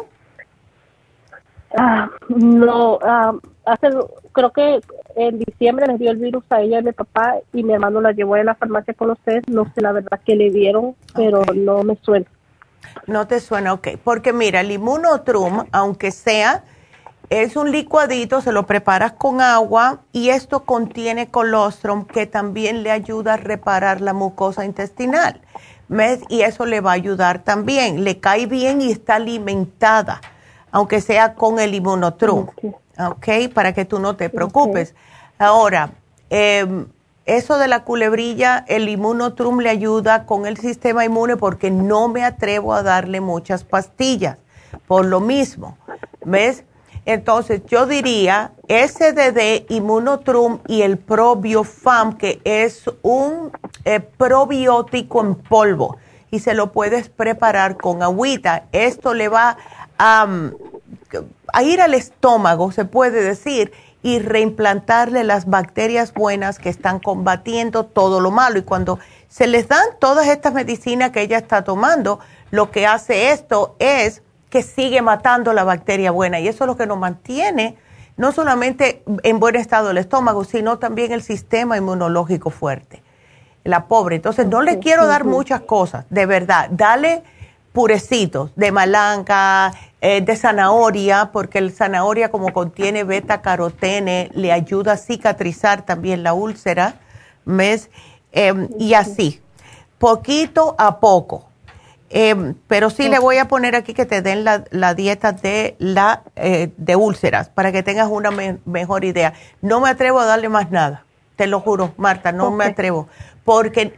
Ah, 1.77 2.09
no, 2.30 2.97
ah, 3.03 3.34
hace, 3.65 3.89
creo 4.31 4.51
que 4.51 4.81
en 5.18 5.38
diciembre 5.38 5.85
les 5.85 5.99
dio 5.99 6.09
el 6.09 6.18
virus 6.18 6.43
a 6.49 6.61
ella 6.61 6.77
y 6.77 6.80
a 6.80 6.81
mi 6.81 6.93
papá 6.93 7.35
y 7.53 7.61
mi 7.61 7.73
hermano 7.73 8.01
la 8.01 8.11
llevó 8.11 8.34
a 8.34 8.43
la 8.43 8.55
farmacia 8.55 8.95
con 8.95 9.11
ustedes. 9.11 9.47
No 9.47 9.65
sé 9.76 9.81
la 9.81 9.91
verdad 9.91 10.19
que 10.26 10.35
le 10.35 10.49
dieron, 10.49 10.95
pero 11.13 11.43
no 11.53 11.84
me 11.84 11.95
suena. 11.97 12.26
No 13.08 13.28
te 13.28 13.40
suena, 13.40 13.74
ok. 13.74 13.90
Porque 14.03 14.34
mira, 14.34 14.62
el 14.62 14.72
inmunotrum, 14.72 15.66
aunque 15.72 16.12
sea, 16.12 16.64
es 17.30 17.56
un 17.56 17.72
licuadito, 17.72 18.41
se 18.41 18.52
lo 18.52 18.66
preparas 18.66 19.14
con 19.14 19.41
agua 19.41 20.02
y 20.12 20.30
esto 20.30 20.66
contiene 20.66 21.30
colostrum 21.30 22.06
que 22.06 22.26
también 22.26 22.84
le 22.84 22.91
ayuda 22.91 23.36
a 23.36 23.38
reparar 23.38 24.02
la 24.02 24.14
mucosa 24.14 24.66
intestinal. 24.66 25.41
Y 26.30 26.41
eso 26.41 26.66
le 26.66 26.82
va 26.82 26.91
a 26.91 26.94
ayudar 26.95 27.40
también. 27.40 28.03
Le 28.03 28.20
cae 28.20 28.45
bien 28.45 28.82
y 28.82 28.91
está 28.91 29.16
alimentada, 29.16 30.22
aunque 30.72 31.02
sea 31.02 31.36
con 31.36 31.60
el 31.60 31.74
inmunotrum. 31.74 32.48
¿Ok? 32.98 33.28
Para 33.53 33.74
que 33.74 33.86
tú 33.86 33.99
no 33.99 34.16
te 34.16 34.30
preocupes. 34.30 34.95
Ahora, 35.38 35.91
em, 36.30 36.86
eso 37.38 37.58
de 37.58 37.68
la 37.68 37.84
culebrilla, 37.84 38.66
el 38.68 38.90
inmunotrum 38.90 39.60
le 39.60 39.70
ayuda 39.70 40.26
con 40.26 40.45
el 40.45 40.58
sistema 40.58 41.06
inmune 41.06 41.38
porque 41.38 41.72
no 41.72 42.08
me 42.08 42.26
atrevo 42.26 42.74
a 42.74 42.84
darle 42.84 43.22
muchas 43.22 43.64
pastillas 43.64 44.38
por 44.88 45.06
lo 45.06 45.20
mismo. 45.20 45.78
¿Ves? 46.26 46.64
Entonces, 47.06 47.62
yo 47.66 47.88
diría 47.88 48.52
SDD, 48.68 49.66
Immunotrum 49.70 50.60
y 50.68 50.84
el 50.84 50.98
probiofam, 50.98 52.18
que 52.18 52.41
es 52.44 52.84
un 53.02 53.52
eh, 53.86 53.99
probiótico 53.99 55.22
en 55.22 55.36
polvo 55.36 55.98
y 56.30 56.40
se 56.40 56.53
lo 56.53 56.72
puedes 56.72 57.10
preparar 57.10 57.78
con 57.78 58.03
agüita. 58.03 58.66
Esto 58.72 59.14
le 59.14 59.30
va 59.30 59.58
a, 59.98 60.28
a 61.53 61.64
ir 61.64 61.82
al 61.82 61.94
estómago, 61.94 62.72
se 62.72 62.86
puede 62.86 63.24
decir, 63.24 63.72
y 64.03 64.19
reimplantarle 64.19 65.23
las 65.23 65.45
bacterias 65.45 66.14
buenas 66.14 66.60
que 66.60 66.69
están 66.69 66.99
combatiendo 66.99 67.86
todo 67.86 68.19
lo 68.19 68.32
malo. 68.32 68.60
Y 68.60 68.64
cuando 68.64 68.99
se 69.28 69.48
les 69.48 69.68
dan 69.68 69.86
todas 69.99 70.28
estas 70.28 70.53
medicinas 70.53 71.11
que 71.11 71.22
ella 71.22 71.38
está 71.38 71.64
tomando, 71.64 72.19
lo 72.49 72.72
que 72.72 72.88
hace 72.88 73.32
esto 73.32 73.76
es 73.80 74.23
que 74.49 74.64
sigue 74.64 75.02
matando 75.02 75.53
la 75.53 75.64
bacteria 75.64 76.11
buena 76.11 76.40
y 76.40 76.48
eso 76.48 76.64
es 76.65 76.68
lo 76.68 76.76
que 76.76 76.88
nos 76.88 76.98
mantiene 76.98 77.78
no 78.18 78.32
solamente 78.32 79.03
en 79.23 79.40
buen 79.40 79.56
estado 79.56 79.91
el 79.91 79.98
estómago, 79.98 80.44
sino 80.44 80.78
también 80.78 81.11
el 81.11 81.23
sistema 81.23 81.78
inmunológico 81.78 82.49
fuerte. 82.52 83.02
La 83.64 83.88
pobre. 83.88 84.18
Entonces, 84.18 84.48
no 84.48 84.61
le 84.61 84.80
quiero 84.80 85.07
dar 85.07 85.23
muchas 85.23 85.61
cosas, 85.61 86.06
de 86.10 86.26
verdad. 86.26 86.69
Dale 86.72 87.23
purecitos 87.73 88.52
de 88.56 88.72
malanga, 88.72 89.73
eh, 90.02 90.22
de 90.22 90.35
zanahoria, 90.35 91.31
porque 91.31 91.60
el 91.60 91.72
zanahoria 91.72 92.30
como 92.30 92.53
contiene 92.53 93.03
beta 93.03 93.41
carotene, 93.41 94.30
le 94.34 94.52
ayuda 94.52 94.93
a 94.93 94.98
cicatrizar 94.98 95.84
también 95.84 96.23
la 96.23 96.34
úlcera, 96.34 96.95
¿ves? 97.45 97.89
Em, 98.31 98.69
y 98.80 98.93
así, 98.93 99.41
poquito 99.98 100.76
a 100.77 100.99
poco 100.99 101.52
Em, 102.14 102.56
pero 102.68 102.89
sí 102.89 103.07
le 103.07 103.19
voy 103.19 103.38
a 103.38 103.48
poner 103.48 103.73
aquí 103.73 103.93
que 103.93 104.06
te 104.06 104.22
den 104.22 104.43
la, 104.43 104.93
dieta 104.93 105.31
de, 105.31 105.77
la, 105.80 106.23
eh, 106.35 106.69
de 106.76 106.98
úlceras 106.98 107.48
para 107.48 107.72
que 107.72 107.84
tengas 107.84 108.10
una 108.10 108.31
mejor 108.65 109.06
idea. 109.06 109.34
No 109.61 109.80
me 109.80 109.89
atrevo 109.89 110.19
a 110.19 110.26
darle 110.26 110.49
más 110.49 110.72
nada, 110.72 111.06
te 111.38 111.48
lo 111.48 111.61
juro, 111.61 111.93
Marta, 111.95 112.34
no 112.34 112.52
me 112.52 112.65
atrevo. 112.65 113.07
Porque 113.45 113.93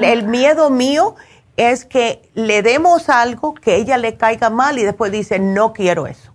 el 0.00 0.28
miedo 0.28 0.70
mío 0.70 1.16
es 1.68 1.84
que 1.84 2.22
le 2.34 2.62
demos 2.62 3.10
algo 3.10 3.54
que 3.54 3.76
ella 3.76 3.98
le 3.98 4.16
caiga 4.16 4.48
mal 4.48 4.78
y 4.78 4.84
después 4.84 5.12
dice, 5.12 5.38
no 5.38 5.74
quiero 5.74 6.06
eso. 6.06 6.32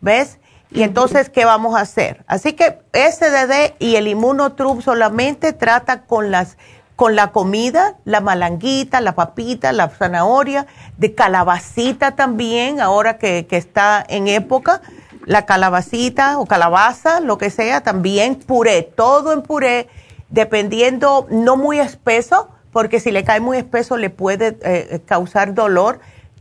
¿Ves? 0.00 0.38
Y 0.70 0.82
entonces, 0.82 1.28
¿qué 1.28 1.44
vamos 1.44 1.74
a 1.74 1.80
hacer? 1.80 2.24
Así 2.28 2.52
que 2.52 2.78
SDD 2.92 3.74
y 3.80 3.96
el 3.96 4.06
inmunotrup 4.06 4.82
solamente 4.82 5.52
trata 5.52 6.02
con 6.02 6.30
las 6.30 6.56
con 6.94 7.14
la 7.14 7.30
comida, 7.30 7.94
la 8.04 8.20
malanguita, 8.20 9.00
la 9.00 9.14
papita, 9.14 9.70
la 9.70 9.88
zanahoria, 9.88 10.66
de 10.96 11.14
calabacita 11.14 12.16
también, 12.16 12.80
ahora 12.80 13.18
que, 13.18 13.46
está 13.50 14.04
en 14.08 14.26
época, 14.26 14.82
la 15.24 15.46
calabacita 15.46 16.40
o 16.40 16.46
calabaza, 16.46 17.20
lo 17.20 17.38
que 17.38 17.50
sea, 17.50 17.82
también 17.82 18.34
puré, 18.34 18.82
todo 18.82 19.32
en 19.32 19.42
puré, 19.42 19.88
dependiendo, 20.28 21.28
no 21.30 21.56
muy 21.56 21.78
espeso, 21.78 22.48
porque 22.78 23.00
si 23.00 23.10
le 23.10 23.24
cae 23.24 23.40
muy 23.40 23.58
espeso 23.58 23.96
le 23.96 24.08
puede 24.08 24.56
eh, 24.62 25.00
causar 25.04 25.52
dolor, 25.52 25.98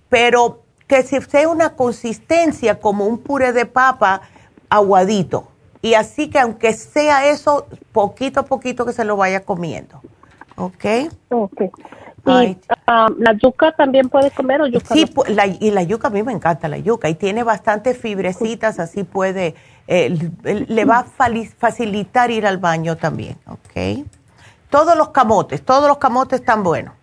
pero 0.08 0.62
que 0.86 1.02
si 1.02 1.20
sea 1.20 1.50
una 1.50 1.72
consistencia 1.72 2.80
como 2.80 3.08
un 3.08 3.18
puré 3.18 3.54
de 3.54 3.66
papa 3.66 4.22
aguadito. 4.70 5.48
Y 5.82 5.96
así 5.96 6.30
que 6.30 6.38
aunque 6.38 6.74
sea 6.74 7.28
eso, 7.28 7.66
poquito 7.92 8.42
a 8.42 8.46
poquito 8.46 8.86
que 8.86 8.94
se 8.94 9.04
lo 9.04 9.18
vaya 9.18 9.40
comiendo. 9.40 10.00
¿Ok? 10.58 10.86
Ok. 11.30 11.62
¿Y 12.28 12.56
ah, 12.86 13.08
la 13.18 13.34
yuca 13.34 13.72
también 13.72 14.08
puede 14.08 14.30
comer 14.30 14.62
o 14.62 14.68
yuca? 14.68 14.94
Sí, 14.94 15.12
y 15.60 15.72
la 15.72 15.82
yuca, 15.82 16.10
a 16.10 16.12
mí 16.12 16.22
me 16.22 16.34
encanta 16.34 16.68
la 16.68 16.78
yuca 16.78 17.10
y 17.10 17.16
tiene 17.16 17.42
bastantes 17.42 17.98
fibrecitas, 17.98 18.78
así 18.78 19.04
puede, 19.04 19.56
eh, 19.88 20.16
le 20.44 20.86
va 20.86 21.00
a 21.00 21.04
facilitar 21.58 22.30
ir 22.30 22.46
al 22.46 22.60
baño 22.60 22.96
también, 22.96 23.38
¿ok? 23.48 24.06
Todos 24.69 24.98
los 24.98 25.10
camotes, 25.10 25.64
todos 25.64 25.88
los 25.88 25.98
camotes 25.98 26.41
están 26.41 26.64
buenos. 26.64 26.94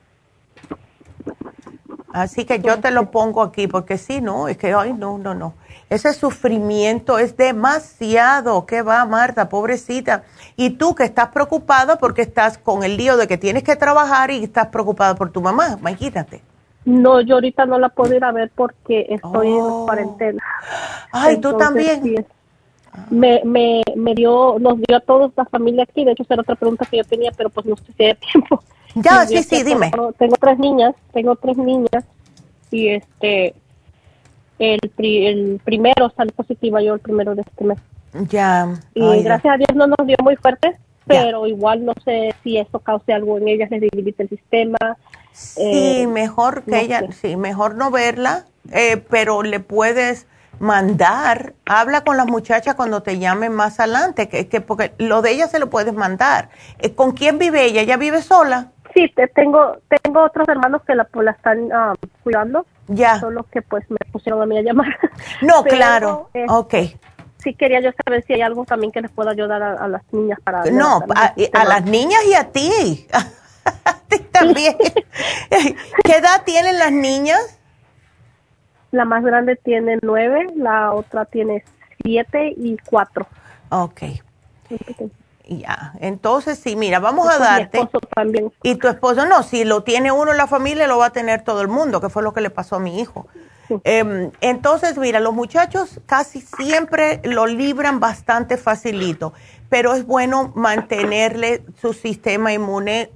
Así 2.13 2.45
que 2.45 2.61
yo 2.61 2.79
te 2.79 2.93
lo 2.93 3.11
pongo 3.11 3.43
aquí 3.43 3.67
porque 3.67 3.99
si 3.99 4.21
no, 4.21 4.47
es 4.47 4.57
que, 4.57 4.73
ay, 4.73 4.93
no, 4.93 5.19
no, 5.19 5.35
no. 5.35 5.55
Ese 5.91 6.13
sufrimiento 6.13 7.19
es 7.19 7.37
demasiado. 7.37 8.67
¿Qué 8.67 8.83
va, 8.83 9.05
Marta? 9.05 9.49
Pobrecita. 9.49 10.23
Y 10.57 10.71
tú 10.71 10.95
que 10.95 11.05
estás 11.05 11.29
preocupada 11.29 11.97
porque 11.97 12.23
estás 12.23 12.57
con 12.57 12.85
el 12.85 12.97
lío 12.97 13.17
de 13.17 13.27
que 13.27 13.37
tienes 13.37 13.65
que 13.65 13.77
trabajar 13.77 14.31
y 14.31 14.45
estás 14.45 14.69
preocupada 14.69 15.15
por 15.15 15.31
tu 15.31 15.41
mamá. 15.41 15.77
Imagínate. 15.79 16.41
No, 16.85 17.21
yo 17.21 17.37
ahorita 17.37 17.67
no 17.67 17.79
la 17.79 17.89
puedo 17.89 18.15
ir 18.15 18.25
a 18.25 18.33
ver 18.33 18.53
porque 18.55 19.07
estoy 19.09 19.49
en 19.49 19.61
oh. 19.61 19.87
cuarentena. 19.87 20.43
Ay, 21.11 21.39
tú 21.39 21.57
también. 21.57 22.27
Me, 23.11 23.43
me, 23.45 23.83
me 23.97 24.15
dio, 24.15 24.57
nos 24.59 24.81
dio 24.81 24.97
a 24.97 25.01
todos 25.01 25.33
la 25.37 25.45
familia 25.47 25.85
aquí. 25.85 26.05
De 26.05 26.13
hecho, 26.13 26.23
esa 26.23 26.35
era 26.35 26.43
otra 26.43 26.55
pregunta 26.55 26.87
que 26.87 26.99
yo 26.99 27.05
tenía, 27.05 27.31
pero 27.37 27.51
pues 27.51 27.67
no 27.67 27.77
sé 27.77 27.93
si 27.97 28.05
hay 28.05 28.15
tiempo. 28.15 28.63
Ya, 28.95 29.27
sí, 29.27 29.43
sí, 29.43 29.63
dime. 29.63 29.91
Tengo 30.19 30.37
tres 30.41 30.59
niñas, 30.59 30.95
tengo 31.13 31.37
tres 31.37 31.57
niñas 31.57 32.05
y 32.71 32.89
este, 32.89 33.55
el, 34.59 34.79
el 34.99 35.61
primero 35.65 36.13
sale 36.17 36.33
positiva 36.33 36.83
yo 36.83 36.95
el 36.95 37.01
primero 37.01 37.35
de 37.35 37.43
este 37.43 37.65
mes. 37.65 37.79
Ya. 38.29 38.81
Y 38.95 39.23
gracias 39.23 39.55
a 39.55 39.57
Dios 39.57 39.75
no 39.75 39.87
nos 39.87 40.07
dio 40.07 40.17
muy 40.23 40.37
fuerte, 40.37 40.77
pero 41.07 41.47
igual 41.47 41.85
no 41.85 41.93
sé 42.05 42.35
si 42.43 42.59
eso 42.59 42.79
cause 42.79 43.13
algo 43.13 43.39
en 43.39 43.49
ella, 43.49 43.69
se 43.69 43.81
debilita 43.81 44.23
el 44.23 44.29
sistema. 44.29 44.79
Sí, 45.33 46.03
eh, 46.03 46.07
mejor 46.07 46.63
que 46.63 46.81
ella, 46.81 47.03
sí, 47.11 47.37
mejor 47.37 47.75
no 47.75 47.91
verla, 47.91 48.47
eh, 48.73 49.03
pero 49.11 49.43
le 49.43 49.59
puedes 49.59 50.29
mandar, 50.59 51.55
habla 51.67 52.03
con 52.03 52.17
las 52.17 52.27
muchachas 52.27 52.75
cuando 52.75 53.03
te 53.03 53.19
llamen 53.19 53.53
más 53.53 53.81
adelante, 53.81 54.29
que, 54.29 54.49
que 54.49 54.61
porque 54.61 54.93
lo 54.99 55.23
de 55.23 55.33
ella 55.33 55.49
se 55.49 55.59
lo 55.59 55.71
puedes 55.71 55.95
mandar. 55.95 56.51
Eh, 56.79 56.95
¿Con 56.95 57.13
quién 57.13 57.39
vive 57.39 57.65
ella? 57.65 57.83
¿Ella 57.83 57.97
vive 57.97 58.23
sola? 58.23 58.71
Sí, 58.95 59.13
tengo 59.35 59.79
tengo 60.03 60.23
otros 60.23 60.49
hermanos 60.49 60.83
que 60.87 60.95
la, 60.95 61.09
la 61.13 61.31
están 61.33 61.69
ah, 61.73 61.95
cuidando. 62.23 62.65
Ya. 62.87 63.19
Solo 63.19 63.45
que 63.51 63.61
pues 63.63 63.85
me 63.91 63.99
pusieron 64.13 64.41
a 64.41 64.47
mí 64.47 64.59
a 64.59 64.63
llamar. 64.63 64.97
No, 65.43 65.65
claro. 65.65 66.31
Este, 66.33 66.53
ok. 66.53 66.75
Sí 67.39 67.55
quería 67.55 67.81
yo 67.81 67.91
saber 68.05 68.25
si 68.25 68.35
hay 68.35 68.43
algo 68.43 68.65
también 68.65 68.93
que 68.93 69.03
les 69.03 69.11
pueda 69.11 69.33
ayudar 69.33 69.63
a, 69.63 69.87
las 69.87 70.03
niñas 70.13 70.39
para... 70.43 70.65
No, 70.65 71.05
a, 71.15 71.65
las 71.65 71.85
niñas 71.85 72.21
y 72.27 72.35
a 72.35 72.51
ti. 72.51 73.07
También. 74.33 74.77
¿Qué 76.05 76.13
edad 76.13 76.43
tienen 76.45 76.79
las 76.79 76.91
niñas? 76.91 77.59
La 78.95 79.05
más 79.05 79.25
grande 79.25 79.57
tiene 79.57 79.99
nueve, 80.03 80.47
la 80.55 80.93
otra 80.93 81.25
tiene 81.25 81.65
siete 82.01 82.55
y 82.57 82.77
cuatro. 82.89 83.27
Ok. 83.71 84.03
Ya, 85.49 85.95
entonces 85.99 86.61
sí, 86.61 86.77
mira, 86.77 87.01
vamos 87.01 87.29
a 87.29 87.39
darte. 87.39 87.79
Mi 87.79 87.85
esposo 87.85 88.07
también. 88.15 88.53
Y 88.63 88.77
tu 88.77 88.87
esposo 88.87 89.27
no, 89.27 89.43
si 89.43 89.65
lo 89.65 89.83
tiene 89.83 90.13
uno 90.13 90.31
en 90.31 90.37
la 90.37 90.47
familia, 90.47 90.87
lo 90.87 90.99
va 90.99 91.07
a 91.07 91.11
tener 91.11 91.43
todo 91.43 91.61
el 91.61 91.67
mundo, 91.67 92.01
que 92.01 92.09
fue 92.09 92.23
lo 92.23 92.33
que 92.33 92.41
le 92.41 92.51
pasó 92.51 92.77
a 92.77 92.79
mi 92.79 93.01
hijo. 93.01 93.27
Em, 93.83 94.31
entonces, 94.41 94.97
mira, 94.97 95.19
los 95.19 95.35
muchachos 95.35 96.01
casi 96.07 96.41
siempre 96.41 97.21
lo 97.25 97.47
libran 97.47 97.99
bastante 97.99 98.57
facilito, 98.59 99.33
pero 99.69 99.93
es 99.95 100.07
bueno 100.07 100.53
mantenerle 100.55 101.65
su 101.81 101.95
sistema 101.95 102.53
inmune 102.53 103.11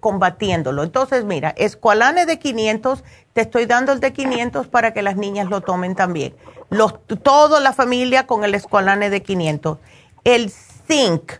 combatiéndolo. 0.00 0.82
Entonces, 0.82 1.24
mira, 1.24 1.54
Escualane 1.56 2.26
de 2.26 2.38
500, 2.38 3.04
te 3.32 3.40
estoy 3.40 3.66
dando 3.66 3.92
el 3.92 4.00
de 4.00 4.12
500 4.12 4.66
para 4.68 4.92
que 4.92 5.02
las 5.02 5.16
niñas 5.16 5.48
lo 5.48 5.60
tomen 5.60 5.94
también. 5.94 6.34
Los, 6.70 6.94
toda 7.22 7.60
la 7.60 7.72
familia 7.72 8.26
con 8.26 8.44
el 8.44 8.54
Escualane 8.54 9.10
de 9.10 9.22
500. 9.22 9.78
El 10.24 10.50
zinc, 10.50 11.32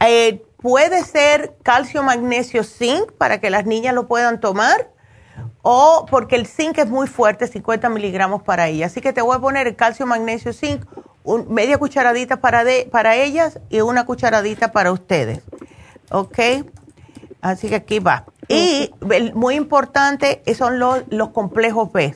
eh, 0.00 0.42
puede 0.60 1.04
ser 1.04 1.54
calcio, 1.62 2.02
magnesio, 2.02 2.64
zinc 2.64 3.12
para 3.12 3.40
que 3.40 3.50
las 3.50 3.64
niñas 3.64 3.94
lo 3.94 4.08
puedan 4.08 4.40
tomar 4.40 4.90
o 5.62 6.06
porque 6.10 6.36
el 6.36 6.46
zinc 6.46 6.78
es 6.78 6.88
muy 6.88 7.06
fuerte, 7.06 7.46
50 7.46 7.88
miligramos 7.88 8.42
para 8.42 8.68
ella. 8.68 8.86
Así 8.86 9.00
que 9.00 9.12
te 9.12 9.22
voy 9.22 9.36
a 9.36 9.40
poner 9.40 9.66
el 9.66 9.76
calcio, 9.76 10.06
magnesio, 10.06 10.52
zinc, 10.52 10.84
media 11.48 11.78
cucharadita 11.78 12.40
para, 12.40 12.64
de, 12.64 12.88
para 12.90 13.16
ellas 13.16 13.60
y 13.68 13.80
una 13.80 14.04
cucharadita 14.04 14.72
para 14.72 14.92
ustedes. 14.92 15.42
¿Ok? 16.10 16.38
Así 17.40 17.68
que 17.68 17.76
aquí 17.76 17.98
va. 17.98 18.24
Y 18.48 18.90
muy 19.34 19.54
importante 19.54 20.42
son 20.56 20.78
los, 20.78 21.04
los 21.10 21.30
complejos 21.30 21.92
B. 21.92 22.14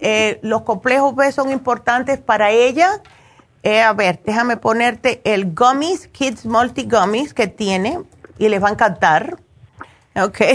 Eh, 0.00 0.38
los 0.42 0.62
complejos 0.62 1.14
B 1.14 1.30
son 1.32 1.50
importantes 1.50 2.18
para 2.18 2.50
ella. 2.50 3.02
Eh, 3.62 3.82
a 3.82 3.92
ver, 3.92 4.20
déjame 4.24 4.56
ponerte 4.56 5.20
el 5.24 5.54
Gummies, 5.54 6.08
Kids 6.08 6.46
Multi 6.46 6.84
Gummies 6.84 7.34
que 7.34 7.48
tiene 7.48 8.00
y 8.38 8.48
les 8.48 8.62
va 8.62 8.68
a 8.68 8.72
encantar. 8.72 9.38
Ok. 10.14 10.40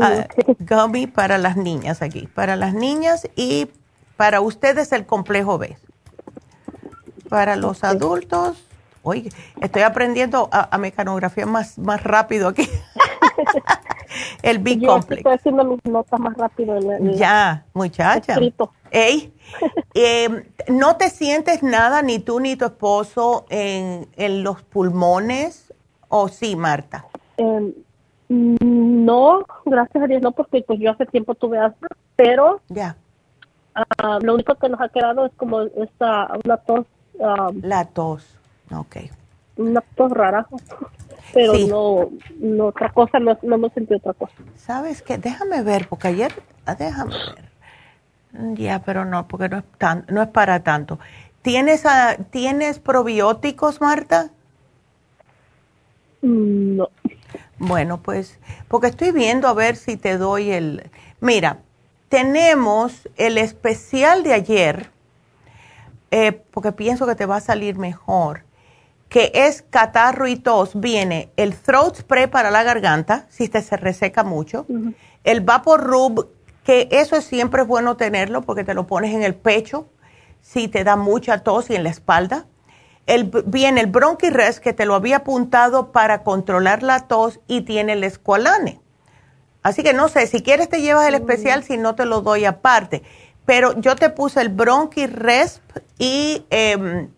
Ah, 0.00 0.26
gummy 0.58 1.06
para 1.06 1.36
las 1.36 1.58
niñas 1.58 2.00
aquí. 2.00 2.26
Para 2.26 2.56
las 2.56 2.72
niñas 2.72 3.28
y 3.36 3.68
para 4.16 4.40
ustedes 4.40 4.90
el 4.92 5.04
complejo 5.04 5.58
B. 5.58 5.76
Para 7.28 7.56
los 7.56 7.84
adultos, 7.84 8.64
Oye, 9.04 9.30
estoy 9.60 9.82
aprendiendo 9.82 10.48
a, 10.52 10.78
mecanografía 10.78 11.44
más, 11.44 11.76
más 11.76 12.02
rápido 12.04 12.48
aquí. 12.48 12.68
el 14.42 14.58
Big 14.60 14.86
Complex. 14.86 15.18
Estoy 15.18 15.34
haciendo 15.34 15.64
mis 15.64 15.84
notas 15.84 16.20
más 16.20 16.36
rápido. 16.36 16.78
ya, 17.16 17.64
muchacha. 17.74 18.36
Ey, 18.92 19.32
em, 19.94 20.44
¿No 20.68 20.96
te 20.96 21.10
sientes 21.10 21.64
nada, 21.64 22.02
ni 22.02 22.20
tú 22.20 22.38
ni 22.38 22.54
tu 22.54 22.66
esposo, 22.66 23.44
en, 23.50 24.06
en 24.16 24.44
los 24.44 24.62
pulmones? 24.62 25.74
¿O 26.08 26.28
sí, 26.28 26.54
Marta? 26.54 27.06
Em, 27.38 27.72
no, 28.28 29.44
gracias 29.64 30.04
a 30.04 30.06
Dios 30.06 30.22
no, 30.22 30.30
porque 30.30 30.62
pues 30.64 30.78
yo 30.78 30.92
hace 30.92 31.06
tiempo 31.06 31.34
tuve 31.34 31.58
asma, 31.58 31.88
pero 32.14 32.60
ya. 32.68 32.96
Ah, 33.74 34.18
lo 34.22 34.34
único 34.34 34.54
que 34.54 34.68
nos 34.68 34.80
ha 34.80 34.90
quedado 34.90 35.26
es 35.26 35.32
como 35.36 35.62
esta, 35.62 36.28
una 36.44 36.56
tos. 36.58 36.86
La 37.62 37.84
tos 37.86 38.41
Ok. 38.72 38.96
Una 39.56 39.82
tos 39.94 40.10
rara, 40.12 40.46
pero 41.34 41.54
no, 41.68 42.10
no, 42.40 42.66
otra 42.66 42.90
cosa, 42.92 43.18
no, 43.18 43.38
no 43.42 43.54
hemos 43.54 43.72
sentido 43.72 43.98
otra 43.98 44.14
cosa. 44.14 44.34
¿Sabes 44.56 45.02
qué? 45.02 45.18
Déjame 45.18 45.62
ver, 45.62 45.88
porque 45.88 46.08
ayer, 46.08 46.32
ah, 46.66 46.74
déjame 46.74 47.14
ver. 47.14 47.52
Ya, 48.56 48.80
pero 48.80 49.04
no, 49.04 49.28
porque 49.28 49.48
no 49.48 49.58
es, 49.58 49.64
tan, 49.76 50.06
no 50.08 50.22
es 50.22 50.28
para 50.28 50.62
tanto. 50.62 50.98
¿Tienes, 51.42 51.84
a, 51.84 52.16
¿Tienes 52.30 52.78
probióticos, 52.78 53.80
Marta? 53.80 54.30
Mm, 56.22 56.76
no. 56.76 56.88
Bueno, 57.58 58.00
pues, 58.02 58.38
porque 58.68 58.86
estoy 58.86 59.12
viendo 59.12 59.48
a 59.48 59.54
ver 59.54 59.76
si 59.76 59.96
te 59.96 60.16
doy 60.16 60.50
el... 60.50 60.90
Mira, 61.20 61.58
tenemos 62.08 63.08
el 63.16 63.38
especial 63.38 64.22
de 64.22 64.32
ayer, 64.32 64.90
eh, 66.10 66.32
porque 66.32 66.72
pienso 66.72 67.06
que 67.06 67.14
te 67.14 67.26
va 67.26 67.36
a 67.36 67.40
salir 67.40 67.76
mejor 67.76 68.42
que 69.12 69.30
es 69.34 69.60
catarro 69.60 70.26
y 70.26 70.36
tos, 70.36 70.80
viene 70.80 71.30
el 71.36 71.54
throat 71.54 71.96
spray 71.96 72.28
para 72.28 72.50
la 72.50 72.62
garganta, 72.62 73.26
si 73.28 73.46
te 73.46 73.60
se 73.60 73.76
reseca 73.76 74.24
mucho, 74.24 74.64
el 75.22 75.42
vapor 75.42 75.82
rub, 75.82 76.30
que 76.64 76.88
eso 76.90 77.20
siempre 77.20 77.60
es 77.60 77.68
bueno 77.68 77.98
tenerlo 77.98 78.40
porque 78.40 78.64
te 78.64 78.72
lo 78.72 78.86
pones 78.86 79.14
en 79.14 79.22
el 79.22 79.34
pecho 79.34 79.86
si 80.40 80.66
te 80.66 80.82
da 80.82 80.96
mucha 80.96 81.42
tos 81.42 81.68
y 81.68 81.74
en 81.74 81.84
la 81.84 81.90
espalda. 81.90 82.46
El, 83.04 83.24
viene 83.44 83.82
el 83.82 83.88
bronquirres 83.88 84.60
que 84.60 84.72
te 84.72 84.86
lo 84.86 84.94
había 84.94 85.16
apuntado 85.18 85.92
para 85.92 86.22
controlar 86.22 86.82
la 86.82 87.00
tos 87.00 87.38
y 87.46 87.60
tiene 87.60 87.92
el 87.92 88.04
escualane. 88.04 88.80
Así 89.62 89.82
que 89.82 89.92
no 89.92 90.08
sé, 90.08 90.26
si 90.26 90.42
quieres 90.42 90.70
te 90.70 90.80
llevas 90.80 91.06
el 91.06 91.16
especial, 91.16 91.64
si 91.64 91.76
no 91.76 91.94
te 91.94 92.06
lo 92.06 92.22
doy 92.22 92.46
aparte. 92.46 93.02
Pero 93.44 93.78
yo 93.78 93.94
te 93.94 94.08
puse 94.08 94.40
el 94.40 94.48
bronquiresp 94.48 95.62
y 95.98 96.46
em, 96.48 97.10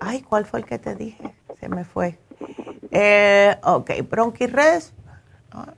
Ay, 0.00 0.22
¿cuál 0.22 0.44
fue 0.44 0.60
el 0.60 0.66
que 0.66 0.78
te 0.78 0.94
dije? 0.94 1.34
Se 1.60 1.68
me 1.68 1.84
fue. 1.84 2.18
Eh, 2.90 3.56
ok, 3.62 3.90
bronquirres. 4.08 4.92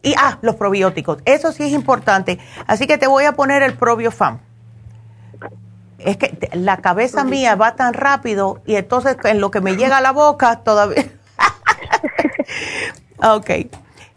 Y, 0.03 0.15
ah, 0.17 0.39
los 0.43 0.57
probióticos. 0.57 1.19
Eso 1.25 1.53
sí 1.53 1.65
es 1.65 1.73
importante. 1.73 2.39
Así 2.67 2.87
que 2.87 2.97
te 2.97 3.07
voy 3.07 3.25
a 3.25 3.33
poner 3.33 3.63
el 3.63 3.75
probiofam. 3.75 4.39
Es 5.99 6.17
que 6.17 6.51
la 6.53 6.79
cabeza 6.79 7.25
mía 7.25 7.57
va 7.57 7.77
tan 7.77 7.95
rápido 7.95 8.61
y 8.67 8.77
entonces 8.77 9.17
en 9.25 9.41
lo 9.41 9.51
que 9.51 9.61
me 9.61 9.77
llega 9.77 9.99
a 9.99 10.01
la 10.01 10.13
boca 10.13 10.61
todavía. 10.61 11.05
ok. 13.23 13.51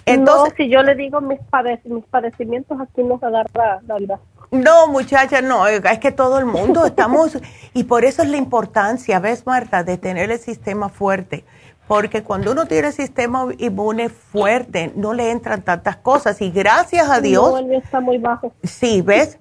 Entonces, 0.05 0.53
si 0.57 0.69
yo 0.69 0.83
le 0.83 0.95
digo 0.95 1.21
mis, 1.21 1.39
mis 1.85 2.05
padecimientos, 2.05 2.79
aquí 2.79 3.03
nos 3.03 3.21
agarra 3.23 3.81
la 3.85 3.95
vida. 3.97 4.19
No, 4.51 4.87
muchacha, 4.87 5.41
no, 5.41 5.67
es 5.67 5.99
que 5.99 6.11
todo 6.11 6.39
el 6.39 6.45
mundo 6.45 6.85
estamos, 6.85 7.37
y 7.73 7.83
por 7.83 8.05
eso 8.05 8.23
es 8.23 8.29
la 8.29 8.37
importancia, 8.37 9.19
¿ves, 9.19 9.45
Marta, 9.45 9.83
de 9.83 9.97
tener 9.97 10.31
el 10.31 10.39
sistema 10.39 10.89
fuerte? 10.89 11.43
Porque 11.87 12.23
cuando 12.23 12.51
uno 12.51 12.65
tiene 12.65 12.89
el 12.89 12.93
sistema 12.93 13.47
inmune 13.57 14.09
fuerte, 14.09 14.91
no 14.95 15.13
le 15.13 15.31
entran 15.31 15.61
tantas 15.61 15.97
cosas, 15.97 16.41
y 16.41 16.51
gracias 16.51 17.09
a 17.09 17.21
Dios. 17.21 17.61
No, 17.61 17.73
está 17.73 17.99
muy 17.99 18.17
bajo. 18.17 18.53
Sí, 18.63 19.01
¿ves? 19.01 19.37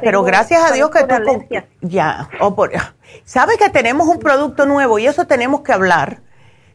pero 0.00 0.22
gracias 0.22 0.62
a 0.70 0.72
Dios 0.72 0.90
que 0.90 1.04
tú. 1.04 1.44
ya, 1.82 2.30
por, 2.54 2.72
¿sabes 3.24 3.58
que 3.58 3.68
tenemos 3.68 4.08
un 4.08 4.18
producto 4.18 4.64
nuevo 4.64 4.98
y 4.98 5.06
eso 5.06 5.26
tenemos 5.26 5.60
que 5.60 5.72
hablar? 5.72 6.20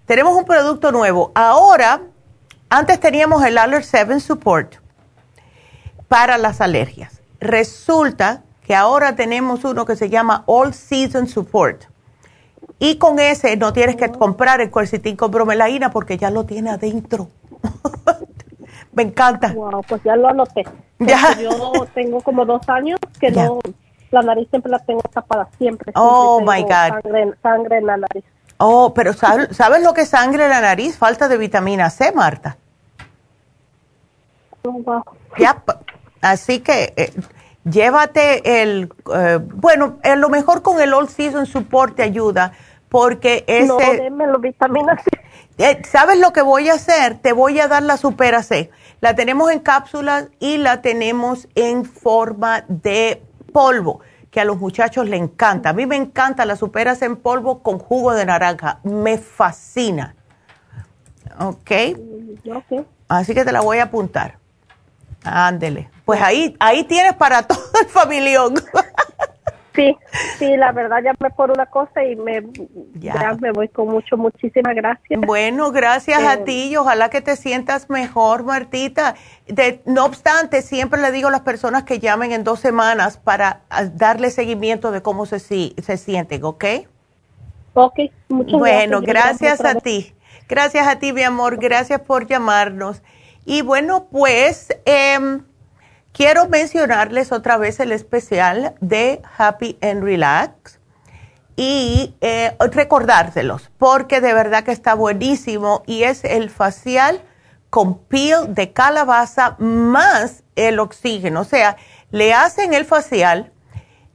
Tenemos 0.06 0.36
un 0.36 0.46
producto 0.46 0.92
nuevo. 0.92 1.32
Ahora, 1.34 2.02
antes 2.70 3.00
teníamos 3.00 3.44
el 3.44 3.58
Aller 3.58 3.84
7 3.84 4.20
Support 4.20 4.76
para 6.08 6.38
las 6.38 6.62
alergias 6.62 7.21
resulta 7.42 8.44
que 8.64 8.76
ahora 8.76 9.16
tenemos 9.16 9.66
uno 9.66 9.86
que 9.86 9.96
se 9.98 10.10
llama 10.10 10.44
All 10.46 10.74
Season 10.74 11.28
Support. 11.28 11.84
Y 12.80 12.98
con 12.98 13.20
ese 13.20 13.58
no 13.58 13.74
tienes 13.74 13.96
que 13.96 14.10
comprar 14.12 14.62
el 14.62 14.72
cuercitín 14.72 15.16
con 15.16 15.30
bromelaína 15.30 15.92
porque 15.92 16.18
ya 16.18 16.32
lo 16.32 16.46
tiene 16.46 16.70
adentro. 16.70 17.28
Me 18.94 19.04
encanta. 19.04 19.54
Wow, 19.54 19.84
pues 19.88 20.02
ya 20.04 20.16
lo 20.16 20.30
anoté. 20.30 20.64
Ya. 21.00 21.36
Yo 21.42 21.72
tengo 21.96 22.22
como 22.22 22.46
dos 22.46 22.62
años 22.70 23.00
que 23.20 23.32
no, 23.32 23.60
la 24.12 24.22
nariz 24.22 24.48
siempre 24.52 24.70
la 24.72 24.78
tengo 24.78 25.02
tapada, 25.12 25.50
siempre. 25.58 25.92
oh, 25.96 26.40
my 26.42 26.62
God. 26.62 26.70
Sangre, 26.70 27.34
sangre, 27.42 27.78
en 27.80 27.88
la 27.88 27.98
nariz. 27.98 28.24
Oh, 28.58 28.94
pero 28.94 29.14
¿sabes, 29.14 29.84
lo 29.84 29.96
que 29.96 30.02
es 30.02 30.10
sangre 30.10 30.44
en 30.44 30.52
la 30.52 30.62
nariz? 30.62 30.96
Falta 30.96 31.28
de 31.28 31.40
vitamina 31.40 31.90
C, 31.90 32.12
Marta. 32.12 32.58
Oh, 34.62 34.74
wow. 34.74 35.04
Ya, 35.40 35.64
Así 36.22 36.60
que 36.60 36.94
eh, 36.96 37.12
llévate 37.64 38.62
el, 38.62 38.94
eh, 39.14 39.40
bueno, 39.42 39.98
a 40.04 40.16
lo 40.16 40.30
mejor 40.30 40.62
con 40.62 40.80
el 40.80 40.94
All 40.94 41.10
Season 41.10 41.46
Support 41.46 41.96
te 41.96 42.04
ayuda, 42.04 42.54
porque 42.90 43.44
ese... 43.48 43.68
No, 43.68 43.78
démelo, 43.78 44.40
vitamina 44.40 44.98
C. 44.98 45.10
Eh, 45.58 45.82
¿Sabes 45.88 46.18
lo 46.18 46.34
que 46.34 46.42
voy 46.42 46.70
a 46.70 46.74
hacer? 46.74 47.20
Te 47.20 47.34
voy 47.34 47.60
a 47.60 47.68
dar 47.68 47.84
la 47.84 47.98
Supera 47.98 48.42
C. 48.42 48.72
La 49.00 49.16
tenemos 49.16 49.52
en 49.52 49.60
cápsulas 49.60 50.30
y 50.40 50.58
la 50.58 50.82
tenemos 50.82 51.48
en 51.54 51.86
forma 51.86 52.64
de 52.68 53.22
polvo, 53.54 54.00
que 54.32 54.40
a 54.40 54.46
los 54.46 54.58
muchachos 54.58 55.08
le 55.08 55.18
encanta. 55.18 55.70
A 55.70 55.74
mí 55.74 55.86
me 55.86 55.98
encanta 55.98 56.46
la 56.46 56.56
Supera 56.56 56.96
C 56.96 57.06
en 57.06 57.16
polvo 57.16 57.62
con 57.62 57.78
jugo 57.78 58.14
de 58.14 58.26
naranja. 58.26 58.80
Me 58.84 59.20
fascina. 59.20 60.16
¿Ok? 61.40 61.72
Mm, 61.98 62.80
Así 63.08 63.36
que 63.36 63.46
te 63.46 63.52
la 63.52 63.62
voy 63.62 63.78
a 63.80 63.84
apuntar. 63.84 64.41
Ándele. 65.24 65.90
Pues 66.06 66.22
ahí, 66.22 66.56
ahí 66.60 66.84
tienes 66.84 67.14
para 67.14 67.44
todo 67.48 67.60
el 67.80 67.88
familión. 67.88 68.56
Sí, 69.74 69.96
sí, 70.38 70.58
la 70.58 70.74
verdad 70.74 70.98
llamé 71.02 71.34
por 71.34 71.50
una 71.50 71.66
cosa 71.66 72.04
y 72.04 72.18
me, 72.18 72.44
ya. 72.96 73.38
me 73.40 73.52
voy 73.52 73.70
con 73.70 73.88
mucho, 73.88 74.18
muchísimas 74.18 74.76
gracias. 74.76 75.22
Bueno, 75.22 75.72
gracias 75.72 76.22
a 76.24 76.34
eh, 76.34 76.38
ti 76.40 76.68
y 76.72 76.76
ojalá 76.76 77.10
que 77.10 77.22
te 77.22 77.38
sientas 77.38 77.90
mejor, 77.90 78.44
Martita. 78.44 79.16
De, 79.48 79.82
no 79.86 80.04
obstante, 80.04 80.62
siempre 80.62 81.00
le 81.02 81.12
digo 81.12 81.30
a 81.30 81.32
las 81.32 81.42
personas 81.42 81.84
que 81.84 82.00
llamen 82.00 82.34
en 82.34 82.44
dos 82.44 82.60
semanas 82.60 83.18
para 83.18 83.62
ah, 83.70 83.86
darle 83.86 84.30
seguimiento 84.30 84.92
de 84.92 85.02
cómo 85.02 85.26
se, 85.26 85.40
se 85.40 85.98
sienten, 85.98 86.44
¿ok? 86.44 86.66
Ok, 87.74 88.00
muchas 88.28 88.60
bueno, 88.60 89.00
gracias. 89.02 89.60
Bueno, 89.60 89.62
gracias 89.62 89.66
a 89.66 89.80
ti. 89.80 90.14
Gracias 90.50 90.86
a 90.86 91.00
ti, 91.00 91.14
mi 91.14 91.24
amor. 91.24 91.58
Gracias 91.58 92.02
por 92.02 92.28
llamarnos. 92.28 93.02
Y 93.46 93.62
bueno, 93.62 94.08
pues... 94.12 94.68
Eh, 94.86 95.42
Quiero 96.14 96.50
mencionarles 96.50 97.32
otra 97.32 97.58
vez 97.58 97.80
el 97.80 97.94
especial 97.94 98.76
de 98.82 99.22
Happy 99.38 99.78
and 99.82 100.04
Relax 100.04 100.80
y 101.56 102.16
eh, 102.20 102.54
recordárselos 102.60 103.72
porque 103.78 104.20
de 104.20 104.34
verdad 104.34 104.66
que 104.66 104.74
está 104.74 104.94
buenísimo 104.94 105.84
y 105.88 106.04
es 106.04 106.26
el 106.26 106.50
facial 106.50 107.22
con 107.70 107.98
peel 107.98 108.54
de 108.54 108.74
calabaza 108.74 109.56
más 109.58 110.44
el 110.58 110.80
oxígeno. 110.80 111.42
O 111.42 111.46
sea, 111.46 111.78
le 112.10 112.34
hacen 112.34 112.74
el 112.74 112.84
facial, 112.84 113.54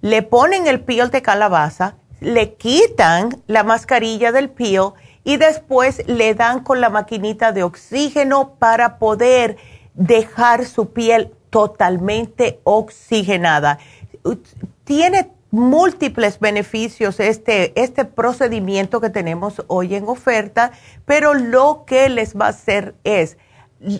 le 0.03 0.21
ponen 0.21 0.67
el 0.67 0.81
peel 0.81 1.11
de 1.11 1.23
calabaza, 1.23 1.97
le 2.21 2.55
quitan 2.57 3.43
la 3.47 3.65
mascarilla 3.65 4.33
del 4.33 4.51
peel 4.51 4.93
y 5.27 5.39
después 5.39 6.07
le 6.07 6.37
dan 6.37 6.61
con 6.61 6.81
la 6.81 6.89
maquinita 6.89 7.51
de 7.51 7.65
oxígeno 7.65 8.55
para 8.61 8.99
poder 8.99 9.57
dejar 9.95 10.65
su 10.65 10.93
piel 10.93 11.35
totalmente 11.51 12.61
oxigenada. 12.63 13.81
Tiene 14.85 15.33
múltiples 15.51 16.39
beneficios 16.39 17.19
este, 17.19 17.73
este 17.75 18.05
procedimiento 18.05 19.01
que 19.01 19.11
tenemos 19.11 19.65
hoy 19.67 19.97
en 19.97 20.07
oferta, 20.07 20.71
pero 21.07 21.35
lo 21.35 21.83
que 21.89 22.09
les 22.09 22.37
va 22.37 22.47
a 22.47 22.51
hacer 22.51 22.95
es 23.03 23.37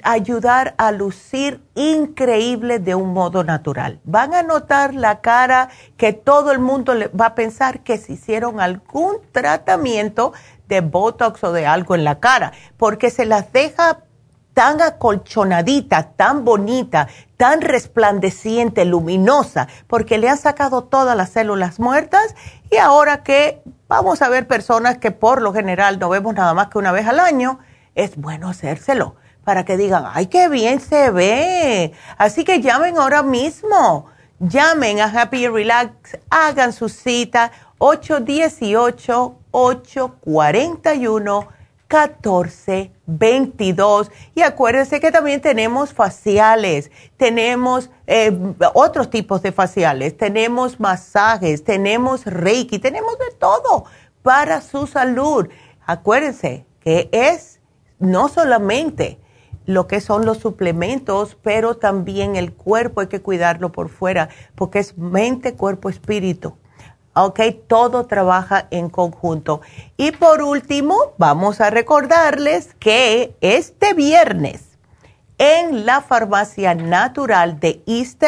ayudar 0.05 0.75
a 0.79 0.91
lucir 0.91 1.61
increíble 1.75 2.79
de 2.79 2.95
un 2.95 3.13
modo 3.13 3.45
natural. 3.45 4.01
Van 4.05 4.33
a 4.33 4.43
notar 4.43 4.95
la 4.95 5.21
cara 5.21 5.69
que 5.97 6.13
todo 6.13 6.51
el 6.51 6.59
mundo 6.59 6.95
va 7.19 7.27
a 7.27 7.35
pensar 7.35 7.81
que 7.81 7.99
se 7.99 8.15
hicieron 8.15 8.61
algún 8.61 9.17
tratamiento 9.33 10.33
de 10.69 10.81
Botox 10.81 11.43
o 11.45 11.53
de 11.53 11.67
algo 11.67 11.95
en 11.95 12.05
la 12.05 12.21
cara, 12.21 12.53
porque 12.77 13.11
se 13.11 13.27
las 13.27 13.53
deja 13.53 14.01
tan 14.57 14.81
acolchonadita, 14.81 16.13
tan 16.13 16.45
bonita, 16.45 17.09
tan 17.37 17.61
resplandeciente, 17.61 18.87
luminosa, 18.87 19.69
porque 19.87 20.17
le 20.17 20.31
han 20.31 20.39
sacado 20.39 20.85
todas 20.85 21.15
las 21.15 21.29
células 21.29 21.79
muertas 21.79 22.35
y 22.71 22.77
ahora 22.77 23.23
que 23.23 23.61
vamos 23.87 24.23
a 24.23 24.31
ver 24.31 24.47
personas 24.47 24.97
que 24.97 25.11
por 25.11 25.43
lo 25.43 25.53
general 25.53 25.99
no 25.99 26.09
vemos 26.09 26.35
nada 26.35 26.55
más 26.55 26.69
que 26.69 26.79
una 26.79 26.91
vez 26.91 27.07
al 27.07 27.21
año, 27.21 27.59
es 27.95 28.17
bueno 28.17 28.49
hacérselo 28.49 29.17
para 29.45 29.65
que 29.65 29.77
digan, 29.77 30.05
ay, 30.13 30.27
qué 30.27 30.49
bien 30.49 30.81
se 30.81 31.11
ve. 31.11 31.93
Así 32.19 32.43
que 32.43 32.61
llamen 32.61 32.99
ahora 32.99 33.23
mismo, 33.23 34.07
llamen 34.41 35.01
a 35.01 35.05
Happy 35.05 35.47
Relax, 35.49 36.19
hagan 36.31 36.73
su 36.73 36.89
cita 36.89 37.53
818 37.79 39.39
841 39.51 41.57
1422. 41.89 44.11
Y 44.35 44.43
acuérdense 44.43 44.99
que 45.01 45.13
también 45.13 45.41
tenemos 45.41 45.95
faciales, 45.95 46.91
tenemos 47.17 47.89
eh, 48.07 48.37
otros 48.75 49.09
tipos 49.11 49.41
de 49.43 49.53
faciales, 49.53 50.17
tenemos 50.17 50.81
masajes, 50.81 51.63
tenemos 51.65 52.25
reiki, 52.25 52.81
tenemos 52.81 53.19
de 53.19 53.31
todo 53.39 53.85
para 54.23 54.61
su 54.61 54.87
salud. 54.87 55.49
Acuérdense 55.87 56.67
que 56.81 57.09
es 57.13 57.61
no 57.99 58.29
solamente 58.29 59.19
lo 59.65 59.87
que 59.87 60.01
son 60.01 60.27
los 60.27 60.39
suplementos, 60.39 61.37
pero 61.43 61.77
también 61.77 62.37
el 62.37 62.53
cuerpo 62.53 63.01
hay 63.01 63.07
que 63.09 63.21
cuidarlo 63.21 63.73
por 63.73 63.89
fuera, 63.89 64.29
porque 64.55 64.79
es 64.79 64.97
mente, 64.97 65.55
cuerpo, 65.55 65.89
espíritu. 65.89 66.57
¿Ok? 67.17 67.41
Todo 67.67 68.07
trabaja 68.07 68.69
en 68.71 68.91
conjunto. 68.91 69.61
Y 69.97 70.13
por 70.13 70.43
último, 70.43 70.97
vamos 71.19 71.61
a 71.61 71.71
recordarles 71.71 72.75
que 72.79 73.35
este 73.41 73.95
viernes 73.95 74.77
en 75.39 75.87
la 75.87 76.01
farmacia 76.01 76.75
natural 76.75 77.61
de 77.61 77.83
East 77.87 78.23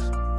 podcast. 0.00 0.29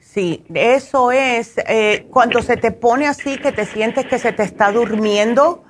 Sí, 0.00 0.44
eso 0.52 1.12
es 1.12 1.56
eh, 1.66 2.06
cuando 2.10 2.42
se 2.42 2.58
te 2.58 2.72
pone 2.72 3.06
así 3.06 3.38
que 3.38 3.50
te 3.50 3.64
sientes 3.64 4.04
que 4.04 4.18
se 4.18 4.32
te 4.32 4.42
está 4.42 4.70
durmiendo. 4.70 5.64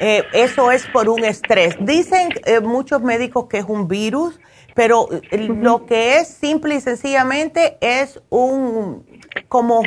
Eh, 0.00 0.22
eso 0.34 0.70
es 0.70 0.86
por 0.88 1.08
un 1.08 1.24
estrés. 1.24 1.78
Dicen 1.80 2.28
eh, 2.44 2.60
muchos 2.60 3.00
médicos 3.00 3.46
que 3.48 3.56
es 3.56 3.64
un 3.66 3.88
virus, 3.88 4.38
pero 4.74 5.08
lo 5.32 5.86
que 5.86 6.18
es 6.18 6.28
simple 6.28 6.74
y 6.74 6.80
sencillamente 6.82 7.78
es 7.80 8.20
un 8.28 9.07
como 9.48 9.82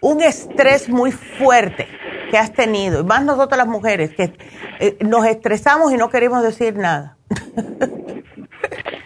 un 0.00 0.22
estrés 0.22 0.88
muy 0.88 1.12
fuerte 1.12 1.86
que 2.30 2.38
has 2.38 2.52
tenido, 2.52 3.00
y 3.00 3.04
más 3.04 3.24
nosotras 3.24 3.58
las 3.58 3.68
mujeres, 3.68 4.14
que 4.14 4.32
eh, 4.80 4.96
nos 5.00 5.24
estresamos 5.26 5.92
y 5.92 5.96
no 5.96 6.10
queremos 6.10 6.42
decir 6.42 6.76
nada. 6.76 7.16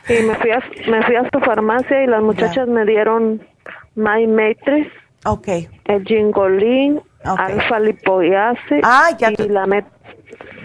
Sí, 0.06 0.14
me 0.26 0.34
fui 0.34 0.50
a, 0.50 0.58
me 0.90 1.02
fui 1.04 1.14
a 1.14 1.28
su 1.32 1.38
farmacia 1.40 2.02
y 2.02 2.06
las 2.08 2.22
muchachas 2.22 2.66
me 2.66 2.84
dieron 2.84 3.40
My 3.94 4.26
Matrix, 4.26 4.90
okay. 5.24 5.68
el 5.84 6.04
Gingolin, 6.04 7.00
Alfa 7.24 7.78
Lipoiase 7.78 8.80
ah, 8.82 9.10
ya 9.16 9.30
y 9.30 9.48
la 9.48 9.66
met 9.66 9.84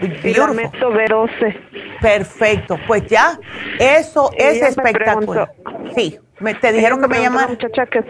y 0.02 0.34
la 0.34 0.48
metoverose. 0.48 1.56
Perfecto, 2.00 2.78
pues 2.86 3.06
ya, 3.06 3.38
eso 3.78 4.30
es 4.36 4.62
espectacular. 4.62 5.52
sí, 5.94 6.18
me, 6.40 6.54
te 6.54 6.72
dijeron 6.72 7.00
que 7.00 7.08
me 7.08 7.20
llamaron. 7.20 7.50
muchacha 7.52 7.86
que 7.86 8.04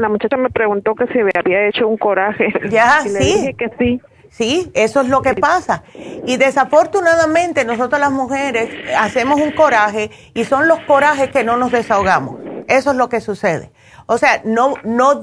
la 0.00 0.08
muchacha 0.08 0.36
me 0.36 0.50
preguntó 0.50 0.94
que 0.94 1.06
si 1.08 1.22
me 1.22 1.30
había 1.34 1.68
hecho 1.68 1.86
un 1.86 1.96
coraje. 1.96 2.52
Ya, 2.70 3.00
y 3.04 3.08
sí. 3.08 3.14
Le 3.14 3.18
dije 3.20 3.54
que 3.54 3.70
sí. 3.78 4.00
Sí, 4.30 4.70
eso 4.74 5.00
es 5.00 5.08
lo 5.08 5.22
que 5.22 5.34
pasa. 5.34 5.82
Y 6.24 6.36
desafortunadamente 6.36 7.64
nosotros 7.64 8.00
las 8.00 8.12
mujeres 8.12 8.70
hacemos 8.96 9.40
un 9.40 9.50
coraje 9.50 10.10
y 10.34 10.44
son 10.44 10.68
los 10.68 10.80
corajes 10.80 11.30
que 11.30 11.42
no 11.42 11.56
nos 11.56 11.72
desahogamos. 11.72 12.36
Eso 12.68 12.92
es 12.92 12.96
lo 12.96 13.08
que 13.08 13.20
sucede. 13.20 13.72
O 14.06 14.18
sea, 14.18 14.40
no, 14.44 14.74
no 14.84 15.20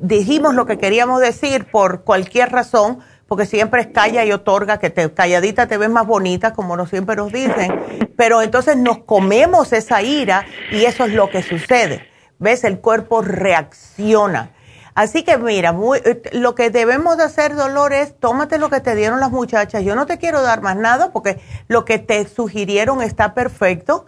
dijimos 0.00 0.54
lo 0.54 0.64
que 0.66 0.78
queríamos 0.78 1.20
decir 1.20 1.66
por 1.70 2.02
cualquier 2.02 2.50
razón, 2.50 3.00
porque 3.28 3.44
siempre 3.44 3.82
es 3.82 3.88
calla 3.88 4.24
y 4.24 4.32
otorga, 4.32 4.78
que 4.78 4.90
te, 4.90 5.12
calladita 5.12 5.66
te 5.66 5.76
ves 5.76 5.90
más 5.90 6.06
bonita, 6.06 6.52
como 6.52 6.76
no 6.76 6.86
siempre 6.86 7.16
nos 7.16 7.32
dicen, 7.32 8.10
pero 8.16 8.40
entonces 8.40 8.76
nos 8.76 8.98
comemos 8.98 9.72
esa 9.72 10.00
ira 10.02 10.46
y 10.70 10.84
eso 10.84 11.04
es 11.04 11.12
lo 11.12 11.28
que 11.28 11.42
sucede. 11.42 12.08
¿Ves? 12.38 12.64
El 12.64 12.80
cuerpo 12.80 13.22
reacciona. 13.22 14.50
Así 14.96 15.24
que 15.24 15.36
mira, 15.36 15.76
eh, 16.04 16.22
lo 16.32 16.54
que 16.54 16.70
debemos 16.70 17.18
de 17.18 17.24
hacer, 17.24 17.54
Dolor, 17.54 17.92
es 17.92 18.18
tómate 18.18 18.58
lo 18.58 18.70
que 18.70 18.80
te 18.80 18.94
dieron 18.94 19.20
las 19.20 19.30
muchachas. 19.30 19.84
Yo 19.84 19.94
no 19.94 20.06
te 20.06 20.16
quiero 20.16 20.40
dar 20.40 20.62
más 20.62 20.74
nada 20.74 21.12
porque 21.12 21.38
lo 21.68 21.84
que 21.84 21.98
te 21.98 22.26
sugirieron 22.26 23.02
está 23.02 23.34
perfecto. 23.34 24.06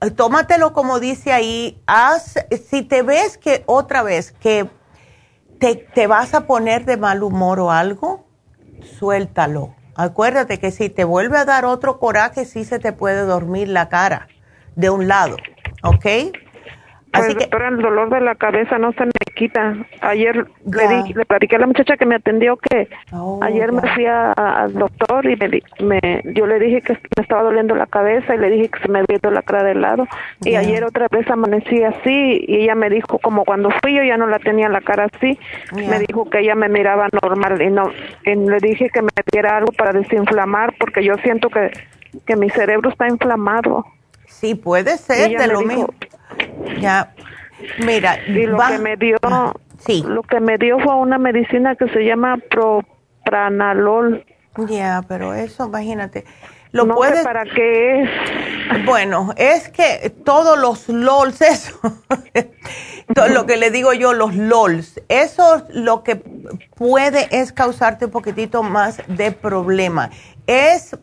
Eh, 0.00 0.10
tómatelo 0.10 0.72
como 0.72 0.98
dice 0.98 1.32
ahí. 1.32 1.80
Haz, 1.86 2.34
si 2.68 2.82
te 2.82 3.02
ves 3.02 3.38
que 3.38 3.62
otra 3.66 4.02
vez 4.02 4.32
que 4.32 4.68
te, 5.60 5.76
te 5.76 6.08
vas 6.08 6.34
a 6.34 6.46
poner 6.48 6.86
de 6.86 6.96
mal 6.96 7.22
humor 7.22 7.60
o 7.60 7.70
algo, 7.70 8.26
suéltalo. 8.98 9.76
Acuérdate 9.94 10.58
que 10.58 10.72
si 10.72 10.90
te 10.90 11.04
vuelve 11.04 11.38
a 11.38 11.44
dar 11.44 11.64
otro 11.64 12.00
coraje, 12.00 12.46
sí 12.46 12.64
se 12.64 12.80
te 12.80 12.92
puede 12.92 13.22
dormir 13.22 13.68
la 13.68 13.88
cara 13.88 14.26
de 14.74 14.90
un 14.90 15.06
lado. 15.06 15.36
¿Ok? 15.84 16.04
Pues, 17.16 17.34
doctora, 17.34 17.68
el 17.68 17.78
dolor 17.78 18.10
de 18.10 18.20
la 18.20 18.34
cabeza 18.34 18.78
no 18.78 18.92
se 18.92 19.06
me 19.06 19.12
quita. 19.34 19.76
Ayer 20.00 20.46
le, 20.64 20.88
di, 20.88 21.12
le 21.14 21.24
platiqué 21.24 21.56
a 21.56 21.58
la 21.60 21.66
muchacha 21.66 21.96
que 21.96 22.06
me 22.06 22.14
atendió 22.14 22.56
que 22.56 22.88
oh, 23.12 23.40
ayer 23.42 23.72
me 23.72 23.82
fui 23.94 24.06
al 24.06 24.72
doctor 24.74 25.26
y 25.26 25.36
me, 25.82 26.00
yo 26.24 26.46
le 26.46 26.58
dije 26.58 26.80
que 26.80 26.94
me 26.94 27.22
estaba 27.22 27.42
doliendo 27.42 27.74
la 27.74 27.86
cabeza 27.86 28.34
y 28.34 28.38
le 28.38 28.50
dije 28.50 28.68
que 28.68 28.80
se 28.80 28.88
me 28.88 29.00
había 29.00 29.18
la 29.30 29.42
cara 29.42 29.62
de 29.62 29.74
lado. 29.74 30.06
Y 30.42 30.54
ayer 30.56 30.84
otra 30.84 31.08
vez 31.10 31.28
amanecí 31.30 31.82
así 31.82 32.44
y 32.46 32.62
ella 32.62 32.74
me 32.74 32.90
dijo, 32.90 33.18
como 33.18 33.44
cuando 33.44 33.70
fui 33.82 33.94
yo 33.94 34.02
ya 34.02 34.16
no 34.16 34.26
la 34.26 34.38
tenía 34.38 34.68
la 34.68 34.80
cara 34.80 35.08
así, 35.12 35.38
me 35.74 35.98
dijo 36.00 36.28
que 36.30 36.40
ella 36.40 36.54
me 36.54 36.68
miraba 36.68 37.08
normal 37.22 37.60
y 37.60 37.70
no 37.70 37.90
y 38.24 38.34
le 38.34 38.58
dije 38.58 38.90
que 38.90 39.02
me 39.02 39.08
diera 39.32 39.56
algo 39.56 39.72
para 39.72 39.92
desinflamar 39.92 40.74
porque 40.78 41.04
yo 41.04 41.14
siento 41.22 41.48
que, 41.48 41.70
que 42.26 42.36
mi 42.36 42.50
cerebro 42.50 42.90
está 42.90 43.08
inflamado. 43.08 43.84
Sí, 44.40 44.54
puede 44.54 44.98
ser 44.98 45.38
de 45.38 45.46
lo 45.46 45.62
mismo. 45.62 45.88
Ya, 46.78 47.14
mira, 47.84 48.18
y 48.26 48.46
lo 48.46 48.58
que 48.58 48.78
me 48.78 48.96
dio, 48.96 49.16
sí. 49.78 50.04
lo 50.06 50.22
que 50.22 50.40
me 50.40 50.58
dio 50.58 50.78
fue 50.80 50.94
una 50.94 51.16
medicina 51.16 51.74
que 51.74 51.88
se 51.88 52.04
llama 52.04 52.36
propranalol. 52.50 54.24
Ya, 54.68 55.02
pero 55.08 55.32
eso, 55.32 55.66
imagínate. 55.66 56.24
Lo 56.72 56.84
no 56.84 56.96
puedes... 56.96 57.24
para 57.24 57.44
qué 57.44 58.02
es. 58.02 58.10
Bueno, 58.84 59.32
es 59.36 59.70
que 59.70 60.12
todos 60.24 60.58
los 60.58 60.88
LOLs, 60.88 61.40
eso. 61.40 61.80
lo 63.30 63.46
que 63.46 63.56
le 63.56 63.70
digo 63.70 63.94
yo, 63.94 64.12
los 64.12 64.34
LOLs. 64.34 65.00
Eso 65.08 65.66
lo 65.70 66.02
que 66.02 66.16
puede 66.74 67.28
es 67.30 67.52
causarte 67.52 68.06
un 68.06 68.10
poquitito 68.10 68.62
más 68.62 69.00
de 69.06 69.32
problema. 69.32 70.10
Es, 70.46 70.96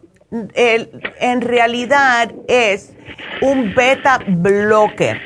en 0.56 1.42
realidad 1.42 2.32
es 2.48 2.94
un 3.42 3.74
beta 3.76 4.20
blocker. 4.26 5.22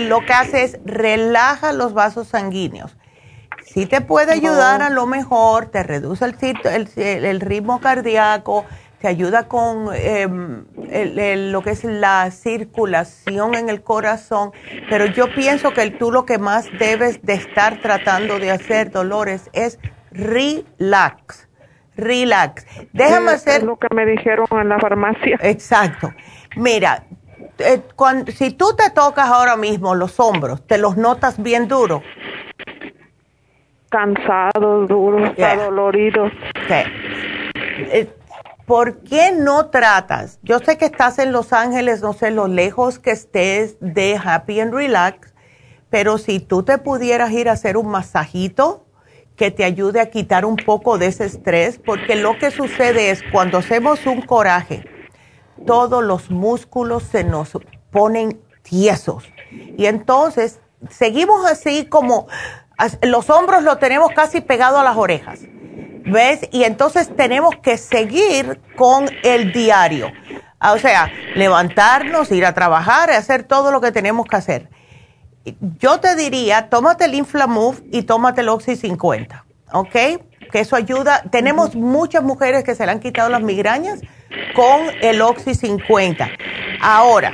lo 0.00 0.20
que 0.24 0.32
hace 0.32 0.64
es 0.64 0.78
relaja 0.84 1.72
los 1.72 1.92
vasos 1.92 2.28
sanguíneos. 2.28 2.96
Si 3.64 3.84
te 3.84 4.00
puede 4.00 4.32
ayudar 4.32 4.80
a 4.80 4.90
lo 4.90 5.06
mejor, 5.06 5.66
te 5.66 5.82
reduce 5.82 6.24
el, 6.24 6.88
el 6.96 7.40
ritmo 7.40 7.80
cardíaco, 7.80 8.64
te 9.00 9.08
ayuda 9.08 9.48
con 9.48 9.94
em, 9.94 10.64
lo 11.52 11.62
que 11.62 11.70
es 11.70 11.84
la 11.84 12.30
circulación 12.30 13.54
en 13.54 13.68
el 13.68 13.82
corazón, 13.82 14.52
pero 14.88 15.06
yo 15.06 15.32
pienso 15.34 15.72
que 15.72 15.90
tú 15.90 16.10
lo 16.10 16.24
que 16.24 16.38
más 16.38 16.66
debes 16.78 17.20
de 17.22 17.34
estar 17.34 17.80
tratando 17.80 18.38
de 18.38 18.50
hacer, 18.50 18.90
Dolores, 18.90 19.50
es 19.52 19.78
relax, 20.12 21.45
relax. 21.96 22.66
Déjame 22.92 23.32
hacer... 23.32 23.62
lo 23.62 23.76
que 23.76 23.88
me 23.94 24.06
dijeron 24.06 24.46
en 24.52 24.68
la 24.68 24.78
farmacia. 24.78 25.38
Exacto. 25.42 26.12
Mira, 26.56 27.04
eh, 27.58 27.82
si 28.34 28.50
tú 28.50 28.74
te 28.76 28.90
tocas 28.90 29.28
ahora 29.28 29.56
mismo 29.56 29.94
los 29.94 30.20
hombros, 30.20 30.66
¿te 30.66 30.78
los 30.78 30.96
notas 30.96 31.42
bien 31.42 31.68
duros? 31.68 32.02
Cansados, 33.88 34.88
duros, 34.88 35.30
doloridos. 35.36 36.32
Eh, 36.68 38.12
¿por 38.66 38.98
qué 39.02 39.32
no 39.32 39.66
tratas? 39.66 40.38
Yo 40.42 40.58
sé 40.58 40.76
que 40.76 40.86
estás 40.86 41.18
en 41.18 41.32
Los 41.32 41.52
Ángeles, 41.52 42.02
no 42.02 42.12
sé 42.12 42.30
lo 42.30 42.48
lejos 42.48 42.98
que 42.98 43.12
estés 43.12 43.76
de 43.80 44.20
Happy 44.22 44.60
and 44.60 44.74
Relax, 44.74 45.34
pero 45.88 46.18
si 46.18 46.40
tú 46.40 46.62
te 46.62 46.78
pudieras 46.78 47.30
ir 47.30 47.48
a 47.48 47.52
hacer 47.52 47.76
un 47.76 47.88
masajito 47.88 48.85
que 49.36 49.50
te 49.50 49.64
ayude 49.64 50.00
a 50.00 50.10
quitar 50.10 50.44
un 50.44 50.56
poco 50.56 50.98
de 50.98 51.06
ese 51.06 51.26
estrés, 51.26 51.78
porque 51.84 52.16
lo 52.16 52.38
que 52.38 52.50
sucede 52.50 53.10
es 53.10 53.22
cuando 53.30 53.58
hacemos 53.58 54.06
un 54.06 54.22
coraje, 54.22 54.84
todos 55.66 56.02
los 56.02 56.30
músculos 56.30 57.02
se 57.02 57.24
nos 57.24 57.52
ponen 57.90 58.40
tiesos. 58.62 59.24
Y 59.76 59.86
entonces 59.86 60.60
seguimos 60.90 61.46
así 61.46 61.86
como 61.86 62.26
los 63.02 63.30
hombros 63.30 63.62
lo 63.62 63.78
tenemos 63.78 64.10
casi 64.12 64.40
pegado 64.40 64.78
a 64.78 64.84
las 64.84 64.96
orejas 64.96 65.40
¿Ves? 66.06 66.48
Y 66.52 66.62
entonces 66.62 67.14
tenemos 67.16 67.56
que 67.56 67.76
seguir 67.76 68.60
con 68.76 69.06
el 69.24 69.52
diario. 69.52 70.12
O 70.60 70.78
sea, 70.78 71.10
levantarnos, 71.34 72.30
ir 72.30 72.46
a 72.46 72.54
trabajar, 72.54 73.10
hacer 73.10 73.42
todo 73.42 73.72
lo 73.72 73.80
que 73.80 73.90
tenemos 73.90 74.26
que 74.26 74.36
hacer. 74.36 74.70
Yo 75.78 76.00
te 76.00 76.16
diría, 76.16 76.68
tómate 76.68 77.04
el 77.04 77.14
Inflamove 77.14 77.78
y 77.92 78.02
tómate 78.02 78.40
el 78.40 78.48
Oxy 78.48 78.76
50, 78.76 79.44
¿ok? 79.72 79.92
Que 80.50 80.60
eso 80.60 80.76
ayuda. 80.76 81.22
Tenemos 81.30 81.74
muchas 81.74 82.22
mujeres 82.22 82.64
que 82.64 82.74
se 82.74 82.84
le 82.84 82.92
han 82.92 83.00
quitado 83.00 83.28
las 83.28 83.42
migrañas 83.42 84.00
con 84.54 84.86
el 85.02 85.20
Oxy 85.22 85.54
50. 85.54 86.28
Ahora, 86.80 87.32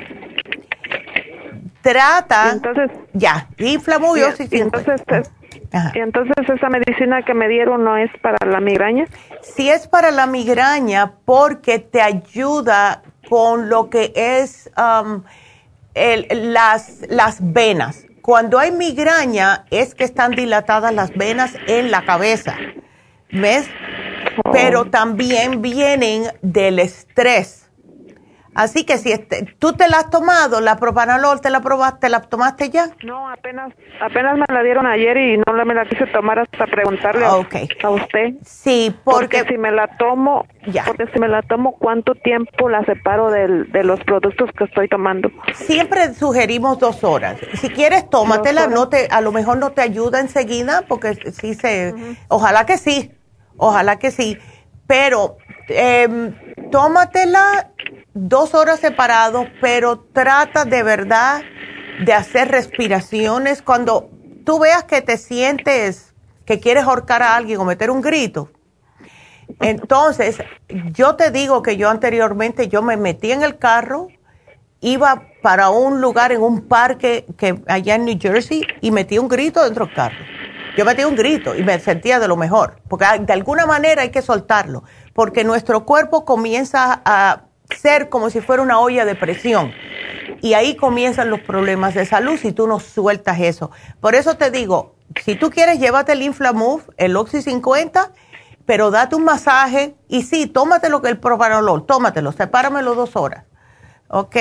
trata... 1.81 2.53
Entonces, 2.53 2.91
ya, 3.13 3.49
Inflamove 3.59 4.21
y 4.21 4.23
Oxy 4.25 4.47
50. 4.47 4.79
Entonces, 4.79 5.33
y 5.95 5.99
entonces 5.99 6.35
esa 6.49 6.69
medicina 6.69 7.23
que 7.23 7.35
me 7.35 7.49
dieron 7.49 7.85
no 7.85 7.97
es 7.97 8.11
para 8.21 8.47
la 8.47 8.61
migraña. 8.61 9.07
Sí 9.41 9.71
es 9.71 9.89
para 9.89 10.11
la 10.11 10.27
migraña 10.27 11.15
porque 11.25 11.79
te 11.79 12.03
ayuda 12.03 13.03
con 13.29 13.71
lo 13.71 13.89
que 13.89 14.13
es 14.15 14.71
um, 14.77 15.23
las, 15.95 17.01
las 17.09 17.39
venas. 17.41 18.05
Cuando 18.23 18.59
hay 18.59 18.71
migraña 18.71 19.67
es 19.71 19.95
que 19.95 20.05
están 20.05 20.33
dilatadas 20.33 20.95
las 20.95 21.13
venas 21.13 21.53
en 21.67 21.91
la 21.91 22.05
cabeza. 22.05 22.57
¿Ves? 23.31 23.67
Oh. 24.45 24.53
Pero 24.53 24.87
también 24.87 25.61
vienen 25.61 26.25
del 26.43 26.79
estrés 26.79 27.63
Así 28.55 28.85
que 28.85 28.99
si 28.99 29.13
este, 29.13 29.55
tú 29.59 29.73
te 29.73 29.89
la 29.89 29.99
has 29.99 30.11
tomado, 30.11 30.61
la 30.61 30.77
propanolol, 30.77 31.41
¿te 31.41 31.49
la 31.49 31.61
probaste, 31.61 32.09
la 32.11 32.21
tomaste 32.21 32.69
ya? 32.69 32.91
No, 33.03 33.29
apenas 33.31 33.73
apenas 34.01 34.37
me 34.37 34.45
la 34.49 34.63
dieron 34.63 34.87
ayer 34.87 35.17
y 35.17 35.37
no 35.39 35.65
me 35.65 35.75
la 35.75 35.87
quise 35.87 36.07
tomar 36.07 36.39
hasta 36.39 36.67
preguntarle 36.67 37.25
a 37.25 37.37
usted. 37.37 38.35
Sí, 38.45 38.95
porque, 39.05 39.45
si 39.45 39.57
me 39.57 39.71
la 39.71 39.87
tomo, 39.97 40.47
ya. 40.67 40.85
porque 40.85 41.07
si 41.13 41.19
me 41.19 41.29
la 41.29 41.43
tomo, 41.43 41.77
¿cuánto 41.79 42.15
tiempo 42.15 42.69
la 42.69 42.85
separo 42.85 43.31
del, 43.31 43.71
de 43.73 43.85
los 43.85 44.01
productos 44.01 44.51
que 44.57 44.65
estoy 44.65 44.89
tomando? 44.89 45.31
Siempre 45.55 46.13
sugerimos 46.15 46.79
dos 46.79 47.05
horas. 47.05 47.39
Si 47.55 47.71
quieres, 47.71 48.11
tómatela, 48.11 48.67
no 48.67 48.89
te, 48.89 49.09
a 49.11 49.21
lo 49.21 49.33
mejor 49.33 49.59
no 49.59 49.73
te 49.73 49.81
ayuda 49.81 50.21
enseguida, 50.21 50.83
porque 50.89 51.15
sí 51.33 51.55
se, 51.55 51.95
ojalá 52.29 52.67
que 52.67 52.77
sí, 52.77 53.13
ojalá 53.57 53.99
que 53.99 54.11
sí, 54.11 54.37
pero 54.87 55.37
eh, 55.69 56.33
tómatela 56.71 57.71
dos 58.15 58.55
horas 58.55 58.81
separados, 58.81 59.47
pero 59.61 60.01
trata 60.01 60.65
de 60.65 60.83
verdad 60.83 61.43
de 62.05 62.13
hacer 62.13 62.49
respiraciones. 62.49 63.63
Cuando 63.63 64.11
tú 64.45 64.59
veas 64.59 64.85
que 64.85 65.01
te 65.03 65.17
sientes 65.17 66.15
que 66.45 66.61
quieres 66.61 66.85
ahorcar 66.85 67.23
a 67.23 67.37
alguien 67.37 67.61
o 67.61 67.65
meter 67.65 67.91
un 67.91 68.01
grito, 68.01 68.51
entonces 69.61 70.39
yo 70.93 71.17
te 71.17 71.31
digo 71.31 71.63
que 71.63 71.77
yo 71.77 71.89
anteriormente 71.89 72.69
yo 72.69 72.83
me 72.83 72.97
metí 72.97 73.33
en 73.33 73.43
el 73.43 73.59
carro, 73.59 74.09
iba 74.81 75.29
para 75.43 75.71
un 75.71 76.01
lugar 76.01 76.33
en 76.33 76.43
un 76.43 76.67
parque 76.69 77.27
que 77.37 77.63
allá 77.67 77.95
en 77.95 78.05
New 78.05 78.19
Jersey 78.21 78.67
y 78.81 78.91
metí 78.91 79.19
un 79.19 79.29
grito 79.29 79.63
dentro 79.63 79.87
del 79.87 79.95
carro. 79.95 80.25
Yo 80.77 80.87
metí 80.87 81.05
un 81.05 81.15
grito 81.15 81.55
y 81.55 81.63
me 81.63 81.79
sentía 81.79 82.19
de 82.19 82.29
lo 82.29 82.37
mejor, 82.37 82.81
porque 82.89 83.05
de 83.21 83.33
alguna 83.33 83.67
manera 83.67 84.03
hay 84.03 84.11
que 84.11 84.23
soltarlo, 84.23 84.85
porque 85.13 85.45
nuestro 85.45 85.85
cuerpo 85.85 86.25
comienza 86.25 87.03
a 87.05 87.43
ser 87.77 88.09
como 88.09 88.31
si 88.31 88.41
fuera 88.41 88.63
una 88.63 88.79
olla 88.79 89.05
de 89.05 89.15
presión. 89.15 89.73
Y 90.41 90.55
ahí 90.55 90.77
comienzan 90.77 91.31
los 91.31 91.41
problemas 91.41 91.95
de 91.95 92.05
salud 92.07 92.37
si 92.37 92.53
tú 92.53 92.67
no 92.67 92.81
sueltas 92.81 93.41
eso. 93.41 93.71
Por 94.01 94.15
eso 94.15 94.37
te 94.37 94.51
digo, 94.51 94.95
si 95.23 95.37
tú 95.37 95.51
quieres, 95.51 95.79
llévate 95.79 96.13
el 96.13 96.23
Inflamove, 96.23 96.85
el 96.97 97.17
Oxy 97.17 97.43
50, 97.43 98.11
pero 98.67 98.91
date 98.91 99.17
un 99.17 99.25
masaje 99.25 99.95
y 100.09 100.23
sí, 100.23 100.47
tómate 100.47 100.89
lo 100.89 101.03
que 101.03 101.09
el 101.09 101.19
propanolol, 101.19 101.87
tómatelo, 101.87 102.33
sepáramelo 102.33 102.95
dos 102.95 103.17
horas. 103.17 103.45
¿Ok? 104.09 104.37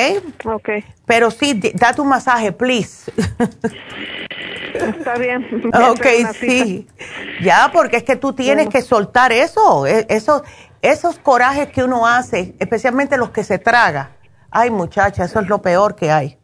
Ok. 0.45 0.69
Pero 1.05 1.31
sí, 1.31 1.59
date 1.75 2.01
un 2.01 2.09
masaje, 2.09 2.51
please. 2.51 3.11
Está 4.73 5.15
bien. 5.15 5.47
Ok, 5.89 6.05
sí. 6.39 6.87
Ya, 7.41 7.69
porque 7.73 7.97
es 7.97 8.03
que 8.03 8.15
tú 8.15 8.33
tienes 8.33 8.67
que 8.69 8.81
soltar 8.81 9.31
eso. 9.31 9.85
E, 9.85 10.05
eso 10.09 10.43
esos 10.81 11.19
corajes 11.19 11.69
que 11.69 11.83
uno 11.83 12.07
hace, 12.07 12.55
especialmente 12.59 13.17
los 13.17 13.29
que 13.31 13.43
se 13.43 13.59
traga, 13.59 14.11
ay 14.49 14.69
muchacha, 14.69 15.25
eso 15.25 15.39
es 15.39 15.47
lo 15.47 15.61
peor 15.61 15.95
que 15.95 16.11
hay. 16.11 16.37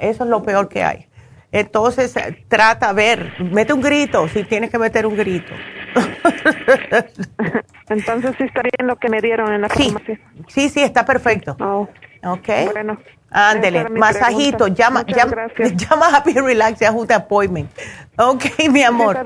Eso 0.00 0.24
es 0.24 0.30
lo 0.30 0.42
peor 0.42 0.68
que 0.68 0.82
hay. 0.82 1.08
Entonces, 1.52 2.14
trata, 2.48 2.90
a 2.90 2.92
ver, 2.92 3.32
mete 3.40 3.72
un 3.72 3.80
grito, 3.80 4.28
si 4.28 4.44
tienes 4.44 4.70
que 4.70 4.78
meter 4.78 5.06
un 5.06 5.16
grito. 5.16 5.54
Entonces, 7.88 8.34
sí 8.36 8.44
estaría 8.44 8.72
en 8.78 8.86
lo 8.86 8.96
que 8.96 9.08
me 9.08 9.20
dieron 9.22 9.52
en 9.52 9.62
la 9.62 9.68
sí, 9.70 9.94
Sí, 10.48 10.68
sí, 10.68 10.82
está 10.82 11.06
perfecto. 11.06 11.56
Oh. 11.60 11.88
Ok. 12.24 12.48
Bueno. 12.72 12.98
Ándele, 13.30 13.88
masajito, 13.90 14.68
llama, 14.68 15.04
llama, 15.04 15.48
llama 15.76 16.06
a 16.06 16.16
Happy 16.16 16.32
Relax 16.32 16.80
y 16.80 16.84
ajusta 16.84 17.16
appointment. 17.16 17.70
Ok, 18.16 18.44
mi 18.70 18.82
amor. 18.82 19.18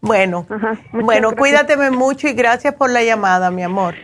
Bueno, 0.00 0.46
bueno, 0.92 1.34
cuídateme 1.34 1.90
mucho 1.90 2.28
y 2.28 2.32
gracias 2.32 2.74
por 2.74 2.90
la 2.90 3.02
llamada, 3.02 3.50
mi 3.50 3.62
amor. 3.62 3.94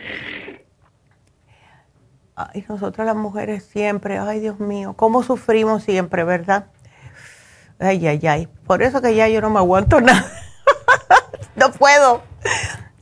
Ay, 2.36 2.64
nosotras 2.68 3.06
las 3.06 3.16
mujeres 3.16 3.64
siempre, 3.64 4.18
ay 4.18 4.40
Dios 4.40 4.58
mío, 4.58 4.94
cómo 4.94 5.22
sufrimos 5.22 5.84
siempre, 5.84 6.24
¿verdad? 6.24 6.66
Ay, 7.78 8.06
ay, 8.06 8.26
ay. 8.26 8.48
Por 8.66 8.82
eso 8.82 9.00
que 9.00 9.14
ya 9.14 9.28
yo 9.28 9.40
no 9.40 9.50
me 9.50 9.58
aguanto 9.58 10.00
nada. 10.00 10.26
no 11.54 11.70
puedo. 11.70 12.22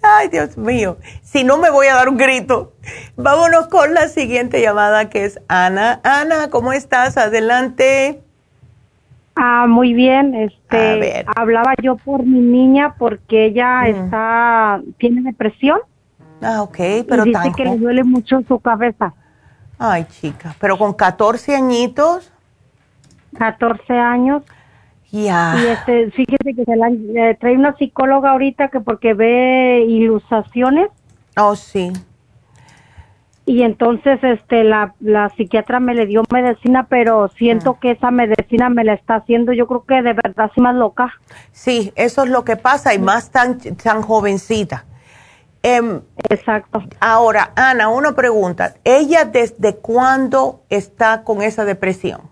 Ay, 0.02 0.28
Dios 0.28 0.56
mío. 0.58 0.96
Si 1.22 1.44
no, 1.44 1.58
me 1.58 1.70
voy 1.70 1.86
a 1.86 1.94
dar 1.94 2.08
un 2.08 2.16
grito. 2.16 2.72
Vámonos 3.16 3.68
con 3.68 3.94
la 3.94 4.08
siguiente 4.08 4.60
llamada 4.60 5.08
que 5.08 5.24
es 5.24 5.40
Ana. 5.48 6.00
Ana, 6.02 6.50
¿cómo 6.50 6.72
estás? 6.72 7.16
Adelante. 7.16 8.20
Ah, 9.36 9.66
muy 9.68 9.94
bien. 9.94 10.34
Este, 10.34 11.24
hablaba 11.36 11.74
yo 11.80 11.96
por 11.96 12.24
mi 12.24 12.40
niña 12.40 12.94
porque 12.98 13.46
ella 13.46 13.86
está, 13.86 14.80
tiene 14.98 15.22
depresión. 15.22 15.78
Ah, 16.42 16.62
ok, 16.62 16.76
pero 17.08 17.24
y 17.24 17.28
dice 17.28 17.52
que 17.56 17.64
le 17.64 17.78
duele 17.78 18.02
mucho 18.02 18.42
su 18.48 18.58
cabeza. 18.58 19.14
Ay, 19.78 20.04
chica, 20.06 20.54
pero 20.60 20.76
con 20.76 20.92
14 20.92 21.54
añitos. 21.54 22.32
14 23.38 23.92
años. 23.94 24.42
Y 25.12 25.28
este, 25.28 26.10
fíjese 26.10 26.54
que 26.56 26.64
se 26.64 26.74
la, 26.74 26.88
eh, 26.88 27.36
trae 27.38 27.54
una 27.54 27.76
psicóloga 27.76 28.30
ahorita 28.30 28.68
que 28.68 28.80
porque 28.80 29.12
ve 29.12 29.84
ilustraciones. 29.86 30.88
Oh, 31.36 31.54
sí. 31.54 31.92
y 33.44 33.62
entonces 33.62 34.22
este 34.22 34.64
la, 34.64 34.94
la 35.00 35.30
psiquiatra 35.30 35.80
me 35.80 35.94
le 35.94 36.06
dio 36.06 36.22
medicina 36.30 36.86
pero 36.88 37.28
siento 37.28 37.70
ah. 37.70 37.78
que 37.80 37.92
esa 37.92 38.10
medicina 38.10 38.68
me 38.68 38.84
la 38.84 38.92
está 38.92 39.16
haciendo 39.16 39.54
yo 39.54 39.66
creo 39.66 39.84
que 39.84 40.02
de 40.02 40.12
verdad 40.12 40.50
sí 40.54 40.60
más 40.60 40.74
loca. 40.74 41.12
Sí 41.52 41.92
eso 41.94 42.24
es 42.24 42.30
lo 42.30 42.44
que 42.44 42.56
pasa 42.56 42.94
y 42.94 42.98
más 42.98 43.30
tan 43.30 43.58
tan 43.58 44.02
jovencita. 44.02 44.86
Em, 45.62 46.00
exacto. 46.28 46.82
ahora 47.00 47.52
Ana 47.54 47.88
una 47.88 48.12
pregunta. 48.12 48.74
Ella 48.84 49.24
desde 49.26 49.76
cuándo 49.76 50.62
está 50.70 51.22
con 51.22 51.42
esa 51.42 51.64
depresión 51.64 52.31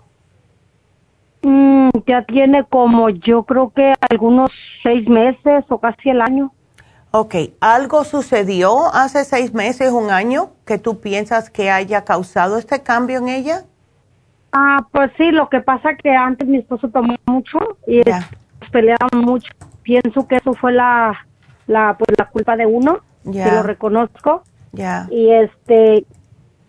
mm, 1.42 1.90
ya 2.06 2.22
tiene 2.24 2.64
como 2.64 3.10
yo 3.10 3.42
creo 3.44 3.70
que 3.70 3.94
algunos 4.10 4.50
seis 4.82 5.08
meses 5.08 5.64
o 5.68 5.78
casi 5.78 6.10
el 6.10 6.20
año 6.20 6.52
Ok, 7.12 7.34
¿algo 7.60 8.04
sucedió 8.04 8.94
hace 8.94 9.24
seis 9.24 9.52
meses, 9.52 9.90
un 9.90 10.10
año, 10.10 10.50
que 10.64 10.78
tú 10.78 11.00
piensas 11.00 11.50
que 11.50 11.68
haya 11.68 12.04
causado 12.04 12.56
este 12.56 12.84
cambio 12.84 13.18
en 13.18 13.28
ella? 13.28 13.64
Ah, 14.52 14.86
pues 14.92 15.10
sí, 15.16 15.32
lo 15.32 15.48
que 15.48 15.60
pasa 15.60 15.96
que 15.96 16.10
antes 16.10 16.46
mi 16.46 16.58
esposo 16.58 16.88
tomó 16.88 17.16
mucho 17.26 17.78
y 17.84 18.02
peleaban 18.70 19.10
mucho. 19.12 19.52
Pienso 19.82 20.28
que 20.28 20.36
eso 20.36 20.54
fue 20.54 20.72
la, 20.72 21.26
la, 21.66 21.96
pues, 21.98 22.16
la 22.16 22.26
culpa 22.26 22.56
de 22.56 22.66
uno, 22.66 23.00
que 23.24 23.50
lo 23.50 23.64
reconozco. 23.64 24.44
Ya. 24.70 25.08
Y 25.10 25.30
este, 25.30 26.06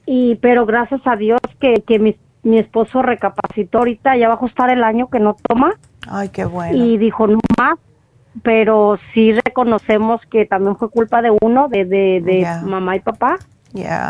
y 0.07 0.35
pero 0.38 0.65
gracias 0.65 1.02
a 1.06 1.18
Dios 1.18 1.39
que, 1.60 1.84
que 1.85 1.99
mi, 1.99 2.18
mi 2.43 2.57
esposo 2.57 3.01
recapacitó 3.01 3.80
ahorita, 3.80 4.18
ya 4.18 4.27
va 4.27 4.34
a 4.34 4.38
ajustar 4.38 4.69
el 4.72 4.84
año 4.84 5.09
que 5.09 5.19
no 5.19 5.35
toma. 5.47 5.73
Ay, 6.07 6.30
qué 6.30 6.45
bueno. 6.45 6.84
Y 6.84 6.97
dijo, 6.97 7.27
no 7.27 7.39
más, 7.57 7.77
pero 8.43 8.97
sí 9.13 9.34
reconocemos 9.34 10.22
que 10.30 10.45
también 10.45 10.76
fue 10.77 10.89
culpa 10.89 11.22
de 11.22 11.35
uno, 11.41 11.68
de, 11.68 11.85
de, 11.85 12.47
mamá 12.63 12.95
y 12.95 12.99
papá. 12.99 13.38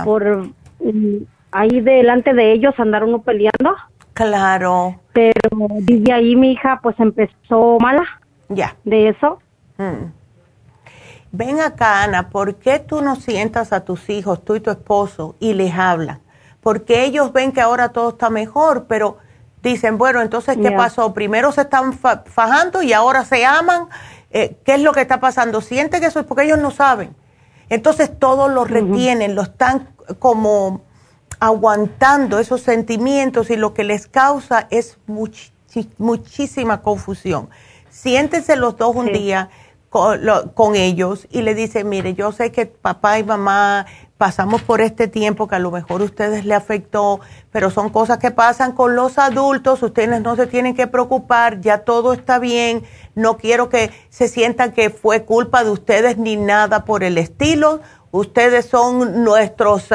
Por 0.06 0.48
mm, 0.80 1.18
ahí 1.52 1.82
delante 1.82 2.34
de 2.34 2.53
ellos 2.53 2.74
andar 2.80 3.03
uno 3.03 3.22
peleando. 3.22 3.76
Claro. 4.14 4.99
Pero 5.14 5.68
desde 5.82 6.14
ahí 6.14 6.36
mi 6.36 6.53
hija 6.53 6.80
pues 6.82 6.99
empezó 6.99 7.78
mala. 7.80 8.03
Ya. 8.49 8.76
De 8.84 9.10
eso. 9.10 9.40
Mm. 9.78 10.12
Ven 11.34 11.62
acá, 11.62 12.03
Ana, 12.03 12.30
¿por 12.30 12.56
qué 12.56 12.80
tú 12.80 13.02
no 13.02 13.16
sientas 13.16 13.72
a 13.72 13.86
tus 13.86 14.10
hijos, 14.10 14.44
tú 14.44 14.56
y 14.56 14.60
tu 14.60 14.70
esposo, 14.70 15.36
y 15.40 15.53
les 15.53 15.74
hablas? 15.74 16.20
Porque 16.62 17.04
ellos 17.04 17.34
ven 17.34 17.52
que 17.52 17.62
ahora 17.62 17.90
todo 17.90 18.10
está 18.10 18.30
mejor, 18.30 18.86
pero 18.88 19.18
dicen, 19.62 19.98
bueno, 19.98 20.22
entonces, 20.22 20.58
¿qué 20.58 20.72
pasó? 20.72 21.14
Primero 21.14 21.52
se 21.52 21.62
están 21.62 21.94
fajando 21.94 22.82
y 22.82 22.94
ahora 22.94 23.26
se 23.26 23.46
aman. 23.46 23.88
Eh, 24.32 24.58
¿Qué 24.64 24.76
es 24.76 24.82
lo 24.82 24.94
que 24.94 25.02
está 25.02 25.20
pasando? 25.20 25.62
Siente 25.62 26.00
que 26.00 26.08
eso 26.08 26.20
es 26.20 26.26
porque 26.26 26.44
ellos 26.44 26.60
no 26.60 26.72
saben. 26.72 27.16
Entonces 27.70 28.18
todos 28.18 28.52
lo 28.52 28.66
retienen, 28.66 29.36
lo 29.36 29.44
están 29.44 29.90
como 30.20 30.82
aguantando 31.40 32.38
esos 32.38 32.62
sentimientos 32.62 33.50
y 33.50 33.56
lo 33.56 33.74
que 33.74 33.84
les 33.84 34.08
causa 34.08 34.68
es 34.70 34.98
muchísima 35.98 36.82
confusión. 36.82 37.50
Siéntense 37.90 38.56
los 38.56 38.78
dos 38.78 38.96
un 38.96 39.08
día 39.08 39.50
con, 39.90 40.22
con, 40.54 40.76
ellos 40.76 41.28
y 41.32 41.42
le 41.42 41.56
dicen, 41.56 41.90
mire, 41.90 42.14
yo 42.14 42.32
sé 42.32 42.52
que 42.52 42.66
papá 42.66 43.20
y 43.20 43.24
mamá 43.24 43.86
pasamos 44.22 44.61
por 44.61 44.81
este 44.81 45.07
tiempo 45.07 45.48
que 45.48 45.56
a 45.56 45.60
lo 45.60 45.72
mejor 45.72 46.02
a 46.02 46.03
ustedes 46.03 46.45
le 46.45 46.53
afectó, 46.53 47.22
pero 47.49 47.72
son 47.72 47.89
cosas 47.89 48.19
que 48.19 48.30
pasan 48.30 48.73
con 48.73 48.95
los 48.95 49.18
adultos, 49.18 49.81
ustedes 49.81 50.22
no 50.22 50.35
se 50.35 50.45
tienen 50.45 50.76
que 50.76 50.85
preocupar, 50.85 51.60
ya 51.60 51.80
todo 51.80 52.14
está 52.14 52.38
bien, 52.38 52.84
no 53.15 53.38
quiero 53.38 53.69
que 53.69 53.89
se 54.10 54.27
sientan 54.27 54.73
que 54.73 54.91
fue 54.91 55.23
culpa 55.26 55.64
de 55.64 55.72
ustedes 55.72 56.19
ni 56.19 56.35
nada 56.35 56.85
por 56.85 57.03
el 57.03 57.18
estilo, 57.18 57.80
ustedes 58.11 58.68
son 58.68 59.23
nuestros, 59.23 59.89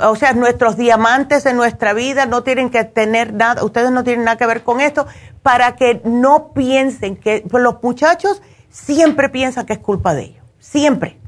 o 0.00 0.14
sea, 0.14 0.32
nuestros 0.34 0.76
diamantes 0.76 1.44
en 1.44 1.56
nuestra 1.56 1.94
vida, 1.94 2.24
no 2.24 2.44
tienen 2.44 2.70
que 2.70 2.84
tener 2.84 3.32
nada, 3.32 3.64
ustedes 3.64 3.90
no 3.90 4.04
tienen 4.04 4.26
nada 4.26 4.36
que 4.36 4.46
ver 4.46 4.62
con 4.62 4.80
esto, 4.80 5.08
para 5.42 5.74
que 5.74 6.02
no 6.04 6.52
piensen 6.52 7.16
que 7.16 7.44
pues 7.50 7.64
los 7.64 7.82
muchachos 7.82 8.42
siempre 8.70 9.28
piensan 9.28 9.66
que 9.66 9.72
es 9.72 9.80
culpa 9.80 10.14
de 10.14 10.22
ellos, 10.22 10.44
siempre. 10.60 11.18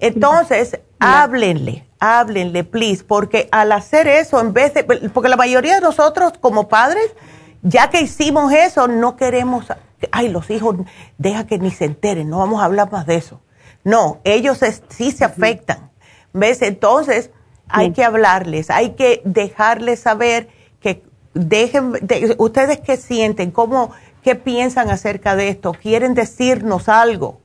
Entonces, 0.00 0.80
háblenle, 1.00 1.86
háblenle, 1.98 2.64
please, 2.64 3.02
porque 3.04 3.48
al 3.50 3.72
hacer 3.72 4.06
eso, 4.06 4.40
en 4.40 4.52
vez 4.52 4.74
de, 4.74 4.84
porque 4.84 5.28
la 5.28 5.36
mayoría 5.36 5.76
de 5.76 5.80
nosotros 5.80 6.34
como 6.40 6.68
padres, 6.68 7.14
ya 7.62 7.90
que 7.90 8.00
hicimos 8.00 8.52
eso, 8.52 8.86
no 8.86 9.16
queremos, 9.16 9.66
ay, 10.12 10.28
los 10.28 10.50
hijos, 10.50 10.76
deja 11.18 11.46
que 11.46 11.58
ni 11.58 11.70
se 11.70 11.86
enteren, 11.86 12.28
no 12.28 12.38
vamos 12.38 12.62
a 12.62 12.66
hablar 12.66 12.90
más 12.92 13.06
de 13.06 13.16
eso. 13.16 13.40
No, 13.82 14.20
ellos 14.24 14.60
sí 14.88 15.10
se 15.10 15.24
afectan, 15.24 15.90
¿ves? 16.32 16.62
Entonces, 16.62 17.30
hay 17.68 17.92
que 17.92 18.04
hablarles, 18.04 18.70
hay 18.70 18.90
que 18.90 19.22
dejarles 19.24 20.00
saber 20.00 20.48
que 20.80 21.02
dejen, 21.32 21.94
ustedes 22.38 22.80
qué 22.80 22.96
sienten, 22.96 23.50
cómo, 23.50 23.92
qué 24.22 24.34
piensan 24.34 24.90
acerca 24.90 25.34
de 25.34 25.48
esto, 25.48 25.72
quieren 25.72 26.14
decirnos 26.14 26.88
algo 26.88 27.40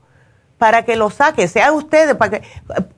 para 0.58 0.86
que 0.86 0.96
lo 0.96 1.10
saque, 1.10 1.48
sea 1.48 1.72
ustedes, 1.74 2.16
para 2.16 2.40
que, 2.40 2.48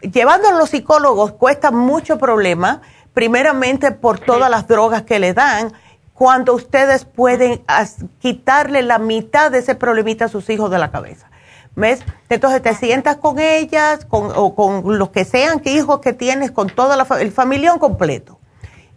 llevando 0.09 0.49
a 0.49 0.53
los 0.53 0.69
psicólogos 0.69 1.33
cuesta 1.33 1.71
mucho 1.71 2.17
problema, 2.17 2.81
primeramente 3.13 3.91
por 3.91 4.19
todas 4.19 4.49
las 4.49 4.67
drogas 4.67 5.03
que 5.03 5.19
le 5.19 5.33
dan, 5.33 5.73
cuando 6.13 6.53
ustedes 6.53 7.05
pueden 7.05 7.63
quitarle 8.19 8.81
la 8.81 8.97
mitad 8.97 9.51
de 9.51 9.59
ese 9.59 9.75
problemita 9.75 10.25
a 10.25 10.29
sus 10.29 10.49
hijos 10.49 10.71
de 10.71 10.79
la 10.79 10.91
cabeza. 10.91 11.29
¿Ves? 11.75 12.03
Entonces 12.29 12.63
te 12.63 12.73
sientas 12.73 13.17
con 13.17 13.37
ellas, 13.37 14.03
con, 14.05 14.31
o 14.35 14.55
con 14.55 14.97
los 14.97 15.09
que 15.11 15.25
sean 15.25 15.59
que 15.59 15.73
hijos 15.73 15.99
que 15.99 16.13
tienes, 16.13 16.49
con 16.49 16.69
toda 16.69 16.95
la 16.95 17.05
el 17.19 17.31
familión 17.31 17.77
completo. 17.77 18.36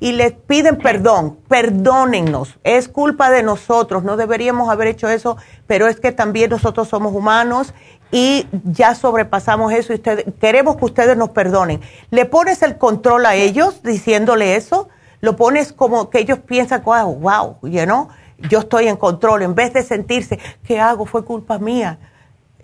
Y 0.00 0.12
les 0.12 0.32
piden 0.32 0.78
perdón, 0.78 1.38
perdónennos, 1.46 2.58
es 2.64 2.88
culpa 2.88 3.30
de 3.30 3.42
nosotros, 3.42 4.02
no 4.02 4.16
deberíamos 4.16 4.70
haber 4.70 4.88
hecho 4.88 5.10
eso, 5.10 5.36
pero 5.66 5.88
es 5.88 6.00
que 6.00 6.10
también 6.10 6.48
nosotros 6.48 6.88
somos 6.88 7.14
humanos 7.14 7.74
y 8.10 8.46
ya 8.64 8.94
sobrepasamos 8.94 9.72
eso 9.72 9.92
y 9.92 9.96
ustedes, 9.96 10.24
queremos 10.40 10.76
que 10.76 10.86
ustedes 10.86 11.16
nos 11.18 11.30
perdonen. 11.30 11.82
Le 12.10 12.24
pones 12.24 12.62
el 12.62 12.78
control 12.78 13.26
a 13.26 13.34
ellos 13.34 13.82
diciéndole 13.82 14.56
eso, 14.56 14.88
lo 15.20 15.36
pones 15.36 15.72
como 15.72 16.08
que 16.08 16.20
ellos 16.20 16.38
piensan, 16.38 16.82
wow, 16.82 17.14
wow, 17.14 17.56
you 17.62 17.84
know, 17.84 18.08
yo 18.48 18.60
estoy 18.60 18.88
en 18.88 18.96
control, 18.96 19.42
en 19.42 19.54
vez 19.54 19.72
de 19.74 19.82
sentirse, 19.82 20.38
¿qué 20.64 20.80
hago? 20.80 21.04
Fue 21.04 21.24
culpa 21.24 21.58
mía. 21.58 21.98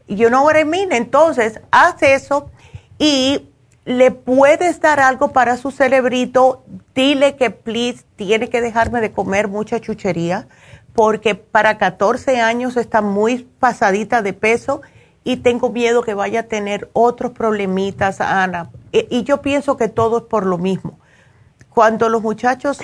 You 0.08 0.28
know 0.28 0.44
what 0.44 0.56
I 0.56 0.64
mean? 0.64 0.92
Entonces, 0.92 1.60
haz 1.70 2.02
eso 2.02 2.50
y 2.98 3.50
le 3.86 4.10
puedes 4.10 4.80
dar 4.80 4.98
algo 4.98 5.28
para 5.28 5.56
su 5.56 5.70
cerebrito, 5.70 6.64
dile 6.92 7.36
que, 7.36 7.50
please, 7.50 8.04
tiene 8.16 8.50
que 8.50 8.60
dejarme 8.60 9.00
de 9.00 9.12
comer 9.12 9.46
mucha 9.46 9.80
chuchería, 9.80 10.48
porque 10.92 11.36
para 11.36 11.78
14 11.78 12.40
años 12.40 12.76
está 12.76 13.00
muy 13.00 13.48
pasadita 13.60 14.22
de 14.22 14.32
peso 14.32 14.82
y 15.22 15.36
tengo 15.36 15.70
miedo 15.70 16.02
que 16.02 16.14
vaya 16.14 16.40
a 16.40 16.42
tener 16.44 16.90
otros 16.94 17.30
problemitas, 17.30 18.20
Ana. 18.20 18.70
E, 18.92 19.06
y, 19.08 19.22
yo 19.22 19.40
pienso 19.40 19.76
que 19.76 19.88
todo 19.88 20.18
es 20.18 20.24
por 20.24 20.46
lo 20.46 20.58
mismo. 20.58 20.98
Cuando 21.76 22.08
los 22.08 22.22
muchachos 22.22 22.78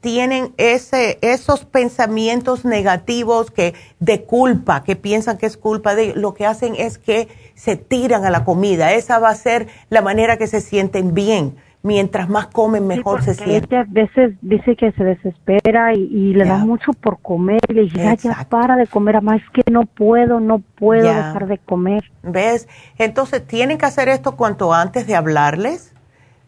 tienen 0.00 0.52
ese, 0.56 1.16
esos 1.20 1.64
pensamientos 1.64 2.64
negativos 2.64 3.52
que, 3.52 3.72
de 4.00 4.24
culpa, 4.24 4.82
que 4.82 4.96
piensan 4.96 5.38
que 5.38 5.46
es 5.46 5.56
culpa 5.56 5.94
de 5.94 6.12
lo 6.16 6.34
que 6.34 6.44
hacen 6.44 6.74
es 6.76 6.98
que 6.98 7.28
se 7.54 7.76
tiran 7.76 8.24
a 8.24 8.30
la 8.30 8.44
comida. 8.44 8.94
Esa 8.94 9.20
va 9.20 9.28
a 9.28 9.34
ser 9.36 9.68
la 9.90 10.02
manera 10.02 10.38
que 10.38 10.48
se 10.48 10.60
sienten 10.60 11.14
bien 11.14 11.54
mientras 11.84 12.28
más 12.28 12.48
comen, 12.48 12.84
mejor 12.84 13.22
se 13.22 13.34
siente. 13.34 13.76
a 13.76 13.84
veces 13.86 14.34
dice 14.42 14.74
que 14.74 14.90
se 14.90 15.04
desespera 15.04 15.94
y, 15.94 16.34
le 16.34 16.44
da 16.44 16.58
mucho 16.58 16.92
por 16.94 17.20
comer. 17.20 17.60
Y 17.68 17.74
le 17.74 17.82
dice, 17.82 18.16
ya 18.24 18.44
para 18.48 18.74
de 18.74 18.88
comer, 18.88 19.22
más 19.22 19.40
es 19.40 19.50
que 19.50 19.70
no 19.70 19.82
puedo, 19.82 20.40
no 20.40 20.58
puedo 20.58 21.06
dejar 21.06 21.46
de 21.46 21.58
comer. 21.58 22.10
¿Ves? 22.24 22.66
Entonces 22.98 23.46
tienen 23.46 23.78
que 23.78 23.86
hacer 23.86 24.08
esto 24.08 24.34
cuanto 24.34 24.74
antes 24.74 25.06
de 25.06 25.14
hablarles, 25.14 25.94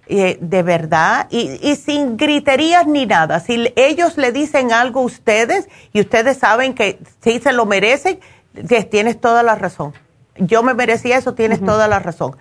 eh, 0.06 0.38
de 0.40 0.62
verdad, 0.62 1.26
y, 1.30 1.58
y 1.62 1.76
sin 1.76 2.16
griterías 2.16 2.86
ni 2.86 3.06
nada. 3.06 3.40
Si 3.40 3.72
ellos 3.76 4.16
le 4.16 4.32
dicen 4.32 4.72
algo 4.72 5.00
a 5.00 5.04
ustedes 5.04 5.68
y 5.92 6.00
ustedes 6.00 6.38
saben 6.38 6.74
que 6.74 6.98
sí 7.22 7.40
se 7.40 7.52
lo 7.52 7.66
merecen, 7.66 8.20
tienes 8.90 9.20
toda 9.20 9.42
la 9.42 9.54
razón. 9.54 9.92
Yo 10.36 10.62
me 10.62 10.74
merecía 10.74 11.16
eso, 11.16 11.34
tienes 11.34 11.64
toda 11.64 11.88
la 11.88 11.98
razón 11.98 12.36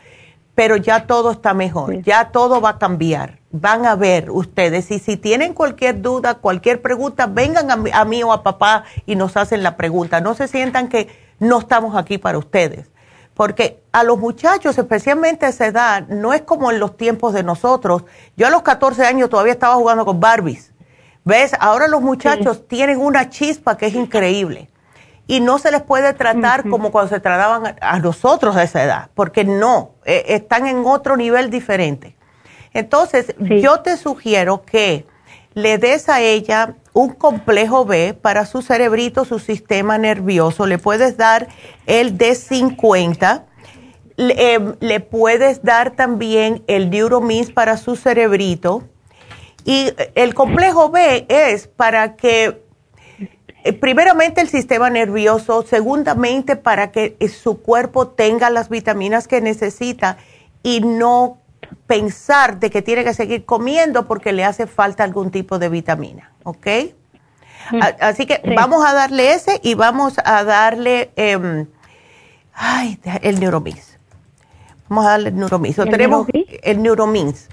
pero 0.56 0.78
ya 0.78 1.08
todo 1.08 1.32
está 1.32 1.54
mejor, 1.54 2.02
ya 2.02 2.32
todo 2.32 2.62
va 2.62 2.72
a 2.72 2.78
cambiar. 2.78 3.40
Van 3.52 3.86
a 3.86 3.96
ver 3.96 4.30
ustedes 4.30 4.92
y 4.92 5.00
si 5.00 5.18
tienen 5.18 5.54
cualquier 5.54 6.02
duda, 6.02 6.36
cualquier 6.36 6.82
pregunta, 6.82 7.28
vengan 7.28 7.70
a, 7.72 8.06
mí 8.06 8.24
o 8.24 8.32
a 8.32 8.44
papá 8.44 8.84
y 9.06 9.16
nos 9.16 9.36
hacen 9.38 9.64
la 9.64 9.78
pregunta. 9.78 10.22
No 10.22 10.34
se 10.34 10.48
sientan 10.48 10.90
que 10.90 11.08
no 11.40 11.60
estamos 11.60 11.96
aquí 11.96 12.18
para 12.18 12.38
ustedes. 12.38 12.90
Porque 13.34 13.82
a 13.92 14.04
los 14.04 14.20
muchachos, 14.20 14.78
especialmente 14.78 15.46
a 15.46 15.50
esa 15.50 15.68
edad, 15.68 16.08
no 16.08 16.34
es 16.34 16.42
como 16.42 16.72
en 16.72 16.80
los 16.80 16.98
tiempos 16.98 17.34
de 17.34 17.44
nosotros. 17.44 18.04
Yo 18.38 18.48
a 18.48 18.50
los 18.50 18.62
14 18.62 19.06
años 19.06 19.30
todavía 19.30 19.54
estaba 19.54 19.76
jugando 19.76 20.06
con 20.06 20.20
Barbies. 20.20 20.72
¿Ves? 21.26 21.54
Ahora 21.60 21.88
los 21.88 22.02
muchachos 22.02 22.68
tienen 22.68 23.00
una 23.00 23.30
chispa 23.30 23.78
que 23.78 23.88
es 23.88 23.96
increíble 23.96 24.70
y 25.26 25.40
no 25.40 25.58
se 25.58 25.72
les 25.72 25.82
puede 25.82 26.14
tratar 26.14 26.70
como 26.70 26.92
cuando 26.92 27.10
se 27.10 27.20
trataban 27.20 27.76
a, 27.80 28.00
nosotros 28.00 28.56
a 28.56 28.64
esa 28.64 28.84
edad, 28.84 29.10
porque 29.14 29.46
no, 29.46 29.92
eh, 30.06 30.26
están 30.28 30.68
en 30.68 30.84
otro 30.86 31.16
nivel 31.16 31.50
diferente. 31.50 32.16
Entonces, 32.74 33.34
yo 33.40 33.80
te 33.82 33.98
sugiero 33.98 34.64
que 34.64 35.06
le 35.54 35.78
des 35.78 36.10
a 36.10 36.22
ella 36.22 36.76
un 36.94 37.10
complejo 37.10 37.86
B 37.86 38.14
para 38.14 38.46
su 38.46 38.62
cerebrito, 38.62 39.26
su 39.26 39.40
sistema 39.40 39.98
nervioso. 39.98 40.66
Le 40.66 40.78
puedes 40.78 41.18
dar 41.18 41.50
el 41.86 42.18
D50. 42.18 43.44
Le, 44.16 44.54
em, 44.54 44.76
le 44.80 45.00
puedes 45.00 45.64
dar 45.64 45.92
también 45.92 46.64
el 46.68 46.90
Neuromins 46.92 47.52
para 47.52 47.78
su 47.78 47.96
cerebrito. 47.96 48.84
Y 49.66 49.92
el 50.16 50.36
complejo 50.36 50.90
B 50.90 51.26
es 51.30 51.68
para 51.68 52.16
que 52.16 52.64
eh, 53.64 53.72
primeramente 53.72 54.42
el 54.42 54.50
sistema 54.50 54.90
nervioso, 54.90 55.64
segundamente 55.64 56.58
para 56.58 56.92
que 56.92 57.16
eh, 57.20 57.30
su 57.30 57.62
cuerpo 57.62 58.10
tenga 58.10 58.50
las 58.50 58.70
vitaminas 58.70 59.28
que 59.28 59.40
necesita 59.40 60.18
y 60.64 60.82
no 60.82 61.38
pensar 61.88 62.60
de 62.60 62.70
que 62.70 62.82
tiene 62.82 63.04
que 63.04 63.14
seguir 63.14 63.46
comiendo 63.46 64.08
porque 64.08 64.32
le 64.32 64.44
hace 64.44 64.68
falta 64.68 65.04
algún 65.04 65.32
tipo 65.32 65.60
de 65.60 65.70
vitamina, 65.70 66.32
¿ok? 66.44 66.68
Mm. 67.72 67.80
Así 68.02 68.26
que 68.26 68.42
vamos 68.56 68.86
a 68.86 68.94
darle 68.94 69.34
ese 69.34 69.60
y 69.64 69.74
vamos 69.74 70.16
a 70.24 70.44
darle 70.44 71.12
em, 71.16 71.68
ay, 72.54 73.00
el 73.22 73.40
Neuromins. 73.40 73.98
Vamos 74.90 75.06
a 75.06 75.10
darle 75.12 75.30
el 75.30 75.36
Neuromins. 75.36 75.76
tenemos 75.76 76.28
el 76.32 76.82
Neuromins, 76.82 77.48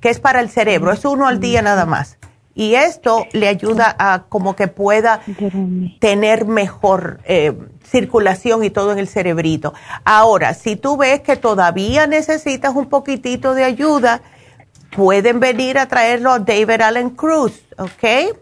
que 0.00 0.10
es 0.10 0.20
para 0.20 0.40
el 0.40 0.50
cerebro, 0.50 0.92
es 0.92 1.04
uno 1.04 1.26
al 1.26 1.40
día 1.40 1.62
nada 1.62 1.86
más 1.86 2.18
y 2.56 2.74
esto 2.74 3.26
le 3.32 3.48
ayuda 3.48 3.94
a 3.98 4.24
como 4.30 4.56
que 4.56 4.66
pueda 4.66 5.20
tener 6.00 6.46
mejor 6.46 7.20
eh, 7.24 7.52
circulación 7.84 8.64
y 8.64 8.70
todo 8.70 8.92
en 8.92 8.98
el 8.98 9.08
cerebrito. 9.08 9.74
Ahora, 10.04 10.54
si 10.54 10.74
tú 10.74 10.96
ves 10.96 11.20
que 11.20 11.36
todavía 11.36 12.06
necesitas 12.06 12.74
un 12.74 12.88
poquitito 12.88 13.52
de 13.52 13.62
ayuda, 13.62 14.22
pueden 14.90 15.38
venir 15.38 15.76
a 15.76 15.86
traerlo 15.86 16.32
a 16.32 16.38
David 16.38 16.80
Allen 16.80 17.10
Cruz, 17.10 17.62
¿ok? 17.76 18.34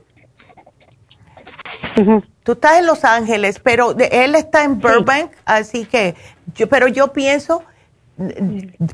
Tú 2.44 2.52
estás 2.52 2.78
en 2.78 2.86
Los 2.86 3.04
Ángeles, 3.04 3.58
pero 3.58 3.96
él 3.98 4.36
está 4.36 4.62
en 4.62 4.78
Burbank, 4.78 5.32
así 5.44 5.86
que, 5.86 6.14
yo, 6.54 6.68
pero 6.68 6.86
yo 6.86 7.12
pienso, 7.12 7.64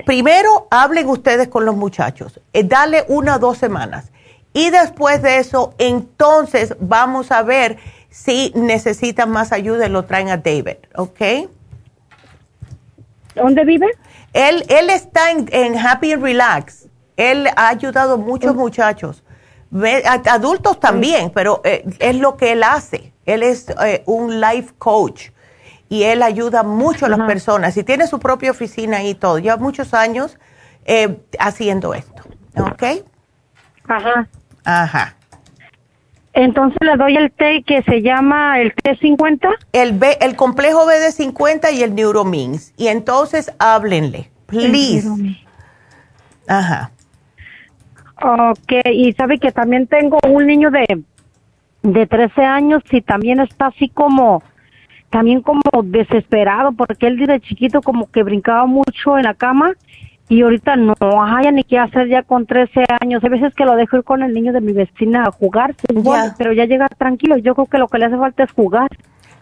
primero 0.06 0.66
hablen 0.70 1.10
ustedes 1.10 1.48
con 1.48 1.66
los 1.66 1.76
muchachos, 1.76 2.40
eh, 2.54 2.64
dale 2.64 3.04
una 3.08 3.36
o 3.36 3.38
dos 3.38 3.58
semanas 3.58 4.10
y 4.52 4.70
después 4.70 5.22
de 5.22 5.38
eso, 5.38 5.74
entonces 5.78 6.74
vamos 6.80 7.30
a 7.30 7.42
ver 7.42 7.78
si 8.10 8.52
necesitan 8.56 9.30
más 9.30 9.52
ayuda 9.52 9.86
y 9.86 9.90
lo 9.90 10.04
traen 10.04 10.28
a 10.28 10.36
David, 10.36 10.76
¿ok? 10.96 11.48
¿Dónde 13.36 13.64
vive? 13.64 13.86
Él, 14.32 14.64
él 14.68 14.90
está 14.90 15.30
en, 15.30 15.78
Happy 15.78 16.12
and 16.12 16.22
Relax. 16.22 16.86
Él 17.16 17.48
ha 17.56 17.68
ayudado 17.68 18.14
a 18.14 18.16
muchos 18.16 18.54
muchachos, 18.54 19.22
adultos 20.26 20.80
también, 20.80 21.30
pero 21.30 21.60
eh, 21.64 21.84
es 21.98 22.16
lo 22.16 22.36
que 22.36 22.52
él 22.52 22.62
hace. 22.62 23.12
Él 23.26 23.42
es 23.42 23.66
eh, 23.84 24.02
un 24.06 24.40
life 24.40 24.72
coach 24.78 25.28
y 25.88 26.04
él 26.04 26.22
ayuda 26.22 26.62
mucho 26.62 27.06
a 27.06 27.08
las 27.08 27.20
personas 27.20 27.76
y 27.76 27.84
tiene 27.84 28.06
su 28.06 28.18
propia 28.18 28.50
oficina 28.52 29.02
y 29.04 29.14
todo. 29.14 29.38
Lleva 29.38 29.56
muchos 29.58 29.92
años 29.92 30.38
eh, 30.86 31.20
haciendo 31.38 31.94
esto, 31.94 32.22
¿ok? 32.56 33.04
Ajá. 33.88 34.28
Ajá. 34.64 35.16
Entonces 36.32 36.78
le 36.80 36.96
doy 36.96 37.16
el 37.16 37.32
té 37.32 37.62
que 37.66 37.82
se 37.82 38.02
llama 38.02 38.60
el 38.60 38.74
T50. 38.74 39.48
El 39.72 39.98
B, 39.98 40.16
el 40.20 40.36
complejo 40.36 40.86
B 40.86 40.98
de 40.98 41.10
50 41.10 41.70
y 41.72 41.82
el 41.82 41.94
Neuromins. 41.94 42.72
Y 42.76 42.86
entonces 42.86 43.52
háblenle, 43.58 44.30
please. 44.46 45.08
Ajá. 46.46 46.92
Ok, 48.22 48.72
y 48.92 49.12
sabe 49.14 49.38
que 49.38 49.50
también 49.50 49.86
tengo 49.86 50.18
un 50.28 50.46
niño 50.46 50.70
de, 50.70 51.02
de 51.82 52.06
13 52.06 52.44
años 52.44 52.82
y 52.90 53.00
también 53.00 53.40
está 53.40 53.68
así 53.68 53.88
como, 53.88 54.42
también 55.08 55.40
como 55.40 55.62
desesperado 55.82 56.72
porque 56.72 57.06
él 57.06 57.18
desde 57.18 57.40
chiquito 57.40 57.80
como 57.80 58.10
que 58.10 58.22
brincaba 58.22 58.66
mucho 58.66 59.16
en 59.16 59.24
la 59.24 59.34
cama 59.34 59.74
y 60.30 60.42
ahorita 60.42 60.76
no 60.76 60.94
hay 61.24 61.50
ni 61.50 61.64
qué 61.64 61.76
hacer 61.76 62.08
ya 62.08 62.22
con 62.22 62.46
13 62.46 62.84
años. 63.00 63.22
Hay 63.24 63.30
veces 63.30 63.52
que 63.52 63.64
lo 63.64 63.74
dejo 63.74 63.96
ir 63.96 64.04
con 64.04 64.22
el 64.22 64.32
niño 64.32 64.52
de 64.52 64.60
mi 64.60 64.72
vecina 64.72 65.24
a 65.24 65.32
jugar, 65.32 65.74
pero 66.38 66.52
ya 66.52 66.66
llega 66.66 66.88
tranquilo. 66.88 67.36
Yo 67.36 67.56
creo 67.56 67.66
que 67.66 67.78
lo 67.78 67.88
que 67.88 67.98
le 67.98 68.04
hace 68.04 68.16
falta 68.16 68.44
es 68.44 68.52
jugar. 68.52 68.88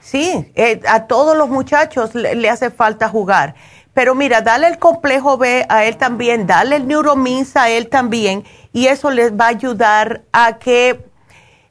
Sí, 0.00 0.50
eh, 0.54 0.80
a 0.88 1.06
todos 1.06 1.36
los 1.36 1.50
muchachos 1.50 2.14
le, 2.14 2.48
hace 2.48 2.70
falta 2.70 3.10
jugar. 3.10 3.54
Pero 3.92 4.14
mira, 4.14 4.40
dale 4.40 4.66
el 4.66 4.78
complejo 4.78 5.36
B 5.36 5.66
a 5.68 5.84
él 5.84 5.98
también, 5.98 6.46
dale 6.46 6.76
el 6.76 6.88
neuromins 6.88 7.54
a 7.58 7.68
él 7.68 7.90
también, 7.90 8.44
y 8.72 8.86
eso 8.86 9.10
les 9.10 9.32
va 9.32 9.46
a 9.46 9.48
ayudar 9.48 10.22
a 10.32 10.56
que 10.58 11.04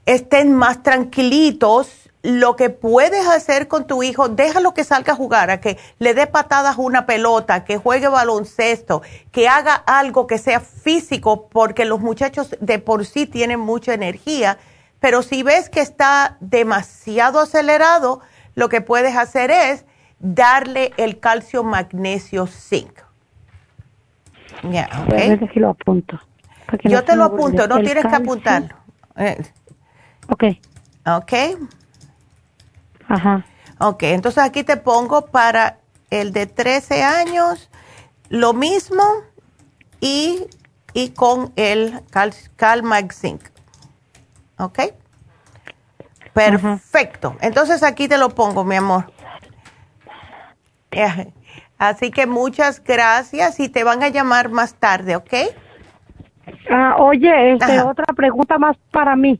estén 0.05 0.53
más 0.53 0.83
tranquilitos 0.83 2.06
lo 2.23 2.55
que 2.55 2.69
puedes 2.69 3.27
hacer 3.27 3.67
con 3.67 3.87
tu 3.87 4.03
hijo, 4.03 4.27
déjalo 4.27 4.73
que 4.73 4.83
salga 4.83 5.13
a 5.13 5.15
jugar, 5.15 5.49
a 5.49 5.61
que 5.61 5.77
le 5.99 6.13
dé 6.13 6.27
patadas 6.27 6.77
una 6.77 7.05
pelota, 7.05 7.63
que 7.63 7.77
juegue 7.77 8.07
baloncesto, 8.07 9.01
que 9.31 9.47
haga 9.47 9.73
algo 9.73 10.27
que 10.27 10.37
sea 10.37 10.59
físico, 10.59 11.47
porque 11.47 11.85
los 11.85 11.99
muchachos 11.99 12.55
de 12.59 12.79
por 12.79 13.05
sí 13.05 13.27
tienen 13.27 13.59
mucha 13.59 13.93
energía, 13.93 14.57
pero 14.99 15.21
si 15.21 15.43
ves 15.43 15.69
que 15.69 15.81
está 15.81 16.37
demasiado 16.39 17.39
acelerado, 17.39 18.21
lo 18.55 18.69
que 18.69 18.81
puedes 18.81 19.15
hacer 19.15 19.51
es 19.51 19.85
darle 20.19 20.91
el 20.97 21.19
calcio 21.19 21.63
magnesio 21.63 22.47
zinc. 22.47 22.99
Ya, 24.63 24.89
okay. 25.05 25.39
lo 25.55 25.69
apunto. 25.69 26.19
Yo 26.83 27.03
te 27.03 27.15
lo 27.15 27.25
apunto, 27.25 27.67
no 27.67 27.79
tienes 27.79 28.05
que 28.05 28.15
apuntarlo. 28.15 28.75
Eh. 29.15 29.37
Ok. 30.29 30.43
Ok. 31.05 31.33
Ajá. 33.07 33.45
Ok, 33.79 34.03
entonces 34.03 34.43
aquí 34.43 34.63
te 34.63 34.77
pongo 34.77 35.27
para 35.27 35.77
el 36.09 36.33
de 36.33 36.47
13 36.47 37.03
años 37.03 37.69
lo 38.29 38.53
mismo 38.53 39.03
y, 39.99 40.47
con 41.15 41.53
el 41.55 42.01
Cal, 42.09 42.33
Calmax 42.55 43.19
Zinc. 43.19 43.41
¿Ok? 44.57 44.79
Perfecto. 46.33 47.35
Entonces 47.41 47.83
aquí 47.83 48.07
te 48.07 48.17
lo 48.17 48.29
pongo, 48.29 48.63
mi 48.63 48.75
amor. 48.75 49.11
Así 51.77 52.09
que 52.09 52.25
muchas 52.25 52.83
gracias 52.83 53.59
y 53.59 53.69
te 53.69 53.83
van 53.83 54.03
a 54.03 54.09
llamar 54.09 54.49
más 54.49 54.73
tarde, 54.75 55.15
¿ok? 55.15 55.33
Ah, 56.69 56.95
oye, 56.97 57.53
este, 57.53 57.81
otra 57.81 58.05
pregunta 58.15 58.57
más 58.57 58.77
para 58.91 59.15
mí. 59.15 59.39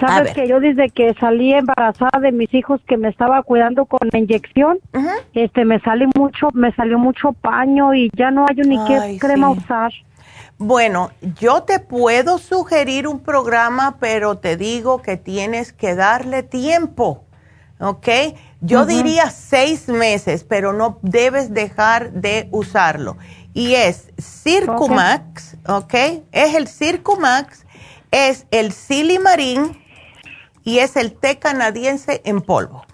Sabes 0.00 0.32
que 0.34 0.48
yo 0.48 0.58
desde 0.58 0.90
que 0.90 1.14
salí 1.20 1.52
embarazada 1.52 2.18
de 2.20 2.32
mis 2.32 2.52
hijos 2.54 2.80
que 2.88 2.96
me 2.96 3.08
estaba 3.08 3.42
cuidando 3.42 3.84
con 3.84 4.08
la 4.10 4.18
inyección, 4.18 4.78
este 5.34 5.64
me 5.64 5.80
sale 5.80 6.08
mucho, 6.16 6.48
me 6.54 6.72
salió 6.74 6.98
mucho 6.98 7.32
paño 7.32 7.94
y 7.94 8.10
ya 8.16 8.30
no 8.30 8.46
hay 8.48 8.56
ni 8.56 8.78
qué 8.86 9.18
crema 9.20 9.50
usar. 9.50 9.92
Bueno, 10.58 11.10
yo 11.40 11.64
te 11.64 11.80
puedo 11.80 12.38
sugerir 12.38 13.08
un 13.08 13.20
programa, 13.20 13.96
pero 13.98 14.38
te 14.38 14.56
digo 14.56 15.02
que 15.02 15.16
tienes 15.16 15.72
que 15.72 15.94
darle 15.94 16.42
tiempo, 16.42 17.24
¿ok? 17.80 18.08
Yo 18.60 18.86
diría 18.86 19.30
seis 19.30 19.88
meses, 19.88 20.44
pero 20.44 20.72
no 20.72 20.98
debes 21.02 21.52
dejar 21.52 22.12
de 22.12 22.48
usarlo. 22.52 23.16
Y 23.54 23.74
es 23.74 24.12
Circumax, 24.20 25.56
¿ok? 25.66 25.94
Es 26.30 26.54
el 26.54 26.68
Circumax, 26.68 27.66
es 28.12 28.46
el 28.52 28.72
Silimarín 28.72 29.81
y 30.64 30.78
es 30.78 30.96
el 30.96 31.12
té 31.12 31.38
canadiense 31.38 32.22
en 32.24 32.40
polvo. 32.40 32.84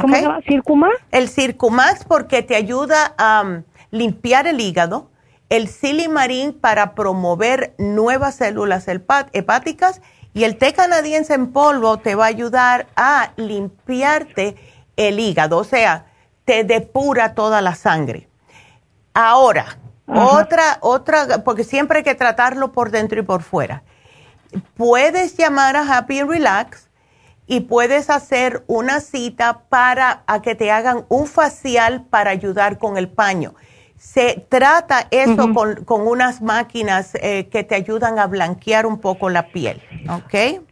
¿Cómo 0.00 0.14
se 0.14 0.22
llama? 0.22 0.40
¿Circumax? 0.46 0.96
El 1.10 1.28
Circumax 1.28 2.04
porque 2.04 2.42
te 2.42 2.54
ayuda 2.54 3.14
a 3.16 3.42
um, 3.44 3.62
limpiar 3.90 4.46
el 4.46 4.60
hígado, 4.60 5.10
el 5.48 5.68
Silimarín 5.68 6.52
para 6.52 6.94
promover 6.94 7.74
nuevas 7.78 8.36
células 8.36 8.86
hepáticas 8.88 10.02
y 10.34 10.44
el 10.44 10.58
té 10.58 10.72
canadiense 10.72 11.34
en 11.34 11.52
polvo 11.52 11.98
te 11.98 12.14
va 12.14 12.26
a 12.26 12.28
ayudar 12.28 12.86
a 12.96 13.32
limpiarte 13.36 14.56
el 14.96 15.18
hígado, 15.18 15.58
o 15.58 15.64
sea, 15.64 16.06
te 16.44 16.64
depura 16.64 17.34
toda 17.34 17.60
la 17.60 17.74
sangre. 17.74 18.28
Ahora, 19.14 19.78
otra, 20.06 20.78
otra, 20.80 21.44
porque 21.44 21.64
siempre 21.64 21.98
hay 21.98 22.04
que 22.04 22.14
tratarlo 22.14 22.72
por 22.72 22.90
dentro 22.90 23.18
y 23.18 23.22
por 23.22 23.42
fuera 23.42 23.82
puedes 24.76 25.36
llamar 25.36 25.76
a 25.76 25.98
Happy 25.98 26.22
Relax 26.22 26.88
y 27.46 27.60
puedes 27.60 28.10
hacer 28.10 28.62
una 28.66 29.00
cita 29.00 29.62
para 29.68 30.22
que 30.42 30.54
te 30.54 30.70
hagan 30.70 31.06
un 31.08 31.26
facial 31.26 32.04
para 32.04 32.30
ayudar 32.30 32.78
con 32.78 32.98
el 32.98 33.08
paño. 33.08 33.54
Se 33.96 34.44
trata 34.48 35.08
eso 35.10 35.52
con, 35.52 36.06
unas 36.06 36.40
máquinas 36.40 37.16
eh, 37.16 37.48
que 37.50 37.64
te 37.64 37.74
ayudan 37.74 38.18
a 38.18 38.26
blanquear 38.26 38.86
un 38.86 39.00
poco 39.00 39.28
la 39.28 39.48
piel, 39.48 39.82
¿ok? 40.08 40.62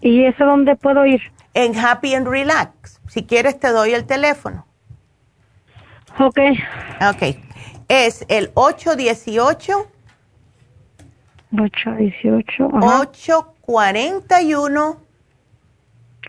¿Y 0.00 0.24
eso 0.24 0.44
dónde 0.44 0.76
puedo 0.76 1.04
ir? 1.06 1.20
En 1.54 1.76
Happy 1.78 2.14
and 2.14 2.26
Relax. 2.26 3.00
Si 3.06 3.24
quieres 3.24 3.60
te 3.60 3.68
doy 3.68 3.92
el 3.92 4.06
teléfono. 4.06 4.66
Ok. 6.18 6.38
Ok. 7.10 7.36
es 7.88 8.24
el 8.28 8.50
818 8.54 9.86
818 11.52 12.68
841 12.72 14.96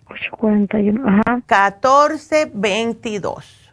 841 0.08 1.08
ajá 1.08 1.42
1422 1.48 3.72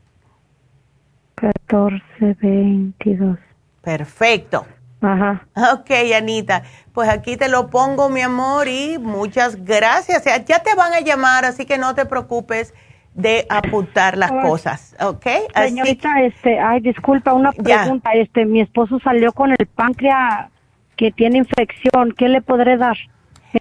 1422 1.40 3.38
Perfecto. 3.86 4.66
Ajá. 5.00 5.46
Ok, 5.72 5.92
Anita. 6.16 6.64
Pues 6.92 7.08
aquí 7.08 7.36
te 7.36 7.48
lo 7.48 7.70
pongo, 7.70 8.08
mi 8.08 8.20
amor, 8.20 8.66
y 8.66 8.98
muchas 8.98 9.64
gracias. 9.64 10.24
Ya 10.44 10.58
te 10.58 10.74
van 10.74 10.92
a 10.92 10.98
llamar, 10.98 11.44
así 11.44 11.66
que 11.66 11.78
no 11.78 11.94
te 11.94 12.04
preocupes 12.04 12.74
de 13.14 13.46
apuntar 13.48 14.18
las 14.18 14.32
cosas, 14.32 14.96
¿ok? 15.00 15.24
Señorita, 15.54 16.20
este, 16.22 16.58
ay, 16.58 16.80
disculpa, 16.80 17.32
una 17.32 17.52
pregunta. 17.52 18.10
Este, 18.14 18.44
mi 18.44 18.60
esposo 18.60 18.98
salió 18.98 19.32
con 19.32 19.52
el 19.52 19.66
páncreas 19.68 20.50
que 20.96 21.10
tiene 21.10 21.38
infección. 21.38 22.12
¿Qué 22.16 22.28
le 22.28 22.42
podré 22.42 22.76
dar 22.76 22.96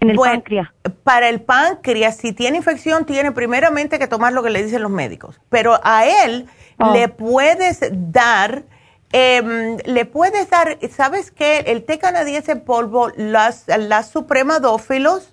en 0.00 0.10
el 0.10 0.16
páncreas? 0.16 0.68
Para 1.04 1.28
el 1.28 1.40
páncreas, 1.40 2.16
si 2.16 2.32
tiene 2.32 2.58
infección, 2.58 3.06
tiene 3.06 3.32
primeramente 3.32 3.98
que 3.98 4.06
tomar 4.06 4.32
lo 4.32 4.42
que 4.42 4.50
le 4.50 4.62
dicen 4.62 4.82
los 4.82 4.90
médicos. 4.90 5.40
Pero 5.48 5.78
a 5.82 6.06
él 6.06 6.46
oh. 6.78 6.92
le 6.92 7.08
puedes 7.08 7.80
dar 7.92 8.64
eh, 9.12 9.76
le 9.84 10.04
puedes 10.04 10.50
dar, 10.50 10.78
¿sabes 10.90 11.30
qué? 11.30 11.60
El 11.68 11.84
té 11.84 11.98
canadiense 11.98 12.52
en 12.52 12.60
polvo, 12.60 13.10
las, 13.16 13.66
las 13.68 14.10
supremadófilos, 14.10 15.32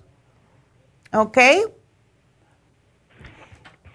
¿ok? 1.12 1.38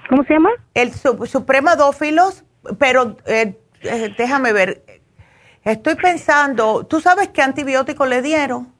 ¿Cómo 0.10 0.23
se 0.23 0.34
llama? 0.34 0.52
El 0.73 0.94
su, 0.94 1.26
supremadófilos, 1.26 2.44
pero 2.77 3.18
eh, 3.26 3.57
eh, 3.81 4.14
déjame 4.18 4.53
ver. 4.53 4.84
Estoy 5.64 5.95
pensando, 5.95 6.86
¿tú 6.86 7.02
sabes 7.02 7.30
qué 7.30 7.41
antibiótico 7.41 8.06
le 8.06 8.22
dieron? 8.22 8.73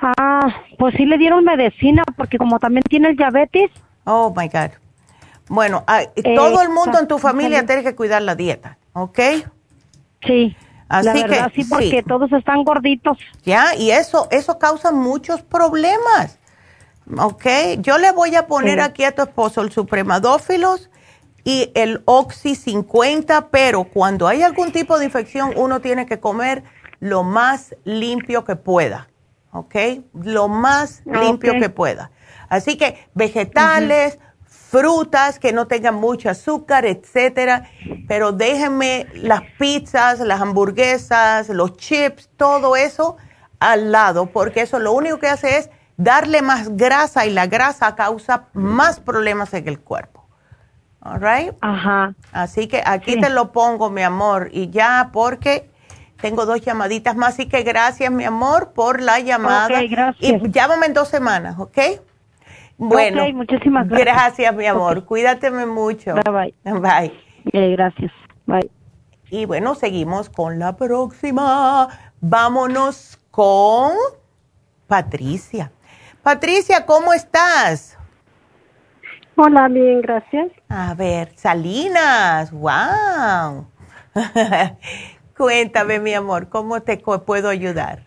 Ah, 0.00 0.62
pues 0.78 0.94
sí 0.96 1.06
le 1.06 1.18
dieron 1.18 1.44
medicina 1.44 2.02
porque 2.16 2.38
como 2.38 2.58
también 2.58 2.82
tiene 2.82 3.08
el 3.08 3.16
diabetes. 3.16 3.70
Oh, 4.04 4.32
my 4.36 4.48
God. 4.48 4.70
Bueno, 5.48 5.84
ah, 5.86 6.02
todo 6.34 6.62
el 6.62 6.68
mundo 6.68 6.98
en 6.98 7.08
tu 7.08 7.18
familia 7.18 7.64
tiene 7.66 7.82
que 7.82 7.94
cuidar 7.94 8.22
la 8.22 8.34
dieta. 8.34 8.78
¿ok? 8.96 9.18
Sí. 10.26 10.56
Así 10.88 11.24
que 11.24 11.44
sí, 11.54 11.64
porque 11.64 12.02
todos 12.06 12.32
están 12.32 12.62
gorditos. 12.62 13.18
Ya, 13.44 13.74
y 13.74 13.90
eso 13.90 14.28
eso 14.30 14.58
causa 14.58 14.92
muchos 14.92 15.42
problemas. 15.42 16.38
¿Ok? 17.18 17.44
Yo 17.78 17.98
le 17.98 18.12
voy 18.12 18.34
a 18.36 18.46
poner 18.46 18.80
aquí 18.80 19.04
a 19.04 19.14
tu 19.14 19.22
esposo 19.22 19.62
el 19.62 19.72
supremadófilos 19.72 20.90
y 21.46 21.70
el 21.76 22.02
Oxy 22.06 22.56
50, 22.56 23.50
pero 23.50 23.84
cuando 23.84 24.26
hay 24.26 24.42
algún 24.42 24.72
tipo 24.72 24.98
de 24.98 25.04
infección, 25.04 25.52
uno 25.54 25.80
tiene 25.80 26.04
que 26.04 26.18
comer 26.18 26.64
lo 26.98 27.22
más 27.22 27.76
limpio 27.84 28.44
que 28.44 28.56
pueda. 28.56 29.08
¿Ok? 29.52 29.76
Lo 30.12 30.48
más 30.48 31.02
limpio 31.06 31.52
que 31.60 31.70
pueda. 31.70 32.10
Así 32.48 32.76
que 32.76 33.08
vegetales, 33.14 34.18
frutas 34.44 35.38
que 35.38 35.52
no 35.52 35.68
tengan 35.68 35.94
mucho 35.94 36.30
azúcar, 36.30 36.84
etcétera, 36.84 37.70
pero 38.08 38.32
déjenme 38.32 39.06
las 39.14 39.42
pizzas, 39.56 40.18
las 40.18 40.40
hamburguesas, 40.40 41.48
los 41.48 41.76
chips, 41.76 42.28
todo 42.36 42.74
eso 42.74 43.18
al 43.60 43.92
lado, 43.92 44.26
porque 44.26 44.62
eso 44.62 44.80
lo 44.80 44.90
único 44.90 45.20
que 45.20 45.28
hace 45.28 45.58
es 45.58 45.70
darle 45.96 46.42
más 46.42 46.76
grasa 46.76 47.24
y 47.24 47.30
la 47.30 47.46
grasa 47.46 47.94
causa 47.94 48.48
más 48.52 48.98
problemas 48.98 49.54
en 49.54 49.68
el 49.68 49.78
cuerpo. 49.78 50.15
All 51.00 51.20
right? 51.20 51.54
Ajá. 51.60 52.14
Así 52.32 52.66
que 52.66 52.82
aquí 52.84 53.20
te 53.20 53.30
lo 53.30 53.52
pongo, 53.52 53.90
mi 53.90 54.02
amor, 54.02 54.48
y 54.52 54.70
ya 54.70 55.10
porque 55.12 55.70
tengo 56.20 56.46
dos 56.46 56.60
llamaditas 56.60 57.16
más, 57.16 57.34
así 57.34 57.46
que 57.46 57.62
gracias, 57.62 58.10
mi 58.10 58.24
amor, 58.24 58.72
por 58.72 59.00
la 59.00 59.20
llamada. 59.20 59.80
Ok, 59.80 59.90
gracias. 59.90 60.42
Y 60.42 60.50
llámame 60.50 60.86
en 60.86 60.94
dos 60.94 61.08
semanas, 61.08 61.58
¿ok? 61.58 61.78
Bueno, 62.78 63.24
muchísimas 63.32 63.88
gracias. 63.88 64.14
Gracias, 64.14 64.54
mi 64.54 64.66
amor. 64.66 65.04
Cuídateme 65.04 65.66
mucho. 65.66 66.14
Bye, 66.14 66.54
bye. 66.64 66.80
Bye. 66.80 67.72
gracias. 67.72 68.12
Bye. 68.46 68.70
Y 69.30 69.44
bueno, 69.44 69.74
seguimos 69.74 70.28
con 70.28 70.58
la 70.58 70.76
próxima. 70.76 71.88
Vámonos 72.20 73.18
con 73.30 73.92
Patricia. 74.86 75.72
Patricia, 76.22 76.86
¿cómo 76.86 77.12
estás? 77.12 77.95
Hola, 79.38 79.68
bien, 79.68 80.00
gracias. 80.00 80.50
A 80.70 80.94
ver, 80.94 81.30
Salinas, 81.36 82.50
wow. 82.52 83.66
Cuéntame, 85.36 86.00
mi 86.00 86.14
amor, 86.14 86.48
¿cómo 86.48 86.80
te 86.80 86.96
puedo 86.96 87.50
ayudar? 87.50 88.04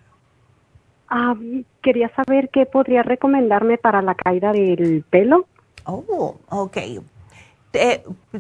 Ah, 1.07 1.35
quería 1.83 2.09
saber 2.15 2.49
qué 2.49 2.65
podría 2.65 3.03
recomendarme 3.03 3.77
para 3.77 4.01
la 4.01 4.15
caída 4.15 4.51
del 4.51 5.03
pelo. 5.07 5.45
Oh, 5.85 6.35
ok. 6.49 6.77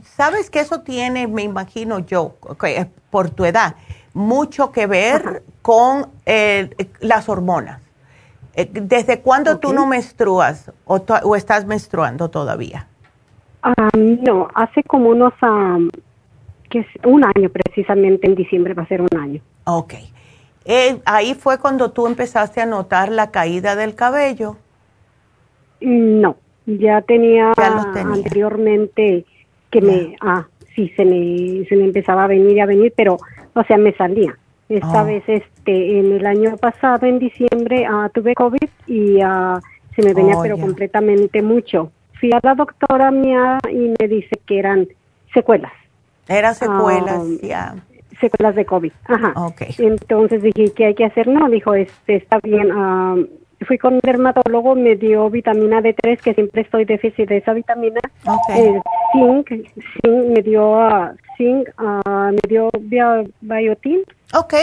Sabes 0.03 0.49
que 0.49 0.59
eso 0.59 0.81
tiene, 0.81 1.27
me 1.27 1.43
imagino 1.43 1.99
yo, 1.99 2.37
por 3.11 3.29
tu 3.29 3.45
edad, 3.45 3.75
mucho 4.15 4.71
que 4.71 4.87
ver 4.87 5.43
con 5.61 6.09
eh, 6.25 6.71
las 7.01 7.29
hormonas. 7.29 7.88
Eh, 8.59 8.69
¿Desde 8.73 9.21
cuándo 9.21 9.57
tú 9.57 9.71
no 9.71 9.87
menstruas 9.87 10.69
o, 10.83 11.35
estás 11.37 11.65
menstruando 11.65 12.29
todavía? 12.29 12.87
Ah, 13.63 13.89
no, 13.97 14.49
hace 14.53 14.83
como 14.83 15.09
unos, 15.09 15.33
que 16.69 16.79
es 16.79 16.87
un 17.05 17.23
año 17.23 17.49
precisamente, 17.49 18.27
en 18.27 18.35
diciembre 18.35 18.73
va 18.73 18.83
a 18.83 18.87
ser 18.87 19.01
un 19.01 19.17
año. 19.17 19.41
Ok. 19.63 19.93
Eh, 20.65 20.99
ahí 21.05 21.35
fue 21.35 21.57
cuando 21.57 21.91
tú 21.91 22.05
empezaste 22.05 22.59
a 22.59 22.65
notar 22.65 23.09
la 23.09 23.31
caída 23.31 23.77
del 23.77 23.95
cabello. 23.95 24.57
No, 25.79 26.35
ya 26.65 27.01
tenía, 27.01 27.53
anteriormente 27.55 29.25
que 29.71 29.81
me, 29.81 30.17
ah, 30.19 30.47
sí, 30.75 30.91
se 30.97 31.05
me, 31.05 31.65
se 31.69 31.77
me 31.77 31.85
empezaba 31.85 32.25
a 32.25 32.27
venir 32.27 32.57
y 32.57 32.59
a 32.59 32.65
venir, 32.65 32.93
pero, 32.93 33.15
o 33.53 33.63
sea, 33.63 33.77
me 33.77 33.93
salía. 33.93 34.37
Esta 34.67 35.01
oh. 35.01 35.05
vez, 35.05 35.23
este, 35.69 35.99
en 35.99 36.11
el 36.13 36.25
año 36.25 36.57
pasado, 36.57 37.05
en 37.05 37.19
diciembre, 37.19 37.85
ah, 37.89 38.09
tuve 38.13 38.33
COVID 38.33 38.69
y 38.87 39.19
ah, 39.21 39.59
se 39.95 40.01
me 40.01 40.13
venía, 40.13 40.37
oh, 40.37 40.41
pero 40.41 40.57
completamente 40.57 41.41
mucho. 41.41 41.91
Fui 42.19 42.31
a 42.33 42.39
la 42.41 42.55
doctora 42.55 43.11
mía 43.11 43.59
y 43.71 43.93
me 43.99 44.07
dice 44.07 44.39
que 44.45 44.59
eran 44.59 44.87
secuelas. 45.33 45.71
Eran 46.27 46.55
secuelas, 46.55 47.23
ya 47.41 47.75
secuelas 48.19 48.53
de 48.55 48.65
COVID. 48.65 48.91
Ajá. 49.05 49.33
Entonces 49.77 50.43
dije, 50.43 50.73
¿qué 50.75 50.87
hay 50.87 50.95
que 50.95 51.05
hacer? 51.05 51.27
No, 51.29 51.49
dijo, 51.49 51.73
este, 51.73 52.17
está 52.17 52.39
bien. 52.43 52.69
fui 53.65 53.77
con 53.77 53.93
un 53.93 53.99
dermatólogo, 54.03 54.75
me 54.75 54.97
dio 54.97 55.29
vitamina 55.29 55.79
D3, 55.79 56.19
que 56.19 56.33
siempre 56.33 56.63
estoy 56.63 56.83
déficit 56.83 57.29
de 57.29 57.37
esa 57.37 57.53
vitamina. 57.53 58.01
Eh, 58.49 58.81
zinc, 59.13 59.47
zinc, 59.47 60.25
me 60.35 60.41
dio 60.41 60.71
uh, 60.71 61.15
zinc, 61.37 61.69
uh, 61.79 62.31
me 62.31 62.41
dio 62.49 62.69
biotin. 63.39 64.01
Ok. 64.33 64.53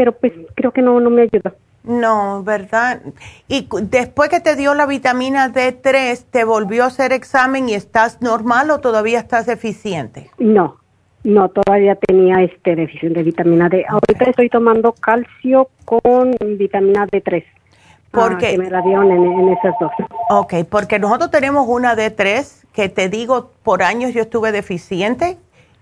Pero 0.00 0.12
pues 0.12 0.32
creo 0.54 0.72
que 0.72 0.80
no, 0.80 0.98
no 0.98 1.10
me 1.10 1.24
ayudó. 1.24 1.54
No, 1.84 2.42
¿verdad? 2.42 3.02
Y 3.48 3.68
después 3.82 4.30
que 4.30 4.40
te 4.40 4.56
dio 4.56 4.72
la 4.72 4.86
vitamina 4.86 5.52
D3, 5.52 6.24
¿te 6.30 6.44
volvió 6.44 6.84
a 6.84 6.86
hacer 6.86 7.12
examen 7.12 7.68
y 7.68 7.74
estás 7.74 8.22
normal 8.22 8.70
o 8.70 8.80
todavía 8.80 9.18
estás 9.18 9.44
deficiente? 9.44 10.30
No, 10.38 10.78
no, 11.22 11.50
todavía 11.50 11.96
tenía 11.96 12.42
este 12.42 12.76
déficit 12.76 13.10
de 13.10 13.22
vitamina 13.24 13.68
D. 13.68 13.84
Ahorita 13.86 14.30
estoy 14.30 14.48
tomando 14.48 14.92
calcio 14.92 15.68
con 15.84 16.34
vitamina 16.56 17.06
D3. 17.06 17.44
Ah, 17.44 18.08
porque 18.10 18.56
me 18.56 18.70
la 18.70 18.80
dieron 18.80 19.10
en, 19.10 19.48
esas 19.50 19.74
dos. 19.78 19.92
Ok, 20.30 20.54
porque 20.70 20.98
nosotros 20.98 21.30
tenemos 21.30 21.66
una 21.68 21.94
D3 21.94 22.64
que 22.72 22.88
te 22.88 23.10
digo, 23.10 23.50
por 23.62 23.82
años 23.82 24.14
yo 24.14 24.22
estuve 24.22 24.50
deficiente 24.50 25.36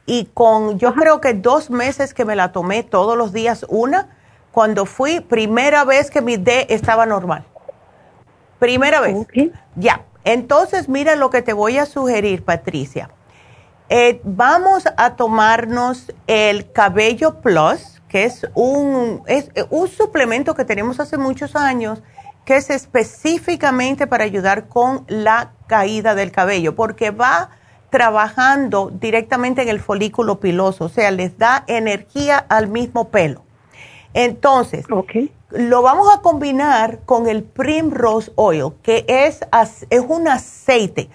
y 0.09 0.25
con, 0.33 0.79
yo 0.79 0.95
creo 0.95 1.21
que 1.21 1.35
dos 1.35 1.71
meses 1.71 2.15
que 2.15 2.25
me 2.25 2.35
la 2.35 2.51
tomé 2.51 2.83
todos 2.83 3.17
los 3.17 3.33
días 3.33 3.65
una, 3.69 4.09
cuando 4.51 4.87
fui, 4.87 5.21
primera 5.21 5.85
vez 5.85 6.11
que 6.11 6.23
mi 6.23 6.37
D 6.37 6.67
estaba 6.71 7.07
normal. 7.07 7.45
Primera 8.59 9.01
vez. 9.01 9.15
Ya. 9.77 10.05
Entonces, 10.25 10.89
mira 10.89 11.15
lo 11.15 11.31
que 11.31 11.43
te 11.43 11.53
voy 11.53 11.79
a 11.79 11.87
sugerir, 11.87 12.45
Patricia 12.45 13.11
eh, 13.91 14.21
vamos 14.23 14.85
a 14.97 15.17
tomarnos 15.17 16.13
el 16.27 16.71
Cabello 16.73 17.41
Plus, 17.41 18.03
que 18.09 18.25
es 18.25 18.47
un, 18.55 19.23
es 19.27 19.51
un 19.71 19.89
suplemento 19.89 20.55
que 20.55 20.65
tenemos 20.65 21.01
hace 21.01 21.17
muchos 21.17 21.57
años, 21.57 22.03
que 22.45 22.57
es 22.57 22.71
específicamente 22.71 24.07
para 24.07 24.25
ayudar 24.25 24.69
con 24.69 25.05
la 25.09 25.53
caída 25.67 26.15
del 26.15 26.33
cabello, 26.33 26.75
porque 26.75 27.11
va 27.11 27.51
trabajando 27.91 28.91
directamente 28.93 29.63
en 29.63 29.69
el 29.69 29.81
folículo 29.81 30.41
piloso, 30.41 30.85
o 30.87 30.89
sea, 30.89 31.11
les 31.11 31.39
da 31.39 31.65
energía 31.67 32.39
al 32.39 32.69
mismo 32.69 33.09
pelo. 33.09 33.43
Entonces, 34.15 34.87
lo 35.51 35.83
vamos 35.83 36.09
a 36.15 36.21
combinar 36.21 37.01
con 37.05 37.29
el 37.29 37.43
Primrose 37.43 38.33
Oil, 38.35 38.73
que 38.83 39.05
es, 39.09 39.41
es 39.91 40.05
un 40.07 40.29
aceite 40.29 41.09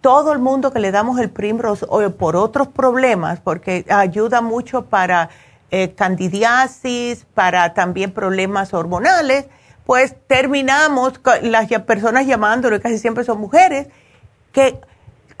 todo 0.00 0.32
el 0.32 0.38
mundo 0.38 0.72
que 0.72 0.78
le 0.78 0.92
damos 0.92 1.18
el 1.18 1.30
Primrose 1.30 1.84
Oil 1.88 2.12
por 2.12 2.36
otros 2.36 2.68
problemas, 2.68 3.40
porque 3.40 3.84
ayuda 3.90 4.40
mucho 4.40 4.86
para 4.86 5.28
eh, 5.70 5.92
candidiasis, 5.94 7.26
para 7.34 7.74
también 7.74 8.12
problemas 8.12 8.72
hormonales, 8.72 9.46
pues 9.84 10.16
terminamos 10.26 11.18
con 11.18 11.50
las 11.50 11.68
personas 11.82 12.26
llamándolo, 12.26 12.80
casi 12.80 12.98
siempre 12.98 13.24
son 13.24 13.40
mujeres, 13.40 13.88
que 14.52 14.80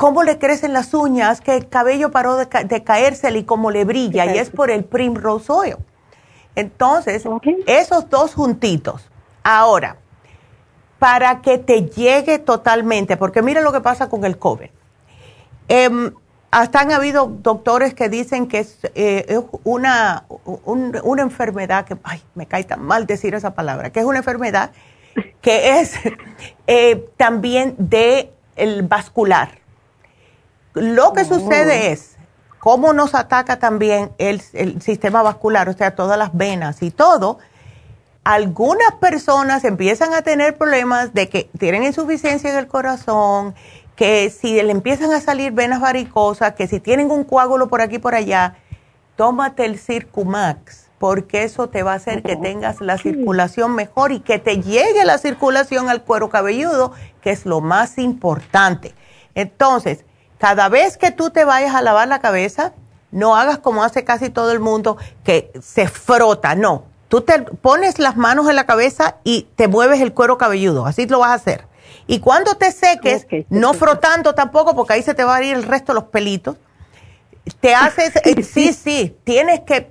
cómo 0.00 0.22
le 0.22 0.38
crecen 0.38 0.72
las 0.72 0.94
uñas, 0.94 1.42
que 1.42 1.54
el 1.54 1.68
cabello 1.68 2.10
paró 2.10 2.36
de, 2.38 2.48
caerse 2.48 3.30
y 3.36 3.44
cómo 3.44 3.70
le 3.70 3.84
brilla, 3.84 4.34
y 4.34 4.38
es 4.38 4.48
por 4.48 4.70
el 4.70 4.82
Primrose 4.82 5.52
Oil. 5.52 5.76
Entonces, 6.54 7.22
esos 7.66 8.08
dos 8.08 8.32
juntitos. 8.34 9.10
Ahora, 9.42 9.98
para 10.98 11.42
que 11.42 11.58
te 11.58 11.82
llegue 11.82 12.38
totalmente, 12.38 13.18
porque 13.18 13.42
mira 13.42 13.60
lo 13.60 13.72
que 13.72 13.82
pasa 13.82 14.08
con 14.08 14.24
el 14.24 14.38
COVID. 14.38 14.70
Eh, 15.68 16.12
hasta 16.50 16.80
han 16.80 16.92
habido 16.92 17.26
doctores 17.26 17.92
que 17.92 18.08
dicen 18.08 18.48
que 18.48 18.60
es, 18.60 18.78
eh, 18.94 19.38
una, 19.64 20.24
una 20.64 21.22
enfermedad 21.22 21.84
que, 21.84 21.98
ay, 22.04 22.22
me 22.34 22.46
cae 22.46 22.64
tan 22.64 22.80
mal 22.80 23.04
decir 23.04 23.34
esa 23.34 23.54
palabra, 23.54 23.90
que 23.90 24.00
es 24.00 24.06
una 24.06 24.20
enfermedad 24.20 24.70
que 25.42 25.78
es 25.78 25.92
eh, 26.66 27.06
también 27.18 27.74
de 27.76 28.32
el 28.56 28.82
vascular. 28.84 29.60
Lo 30.74 31.12
que 31.12 31.24
sucede 31.24 31.92
es 31.92 32.16
cómo 32.58 32.92
nos 32.92 33.14
ataca 33.14 33.58
también 33.58 34.12
el, 34.18 34.42
el 34.52 34.80
sistema 34.82 35.22
vascular, 35.22 35.68
o 35.68 35.72
sea, 35.72 35.94
todas 35.94 36.18
las 36.18 36.36
venas 36.36 36.82
y 36.82 36.90
todo. 36.90 37.38
Algunas 38.22 38.92
personas 39.00 39.64
empiezan 39.64 40.12
a 40.14 40.22
tener 40.22 40.56
problemas 40.56 41.14
de 41.14 41.28
que 41.28 41.50
tienen 41.58 41.82
insuficiencia 41.84 42.50
en 42.50 42.58
el 42.58 42.66
corazón, 42.66 43.54
que 43.96 44.30
si 44.30 44.62
le 44.62 44.70
empiezan 44.70 45.12
a 45.12 45.20
salir 45.20 45.52
venas 45.52 45.80
varicosas, 45.80 46.54
que 46.54 46.66
si 46.68 46.80
tienen 46.80 47.10
un 47.10 47.24
coágulo 47.24 47.68
por 47.68 47.80
aquí 47.80 47.96
y 47.96 47.98
por 47.98 48.14
allá, 48.14 48.56
tómate 49.16 49.64
el 49.64 49.78
Circumax, 49.78 50.90
porque 50.98 51.44
eso 51.44 51.68
te 51.68 51.82
va 51.82 51.92
a 51.92 51.96
hacer 51.96 52.22
que 52.22 52.36
tengas 52.36 52.80
la 52.80 52.96
circulación 52.98 53.74
mejor 53.74 54.12
y 54.12 54.20
que 54.20 54.38
te 54.38 54.62
llegue 54.62 55.04
la 55.04 55.18
circulación 55.18 55.88
al 55.88 56.02
cuero 56.02 56.30
cabelludo, 56.30 56.92
que 57.20 57.30
es 57.30 57.46
lo 57.46 57.60
más 57.60 57.98
importante. 57.98 58.94
Entonces, 59.34 60.04
cada 60.40 60.70
vez 60.70 60.96
que 60.96 61.10
tú 61.10 61.28
te 61.30 61.44
vayas 61.44 61.74
a 61.74 61.82
lavar 61.82 62.08
la 62.08 62.20
cabeza, 62.20 62.72
no 63.10 63.36
hagas 63.36 63.58
como 63.58 63.84
hace 63.84 64.04
casi 64.04 64.30
todo 64.30 64.52
el 64.52 64.58
mundo, 64.58 64.96
que 65.22 65.52
se 65.60 65.86
frota, 65.86 66.54
no. 66.54 66.84
Tú 67.08 67.20
te 67.20 67.42
pones 67.42 67.98
las 67.98 68.16
manos 68.16 68.48
en 68.48 68.56
la 68.56 68.64
cabeza 68.64 69.16
y 69.22 69.48
te 69.56 69.68
mueves 69.68 70.00
el 70.00 70.14
cuero 70.14 70.38
cabelludo, 70.38 70.86
así 70.86 71.06
lo 71.06 71.18
vas 71.18 71.30
a 71.30 71.34
hacer. 71.34 71.66
Y 72.06 72.20
cuando 72.20 72.54
te 72.54 72.72
seques, 72.72 73.26
no 73.50 73.74
frotando 73.74 74.34
tampoco, 74.34 74.74
porque 74.74 74.94
ahí 74.94 75.02
se 75.02 75.12
te 75.12 75.24
va 75.24 75.36
a 75.36 75.42
ir 75.42 75.54
el 75.54 75.62
resto 75.62 75.92
de 75.92 76.00
los 76.00 76.04
pelitos, 76.04 76.56
te 77.60 77.74
haces, 77.74 78.16
eh, 78.24 78.42
sí, 78.42 78.72
sí, 78.72 79.18
tienes 79.24 79.60
que 79.60 79.82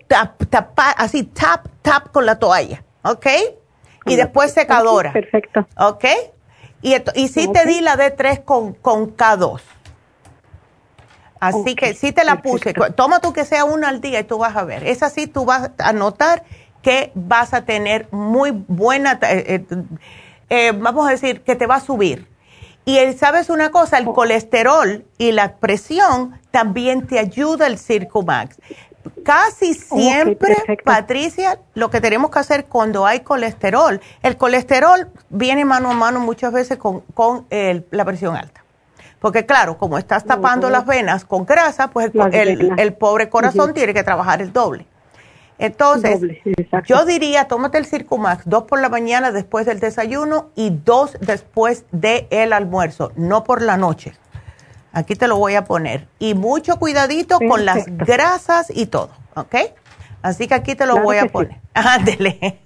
tapar, 0.49 0.95
así, 0.97 1.23
tap, 1.25 1.67
tap 1.83 2.11
con 2.11 2.25
la 2.25 2.39
toalla, 2.39 2.83
¿ok? 3.03 3.27
Y 4.07 4.15
después 4.15 4.51
secadora. 4.51 5.13
Perfecto. 5.13 5.67
¿Ok? 5.77 6.05
Y, 6.81 6.95
y 7.13 7.27
sí 7.27 7.47
te 7.51 7.65
di 7.67 7.81
la 7.81 7.95
D3 7.95 8.43
con, 8.43 8.73
con 8.73 9.15
K2. 9.15 9.61
Así 11.39 11.75
que 11.75 11.93
sí 11.93 12.11
te 12.11 12.23
la 12.23 12.41
puse. 12.41 12.73
Toma 12.95 13.19
tú 13.19 13.33
que 13.33 13.45
sea 13.45 13.65
una 13.65 13.89
al 13.89 14.01
día 14.01 14.19
y 14.19 14.23
tú 14.23 14.37
vas 14.37 14.55
a 14.55 14.63
ver. 14.63 14.85
Es 14.85 15.03
así, 15.03 15.27
tú 15.27 15.45
vas 15.45 15.71
a 15.77 15.93
notar 15.93 16.43
que 16.81 17.11
vas 17.15 17.53
a 17.53 17.65
tener 17.65 18.07
muy 18.11 18.51
buena... 18.51 19.19
Eh, 19.21 19.65
eh, 19.69 19.83
eh, 20.49 20.71
vamos 20.71 21.07
a 21.07 21.11
decir, 21.11 21.41
que 21.41 21.55
te 21.55 21.67
va 21.67 21.75
a 21.75 21.79
subir. 21.79 22.27
Y 22.85 22.97
sabes 23.13 23.49
una 23.49 23.69
cosa, 23.69 23.99
el 23.99 24.05
colesterol 24.05 25.05
y 25.17 25.31
la 25.31 25.57
presión 25.57 26.39
también 26.49 27.05
te 27.05 27.19
ayuda 27.19 27.67
el 27.67 27.77
Circumax. 27.77 28.57
Casi 29.23 29.75
siempre, 29.75 30.57
Patricia, 30.83 31.59
lo 31.75 31.89
que 31.89 32.01
tenemos 32.01 32.31
que 32.31 32.39
hacer 32.39 32.65
cuando 32.65 33.05
hay 33.05 33.19
colesterol, 33.19 34.01
el 34.23 34.37
colesterol 34.37 35.09
viene 35.29 35.65
mano 35.65 35.91
a 35.91 35.93
mano 35.93 36.19
muchas 36.19 36.51
veces 36.51 36.79
con, 36.79 37.03
la 37.49 38.05
presión 38.05 38.35
alta. 38.35 38.63
Porque 39.19 39.45
claro, 39.45 39.77
como 39.77 39.97
estás 39.97 40.23
tapando 40.23 40.69
las 40.69 40.85
venas 40.85 41.25
con 41.25 41.45
grasa, 41.45 41.89
pues 41.89 42.11
el, 42.31 42.93
pobre 42.93 43.29
corazón 43.29 43.73
tiene 43.73 43.93
que 43.93 44.03
trabajar 44.03 44.41
el 44.41 44.53
doble. 44.53 44.85
Entonces, 45.57 46.21
yo 46.85 47.05
diría, 47.05 47.49
tómate 47.49 47.77
el 47.77 47.85
Circumax, 47.85 48.43
dos 48.45 48.63
por 48.63 48.79
la 48.79 48.87
mañana 48.87 49.33
después 49.33 49.65
del 49.65 49.81
desayuno 49.81 50.51
y 50.55 50.69
dos 50.69 51.17
después 51.19 51.83
del 51.91 52.53
almuerzo, 52.53 53.11
no 53.17 53.43
por 53.43 53.61
la 53.61 53.75
noche. 53.75 54.13
Aquí 54.93 55.15
te 55.15 55.27
lo 55.27 55.37
voy 55.37 55.55
a 55.55 55.65
poner. 55.65 56.07
Y 56.17 56.33
mucho 56.33 56.79
cuidadito 56.79 57.39
con 57.39 57.65
las 57.65 57.85
grasas 57.87 58.71
y 58.73 58.85
todo, 58.85 59.09
¿ok? 59.35 59.55
Así 60.21 60.47
que 60.47 60.53
aquí 60.53 60.75
te 60.75 60.85
lo 60.85 61.01
voy 61.01 61.17
a 61.17 61.25
poner. 61.25 61.57
Ándele. 61.73 62.57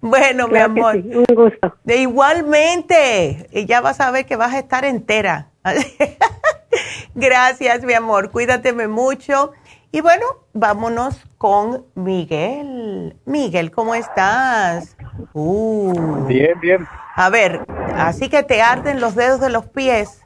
bueno, 0.00 0.48
mi 0.48 0.58
amor. 0.58 0.96
Un 0.96 1.24
gusto. 1.34 1.76
De 1.84 1.96
igualmente. 1.98 3.48
Y 3.52 3.66
ya 3.66 3.80
vas 3.80 4.00
a 4.00 4.10
ver 4.10 4.26
que 4.26 4.36
vas 4.36 4.52
a 4.52 4.58
estar 4.58 4.84
entera. 4.84 5.48
Gracias, 7.14 7.82
mi 7.82 7.94
amor. 7.94 8.30
Cuídateme 8.30 8.88
mucho. 8.88 9.52
Y 9.92 10.00
bueno, 10.00 10.24
vámonos 10.52 11.24
con 11.38 11.84
Miguel. 11.94 13.16
Miguel, 13.24 13.70
¿cómo 13.70 13.94
estás? 13.94 14.96
Uh. 15.32 16.26
Bien, 16.26 16.58
bien. 16.60 16.86
A 17.14 17.30
ver, 17.30 17.64
así 17.94 18.28
que 18.28 18.42
te 18.42 18.60
arden 18.60 19.00
los 19.00 19.14
dedos 19.14 19.40
de 19.40 19.50
los 19.50 19.66
pies. 19.66 20.20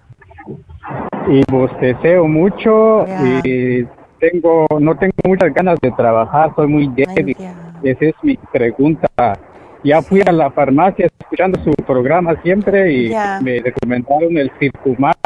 Y 1.29 1.43
bosteceo 1.51 2.27
mucho 2.27 3.05
y 3.45 3.87
tengo, 4.19 4.67
no 4.81 4.97
tengo 4.97 5.13
muchas 5.25 5.53
ganas 5.53 5.79
de 5.83 5.91
trabajar, 5.93 6.51
soy 6.57 6.67
muy 6.67 6.89
débil. 6.89 7.37
Esa 7.83 8.05
es 8.07 8.15
mi 8.23 8.39
pregunta. 8.51 9.39
Ya 9.85 10.03
fui 10.03 10.23
a 10.27 10.33
la 10.33 10.51
farmacia 10.51 11.07
escuchando 11.07 11.63
su 11.63 11.71
programa 11.85 12.41
siempre 12.43 12.93
y 12.93 13.15
me 13.43 13.61
recomendaron 13.61 14.37
el 14.37 14.51
Circumax, 14.59 15.19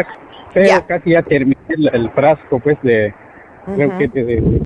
pero 0.53 0.87
casi 0.87 1.11
ya 1.11 1.23
terminé 1.23 1.57
el 1.69 2.11
frasco 2.11 2.59
pues 2.61 2.77
de 2.83 3.15
creo 3.75 3.99
que 3.99 4.09
de 4.09 4.63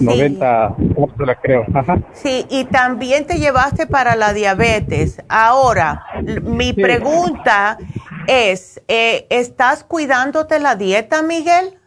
90 0.00 0.76
creo. 1.42 1.66
Sí, 2.12 2.46
y 2.50 2.64
también 2.66 3.26
te 3.26 3.38
llevaste 3.38 3.86
para 3.86 4.16
la 4.16 4.32
diabetes. 4.32 5.22
Ahora, 5.28 6.04
mi 6.42 6.72
pregunta 6.72 7.78
es, 8.26 8.82
eh, 8.88 9.26
¿estás 9.30 9.84
cuidándote 9.84 10.58
la 10.58 10.76
dieta, 10.76 11.22
Miguel? 11.22 11.78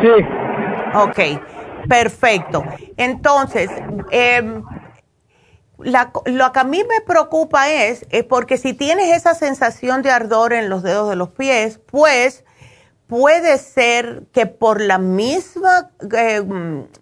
Sí. 0.00 0.24
Ok, 0.94 1.88
perfecto. 1.88 2.64
Entonces, 2.96 3.70
eh, 4.10 4.60
lo 5.78 6.52
que 6.52 6.60
a 6.60 6.64
mí 6.64 6.84
me 6.84 7.00
preocupa 7.00 7.70
es, 7.70 8.06
es 8.10 8.24
porque 8.24 8.58
si 8.58 8.74
tienes 8.74 9.16
esa 9.16 9.34
sensación 9.34 10.02
de 10.02 10.10
ardor 10.10 10.52
en 10.52 10.68
los 10.68 10.82
dedos 10.82 11.10
de 11.10 11.16
los 11.16 11.30
pies, 11.30 11.80
pues 11.86 12.44
puede 13.06 13.58
ser 13.58 14.24
que 14.32 14.46
por 14.46 14.80
la 14.80 14.98
misma 14.98 15.90
eh, 16.16 16.42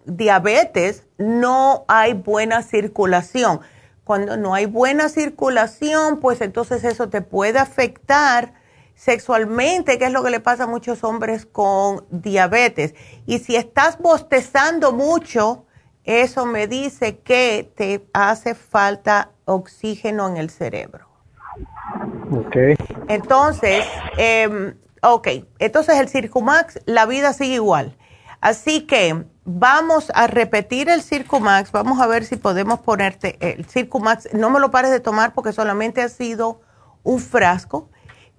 diabetes 0.05 1.03
no 1.17 1.85
hay 1.87 2.13
buena 2.13 2.63
circulación. 2.63 3.61
Cuando 4.03 4.35
no 4.35 4.53
hay 4.53 4.65
buena 4.65 5.07
circulación, 5.07 6.19
pues 6.19 6.41
entonces 6.41 6.83
eso 6.83 7.09
te 7.09 7.21
puede 7.21 7.59
afectar 7.59 8.53
sexualmente, 8.95 9.97
que 9.97 10.05
es 10.05 10.11
lo 10.11 10.23
que 10.23 10.29
le 10.29 10.39
pasa 10.39 10.63
a 10.63 10.67
muchos 10.67 11.03
hombres 11.03 11.45
con 11.45 12.05
diabetes. 12.09 12.95
Y 13.25 13.39
si 13.39 13.55
estás 13.55 13.97
bostezando 13.99 14.91
mucho, 14.91 15.65
eso 16.03 16.45
me 16.45 16.67
dice 16.67 17.19
que 17.19 17.71
te 17.75 18.05
hace 18.13 18.55
falta 18.55 19.31
oxígeno 19.45 20.27
en 20.27 20.37
el 20.37 20.49
cerebro. 20.49 21.07
Ok. 22.31 22.55
Entonces, 23.07 23.85
eh, 24.17 24.73
Ok, 25.05 25.27
entonces 25.59 25.99
el 25.99 26.07
Circumax, 26.07 26.79
la 26.85 27.05
vida 27.05 27.33
sigue 27.33 27.55
igual. 27.55 27.97
Así 28.39 28.87
que 28.87 29.25
vamos 29.43 30.13
a 30.15 30.27
repetir 30.27 30.87
el 30.87 31.01
Circumax, 31.01 31.73
vamos 31.73 31.99
a 31.99 32.07
ver 32.07 32.23
si 32.23 32.37
podemos 32.37 32.79
ponerte 32.79 33.35
el 33.41 33.65
Circumax. 33.65 34.33
No 34.33 34.49
me 34.49 34.61
lo 34.61 34.71
pares 34.71 34.91
de 34.91 35.01
tomar 35.01 35.33
porque 35.33 35.51
solamente 35.51 36.01
ha 36.01 36.07
sido 36.07 36.61
un 37.03 37.19
frasco. 37.19 37.89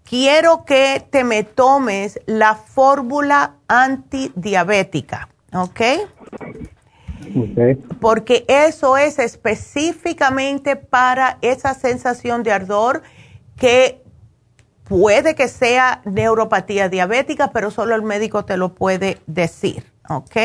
Quiero 0.04 0.64
que 0.64 1.06
te 1.10 1.22
me 1.22 1.42
tomes 1.42 2.18
la 2.24 2.54
fórmula 2.54 3.56
antidiabética, 3.68 5.28
¿ok? 5.52 5.80
Porque 8.00 8.44
eso 8.48 8.96
es 8.96 9.18
específicamente 9.18 10.76
para 10.76 11.38
esa 11.40 11.74
sensación 11.74 12.42
de 12.42 12.52
ardor 12.52 13.02
que 13.56 14.04
Puede 14.84 15.34
que 15.34 15.48
sea 15.48 16.02
neuropatía 16.04 16.90
diabética, 16.90 17.50
pero 17.52 17.70
solo 17.70 17.94
el 17.94 18.02
médico 18.02 18.44
te 18.44 18.58
lo 18.58 18.74
puede 18.74 19.18
decir, 19.26 19.90
¿ok? 20.10 20.36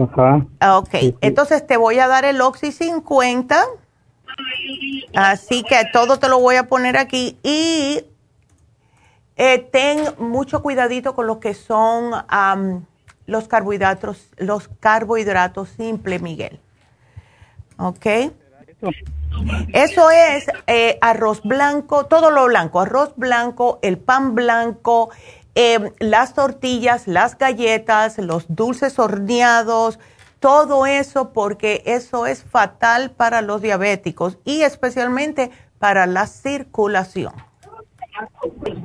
Ajá. 0.00 0.46
Ok, 0.78 0.94
entonces 1.20 1.66
te 1.66 1.76
voy 1.76 1.98
a 1.98 2.08
dar 2.08 2.24
el 2.24 2.40
Oxy 2.40 2.72
50. 2.72 3.62
Así 5.14 5.62
que 5.64 5.76
todo 5.92 6.18
te 6.18 6.30
lo 6.30 6.40
voy 6.40 6.56
a 6.56 6.66
poner 6.66 6.96
aquí. 6.96 7.38
Y 7.42 8.04
Eh, 9.40 9.68
ten 9.70 10.00
mucho 10.18 10.62
cuidadito 10.62 11.14
con 11.14 11.28
lo 11.28 11.38
que 11.38 11.54
son 11.54 12.10
los 13.28 13.46
carbohidratos, 13.46 14.26
los 14.38 14.68
carbohidratos 14.80 15.68
simples, 15.68 16.20
Miguel. 16.22 16.58
¿Ok? 17.76 18.06
Eso 19.72 20.10
es 20.10 20.46
eh, 20.66 20.98
arroz 21.02 21.42
blanco, 21.42 22.06
todo 22.06 22.30
lo 22.30 22.46
blanco, 22.46 22.80
arroz 22.80 23.12
blanco, 23.16 23.78
el 23.82 23.98
pan 23.98 24.34
blanco, 24.34 25.10
em, 25.54 25.90
las 25.98 26.32
tortillas, 26.32 27.06
las 27.06 27.36
galletas, 27.36 28.16
los 28.16 28.46
dulces 28.48 28.98
horneados, 28.98 29.98
todo 30.40 30.86
eso 30.86 31.32
porque 31.34 31.82
eso 31.84 32.26
es 32.26 32.42
fatal 32.42 33.10
para 33.10 33.42
los 33.42 33.60
diabéticos 33.60 34.38
y 34.46 34.62
especialmente 34.62 35.50
para 35.78 36.06
la 36.06 36.26
circulación. 36.26 37.34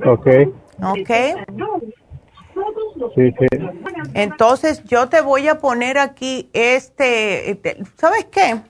Ok. 0.04 0.28
Ok. 0.82 1.10
Entonces 4.14 4.84
yo 4.84 5.08
te 5.08 5.20
voy 5.20 5.48
a 5.48 5.58
poner 5.58 5.98
aquí 5.98 6.50
este, 6.52 7.50
este 7.50 7.82
¿sabes 7.96 8.26
qué? 8.26 8.60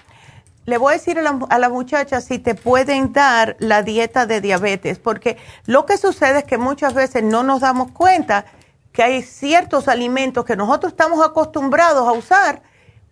Le 0.67 0.79
voy 0.79 0.93
a 0.93 0.97
decir 0.97 1.19
a 1.19 1.23
la, 1.23 1.39
a 1.49 1.69
muchacha 1.69 2.21
si 2.21 2.39
te 2.39 2.55
pueden 2.55 3.13
dar 3.13 3.57
la 3.59 3.83
dieta 3.83 4.27
de 4.27 4.41
diabetes, 4.41 4.99
porque 4.99 5.37
lo 5.67 5.85
que 5.85 5.99
sucede 5.99 6.39
es 6.39 6.45
que 6.45 6.57
muchas 6.57 6.95
veces 6.95 7.23
no 7.23 7.43
nos 7.43 7.61
damos 7.61 7.91
cuenta 7.93 8.47
que 8.93 9.03
hay 9.03 9.23
ciertos 9.23 9.89
alimentos 9.89 10.45
que 10.45 10.57
nosotros 10.57 10.93
estamos 10.93 11.25
acostumbrados 11.25 12.09
a 12.09 12.13
usar, 12.13 12.63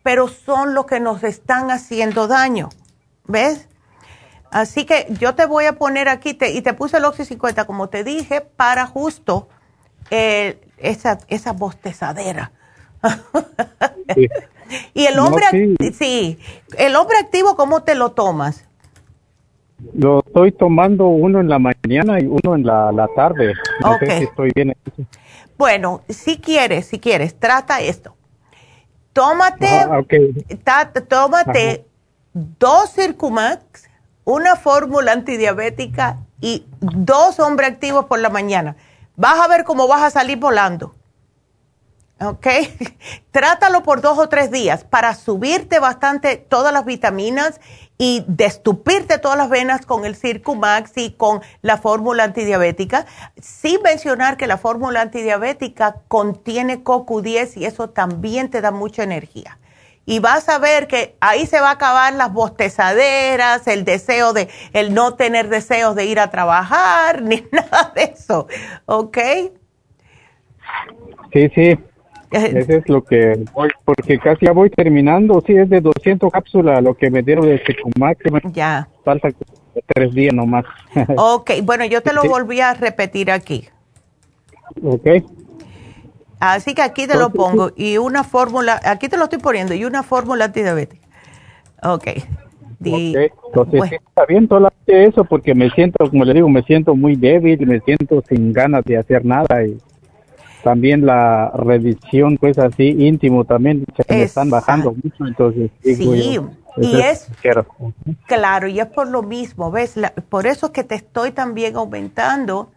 pero 0.02 0.28
son 0.28 0.74
los 0.74 0.86
que 0.86 1.00
nos 1.00 1.22
están 1.24 1.70
haciendo 1.70 2.26
daño. 2.26 2.70
¿Ves? 3.26 3.68
Así 4.50 4.84
que 4.86 5.06
yo 5.18 5.34
te 5.34 5.44
voy 5.44 5.66
a 5.66 5.74
poner 5.74 6.08
aquí, 6.08 6.38
y 6.40 6.62
te 6.62 6.74
puse 6.74 6.98
el 6.98 7.04
Oxy 7.04 7.24
50, 7.24 7.66
como 7.66 7.88
te 7.88 8.04
dije, 8.04 8.40
para 8.40 8.86
justo 8.86 9.48
eh, 10.10 10.58
esa, 10.78 11.18
esa 11.28 11.52
bostezadera. 11.52 12.52
y 14.94 15.04
el 15.06 15.18
hombre, 15.18 15.44
sí. 15.92 16.38
el 16.78 16.96
hombre 16.96 17.18
activo, 17.18 17.56
¿cómo 17.56 17.82
te 17.82 17.94
lo 17.94 18.12
tomas? 18.12 18.64
Lo 19.94 20.22
estoy 20.24 20.52
tomando 20.52 21.08
uno 21.08 21.40
en 21.40 21.48
la 21.48 21.58
mañana 21.58 22.20
y 22.20 22.26
uno 22.26 22.54
en 22.54 22.64
la, 22.64 23.08
tarde. 23.16 23.54
No 23.80 23.98
sé 23.98 24.18
si 24.18 24.24
estoy 24.24 24.52
bien. 24.54 24.76
Bueno, 25.58 26.02
si 26.08 26.38
quieres, 26.38 26.86
si 26.86 27.00
quieres, 27.00 27.34
trata 27.34 27.80
esto. 27.80 28.14
Tómate, 29.12 29.68
tómate 31.08 31.84
dos 32.32 32.92
Circumax 32.92 33.90
una 34.24 34.56
fórmula 34.56 35.12
antidiabética 35.12 36.18
y 36.40 36.64
dos 36.80 37.40
hombres 37.40 37.70
activos 37.70 38.06
por 38.06 38.20
la 38.20 38.30
mañana. 38.30 38.76
Vas 39.16 39.38
a 39.40 39.48
ver 39.48 39.64
cómo 39.64 39.88
vas 39.88 40.02
a 40.02 40.10
salir 40.10 40.38
volando. 40.38 40.94
¿Ok? 42.20 42.46
Trátalo 43.30 43.82
por 43.82 44.00
dos 44.00 44.18
o 44.18 44.28
tres 44.28 44.50
días 44.50 44.84
para 44.84 45.14
subirte 45.14 45.80
bastante 45.80 46.36
todas 46.36 46.72
las 46.72 46.84
vitaminas 46.84 47.60
y 47.98 48.24
destupirte 48.26 49.18
todas 49.18 49.36
las 49.36 49.48
venas 49.48 49.86
con 49.86 50.04
el 50.04 50.16
Circumax 50.16 50.92
y 50.96 51.12
con 51.12 51.40
la 51.62 51.78
fórmula 51.78 52.24
antidiabética, 52.24 53.06
sin 53.40 53.82
mencionar 53.82 54.36
que 54.36 54.46
la 54.46 54.56
fórmula 54.56 55.00
antidiabética 55.00 55.96
contiene 56.08 56.82
CoQ10 56.82 57.56
y 57.56 57.64
eso 57.66 57.90
también 57.90 58.50
te 58.50 58.60
da 58.60 58.70
mucha 58.70 59.02
energía 59.02 59.58
y 60.04 60.18
vas 60.18 60.48
a 60.48 60.58
ver 60.58 60.86
que 60.86 61.16
ahí 61.20 61.46
se 61.46 61.60
va 61.60 61.70
a 61.70 61.72
acabar 61.72 62.12
las 62.14 62.32
bostezaderas, 62.32 63.66
el 63.68 63.84
deseo 63.84 64.32
de, 64.32 64.48
el 64.72 64.94
no 64.94 65.14
tener 65.14 65.48
deseos 65.48 65.94
de 65.94 66.06
ir 66.06 66.18
a 66.18 66.30
trabajar, 66.30 67.22
ni 67.22 67.44
nada 67.52 67.92
de 67.94 68.02
eso, 68.04 68.46
¿ok? 68.86 69.18
Sí, 71.32 71.48
sí, 71.54 71.78
eso 72.30 72.72
es 72.72 72.88
lo 72.88 73.02
que 73.04 73.44
porque 73.84 74.18
casi 74.18 74.46
ya 74.46 74.52
voy 74.52 74.70
terminando, 74.70 75.42
sí, 75.46 75.54
es 75.56 75.68
de 75.68 75.80
200 75.80 76.30
cápsulas 76.32 76.82
lo 76.82 76.94
que 76.94 77.10
me 77.10 77.22
dieron 77.22 77.46
de 77.46 77.62
Secumac. 77.64 78.18
Ya. 78.52 78.88
Falta 79.04 79.28
tres 79.86 80.14
días 80.14 80.34
nomás. 80.34 80.64
ok, 81.16 81.50
bueno, 81.62 81.84
yo 81.84 82.02
te 82.02 82.12
lo 82.12 82.24
volví 82.24 82.60
a 82.60 82.74
repetir 82.74 83.30
aquí. 83.30 83.68
Ok. 84.82 85.06
Así 86.42 86.74
que 86.74 86.82
aquí 86.82 87.06
te 87.06 87.16
lo 87.16 87.30
pongo 87.30 87.70
y 87.76 87.98
una 87.98 88.24
fórmula, 88.24 88.80
aquí 88.82 89.08
te 89.08 89.16
lo 89.16 89.24
estoy 89.24 89.38
poniendo 89.38 89.74
y 89.74 89.84
una 89.84 90.02
fórmula 90.02 90.46
antidiabética. 90.46 91.06
Ok. 91.84 92.08
Entonces, 92.84 93.92
está 93.92 94.26
bien 94.26 94.48
todo 94.48 94.68
eso 94.88 95.24
porque 95.24 95.54
me 95.54 95.70
siento, 95.70 96.10
como 96.10 96.24
le 96.24 96.34
digo, 96.34 96.48
me 96.48 96.64
siento 96.64 96.96
muy 96.96 97.14
débil, 97.14 97.64
me 97.64 97.78
siento 97.82 98.24
sin 98.28 98.52
ganas 98.52 98.84
de 98.84 98.96
hacer 98.96 99.24
nada 99.24 99.64
y 99.64 99.78
también 100.64 101.06
la 101.06 101.52
revisión, 101.54 102.36
pues 102.38 102.58
así 102.58 102.88
íntimo 102.88 103.44
también 103.44 103.84
se 103.96 104.12
me 104.12 104.22
están 104.24 104.50
bajando 104.50 104.96
mucho, 105.00 105.24
entonces 105.24 105.70
sí, 105.84 106.40
y 106.76 106.96
es, 107.02 107.28
claro, 108.26 108.66
y 108.66 108.80
es 108.80 108.86
por 108.86 109.06
lo 109.06 109.22
mismo, 109.22 109.70
ves, 109.70 109.94
por 110.28 110.48
eso 110.48 110.72
que 110.72 110.82
te 110.82 110.96
estoy 110.96 111.30
también 111.30 111.76
aumentando 111.76 112.72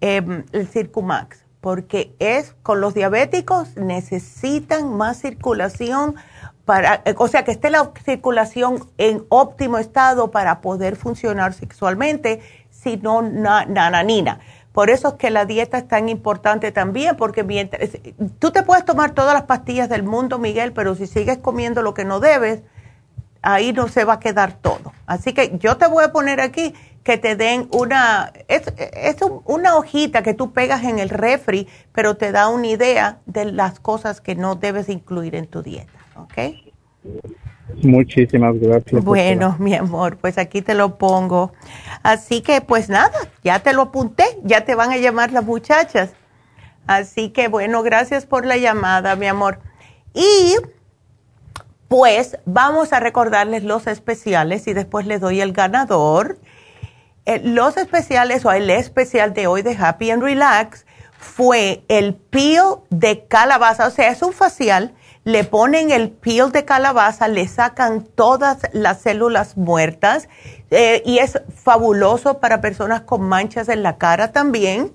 em, 0.00 0.44
el 0.52 0.68
Circumax 0.68 1.41
porque 1.62 2.12
es 2.18 2.56
con 2.64 2.80
los 2.80 2.92
diabéticos 2.92 3.76
necesitan 3.76 4.96
más 4.96 5.20
circulación 5.20 6.16
para, 6.64 7.04
o 7.16 7.28
sea, 7.28 7.44
que 7.44 7.52
esté 7.52 7.70
la 7.70 7.92
circulación 8.04 8.88
en 8.98 9.24
óptimo 9.28 9.78
estado 9.78 10.32
para 10.32 10.60
poder 10.60 10.96
funcionar 10.96 11.54
sexualmente, 11.54 12.40
si 12.70 12.96
no 12.96 13.22
nananina. 13.22 14.40
Por 14.72 14.90
eso 14.90 15.08
es 15.08 15.14
que 15.14 15.30
la 15.30 15.44
dieta 15.44 15.78
es 15.78 15.86
tan 15.86 16.08
importante 16.08 16.72
también, 16.72 17.16
porque 17.16 17.44
mientras 17.44 17.90
tú 18.40 18.50
te 18.50 18.64
puedes 18.64 18.84
tomar 18.84 19.12
todas 19.12 19.32
las 19.32 19.44
pastillas 19.44 19.88
del 19.88 20.02
mundo, 20.02 20.40
Miguel, 20.40 20.72
pero 20.72 20.96
si 20.96 21.06
sigues 21.06 21.38
comiendo 21.38 21.82
lo 21.82 21.94
que 21.94 22.04
no 22.04 22.18
debes, 22.18 22.62
ahí 23.40 23.72
no 23.72 23.86
se 23.86 24.04
va 24.04 24.14
a 24.14 24.20
quedar 24.20 24.54
todo. 24.54 24.92
Así 25.06 25.32
que 25.32 25.58
yo 25.58 25.76
te 25.76 25.86
voy 25.86 26.02
a 26.02 26.10
poner 26.10 26.40
aquí 26.40 26.74
que 27.04 27.18
te 27.18 27.36
den 27.36 27.68
una, 27.72 28.32
es, 28.48 28.62
es 28.76 29.16
una 29.44 29.76
hojita 29.76 30.22
que 30.22 30.34
tú 30.34 30.52
pegas 30.52 30.84
en 30.84 30.98
el 30.98 31.08
refri, 31.08 31.68
pero 31.92 32.16
te 32.16 32.32
da 32.32 32.48
una 32.48 32.68
idea 32.68 33.18
de 33.26 33.46
las 33.46 33.80
cosas 33.80 34.20
que 34.20 34.34
no 34.34 34.54
debes 34.54 34.88
incluir 34.88 35.34
en 35.34 35.46
tu 35.46 35.62
dieta, 35.62 35.92
¿ok? 36.16 36.54
Muchísimas 37.82 38.58
gracias. 38.58 39.04
Bueno, 39.04 39.56
mi 39.58 39.74
amor, 39.74 40.16
pues 40.18 40.38
aquí 40.38 40.62
te 40.62 40.74
lo 40.74 40.98
pongo. 40.98 41.52
Así 42.02 42.42
que 42.42 42.60
pues 42.60 42.88
nada, 42.88 43.12
ya 43.42 43.60
te 43.60 43.72
lo 43.72 43.82
apunté, 43.82 44.24
ya 44.44 44.64
te 44.64 44.74
van 44.74 44.92
a 44.92 44.98
llamar 44.98 45.32
las 45.32 45.44
muchachas. 45.44 46.12
Así 46.86 47.30
que 47.30 47.48
bueno, 47.48 47.82
gracias 47.82 48.26
por 48.26 48.44
la 48.44 48.56
llamada, 48.56 49.16
mi 49.16 49.26
amor. 49.26 49.60
Y 50.14 50.56
pues 51.88 52.38
vamos 52.44 52.92
a 52.92 53.00
recordarles 53.00 53.64
los 53.64 53.86
especiales 53.86 54.66
y 54.66 54.72
después 54.72 55.06
les 55.06 55.20
doy 55.20 55.40
el 55.40 55.52
ganador. 55.52 56.38
Eh, 57.24 57.40
los 57.44 57.76
especiales 57.76 58.44
o 58.44 58.52
el 58.52 58.68
especial 58.68 59.32
de 59.32 59.46
hoy 59.46 59.62
de 59.62 59.76
Happy 59.76 60.10
and 60.10 60.22
Relax 60.22 60.84
fue 61.18 61.84
el 61.86 62.14
peel 62.14 62.78
de 62.90 63.26
calabaza, 63.26 63.86
o 63.86 63.90
sea, 63.90 64.10
es 64.10 64.22
un 64.22 64.32
facial, 64.32 64.92
le 65.22 65.44
ponen 65.44 65.92
el 65.92 66.10
peel 66.10 66.50
de 66.50 66.64
calabaza, 66.64 67.28
le 67.28 67.46
sacan 67.46 68.02
todas 68.02 68.58
las 68.72 69.02
células 69.02 69.56
muertas 69.56 70.28
eh, 70.72 71.00
y 71.06 71.18
es 71.18 71.40
fabuloso 71.54 72.40
para 72.40 72.60
personas 72.60 73.02
con 73.02 73.22
manchas 73.22 73.68
en 73.68 73.84
la 73.84 73.98
cara 73.98 74.32
también. 74.32 74.92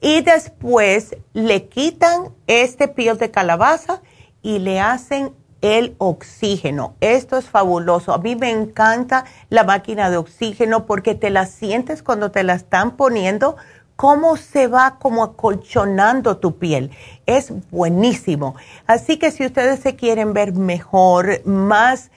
Y 0.00 0.22
después 0.22 1.14
le 1.34 1.68
quitan 1.68 2.34
este 2.48 2.88
peel 2.88 3.18
de 3.18 3.30
calabaza 3.30 4.00
y 4.42 4.58
le 4.58 4.80
hacen 4.80 5.34
el 5.62 5.94
oxígeno. 5.98 6.94
Esto 7.00 7.36
es 7.36 7.46
fabuloso. 7.46 8.12
A 8.12 8.18
mí 8.18 8.36
me 8.36 8.50
encanta 8.50 9.24
la 9.48 9.64
máquina 9.64 10.10
de 10.10 10.16
oxígeno 10.16 10.86
porque 10.86 11.14
te 11.14 11.30
la 11.30 11.46
sientes 11.46 12.02
cuando 12.02 12.30
te 12.30 12.42
la 12.42 12.54
están 12.54 12.96
poniendo, 12.96 13.56
cómo 13.96 14.36
se 14.36 14.66
va 14.66 14.98
como 14.98 15.22
acolchonando 15.22 16.38
tu 16.38 16.58
piel. 16.58 16.90
Es 17.26 17.52
buenísimo. 17.70 18.54
Así 18.86 19.18
que 19.18 19.30
si 19.30 19.44
ustedes 19.44 19.80
se 19.80 19.96
quieren 19.96 20.32
ver 20.32 20.54
mejor, 20.54 21.44
más, 21.44 22.10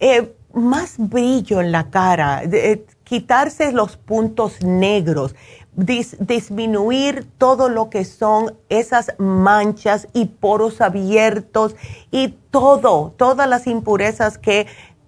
eh, 0.00 0.34
más 0.52 0.96
brillo 0.98 1.60
en 1.60 1.72
la 1.72 1.90
cara, 1.90 2.42
quitarse 3.04 3.72
los 3.72 3.96
puntos 3.96 4.62
negros, 4.62 5.34
disminuir 5.72 7.26
todo 7.38 7.68
lo 7.68 7.90
que 7.90 8.04
son 8.04 8.56
esas 8.68 9.12
manchas 9.18 10.08
y 10.12 10.26
poros 10.26 10.80
abiertos 10.80 11.76
y 12.10 12.28
todo, 12.50 13.14
todas 13.16 13.48
las 13.48 13.66
impurezas 13.66 14.36
que 14.36 14.66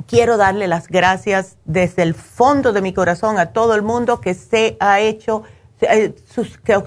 quiero 0.07 0.37
darle 0.37 0.69
las 0.69 0.89
gracias 0.89 1.57
desde 1.65 2.03
el 2.03 2.15
fondo 2.15 2.73
de 2.73 2.83
mi 2.83 2.93
corazón 2.93 3.39
a 3.39 3.53
todo 3.53 3.75
el 3.75 3.83
mundo 3.83 4.21
que 4.21 4.35
se 4.35 4.77
ha 4.81 5.01
hecho, 5.01 5.43
que 5.79 6.15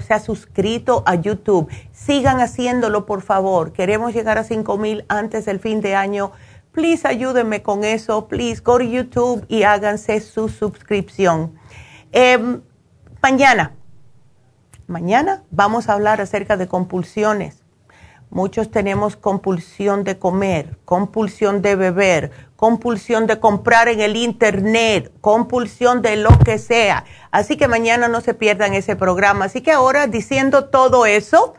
se 0.05 0.13
ha 0.13 0.19
suscrito 0.19 1.03
a 1.05 1.15
YouTube. 1.15 1.69
Sigan 1.91 2.39
haciéndolo, 2.39 3.05
por 3.05 3.21
favor. 3.21 3.73
Queremos 3.73 4.13
llegar 4.13 4.37
a 4.37 4.43
5 4.43 4.77
mil 4.77 5.05
antes 5.07 5.45
del 5.45 5.59
fin 5.59 5.81
de 5.81 5.95
año. 5.95 6.31
Please 6.71 7.07
ayúdenme 7.07 7.61
con 7.61 7.83
eso. 7.83 8.27
Please 8.27 8.61
go 8.63 8.77
to 8.77 8.83
YouTube 8.83 9.45
y 9.49 9.63
háganse 9.63 10.19
su 10.21 10.49
suscripción. 10.49 11.53
Em, 12.13 12.61
mañana, 13.21 13.75
mañana 14.91 15.43
vamos 15.49 15.89
a 15.89 15.93
hablar 15.93 16.21
acerca 16.21 16.57
de 16.57 16.67
compulsiones 16.67 17.61
Muchos 18.31 18.71
tenemos 18.71 19.17
compulsión 19.17 20.05
de 20.05 20.17
comer, 20.17 20.77
compulsión 20.85 21.61
de 21.61 21.75
beber, 21.75 22.31
compulsión 22.55 23.27
de 23.27 23.41
comprar 23.41 23.89
en 23.89 23.99
el 23.99 24.15
internet, 24.15 25.11
compulsión 25.19 26.01
de 26.01 26.15
lo 26.15 26.39
que 26.39 26.57
sea. 26.57 27.03
Así 27.31 27.57
que 27.57 27.67
mañana 27.67 28.07
no 28.07 28.21
se 28.21 28.33
pierdan 28.33 28.73
ese 28.73 28.95
programa. 28.95 29.45
Así 29.45 29.59
que 29.59 29.73
ahora, 29.73 30.07
diciendo 30.07 30.69
todo 30.69 31.05
eso, 31.05 31.55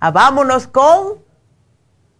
ah, 0.00 0.10
vámonos 0.10 0.66
con 0.66 1.18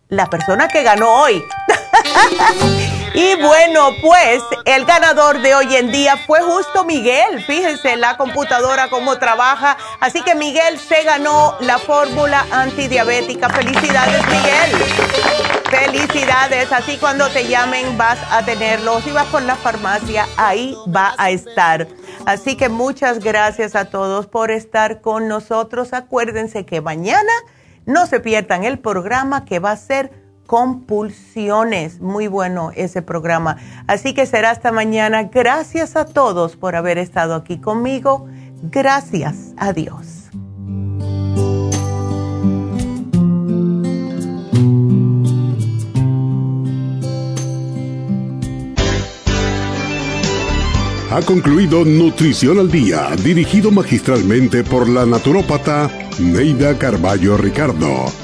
la 0.09 0.27
persona 0.27 0.69
que 0.69 0.85
ganó 0.85 1.23
hoy. 1.23 1.43
Y 3.15 3.36
bueno, 3.36 3.91
pues 4.03 4.43
el 4.65 4.85
ganador 4.85 5.41
de 5.41 5.55
hoy 5.55 5.77
en 5.77 5.93
día 5.93 6.16
fue 6.16 6.43
justo 6.43 6.85
Miguel. 6.85 7.45
Fíjense 7.45 7.97
la 7.97 8.16
computadora 8.16 8.89
cómo 8.89 9.19
trabaja. 9.19 9.77
Así 10.01 10.20
que 10.23 10.35
Miguel 10.35 10.81
se 10.81 11.05
ganó 11.05 11.57
la 11.61 11.78
fórmula 11.78 12.45
antidiabética. 12.51 13.49
Felicidades, 13.51 14.20
Miguel. 14.27 14.85
Felicidades. 15.70 16.73
Así 16.73 16.97
cuando 16.97 17.28
te 17.28 17.47
llamen 17.47 17.97
vas 17.97 18.19
a 18.32 18.45
tenerlo. 18.45 19.01
Si 19.03 19.12
vas 19.12 19.27
por 19.27 19.43
la 19.43 19.55
farmacia, 19.55 20.27
ahí 20.36 20.77
va 20.93 21.15
a 21.16 21.31
estar. 21.31 21.86
Así 22.27 22.57
que 22.57 22.69
muchas 22.69 23.20
gracias 23.20 23.77
a 23.77 23.85
todos 23.85 24.27
por 24.27 24.51
estar 24.51 25.01
con 25.01 25.28
nosotros. 25.28 25.93
Acuérdense 25.93 26.66
que 26.66 26.81
mañana 26.81 27.32
no 27.86 28.07
se 28.07 28.19
pierdan 28.19 28.65
el 28.65 28.81
programa 28.81 29.45
que 29.45 29.61
va 29.61 29.70
a 29.70 29.77
ser 29.77 30.23
compulsiones. 30.47 32.01
Muy 32.01 32.27
bueno 32.27 32.71
ese 32.75 33.03
programa. 33.03 33.57
Así 33.87 34.15
que 34.15 34.27
será 34.27 34.51
hasta 34.51 34.73
mañana. 34.73 35.25
Gracias 35.25 35.97
a 35.97 36.05
todos 36.05 36.57
por 36.57 36.77
haber 36.77 36.99
estado 36.99 37.35
aquí 37.35 37.59
conmigo. 37.59 38.27
Gracias 38.71 39.53
a 39.57 39.73
Dios. 39.73 40.15
Ha 51.15 51.23
concluido 51.23 51.85
Nutrición 51.85 52.59
al 52.59 52.73
Día, 52.73 53.07
dirigido 53.23 53.71
magistralmente 53.71 54.65
por 54.65 54.89
la 54.89 55.07
naturópata 55.07 55.89
Neida 56.19 56.77
Carballo 56.77 57.37
Ricardo. 57.37 58.23